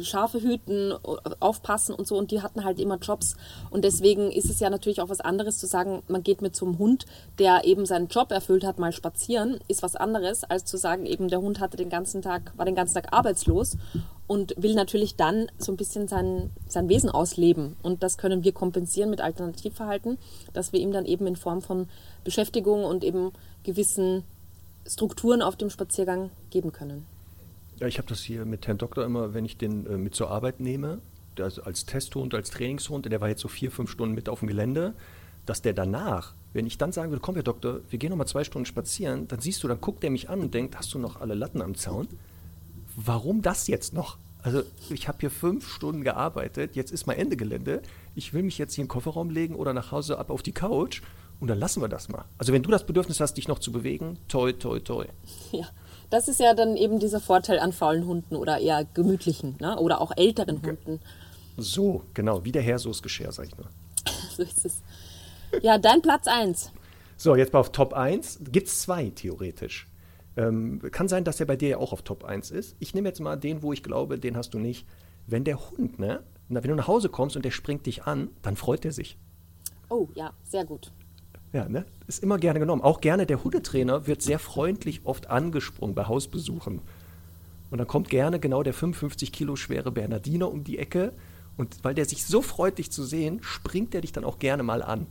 Schafe 0.00 0.40
hüten, 0.40 0.92
aufpassen 1.40 1.94
und 1.94 2.06
so. 2.06 2.16
Und 2.16 2.30
die 2.30 2.42
hatten 2.42 2.64
halt 2.64 2.78
immer 2.78 2.98
Jobs. 2.98 3.36
Und 3.70 3.84
deswegen 3.84 4.30
ist 4.30 4.50
es 4.50 4.60
ja 4.60 4.70
natürlich 4.70 5.00
auch 5.00 5.08
was 5.08 5.20
anderes 5.20 5.58
zu 5.58 5.66
sagen, 5.66 6.02
man 6.08 6.22
geht 6.22 6.42
mit 6.42 6.60
einem 6.60 6.78
Hund, 6.78 7.06
der 7.38 7.64
eben 7.64 7.86
seinen 7.86 8.08
Job 8.08 8.30
erfüllt 8.30 8.64
hat, 8.64 8.78
mal 8.78 8.92
spazieren, 8.92 9.60
ist 9.68 9.82
was 9.82 9.96
anderes, 9.96 10.44
als 10.44 10.64
zu 10.64 10.76
sagen, 10.76 11.06
eben 11.06 11.28
der 11.28 11.40
Hund 11.40 11.60
hatte 11.60 11.76
den 11.76 11.90
ganzen 11.90 12.22
Tag, 12.22 12.52
war 12.56 12.64
den 12.64 12.74
ganzen 12.74 12.94
Tag 12.94 13.12
arbeitslos 13.12 13.76
und 14.26 14.54
will 14.56 14.74
natürlich 14.74 15.16
dann 15.16 15.46
so 15.58 15.72
ein 15.72 15.76
bisschen 15.76 16.08
sein, 16.08 16.50
sein 16.68 16.88
Wesen 16.88 17.10
ausleben. 17.10 17.76
Und 17.82 18.02
das 18.02 18.18
können 18.18 18.44
wir 18.44 18.52
kompensieren 18.52 19.10
mit 19.10 19.20
Alternativverhalten, 19.20 20.18
dass 20.52 20.72
wir 20.72 20.80
ihm 20.80 20.92
dann 20.92 21.04
eben 21.04 21.26
in 21.26 21.36
Form 21.36 21.62
von 21.62 21.88
Beschäftigung 22.24 22.84
und 22.84 23.04
eben 23.04 23.32
gewissen 23.62 24.24
Strukturen 24.86 25.42
auf 25.42 25.56
dem 25.56 25.70
Spaziergang 25.70 26.30
geben 26.50 26.72
können. 26.72 27.06
Ja, 27.78 27.86
ich 27.86 27.98
habe 27.98 28.08
das 28.08 28.20
hier 28.20 28.46
mit 28.46 28.66
Herrn 28.66 28.78
Doktor 28.78 29.04
immer, 29.04 29.34
wenn 29.34 29.44
ich 29.44 29.58
den 29.58 29.86
äh, 29.86 29.98
mit 29.98 30.14
zur 30.14 30.30
Arbeit 30.30 30.60
nehme, 30.60 31.00
also 31.38 31.62
als 31.62 31.84
Testhund, 31.84 32.34
als 32.34 32.50
Trainingshund, 32.50 33.10
der 33.10 33.20
war 33.20 33.28
jetzt 33.28 33.42
so 33.42 33.48
vier, 33.48 33.70
fünf 33.70 33.90
Stunden 33.90 34.14
mit 34.14 34.30
auf 34.30 34.40
dem 34.40 34.48
Gelände, 34.48 34.94
dass 35.44 35.60
der 35.60 35.74
danach, 35.74 36.34
wenn 36.54 36.66
ich 36.66 36.78
dann 36.78 36.92
sagen 36.92 37.10
würde, 37.10 37.20
komm 37.20 37.34
Herr 37.34 37.44
Doktor, 37.44 37.80
wir 37.90 37.98
gehen 37.98 38.10
noch 38.10 38.16
mal 38.16 38.26
zwei 38.26 38.44
Stunden 38.44 38.64
spazieren, 38.64 39.28
dann 39.28 39.40
siehst 39.40 39.62
du, 39.62 39.68
dann 39.68 39.80
guckt 39.80 40.02
er 40.04 40.10
mich 40.10 40.30
an 40.30 40.40
und 40.40 40.54
denkt, 40.54 40.78
hast 40.78 40.94
du 40.94 40.98
noch 40.98 41.20
alle 41.20 41.34
Latten 41.34 41.60
am 41.60 41.74
Zaun? 41.74 42.08
Warum 42.96 43.42
das 43.42 43.66
jetzt 43.66 43.92
noch? 43.92 44.16
Also 44.42 44.62
ich 44.88 45.08
habe 45.08 45.18
hier 45.20 45.30
fünf 45.30 45.68
Stunden 45.68 46.02
gearbeitet, 46.02 46.76
jetzt 46.76 46.92
ist 46.92 47.06
mal 47.06 47.14
Ende 47.14 47.36
Gelände, 47.36 47.82
ich 48.14 48.32
will 48.32 48.42
mich 48.42 48.56
jetzt 48.56 48.74
hier 48.74 48.82
in 48.82 48.86
den 48.86 48.92
Kofferraum 48.92 49.28
legen 49.28 49.54
oder 49.54 49.74
nach 49.74 49.92
Hause 49.92 50.18
ab 50.18 50.30
auf 50.30 50.42
die 50.42 50.52
Couch 50.52 51.02
und 51.40 51.48
dann 51.48 51.58
lassen 51.58 51.82
wir 51.82 51.88
das 51.88 52.08
mal. 52.08 52.24
Also 52.38 52.52
wenn 52.52 52.62
du 52.62 52.70
das 52.70 52.86
Bedürfnis 52.86 53.20
hast, 53.20 53.34
dich 53.34 53.48
noch 53.48 53.58
zu 53.58 53.70
bewegen, 53.70 54.18
toi, 54.28 54.52
toi, 54.52 54.80
toi. 54.80 55.04
Ja, 55.52 55.68
das 56.10 56.28
ist 56.28 56.40
ja 56.40 56.54
dann 56.54 56.76
eben 56.76 56.98
dieser 56.98 57.20
Vorteil 57.20 57.58
an 57.58 57.72
faulen 57.72 58.06
Hunden 58.06 58.36
oder 58.36 58.58
eher 58.58 58.84
gemütlichen 58.94 59.56
ne? 59.60 59.78
oder 59.78 60.00
auch 60.00 60.12
älteren 60.16 60.62
Hunden. 60.62 61.00
So, 61.56 62.02
genau, 62.14 62.44
wie 62.44 62.52
der 62.52 62.62
Herr, 62.62 62.78
so 62.78 62.90
ist 62.90 63.02
Geschirr, 63.02 63.32
sag 63.32 63.46
ich 63.46 63.56
nur. 63.56 63.68
so 64.36 64.42
ist 64.42 64.64
es. 64.64 64.82
Ja, 65.62 65.78
dein 65.78 66.02
Platz 66.02 66.26
1. 66.26 66.70
So, 67.16 67.34
jetzt 67.34 67.52
mal 67.52 67.60
auf 67.60 67.72
Top 67.72 67.94
1. 67.94 68.40
Gibt 68.50 68.68
es 68.68 68.82
zwei 68.82 69.10
theoretisch. 69.10 69.88
Ähm, 70.36 70.82
kann 70.92 71.08
sein, 71.08 71.24
dass 71.24 71.38
der 71.38 71.46
bei 71.46 71.56
dir 71.56 71.68
ja 71.70 71.76
auch 71.78 71.92
auf 71.92 72.02
Top 72.02 72.24
1 72.24 72.50
ist. 72.50 72.76
Ich 72.78 72.94
nehme 72.94 73.08
jetzt 73.08 73.20
mal 73.20 73.36
den, 73.36 73.62
wo 73.62 73.72
ich 73.72 73.82
glaube, 73.82 74.18
den 74.18 74.36
hast 74.36 74.52
du 74.52 74.58
nicht. 74.58 74.86
Wenn 75.26 75.44
der 75.44 75.58
Hund, 75.70 75.98
ne, 75.98 76.22
wenn 76.48 76.62
du 76.62 76.74
nach 76.74 76.88
Hause 76.88 77.08
kommst 77.08 77.36
und 77.36 77.44
der 77.44 77.50
springt 77.50 77.86
dich 77.86 78.04
an, 78.04 78.28
dann 78.42 78.56
freut 78.56 78.84
er 78.84 78.92
sich. 78.92 79.16
Oh, 79.88 80.08
ja, 80.14 80.32
sehr 80.44 80.64
gut. 80.64 80.92
Ja, 81.52 81.68
ne? 81.68 81.84
Ist 82.06 82.22
immer 82.22 82.38
gerne 82.38 82.60
genommen. 82.60 82.82
Auch 82.82 83.00
gerne 83.00 83.26
der 83.26 83.42
Hundetrainer 83.42 84.06
wird 84.06 84.22
sehr 84.22 84.38
freundlich 84.38 85.02
oft 85.04 85.30
angesprungen 85.30 85.94
bei 85.94 86.06
Hausbesuchen. 86.06 86.80
Und 87.70 87.78
dann 87.78 87.86
kommt 87.86 88.10
gerne 88.10 88.38
genau 88.38 88.62
der 88.62 88.74
55 88.74 89.32
Kilo 89.32 89.56
schwere 89.56 89.90
Bernardiner 89.90 90.50
um 90.50 90.64
die 90.64 90.78
Ecke. 90.78 91.12
Und 91.56 91.82
weil 91.82 91.94
der 91.94 92.04
sich 92.04 92.24
so 92.24 92.42
freut, 92.42 92.78
dich 92.78 92.90
zu 92.90 93.04
sehen, 93.04 93.40
springt 93.42 93.94
er 93.94 94.02
dich 94.02 94.12
dann 94.12 94.24
auch 94.24 94.38
gerne 94.38 94.62
mal 94.62 94.82
an. 94.82 95.06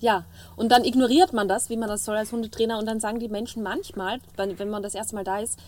Ja, 0.00 0.26
und 0.54 0.70
dann 0.70 0.84
ignoriert 0.84 1.32
man 1.32 1.48
das, 1.48 1.70
wie 1.70 1.76
man 1.76 1.88
das 1.88 2.04
soll 2.04 2.16
als 2.16 2.30
Hundetrainer. 2.30 2.78
Und 2.78 2.86
dann 2.86 3.00
sagen 3.00 3.18
die 3.18 3.28
Menschen 3.28 3.62
manchmal, 3.62 4.20
wenn, 4.36 4.58
wenn 4.58 4.70
man 4.70 4.82
das 4.82 4.94
erste 4.94 5.16
Mal 5.16 5.24
da 5.24 5.40
ist, 5.40 5.58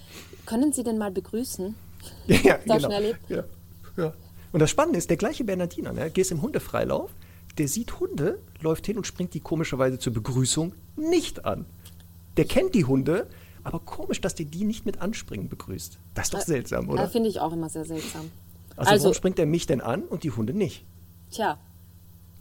können 0.47 0.73
Sie 0.73 0.85
denn 0.85 0.99
mal 0.99 1.11
begrüßen? 1.11 1.75
Ja, 2.27 2.55
das 2.55 2.65
genau. 2.65 2.81
schon 2.81 2.91
erlebt. 2.93 3.19
Ja, 3.29 3.45
ja. 3.99 4.15
Und 4.53 4.61
das 4.61 4.71
Spannende 4.71 4.99
ist, 4.99 5.11
der 5.11 5.19
gleiche 5.19 5.45
Bernardiner, 5.45 5.93
ne, 5.93 6.11
gehst 6.11 6.31
im 6.31 6.41
Hundefreilauf, 6.41 7.11
der 7.59 7.68
sieht 7.68 8.01
Hunde, 8.01 8.40
läuft 8.60 8.86
hin 8.86 8.97
und 8.97 9.06
springt 9.06 9.35
die 9.35 9.40
komischerweise 9.40 9.98
zur 9.98 10.12
Begrüßung 10.12 10.74
nicht 10.97 11.44
an. 11.44 11.66
Der 12.36 12.44
kennt 12.44 12.74
die 12.74 12.85
Hunde, 12.85 13.28
aber 13.64 13.81
komisch, 13.81 14.20
dass 14.20 14.35
der 14.35 14.47
die 14.47 14.64
nicht 14.64 14.86
mit 14.86 15.01
Anspringen 15.01 15.48
begrüßt. 15.48 15.98
Das 16.14 16.27
ist 16.27 16.35
doch 16.35 16.40
seltsam, 16.40 16.89
oder? 16.89 17.09
Finde 17.09 17.28
ich 17.28 17.40
auch 17.40 17.52
immer 17.52 17.68
sehr 17.68 17.85
seltsam. 17.85 18.31
Also, 18.77 18.93
also 18.93 19.05
warum 19.05 19.14
springt 19.14 19.39
er 19.39 19.47
mich 19.47 19.66
denn 19.66 19.81
an 19.81 20.02
und 20.02 20.22
die 20.22 20.31
Hunde 20.31 20.55
nicht? 20.55 20.85
Tja. 21.31 21.59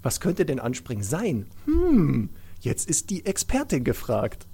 Was 0.02 0.20
könnte 0.20 0.46
denn 0.46 0.60
Anspringen 0.60 1.04
sein? 1.04 1.48
Hm, 1.66 2.30
jetzt 2.62 2.90
ist 2.90 3.10
die 3.10 3.26
Expertin 3.26 3.84
gefragt. 3.84 4.48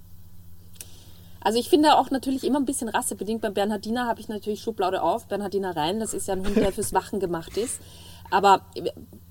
Also 1.46 1.60
ich 1.60 1.70
finde 1.70 2.00
auch 2.00 2.10
natürlich 2.10 2.44
immer 2.44 2.58
ein 2.58 2.66
bisschen 2.66 2.90
rassebedingt. 2.90 3.40
Beim 3.40 3.54
Bernhardiner 3.54 4.08
habe 4.08 4.20
ich 4.20 4.28
natürlich 4.30 4.64
Schublade 4.64 5.04
auf, 5.04 5.28
Bernhardiner 5.28 5.76
rein. 5.76 6.00
Das 6.00 6.16
ist 6.16 6.28
ja 6.28 6.34
ein 6.34 6.44
Hund, 6.44 6.56
der 6.58 6.72
fürs 6.72 6.92
Wachen 6.92 7.20
gemacht 7.20 7.56
ist. 7.56 7.80
Aber 8.32 8.62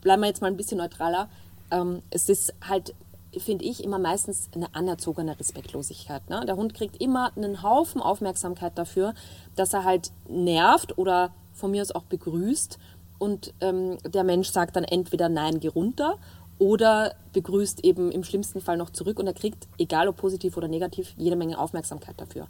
bleiben 0.01 0.23
wir 0.23 0.29
jetzt 0.29 0.41
mal 0.41 0.47
ein 0.47 0.57
bisschen 0.57 0.79
neutraler. 0.79 1.29
Ähm, 1.73 2.03
es 2.11 2.29
ist 2.29 2.55
halt, 2.69 2.95
finde 3.37 3.65
ich, 3.65 3.83
immer 3.83 3.99
meistens 3.99 4.49
eine 4.55 4.73
anerzogene 4.77 5.37
Respektlosigkeit. 5.41 6.31
Ne? 6.31 6.45
Der 6.47 6.55
Hund 6.55 6.73
kriegt 6.73 7.03
immer 7.03 7.37
einen 7.37 7.65
Haufen 7.65 8.01
Aufmerksamkeit 8.01 8.79
dafür, 8.79 9.15
dass 9.57 9.73
er 9.73 9.83
halt 9.83 10.13
nervt 10.29 10.97
oder 10.97 11.35
von 11.53 11.73
mir 11.73 11.83
aus 11.83 11.91
auch 11.91 12.05
begrüßt. 12.05 12.79
Und 13.19 13.53
ähm, 13.61 13.99
der 14.07 14.23
Mensch 14.23 14.51
sagt 14.51 14.77
dann 14.77 14.85
entweder 14.85 15.29
Nein, 15.29 15.59
geh 15.59 15.67
runter 15.67 16.19
oder 16.65 17.15
begrüßt 17.35 17.85
eben 17.85 18.11
im 18.11 18.25
schlimmsten 18.25 18.63
Fall 18.63 18.79
noch 18.79 18.89
zurück 18.89 19.19
und 19.19 19.27
er 19.27 19.35
kriegt, 19.35 19.69
egal 19.77 20.09
ob 20.09 20.17
positiv 20.17 20.57
oder 20.57 20.67
negativ, 20.67 21.13
jede 21.19 21.37
Menge 21.37 21.59
Aufmerksamkeit 21.59 22.19
dafür. 22.19 22.47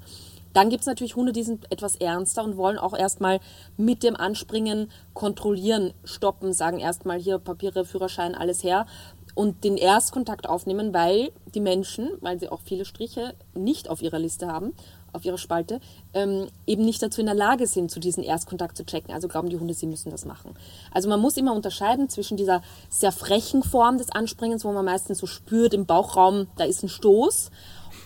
Dann 0.52 0.70
gibt 0.70 0.82
es 0.82 0.86
natürlich 0.86 1.16
Hunde, 1.16 1.32
die 1.32 1.42
sind 1.42 1.72
etwas 1.72 1.96
ernster 1.96 2.44
und 2.44 2.56
wollen 2.56 2.78
auch 2.78 2.96
erstmal 2.96 3.40
mit 3.76 4.04
dem 4.04 4.14
Anspringen 4.14 4.88
kontrollieren, 5.14 5.94
stoppen, 6.04 6.52
sagen 6.52 6.78
erstmal 6.78 7.18
hier 7.18 7.38
Papiere, 7.38 7.84
Führerschein, 7.84 8.36
alles 8.36 8.62
her 8.62 8.86
und 9.34 9.64
den 9.64 9.76
Erstkontakt 9.76 10.48
aufnehmen, 10.48 10.94
weil 10.94 11.32
die 11.52 11.60
Menschen, 11.60 12.12
weil 12.20 12.38
sie 12.38 12.48
auch 12.48 12.60
viele 12.60 12.84
Striche 12.84 13.34
nicht 13.52 13.90
auf 13.90 14.00
ihrer 14.00 14.20
Liste 14.20 14.46
haben, 14.46 14.74
auf 15.14 15.24
ihrer 15.24 15.38
Spalte, 15.38 15.80
ähm, 16.12 16.48
eben 16.66 16.84
nicht 16.84 17.02
dazu 17.02 17.20
in 17.20 17.26
der 17.26 17.34
Lage 17.34 17.66
sind, 17.66 17.90
zu 17.90 18.00
diesem 18.00 18.22
Erstkontakt 18.22 18.76
zu 18.76 18.84
checken. 18.84 19.14
Also 19.14 19.28
glauben 19.28 19.48
die 19.48 19.58
Hunde, 19.58 19.74
sie 19.74 19.86
müssen 19.86 20.10
das 20.10 20.24
machen. 20.24 20.54
Also 20.92 21.08
man 21.08 21.20
muss 21.20 21.36
immer 21.36 21.54
unterscheiden 21.54 22.08
zwischen 22.08 22.36
dieser 22.36 22.62
sehr 22.90 23.12
frechen 23.12 23.62
Form 23.62 23.98
des 23.98 24.10
Anspringens, 24.10 24.64
wo 24.64 24.72
man 24.72 24.84
meistens 24.84 25.18
so 25.18 25.26
spürt 25.26 25.74
im 25.74 25.86
Bauchraum, 25.86 26.48
da 26.56 26.64
ist 26.64 26.82
ein 26.82 26.88
Stoß. 26.88 27.50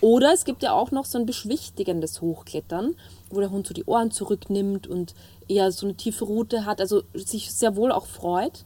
Oder 0.01 0.33
es 0.33 0.45
gibt 0.45 0.63
ja 0.63 0.71
auch 0.73 0.91
noch 0.91 1.05
so 1.05 1.17
ein 1.17 1.25
beschwichtigendes 1.25 2.21
Hochklettern, 2.21 2.95
wo 3.29 3.39
der 3.39 3.51
Hund 3.51 3.67
so 3.67 3.73
die 3.73 3.83
Ohren 3.83 4.11
zurücknimmt 4.11 4.87
und 4.87 5.13
eher 5.47 5.71
so 5.71 5.85
eine 5.85 5.95
tiefe 5.95 6.23
Route 6.23 6.65
hat, 6.65 6.79
also 6.79 7.03
sich 7.13 7.53
sehr 7.53 7.75
wohl 7.75 7.91
auch 7.91 8.05
freut. 8.05 8.63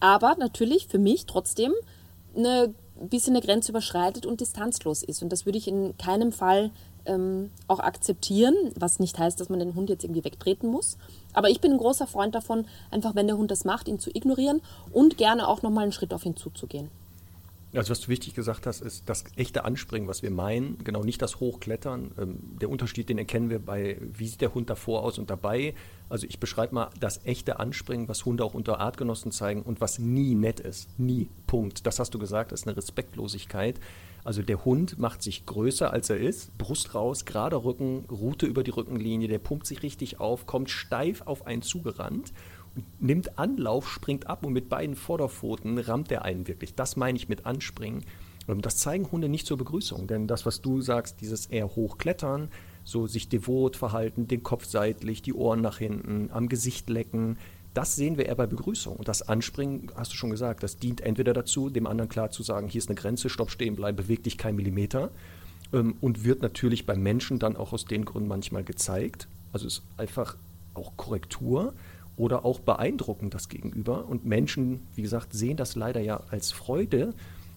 Aber 0.00 0.34
natürlich 0.36 0.88
für 0.88 0.98
mich 0.98 1.26
trotzdem 1.26 1.72
eine 2.34 2.74
bisschen 3.08 3.34
eine 3.34 3.44
Grenze 3.44 3.72
überschreitet 3.72 4.26
und 4.26 4.40
distanzlos 4.40 5.02
ist. 5.02 5.22
Und 5.22 5.30
das 5.30 5.46
würde 5.46 5.58
ich 5.58 5.68
in 5.68 5.96
keinem 5.96 6.32
Fall 6.32 6.70
ähm, 7.06 7.50
auch 7.68 7.80
akzeptieren, 7.80 8.54
was 8.76 8.98
nicht 8.98 9.18
heißt, 9.18 9.40
dass 9.40 9.48
man 9.48 9.58
den 9.58 9.74
Hund 9.74 9.90
jetzt 9.90 10.04
irgendwie 10.04 10.24
wegtreten 10.24 10.70
muss. 10.70 10.96
Aber 11.32 11.48
ich 11.48 11.60
bin 11.60 11.72
ein 11.72 11.78
großer 11.78 12.06
Freund 12.06 12.34
davon, 12.34 12.66
einfach 12.90 13.14
wenn 13.14 13.26
der 13.26 13.36
Hund 13.36 13.50
das 13.50 13.64
macht, 13.64 13.88
ihn 13.88 13.98
zu 13.98 14.10
ignorieren 14.10 14.60
und 14.92 15.16
gerne 15.16 15.48
auch 15.48 15.62
nochmal 15.62 15.84
einen 15.84 15.92
Schritt 15.92 16.14
auf 16.14 16.26
ihn 16.26 16.36
zuzugehen. 16.36 16.90
Also 17.74 17.90
was 17.90 18.00
du 18.00 18.08
wichtig 18.08 18.34
gesagt 18.34 18.66
hast, 18.66 18.82
ist 18.82 19.04
das 19.08 19.24
echte 19.36 19.64
Anspringen, 19.64 20.06
was 20.06 20.22
wir 20.22 20.30
meinen, 20.30 20.84
genau 20.84 21.02
nicht 21.02 21.22
das 21.22 21.40
Hochklettern. 21.40 22.10
Ähm, 22.18 22.58
der 22.60 22.68
Unterschied, 22.68 23.08
den 23.08 23.16
erkennen 23.16 23.48
wir 23.48 23.60
bei, 23.60 23.96
wie 24.00 24.26
sieht 24.26 24.42
der 24.42 24.52
Hund 24.52 24.68
davor 24.68 25.02
aus 25.02 25.18
und 25.18 25.30
dabei. 25.30 25.74
Also 26.10 26.26
ich 26.26 26.38
beschreibe 26.38 26.74
mal 26.74 26.90
das 27.00 27.24
echte 27.24 27.60
Anspringen, 27.60 28.08
was 28.08 28.26
Hunde 28.26 28.44
auch 28.44 28.52
unter 28.52 28.78
Artgenossen 28.78 29.32
zeigen 29.32 29.62
und 29.62 29.80
was 29.80 29.98
nie 29.98 30.34
nett 30.34 30.60
ist. 30.60 30.98
Nie. 30.98 31.30
Punkt. 31.46 31.86
Das 31.86 31.98
hast 31.98 32.12
du 32.12 32.18
gesagt, 32.18 32.52
das 32.52 32.60
ist 32.60 32.66
eine 32.66 32.76
Respektlosigkeit. 32.76 33.80
Also 34.24 34.42
der 34.42 34.64
Hund 34.64 34.98
macht 34.98 35.22
sich 35.22 35.46
größer, 35.46 35.92
als 35.92 36.08
er 36.10 36.18
ist, 36.18 36.56
Brust 36.56 36.94
raus, 36.94 37.24
gerade 37.24 37.64
Rücken, 37.64 38.04
Rute 38.10 38.46
über 38.46 38.62
die 38.62 38.70
Rückenlinie, 38.70 39.28
der 39.28 39.38
pumpt 39.38 39.66
sich 39.66 39.82
richtig 39.82 40.20
auf, 40.20 40.46
kommt 40.46 40.70
steif 40.70 41.22
auf 41.22 41.46
einen 41.46 41.62
zugerannt, 41.62 42.32
nimmt 43.00 43.38
Anlauf, 43.38 43.88
springt 43.88 44.28
ab 44.28 44.46
und 44.46 44.52
mit 44.52 44.68
beiden 44.68 44.94
Vorderpfoten 44.94 45.78
rammt 45.78 46.12
er 46.12 46.24
einen 46.24 46.46
wirklich. 46.46 46.74
Das 46.74 46.96
meine 46.96 47.16
ich 47.16 47.28
mit 47.28 47.46
Anspringen. 47.46 48.04
Und 48.46 48.66
das 48.66 48.76
zeigen 48.76 49.10
Hunde 49.10 49.28
nicht 49.28 49.46
zur 49.46 49.56
Begrüßung, 49.56 50.06
denn 50.06 50.26
das, 50.26 50.46
was 50.46 50.60
du 50.60 50.80
sagst, 50.80 51.20
dieses 51.20 51.46
eher 51.46 51.74
hochklettern, 51.76 52.48
so 52.84 53.06
sich 53.06 53.28
devot 53.28 53.76
verhalten, 53.76 54.26
den 54.26 54.42
Kopf 54.42 54.64
seitlich, 54.64 55.22
die 55.22 55.34
Ohren 55.34 55.60
nach 55.60 55.78
hinten, 55.78 56.30
am 56.32 56.48
Gesicht 56.48 56.90
lecken, 56.90 57.38
das 57.74 57.96
sehen 57.96 58.18
wir 58.18 58.26
eher 58.26 58.34
bei 58.34 58.46
Begrüßung. 58.46 58.96
Und 58.96 59.08
das 59.08 59.22
Anspringen, 59.22 59.90
hast 59.94 60.12
du 60.12 60.16
schon 60.16 60.30
gesagt, 60.30 60.62
das 60.62 60.76
dient 60.76 61.00
entweder 61.00 61.32
dazu, 61.32 61.70
dem 61.70 61.86
anderen 61.86 62.08
klar 62.08 62.30
zu 62.30 62.42
sagen, 62.42 62.68
hier 62.68 62.80
ist 62.80 62.88
eine 62.88 62.96
Grenze, 62.96 63.28
stopp 63.28 63.50
stehen, 63.50 63.76
bleib, 63.76 63.96
beweg 63.96 64.22
dich 64.22 64.36
kein 64.36 64.56
Millimeter. 64.56 65.10
Ähm, 65.72 65.96
und 66.00 66.24
wird 66.24 66.42
natürlich 66.42 66.86
beim 66.86 67.02
Menschen 67.02 67.38
dann 67.38 67.56
auch 67.56 67.72
aus 67.72 67.84
den 67.84 68.04
Gründen 68.04 68.28
manchmal 68.28 68.64
gezeigt. 68.64 69.28
Also 69.52 69.66
ist 69.66 69.82
einfach 69.96 70.36
auch 70.74 70.92
Korrektur 70.96 71.72
oder 72.16 72.44
auch 72.44 72.60
beeindruckend 72.60 73.34
das 73.34 73.48
Gegenüber. 73.48 74.06
Und 74.06 74.26
Menschen, 74.26 74.80
wie 74.94 75.02
gesagt, 75.02 75.32
sehen 75.32 75.56
das 75.56 75.74
leider 75.74 76.00
ja 76.00 76.22
als 76.30 76.52
Freude 76.52 77.14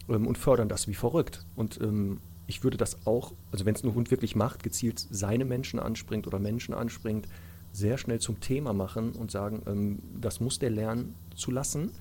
ähm, 0.07 0.27
und 0.27 0.37
fördern 0.37 0.69
das 0.69 0.87
wie 0.87 0.93
verrückt. 0.93 1.45
Und 1.55 1.79
ähm, 1.81 2.19
ich 2.47 2.63
würde 2.63 2.77
das 2.77 3.05
auch, 3.05 3.33
also 3.51 3.65
wenn 3.65 3.75
es 3.75 3.83
ein 3.83 3.93
Hund 3.93 4.11
wirklich 4.11 4.35
macht, 4.35 4.63
gezielt 4.63 4.99
seine 5.09 5.45
Menschen 5.45 5.79
anspringt 5.79 6.27
oder 6.27 6.39
Menschen 6.39 6.73
anspringt, 6.73 7.27
sehr 7.75 7.97
schnell 7.97 8.19
zum 8.19 8.39
Thema 8.39 8.73
machen 8.73 9.11
und 9.11 9.31
sagen, 9.31 9.61
ähm, 9.67 9.99
das 10.19 10.39
muss 10.39 10.59
der 10.59 10.69
lernen 10.69 11.15
zu 11.35 11.51
lassen. 11.51 11.91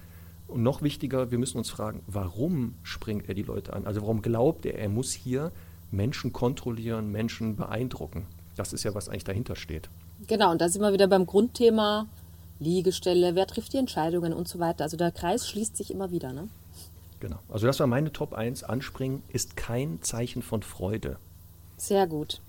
Und 0.46 0.62
noch 0.62 0.82
wichtiger, 0.82 1.30
wir 1.30 1.38
müssen 1.38 1.59
uns 1.59 1.70
fragen, 1.70 2.02
warum 2.06 2.74
springt 2.82 3.28
er 3.28 3.34
die 3.34 3.42
Leute 3.42 3.72
an? 3.72 3.86
Also 3.86 4.02
warum 4.02 4.22
glaubt 4.22 4.66
er, 4.66 4.78
er 4.78 4.88
muss 4.88 5.12
hier 5.12 5.52
Menschen 5.90 6.32
kontrollieren, 6.32 7.10
Menschen 7.10 7.56
beeindrucken? 7.56 8.26
Das 8.56 8.72
ist 8.72 8.84
ja, 8.84 8.94
was 8.94 9.09
eigentlich 9.09 9.24
dahinter 9.24 9.56
steht. 9.56 9.88
Genau, 10.26 10.52
und 10.52 10.60
da 10.60 10.68
sind 10.68 10.82
wir 10.82 10.92
wieder 10.92 11.09
beim 11.09 11.26
Grundthema 11.26 12.06
Liegestelle, 12.60 13.34
wer 13.34 13.46
trifft 13.46 13.72
die 13.72 13.78
Entscheidungen 13.78 14.32
und 14.32 14.46
so 14.46 14.60
weiter. 14.60 14.84
Also 14.84 14.96
der 14.96 15.10
Kreis 15.10 15.48
schließt 15.48 15.76
sich 15.76 15.90
immer 15.90 16.12
wieder. 16.12 16.32
Ne? 16.32 16.48
Genau, 17.18 17.38
also 17.48 17.66
das 17.66 17.80
war 17.80 17.88
meine 17.88 18.12
Top 18.12 18.32
1. 18.32 18.62
Anspringen 18.62 19.22
ist 19.28 19.56
kein 19.56 20.01
Zeichen 20.02 20.42
von 20.42 20.62
Freude. 20.62 21.16
Sehr 21.76 22.06
gut. 22.06 22.40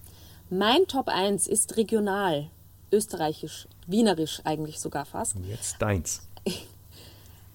Mein 0.52 0.86
Top 0.88 1.08
1 1.08 1.48
ist 1.48 1.78
regional 1.78 2.50
österreichisch, 2.92 3.68
wienerisch 3.88 4.42
eigentlich 4.44 4.80
sogar 4.80 5.06
fast. 5.06 5.36
Jetzt 5.48 5.82
deins. 5.82 6.22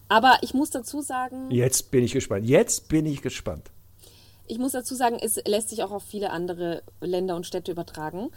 Aber 0.09 0.39
ich 0.43 0.55
muss 0.55 0.71
dazu 0.71 1.01
sagen. 1.01 1.51
Jetzt 1.51 1.91
bin 1.91 2.03
ich 2.05 2.13
gespannt. 2.13 2.47
Jetzt 2.47 2.89
bin 2.89 3.07
ich 3.07 3.23
gespannt. 3.23 3.71
Ich 4.49 4.59
muss 4.59 4.73
dazu 4.73 4.97
sagen, 4.97 5.19
es 5.23 5.41
lässt 5.47 5.69
sich 5.69 5.85
auch 5.85 5.93
auf 5.93 6.03
viele 6.03 6.31
andere 6.31 6.83
Länder 7.01 7.37
und 7.37 7.47
Städte 7.47 7.71
übertragen. 7.71 8.31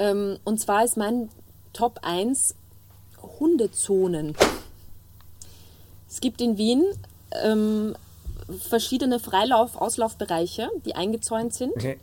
Ähm, 0.00 0.38
und 0.44 0.58
zwar 0.58 0.84
ist 0.84 0.96
mein 0.96 1.28
Top 1.72 2.00
1 2.02 2.56
Hundezonen. 3.38 4.34
Es 6.10 6.20
gibt 6.20 6.40
in 6.40 6.58
Wien 6.58 6.84
ähm, 7.44 7.94
verschiedene 8.58 9.20
Freilauf-Auslaufbereiche, 9.20 10.68
die 10.84 10.96
eingezäunt 10.96 11.54
sind. 11.54 11.72
Okay. 11.76 11.98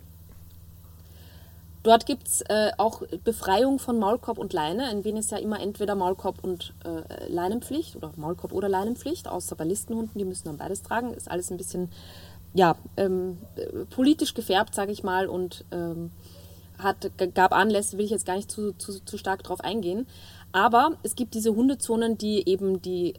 Dort 1.81 2.05
gibt 2.05 2.27
es 2.27 2.41
äh, 2.41 2.71
auch 2.77 3.03
Befreiung 3.23 3.79
von 3.79 3.99
Maulkorb 3.99 4.37
und 4.37 4.51
Leine. 4.51 4.91
In 4.91 5.05
Wien 5.05 5.15
ist 5.15 5.31
ja 5.31 5.37
immer 5.37 5.61
entweder 5.61 5.95
Maulkorb 5.95 6.43
und 6.43 6.73
äh, 6.83 7.31
Leinenpflicht 7.31 7.95
oder 7.95 8.11
Maulkorb 8.17 8.51
oder 8.51 8.67
Leinenpflicht, 8.67 9.29
außer 9.29 9.55
bei 9.55 9.63
Listenhunden, 9.63 10.17
die 10.19 10.25
müssen 10.25 10.45
dann 10.45 10.57
beides 10.57 10.81
tragen. 10.81 11.13
Ist 11.13 11.31
alles 11.31 11.51
ein 11.51 11.57
bisschen 11.57 11.89
ja, 12.53 12.75
ähm, 12.97 13.37
politisch 13.91 14.33
gefärbt, 14.33 14.75
sage 14.75 14.91
ich 14.91 15.03
mal, 15.03 15.27
und 15.27 15.63
ähm, 15.71 16.11
hat, 16.77 17.11
gab 17.33 17.53
Anlässe, 17.53 17.97
will 17.97 18.05
ich 18.05 18.11
jetzt 18.11 18.25
gar 18.25 18.35
nicht 18.35 18.51
zu, 18.51 18.73
zu, 18.73 19.03
zu 19.03 19.17
stark 19.17 19.43
drauf 19.43 19.61
eingehen. 19.61 20.07
Aber 20.51 20.97
es 21.03 21.15
gibt 21.15 21.33
diese 21.33 21.55
Hundezonen, 21.55 22.17
die 22.17 22.47
eben 22.49 22.81
die 22.81 23.15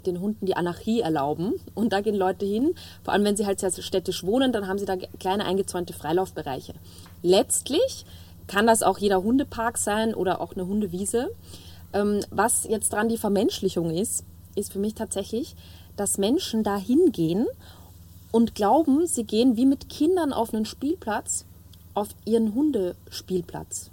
den 0.00 0.20
Hunden 0.20 0.46
die 0.46 0.56
Anarchie 0.56 1.00
erlauben. 1.00 1.54
Und 1.74 1.92
da 1.92 2.00
gehen 2.00 2.14
Leute 2.14 2.46
hin, 2.46 2.74
vor 3.02 3.12
allem 3.12 3.24
wenn 3.24 3.36
sie 3.36 3.46
halt 3.46 3.60
sehr 3.60 3.70
städtisch 3.70 4.24
wohnen, 4.24 4.52
dann 4.52 4.68
haben 4.68 4.78
sie 4.78 4.86
da 4.86 4.96
kleine 4.96 5.44
eingezäunte 5.44 5.92
Freilaufbereiche. 5.92 6.74
Letztlich 7.22 8.04
kann 8.46 8.66
das 8.66 8.82
auch 8.82 8.98
jeder 8.98 9.22
Hundepark 9.22 9.78
sein 9.78 10.14
oder 10.14 10.40
auch 10.40 10.54
eine 10.54 10.66
Hundewiese. 10.66 11.30
Ähm, 11.92 12.20
was 12.30 12.64
jetzt 12.64 12.92
dran 12.92 13.08
die 13.08 13.18
Vermenschlichung 13.18 13.90
ist, 13.90 14.24
ist 14.54 14.72
für 14.72 14.78
mich 14.78 14.94
tatsächlich, 14.94 15.54
dass 15.96 16.18
Menschen 16.18 16.62
da 16.62 16.76
hingehen 16.76 17.46
und 18.32 18.54
glauben, 18.54 19.06
sie 19.06 19.24
gehen 19.24 19.56
wie 19.56 19.66
mit 19.66 19.88
Kindern 19.88 20.32
auf 20.32 20.52
einen 20.52 20.66
Spielplatz, 20.66 21.44
auf 21.94 22.08
ihren 22.24 22.54
Hundespielplatz. 22.54 23.90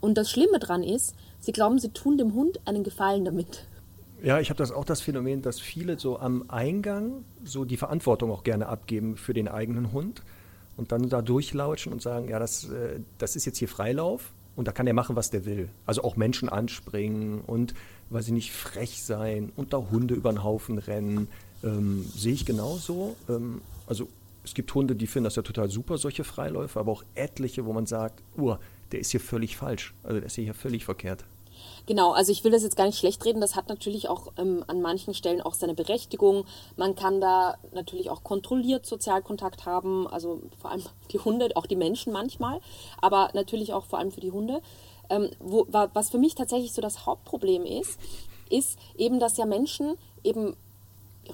Und 0.00 0.18
das 0.18 0.30
Schlimme 0.30 0.58
dran 0.58 0.82
ist, 0.82 1.14
sie 1.40 1.52
glauben, 1.52 1.78
sie 1.78 1.90
tun 1.90 2.18
dem 2.18 2.34
Hund 2.34 2.60
einen 2.64 2.84
Gefallen 2.84 3.24
damit. 3.24 3.64
Ja, 4.26 4.40
ich 4.40 4.50
habe 4.50 4.58
das 4.58 4.72
auch 4.72 4.84
das 4.84 5.02
Phänomen, 5.02 5.40
dass 5.40 5.60
viele 5.60 6.00
so 6.00 6.18
am 6.18 6.46
Eingang 6.48 7.24
so 7.44 7.64
die 7.64 7.76
Verantwortung 7.76 8.32
auch 8.32 8.42
gerne 8.42 8.66
abgeben 8.66 9.16
für 9.16 9.32
den 9.32 9.46
eigenen 9.46 9.92
Hund 9.92 10.24
und 10.76 10.90
dann 10.90 11.08
da 11.08 11.22
durchlautschen 11.22 11.92
und 11.92 12.02
sagen, 12.02 12.28
ja, 12.28 12.40
das, 12.40 12.68
äh, 12.68 12.98
das 13.18 13.36
ist 13.36 13.44
jetzt 13.44 13.58
hier 13.58 13.68
Freilauf 13.68 14.32
und 14.56 14.66
da 14.66 14.72
kann 14.72 14.88
er 14.88 14.94
machen, 14.94 15.14
was 15.14 15.30
der 15.30 15.44
will. 15.44 15.68
Also 15.86 16.02
auch 16.02 16.16
Menschen 16.16 16.48
anspringen 16.48 17.40
und, 17.42 17.74
weiß 18.10 18.26
ich 18.26 18.32
nicht, 18.32 18.50
frech 18.50 19.04
sein 19.04 19.52
und 19.54 19.72
da 19.72 19.76
Hunde 19.92 20.14
über 20.14 20.32
den 20.32 20.42
Haufen 20.42 20.78
rennen. 20.78 21.28
Ähm, 21.62 22.04
sehe 22.12 22.32
ich 22.32 22.44
genauso. 22.44 23.14
Ähm, 23.28 23.60
also 23.86 24.08
es 24.42 24.54
gibt 24.54 24.74
Hunde, 24.74 24.96
die 24.96 25.06
finden 25.06 25.26
das 25.26 25.36
ja 25.36 25.42
total 25.42 25.68
super, 25.70 25.98
solche 25.98 26.24
Freiläufe, 26.24 26.80
aber 26.80 26.90
auch 26.90 27.04
etliche, 27.14 27.64
wo 27.64 27.72
man 27.72 27.86
sagt, 27.86 28.20
uh, 28.36 28.56
der 28.90 28.98
ist 28.98 29.12
hier 29.12 29.20
völlig 29.20 29.56
falsch. 29.56 29.94
Also 30.02 30.18
der 30.18 30.26
ist 30.26 30.34
hier 30.34 30.52
völlig 30.52 30.84
verkehrt. 30.84 31.24
Genau, 31.86 32.12
also 32.12 32.32
ich 32.32 32.44
will 32.44 32.52
das 32.52 32.62
jetzt 32.62 32.76
gar 32.76 32.86
nicht 32.86 32.98
schlecht 32.98 33.24
reden. 33.24 33.40
Das 33.40 33.56
hat 33.56 33.68
natürlich 33.68 34.08
auch 34.08 34.32
ähm, 34.36 34.64
an 34.66 34.82
manchen 34.82 35.14
Stellen 35.14 35.40
auch 35.40 35.54
seine 35.54 35.74
Berechtigung. 35.74 36.44
Man 36.76 36.94
kann 36.94 37.20
da 37.20 37.56
natürlich 37.72 38.10
auch 38.10 38.22
kontrolliert 38.22 38.86
Sozialkontakt 38.86 39.66
haben, 39.66 40.06
also 40.06 40.42
vor 40.60 40.70
allem 40.70 40.82
die 41.12 41.18
Hunde, 41.18 41.50
auch 41.54 41.66
die 41.66 41.76
Menschen 41.76 42.12
manchmal, 42.12 42.60
aber 43.00 43.30
natürlich 43.34 43.72
auch 43.72 43.84
vor 43.84 43.98
allem 43.98 44.12
für 44.12 44.20
die 44.20 44.32
Hunde. 44.32 44.60
Ähm, 45.08 45.30
wo, 45.38 45.66
was 45.68 46.10
für 46.10 46.18
mich 46.18 46.34
tatsächlich 46.34 46.72
so 46.72 46.82
das 46.82 47.06
Hauptproblem 47.06 47.64
ist, 47.64 48.00
ist 48.50 48.78
eben, 48.96 49.20
dass 49.20 49.36
ja 49.36 49.46
Menschen 49.46 49.96
eben 50.24 50.56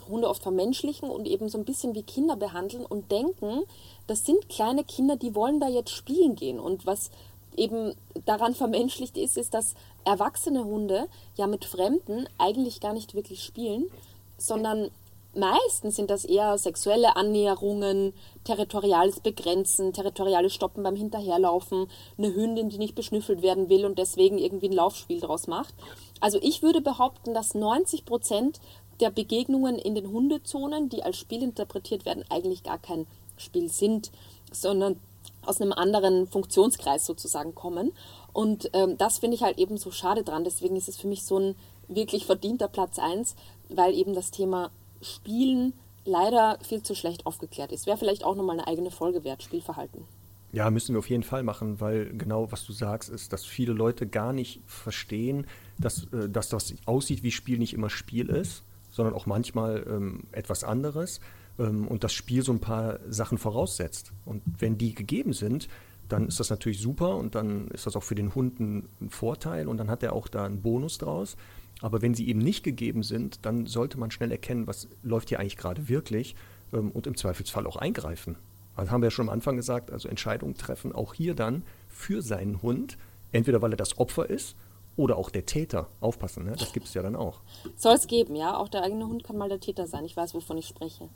Hunde 0.09 0.29
oft 0.29 0.43
vermenschlichen 0.43 1.11
und 1.11 1.27
eben 1.27 1.49
so 1.49 1.59
ein 1.59 1.65
bisschen 1.65 1.95
wie 1.95 2.03
Kinder 2.03 2.37
behandeln 2.37 2.85
und 2.85 3.11
denken, 3.11 3.63
das 4.07 4.25
sind 4.25 4.49
kleine 4.49 4.85
Kinder, 4.85 5.17
die 5.17 5.35
wollen 5.35 5.61
da 5.61 5.69
jetzt 5.69 5.91
spielen 5.91 6.35
gehen. 6.35 6.59
Und 6.59 6.87
was 6.87 7.11
eben 7.57 7.95
daran 8.27 8.55
vermenschlicht 8.55 9.17
ist, 9.17 9.37
ist, 9.37 9.55
dass 9.55 9.75
erwachsene 10.05 10.65
Hunde 10.65 11.09
ja 11.37 11.47
mit 11.47 11.65
Fremden 11.65 12.29
eigentlich 12.39 12.81
gar 12.81 12.93
nicht 12.93 13.15
wirklich 13.15 13.43
spielen, 13.45 13.91
sondern 14.39 14.91
meistens 15.35 15.97
sind 15.97 16.11
das 16.11 16.25
eher 16.25 16.59
sexuelle 16.59 17.17
Annäherungen, 17.17 18.13
territoriales 18.45 19.21
Begrenzen, 19.21 19.93
territoriales 19.93 20.55
Stoppen 20.55 20.83
beim 20.83 20.97
Hinterherlaufen, 20.97 21.87
eine 22.19 22.35
Hündin, 22.35 22.69
die 22.69 22.79
nicht 22.79 22.95
beschnüffelt 22.95 23.43
werden 23.43 23.69
will 23.69 23.85
und 23.85 23.99
deswegen 23.99 24.39
irgendwie 24.39 24.69
ein 24.69 24.75
Laufspiel 24.75 25.21
draus 25.21 25.47
macht. 25.47 25.75
Also 26.21 26.39
ich 26.43 26.63
würde 26.63 26.81
behaupten, 26.81 27.35
dass 27.35 27.55
90 27.55 28.05
Prozent 28.05 28.61
der 29.01 29.11
Begegnungen 29.11 29.79
in 29.79 29.95
den 29.95 30.11
Hundezonen, 30.11 30.89
die 30.89 31.03
als 31.03 31.17
Spiel 31.17 31.43
interpretiert 31.43 32.05
werden, 32.05 32.25
eigentlich 32.29 32.63
gar 32.63 32.79
kein 32.79 33.07
Spiel 33.37 33.69
sind, 33.69 34.13
sondern 34.53 35.01
aus 35.45 35.61
einem 35.61 35.73
anderen 35.73 36.27
Funktionskreis 36.27 37.05
sozusagen 37.05 37.55
kommen. 37.55 37.93
Und 38.33 38.71
ähm, 38.73 38.97
das 38.99 39.19
finde 39.19 39.37
ich 39.37 39.43
halt 39.43 39.59
eben 39.59 39.77
so 39.77 39.91
schade 39.91 40.23
dran. 40.23 40.45
Deswegen 40.45 40.77
ist 40.77 40.89
es 40.89 40.97
für 40.97 41.09
mich 41.09 41.25
so 41.25 41.39
ein 41.39 41.55
wirklich 41.89 42.27
verdienter 42.27 42.69
Platz 42.69 42.99
1, 42.99 43.35
weil 43.69 43.95
eben 43.95 44.15
das 44.15 44.31
Thema 44.31 44.71
Spielen 45.01 45.75
leider 46.05 46.59
viel 46.63 46.83
zu 46.83 46.95
schlecht 46.95 47.27
aufgeklärt 47.27 47.73
ist. 47.73 47.87
Wäre 47.87 47.99
vielleicht 47.99 48.25
auch 48.25 48.35
nochmal 48.35 48.59
eine 48.59 48.67
eigene 48.67 48.91
Folge 48.91 49.25
wert, 49.25 49.43
Spielverhalten. 49.43 50.05
Ja, 50.53 50.71
müssen 50.71 50.95
wir 50.95 50.99
auf 50.99 51.09
jeden 51.09 51.23
Fall 51.23 51.43
machen, 51.43 51.81
weil 51.81 52.13
genau 52.17 52.53
was 52.53 52.67
du 52.67 52.73
sagst, 52.73 53.09
ist, 53.09 53.33
dass 53.33 53.45
viele 53.45 53.73
Leute 53.73 54.07
gar 54.07 54.35
nicht 54.35 54.61
verstehen, 54.67 55.47
dass, 55.79 56.05
äh, 56.13 56.29
dass 56.29 56.49
das 56.49 56.75
aussieht 56.85 57.23
wie 57.23 57.31
Spiel 57.31 57.59
nicht 57.59 57.73
immer 57.73 57.89
Spiel 57.89 58.29
ist, 58.29 58.63
sondern 58.91 59.15
auch 59.15 59.25
manchmal 59.25 59.85
ähm, 59.89 60.25
etwas 60.33 60.63
anderes 60.63 61.21
ähm, 61.59 61.87
und 61.89 62.05
das 62.05 62.13
Spiel 62.13 62.43
so 62.43 62.53
ein 62.53 62.61
paar 62.61 62.99
Sachen 63.09 63.39
voraussetzt. 63.39 64.13
Und 64.25 64.43
wenn 64.59 64.79
die 64.79 64.95
gegeben 64.95 65.33
sind, 65.33 65.69
dann 66.09 66.29
ist 66.29 66.41
das 66.41 66.51
natürlich 66.51 66.81
super 66.81 67.17
und 67.17 67.35
dann 67.35 67.69
ist 67.69 67.87
das 67.87 67.97
auch 67.97 68.03
für 68.03 68.15
den 68.15 68.35
Hund 68.35 68.61
ein, 68.61 68.89
Vorteil 69.09 69.67
und 69.69 69.79
dann 69.79 69.91
hat 69.91 70.03
er 70.03 70.13
auch 70.13 70.29
da 70.29 70.45
einen 70.45 70.61
Bonus 70.61 70.99
draus. 70.99 71.37
Aber 71.81 72.03
wenn 72.03 72.15
sie 72.15 72.29
eben 72.29 72.41
nicht 72.41 72.63
gegeben 72.63 73.03
sind, 73.03 73.45
dann 73.45 73.67
sollte 73.67 73.99
man 73.99 74.11
schnell 74.11 74.31
erkennen, 74.31 74.67
was 74.67 74.89
läuft 75.03 75.31
hier 75.31 75.41
eigentlich 75.41 75.57
gerade 75.57 75.89
wirklich 75.89 76.37
ähm, 76.73 76.91
und 76.91 77.07
im 77.07 77.17
Zweifelsfall 77.17 77.67
auch 77.67 77.77
eingreifen. 77.77 78.37
Also 78.77 78.91
haben 78.91 79.03
wir 79.03 79.07
ja 79.07 79.11
schon 79.11 79.29
am 79.29 79.33
Anfang 79.35 79.57
gesagt, 79.57 79.91
also 79.91 80.09
Entscheidungen 80.09 80.55
treffen, 80.55 80.95
auch 80.95 81.15
hier 81.15 81.35
dann 81.35 81.63
für 81.89 82.23
seinen 82.23 82.63
Hund, 82.63 82.97
entweder 83.33 83.61
weil 83.63 83.73
er 83.73 83.77
das 83.77 83.99
Opfer 83.99 84.29
ist 84.29 84.57
oder 84.97 85.17
auch 85.17 85.31
der 85.31 85.47
Täter. 85.47 85.89
Aufpassen, 86.01 86.45
ne? 86.45 86.55
das 86.59 86.73
gibt 86.73 86.87
es 86.87 86.95
ja 86.95 87.03
dann 87.03 87.17
auch. 87.17 87.41
Soll 87.77 87.95
es 87.95 88.07
geben, 88.07 88.37
ja. 88.37 88.57
Auch 88.57 88.69
der 88.69 88.83
eigene 88.83 89.07
Hund 89.07 89.25
kann 89.25 89.37
mal 89.37 89.49
der 89.49 89.61
Täter 89.61 89.87
sein. 89.87 90.05
Ich 90.05 90.17
weiß, 90.17 90.35
wovon 90.35 90.59
ich 90.59 90.67
spreche. 90.67 91.09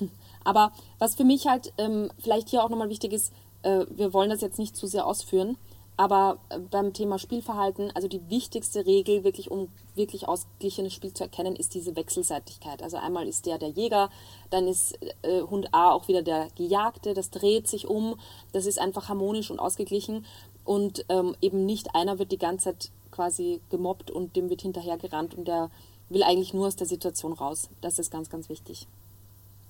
Aber 0.44 0.72
was 0.98 1.14
für 1.14 1.24
mich 1.24 1.46
halt 1.46 1.72
ähm, 1.78 2.10
vielleicht 2.18 2.48
hier 2.48 2.62
auch 2.62 2.68
nochmal 2.68 2.88
wichtig 2.88 3.12
ist, 3.12 3.32
äh, 3.62 3.84
wir 3.90 4.12
wollen 4.12 4.30
das 4.30 4.40
jetzt 4.40 4.58
nicht 4.58 4.76
zu 4.76 4.86
sehr 4.86 5.06
ausführen, 5.06 5.56
aber 5.96 6.38
äh, 6.50 6.58
beim 6.58 6.92
Thema 6.92 7.18
Spielverhalten, 7.18 7.90
also 7.94 8.06
die 8.06 8.28
wichtigste 8.28 8.86
Regel, 8.86 9.24
wirklich 9.24 9.50
um 9.50 9.68
wirklich 9.94 10.28
ausgeglichenes 10.28 10.92
Spiel 10.92 11.12
zu 11.12 11.24
erkennen, 11.24 11.56
ist 11.56 11.74
diese 11.74 11.96
Wechselseitigkeit. 11.96 12.82
Also 12.82 12.98
einmal 12.98 13.26
ist 13.26 13.46
der 13.46 13.58
der 13.58 13.70
Jäger, 13.70 14.10
dann 14.50 14.68
ist 14.68 14.98
äh, 15.22 15.40
Hund 15.42 15.72
A 15.72 15.92
auch 15.92 16.06
wieder 16.06 16.22
der 16.22 16.48
Gejagte, 16.54 17.14
das 17.14 17.30
dreht 17.30 17.66
sich 17.66 17.88
um, 17.88 18.16
das 18.52 18.66
ist 18.66 18.78
einfach 18.78 19.08
harmonisch 19.08 19.50
und 19.50 19.58
ausgeglichen 19.58 20.26
und 20.64 21.04
ähm, 21.08 21.34
eben 21.40 21.64
nicht 21.64 21.94
einer 21.94 22.18
wird 22.18 22.32
die 22.32 22.38
ganze 22.38 22.64
Zeit 22.64 22.90
quasi 23.10 23.60
gemobbt 23.70 24.10
und 24.10 24.36
dem 24.36 24.50
wird 24.50 24.62
hinterhergerannt 24.62 25.34
und 25.34 25.48
der 25.48 25.70
will 26.08 26.22
eigentlich 26.22 26.52
nur 26.54 26.66
aus 26.66 26.76
der 26.76 26.86
Situation 26.86 27.32
raus. 27.32 27.68
Das 27.80 27.98
ist 27.98 28.10
ganz, 28.10 28.28
ganz 28.28 28.48
wichtig. 28.48 28.86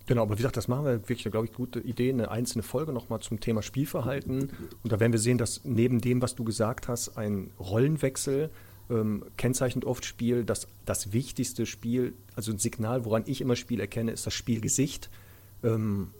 Genau, 0.07 0.23
aber 0.23 0.35
wie 0.35 0.37
gesagt, 0.37 0.57
das 0.57 0.69
machen 0.69 0.85
wir 0.85 1.09
wirklich, 1.09 1.25
glaube 1.25 1.47
ich, 1.47 1.53
gute 1.53 1.81
Idee, 1.81 2.11
eine 2.11 2.31
einzelne 2.31 2.63
Folge 2.63 2.93
nochmal 2.93 3.21
zum 3.21 3.41
Thema 3.41 3.63
Spielverhalten. 3.63 4.51
Und 4.83 4.93
da 4.93 5.01
werden 5.01 5.13
wir 5.13 5.19
sehen, 5.19 5.37
dass 5.37 5.63
neben 5.65 6.01
dem, 6.01 6.23
was 6.23 6.37
du 6.37 6.45
gesagt 6.45 6.87
hast, 6.87 7.19
ein 7.19 7.51
Rollenwechsel 7.59 8.51
ähm, 8.89 9.25
kennzeichnet 9.37 9.85
oft 9.85 10.05
Spiel. 10.05 10.45
Dass 10.45 10.69
das 10.85 11.13
wichtigste 11.13 11.67
Spiel, 11.67 12.15
also 12.37 12.53
ein 12.53 12.59
Signal, 12.59 13.05
woran 13.05 13.25
ich 13.27 13.41
immer 13.41 13.57
Spiel 13.57 13.81
erkenne, 13.81 14.13
ist 14.13 14.27
das 14.27 14.35
Spielgesicht. 14.35 15.11
Ähm, 15.65 16.13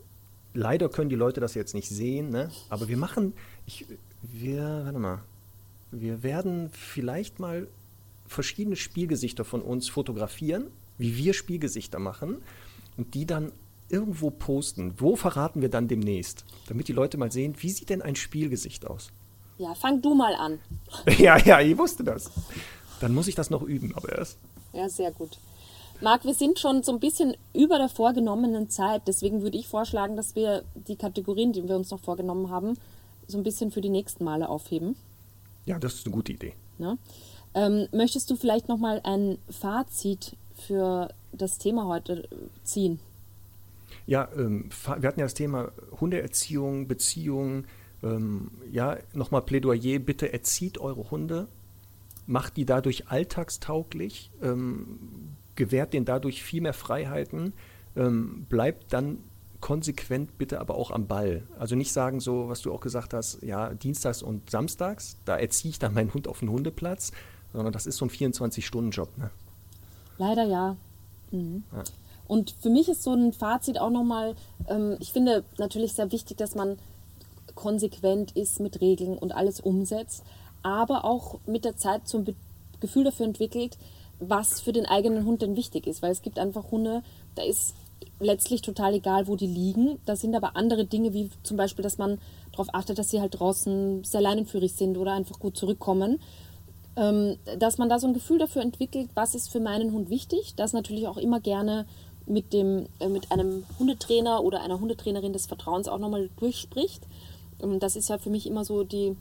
leider 0.53 0.89
können 0.89 1.11
die 1.11 1.17
Leute 1.17 1.41
das 1.41 1.55
jetzt 1.55 1.75
nicht 1.75 1.89
sehen, 1.89 2.31
ne? 2.31 2.51
aber 2.71 2.89
wir 2.89 2.97
machen, 2.97 3.35
ich, 3.67 3.87
wir, 4.23 4.83
warte 4.85 4.99
mal, 4.99 5.23
wir 5.93 6.23
werden 6.25 6.71
vielleicht 6.73 7.39
mal 7.39 7.69
verschiedene 8.27 8.75
Spielgesichter 8.75 9.45
von 9.45 9.63
uns 9.63 9.89
fotografieren, 9.89 10.67
wie 10.99 11.17
wir 11.17 11.35
Spielgesichter 11.35 11.99
machen 12.01 12.39
und 12.97 13.15
die 13.15 13.27
dann 13.27 13.53
irgendwo 13.89 14.31
posten. 14.31 14.95
Wo 14.99 15.17
verraten 15.17 15.63
wir 15.63 15.69
dann 15.69 15.89
demnächst? 15.89 16.45
Damit 16.69 16.89
die 16.89 16.93
Leute 16.93 17.19
mal 17.19 17.33
sehen, 17.33 17.55
wie 17.59 17.71
sieht 17.71 17.91
denn 17.91 18.03
ein 18.03 18.17
Spielgesicht 18.17 18.87
aus? 18.87 19.11
Ja, 19.59 19.75
fang 19.75 20.03
du 20.03 20.15
mal 20.15 20.35
an. 20.35 20.59
ja, 21.19 21.39
ja, 21.39 21.61
ich 21.61 21.79
wusste 21.79 22.05
das. 22.05 22.31
Dann 23.01 23.15
muss 23.15 23.29
ich 23.29 23.35
das 23.35 23.51
noch 23.51 23.63
üben, 23.63 23.95
aber 23.95 24.17
erst. 24.17 24.39
Ja, 24.73 24.89
sehr 24.89 25.13
gut. 25.13 25.39
Marc, 26.01 26.25
wir 26.25 26.35
sind 26.35 26.59
schon 26.59 26.83
so 26.83 26.93
ein 26.93 27.01
bisschen 27.01 27.37
über 27.55 27.79
der 27.79 27.89
vorgenommenen 27.89 28.69
Zeit. 28.69 29.03
Deswegen 29.07 29.43
würde 29.43 29.57
ich 29.57 29.67
vorschlagen, 29.67 30.17
dass 30.17 30.35
wir 30.35 30.63
die 30.75 30.97
Kategorien, 30.97 31.53
die 31.53 31.67
wir 31.67 31.77
uns 31.77 31.91
noch 31.91 32.01
vorgenommen 32.01 32.51
haben, 32.51 32.77
so 33.27 33.39
ein 33.39 33.45
bisschen 33.45 33.71
für 33.71 33.81
die 33.81 33.89
nächsten 33.89 34.25
Male 34.25 34.49
aufheben. 34.49 34.97
Ja, 35.65 35.79
das 35.79 35.95
ist 35.95 36.07
eine 36.07 36.15
gute 36.15 36.33
Idee. 36.33 36.53
Ja? 36.79 36.97
Ähm, 37.55 37.89
möchtest 37.93 38.31
du 38.31 38.37
vielleicht 38.37 38.69
noch 38.69 38.77
mal 38.77 39.01
ein 39.05 39.39
Fazit 39.49 40.37
für 40.55 41.09
das 41.33 41.59
Thema 41.59 41.87
heute 41.87 42.29
ziehen? 42.63 43.01
Ja, 44.07 44.29
ähm, 44.37 44.71
wir 44.99 45.09
hatten 45.09 45.21
ja 45.21 45.27
das 45.27 45.35
Thema 45.35 45.73
Hundeerziehung, 46.01 46.87
Beziehung. 46.89 47.65
Ähm, 48.03 48.51
ja, 48.71 48.99
nochmal 49.15 49.43
Plädoyer, 49.43 49.99
bitte 49.99 50.33
erzieht 50.33 50.79
eure 50.79 51.11
Hunde, 51.11 51.49
macht 52.27 52.57
die 52.57 52.65
dadurch 52.65 53.09
alltagstauglich, 53.09 54.31
ähm, 54.43 54.99
gewährt 55.55 55.93
denen 55.93 56.05
dadurch 56.05 56.43
viel 56.43 56.61
mehr 56.61 56.75
Freiheiten, 56.75 57.55
ähm, 57.97 58.47
bleibt 58.49 58.93
dann 58.93 59.19
konsequent 59.61 60.39
bitte 60.39 60.61
aber 60.61 60.77
auch 60.77 60.91
am 60.91 61.07
Ball. 61.07 61.43
Also 61.59 61.75
nicht 61.75 61.93
sagen 61.93 62.21
so, 62.21 62.49
was 62.49 62.61
du 62.63 62.73
auch 62.73 62.81
gesagt 62.81 63.15
hast, 63.15 63.43
ja, 63.43 63.75
dienstags 63.75 64.23
und 64.23 64.51
samstags, 64.51 65.17
da 65.25 65.37
erziehe 65.37 65.71
ich 65.71 65.79
dann 65.79 65.95
meinen 65.95 66.13
Hund 66.15 66.29
auf 66.29 66.41
den 66.41 66.51
Hundeplatz, 66.51 67.13
sondern 67.53 67.73
das 67.73 67.87
ist 67.87 67.97
so 67.97 68.05
ein 68.05 68.11
24-Stunden-Job. 68.11 69.17
Ne? 69.19 69.31
Leider 70.19 70.45
ja. 70.45 70.77
Mhm. 71.33 71.65
ja. 71.73 71.85
Und 72.29 72.55
für 72.61 72.71
mich 72.71 72.89
ist 72.89 73.03
so 73.03 73.13
ein 73.13 73.33
Fazit 73.33 73.79
auch 73.79 73.91
nochmal, 73.91 74.35
ähm, 74.69 74.97
ich 75.01 75.13
finde 75.13 75.45
natürlich 75.59 75.93
sehr 75.93 76.13
wichtig, 76.13 76.37
dass 76.37 76.55
man 76.55 76.79
konsequent 77.55 78.33
ist 78.33 78.61
mit 78.61 78.81
Regeln 78.81 79.19
und 79.19 79.33
alles 79.33 79.61
umsetzt, 79.61 80.23
aber 80.63 81.05
auch 81.05 81.39
mit 81.47 81.65
der 81.65 81.77
Zeit 81.77 82.09
so 82.09 82.19
ein 82.19 82.37
Gefühl 82.81 83.05
dafür 83.05 83.27
entwickelt, 83.27 83.79
was 84.19 84.61
für 84.61 84.73
den 84.73 84.87
eigenen 84.87 85.25
Hund 85.25 85.43
denn 85.43 85.57
wichtig 85.57 85.87
ist. 85.87 86.03
Weil 86.03 86.13
es 86.13 86.23
gibt 86.23 86.39
einfach 86.39 86.71
Hunde, 86.71 87.03
da 87.35 87.43
ist 87.43 87.75
letztlich 88.21 88.63
total 88.63 88.95
egal, 88.95 89.27
wo 89.27 89.37
die 89.37 89.47
liegen. 89.47 89.99
Da 90.07 90.17
sind 90.17 90.35
aber 90.35 90.57
andere 90.57 90.85
Dinge, 90.85 91.13
wie 91.13 91.31
zum 91.43 91.57
Beispiel, 91.57 91.83
dass 91.83 91.99
man 91.99 92.19
darauf 92.53 92.69
achtet, 92.75 92.99
dass 92.99 93.11
sie 93.11 93.21
halt 93.21 93.39
draußen 93.39 94.05
sehr 94.05 94.21
leinenführig 94.21 94.75
sind 94.75 94.97
oder 94.97 95.13
einfach 95.13 95.39
gut 95.39 95.57
zurückkommen. 95.57 96.21
Ähm, 96.97 97.37
dass 97.59 97.77
man 97.77 97.91
da 97.91 97.99
so 97.99 98.07
ein 98.07 98.15
Gefühl 98.15 98.39
dafür 98.39 98.63
entwickelt, 98.63 99.11
was 99.15 99.35
ist 99.35 99.51
für 99.51 99.61
meinen 99.61 99.93
Hund 99.93 100.09
wichtig. 100.09 100.55
Das 100.57 100.73
natürlich 100.73 101.07
auch 101.07 101.19
immer 101.19 101.41
gerne 101.41 101.87
mit, 102.27 102.53
dem, 102.53 102.87
äh, 102.99 103.09
mit 103.09 103.33
einem 103.33 103.65
Hundetrainer 103.79 104.43
oder 104.43 104.63
einer 104.63 104.81
Hundetrainerin 104.81 105.33
des 105.33 105.47
Vertrauens 105.47 105.89
auch 105.89 105.99
nochmal 105.99 106.29
durchspricht. 106.37 107.03
Ähm, 107.63 107.79
das 107.81 107.97
ist 107.97 108.09
ja 108.09 108.19
für 108.19 108.31
mich 108.31 108.47
immer 108.47 108.65
so 108.65 108.85
die, 108.85 109.17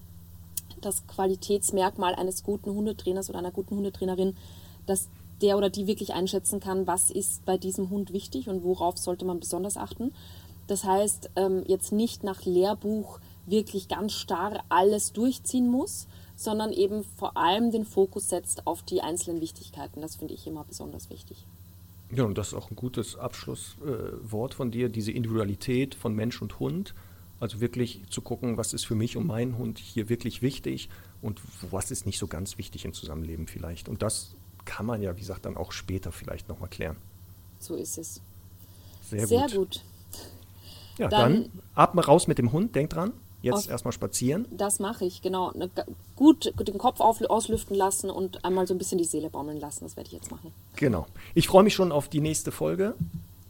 das 0.81 1.05
Qualitätsmerkmal 1.07 2.15
eines 2.15 2.43
guten 2.43 2.71
Hundetrainers 2.71 3.29
oder 3.29 3.39
einer 3.39 3.51
guten 3.51 3.75
Hundetrainerin, 3.75 4.35
dass 4.85 5.09
der 5.41 5.57
oder 5.57 5.69
die 5.69 5.87
wirklich 5.87 6.13
einschätzen 6.13 6.59
kann, 6.59 6.87
was 6.87 7.11
ist 7.11 7.45
bei 7.45 7.57
diesem 7.57 7.89
Hund 7.89 8.13
wichtig 8.13 8.47
und 8.47 8.63
worauf 8.63 8.97
sollte 8.97 9.25
man 9.25 9.39
besonders 9.39 9.77
achten. 9.77 10.13
Das 10.67 10.83
heißt, 10.83 11.29
ähm, 11.35 11.63
jetzt 11.67 11.91
nicht 11.91 12.23
nach 12.23 12.45
Lehrbuch 12.45 13.19
wirklich 13.45 13.87
ganz 13.87 14.13
starr 14.13 14.63
alles 14.69 15.13
durchziehen 15.13 15.67
muss, 15.67 16.07
sondern 16.35 16.71
eben 16.71 17.03
vor 17.17 17.37
allem 17.37 17.71
den 17.71 17.85
Fokus 17.85 18.29
setzt 18.29 18.65
auf 18.65 18.81
die 18.81 19.01
einzelnen 19.01 19.41
Wichtigkeiten. 19.41 20.01
Das 20.01 20.15
finde 20.15 20.33
ich 20.33 20.47
immer 20.47 20.63
besonders 20.63 21.09
wichtig. 21.09 21.45
Ja, 22.11 22.23
und 22.23 22.37
das 22.37 22.49
ist 22.49 22.53
auch 22.53 22.69
ein 22.69 22.75
gutes 22.75 23.15
Abschlusswort 23.15 24.53
äh, 24.53 24.55
von 24.55 24.71
dir, 24.71 24.89
diese 24.89 25.11
Individualität 25.11 25.95
von 25.95 26.13
Mensch 26.13 26.41
und 26.41 26.59
Hund. 26.59 26.93
Also 27.39 27.59
wirklich 27.59 28.01
zu 28.09 28.21
gucken, 28.21 28.57
was 28.57 28.73
ist 28.73 28.85
für 28.85 28.95
mich 28.95 29.17
und 29.17 29.27
meinen 29.27 29.57
Hund 29.57 29.77
hier 29.77 30.07
wirklich 30.07 30.41
wichtig 30.41 30.89
und 31.21 31.41
was 31.69 31.91
ist 31.91 32.05
nicht 32.05 32.17
so 32.17 32.27
ganz 32.27 32.57
wichtig 32.57 32.85
im 32.85 32.93
Zusammenleben 32.93 33.47
vielleicht. 33.47 33.89
Und 33.89 34.01
das 34.01 34.35
kann 34.63 34.85
man 34.85 35.01
ja, 35.01 35.15
wie 35.15 35.19
gesagt, 35.19 35.45
dann 35.45 35.57
auch 35.57 35.71
später 35.71 36.11
vielleicht 36.11 36.47
nochmal 36.47 36.69
klären. 36.69 36.95
So 37.59 37.75
ist 37.75 37.97
es. 37.97 38.21
Sehr, 39.01 39.27
Sehr 39.27 39.41
gut. 39.41 39.53
gut. 39.53 39.83
Ja, 40.97 41.09
dann, 41.09 41.33
dann 41.33 41.61
ab 41.73 42.07
raus 42.07 42.27
mit 42.27 42.37
dem 42.37 42.51
Hund, 42.51 42.73
denk 42.75 42.91
dran. 42.91 43.11
Jetzt 43.53 43.69
erstmal 43.69 43.91
spazieren. 43.91 44.45
Das 44.51 44.79
mache 44.79 45.05
ich, 45.05 45.21
genau. 45.21 45.51
Ne, 45.51 45.69
gut, 46.15 46.53
den 46.67 46.77
Kopf 46.77 46.99
auf, 46.99 47.21
auslüften 47.21 47.75
lassen 47.75 48.09
und 48.09 48.43
einmal 48.43 48.65
so 48.65 48.73
ein 48.73 48.77
bisschen 48.77 48.97
die 48.97 49.05
Seele 49.05 49.29
baumeln 49.29 49.59
lassen. 49.59 49.83
Das 49.83 49.95
werde 49.95 50.07
ich 50.07 50.13
jetzt 50.13 50.31
machen. 50.31 50.51
Genau. 50.75 51.05
Ich 51.33 51.47
freue 51.47 51.63
mich 51.63 51.75
schon 51.75 51.91
auf 51.91 52.09
die 52.09 52.21
nächste 52.21 52.51
Folge. 52.51 52.95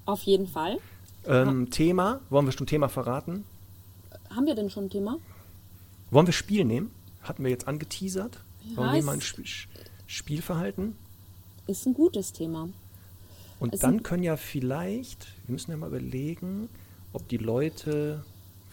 Auf 0.05 0.23
jeden 0.23 0.47
Fall. 0.47 0.79
Ähm, 1.25 1.69
Thema, 1.71 2.19
wollen 2.29 2.45
wir 2.45 2.51
schon 2.51 2.67
Thema 2.67 2.89
verraten? 2.89 3.45
Haben 4.29 4.45
wir 4.45 4.55
denn 4.55 4.69
schon 4.69 4.85
ein 4.85 4.89
Thema? 4.89 5.17
Wollen 6.11 6.27
wir 6.27 6.33
Spiel 6.33 6.65
nehmen? 6.65 6.91
Hatten 7.21 7.43
wir 7.43 7.49
jetzt 7.49 7.67
angeteasert? 7.67 8.39
Ja, 8.69 8.77
wollen 8.77 8.93
wir 8.93 9.03
mal 9.03 9.13
ein 9.13 9.21
Sp 9.23 9.41
Spielverhalten? 10.07 10.95
Ist 11.67 11.87
ein 11.87 11.93
gutes 11.95 12.31
Thema. 12.31 12.69
Und 13.59 13.73
es 13.73 13.79
dann 13.79 14.03
können 14.03 14.23
ja 14.23 14.37
vielleicht, 14.37 15.27
wir 15.47 15.53
müssen 15.53 15.71
ja 15.71 15.77
mal 15.77 15.87
überlegen, 15.87 16.69
ob 17.13 17.27
die 17.27 17.37
Leute 17.37 18.23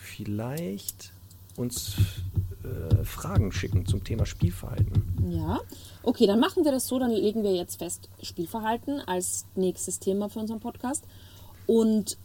vielleicht 0.03 1.13
uns 1.57 1.97
äh, 2.65 3.05
Fragen 3.05 3.53
schicken 3.53 3.87
zum 3.87 4.05
Thema 4.05 4.27
Spielverhalten. 4.27 5.31
Ja, 5.31 5.61
okay, 6.03 6.27
dann 6.27 6.41
machen 6.41 6.65
wir 6.65 6.73
das 6.73 6.89
so, 6.89 6.99
dann 6.99 7.11
legen 7.11 7.43
wir 7.43 7.55
jetzt 7.55 7.77
fest 7.77 8.09
Spielverhalten 8.23 9.01
als 9.01 9.47
nächstes 9.55 9.99
Thema 9.99 10.29
für 10.29 10.41
unseren 10.41 10.61
Podcast. 10.61 11.05
Und 11.67 12.19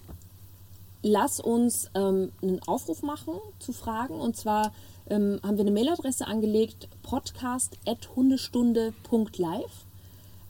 lass 1.04 1.40
uns 1.40 1.90
ähm, 1.94 2.32
einen 2.41 2.62
Aufruf 2.68 3.04
machen 3.04 3.36
zu 3.60 3.72
Fragen. 3.74 4.20
Und 4.20 4.36
zwar 4.36 4.74
ähm, 5.10 5.40
haben 5.44 5.58
wir 5.58 5.62
eine 5.62 5.72
Mailadresse 5.72 6.28
angelegt, 6.28 6.90
podcast.hundestunde.live, 7.04 9.86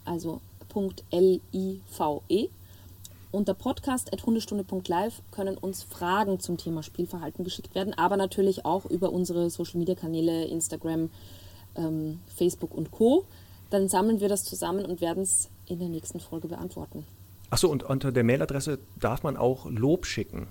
also 0.06 0.42
.l-i-v-e. 1.10 2.50
Unter 3.32 3.54
podcast.hundestunde.live 3.54 5.22
können 5.32 5.58
uns 5.58 5.84
Fragen 5.84 6.40
zum 6.40 6.58
Thema 6.58 6.82
Spielverhalten 6.82 7.44
geschickt 7.44 7.76
werden, 7.76 7.94
aber 7.94 8.16
natürlich 8.16 8.66
auch 8.66 8.86
über 8.86 9.12
unsere 9.12 9.50
Social-Media-Kanäle 9.50 10.46
Instagram, 10.46 11.10
ähm, 11.76 12.20
Facebook 12.36 12.74
und 12.74 12.92
Co. 12.92 13.26
Dann 13.70 13.90
sammeln 13.90 14.22
wir 14.22 14.30
das 14.30 14.46
zusammen 14.46 14.86
und 14.86 15.02
werden 15.02 15.24
es 15.24 15.50
in 15.66 15.80
der 15.80 15.90
nächsten 15.90 16.22
Folge 16.22 16.48
beantworten. 16.48 17.06
Achso, 17.50 17.68
und 17.68 17.84
unter 17.84 18.14
der 18.14 18.24
Mailadresse 18.24 18.80
darf 19.00 19.24
man 19.24 19.36
auch 19.36 19.66
Lob 19.66 20.06
schicken. 20.06 20.48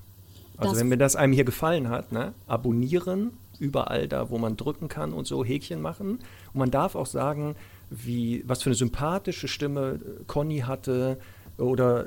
Also 0.58 0.72
das 0.72 0.80
wenn 0.80 0.88
mir 0.88 0.98
das 0.98 1.16
einem 1.16 1.32
hier 1.32 1.44
gefallen 1.44 1.88
hat, 1.88 2.12
ne, 2.12 2.34
abonnieren, 2.46 3.32
überall 3.58 4.06
da, 4.08 4.30
wo 4.30 4.38
man 4.38 4.56
drücken 4.56 4.88
kann 4.88 5.12
und 5.12 5.26
so 5.26 5.44
Häkchen 5.44 5.80
machen. 5.80 6.18
Und 6.52 6.58
man 6.58 6.70
darf 6.70 6.94
auch 6.94 7.06
sagen, 7.06 7.56
wie, 7.90 8.42
was 8.46 8.62
für 8.62 8.70
eine 8.70 8.74
sympathische 8.74 9.48
Stimme 9.48 10.00
Conny 10.26 10.60
hatte, 10.60 11.18
oder 11.58 12.06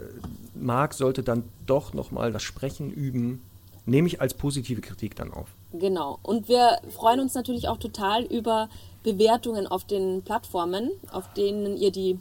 Marc 0.56 0.94
sollte 0.94 1.24
dann 1.24 1.44
doch 1.66 1.94
nochmal 1.94 2.32
das 2.32 2.44
Sprechen 2.44 2.92
üben, 2.92 3.42
nehme 3.86 4.08
ich 4.08 4.22
als 4.22 4.34
positive 4.34 4.82
Kritik 4.82 5.16
dann 5.16 5.32
auf. 5.32 5.48
Genau. 5.74 6.20
Und 6.24 6.48
wir 6.48 6.80
freuen 6.90 7.20
uns 7.20 7.34
natürlich 7.34 7.68
auch 7.68 7.78
total 7.78 8.24
über 8.24 8.70
Bewertungen 9.04 9.68
auf 9.68 9.86
den 9.86 10.22
Plattformen, 10.24 10.92
auf 11.12 11.32
denen 11.34 11.78
ihr 11.78 11.92
die, 11.92 12.20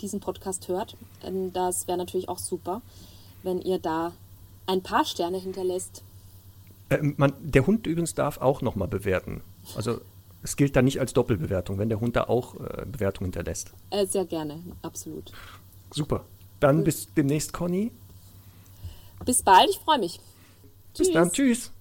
diesen 0.00 0.20
Podcast 0.20 0.68
hört. 0.68 0.96
Ähm, 1.24 1.52
das 1.52 1.86
wäre 1.88 1.98
natürlich 1.98 2.28
auch 2.28 2.38
super, 2.38 2.82
wenn 3.42 3.60
ihr 3.60 3.78
da 3.78 4.12
ein 4.66 4.82
paar 4.82 5.04
Sterne 5.04 5.38
hinterlässt. 5.38 6.02
Äh, 6.88 6.98
man, 7.16 7.32
der 7.40 7.66
Hund 7.66 7.86
übrigens 7.86 8.14
darf 8.14 8.38
auch 8.38 8.62
nochmal 8.62 8.88
bewerten. 8.88 9.42
Also 9.74 10.00
es 10.42 10.56
gilt 10.56 10.76
da 10.76 10.82
nicht 10.82 11.00
als 11.00 11.12
Doppelbewertung, 11.12 11.78
wenn 11.78 11.88
der 11.88 12.00
Hund 12.00 12.16
da 12.16 12.24
auch 12.24 12.54
äh, 12.54 12.86
Bewertung 12.86 13.26
hinterlässt. 13.26 13.72
Äh, 13.90 14.06
sehr 14.06 14.24
gerne, 14.24 14.60
absolut. 14.82 15.32
Super. 15.92 16.24
Dann 16.60 16.84
bis 16.84 17.08
demnächst, 17.14 17.52
Conny. 17.52 17.90
Bis 19.24 19.42
bald, 19.42 19.68
ich 19.70 19.78
freue 19.78 19.98
mich. 19.98 20.20
Bis 20.96 21.06
Tschüss. 21.06 21.14
dann, 21.14 21.32
tschüss. 21.32 21.72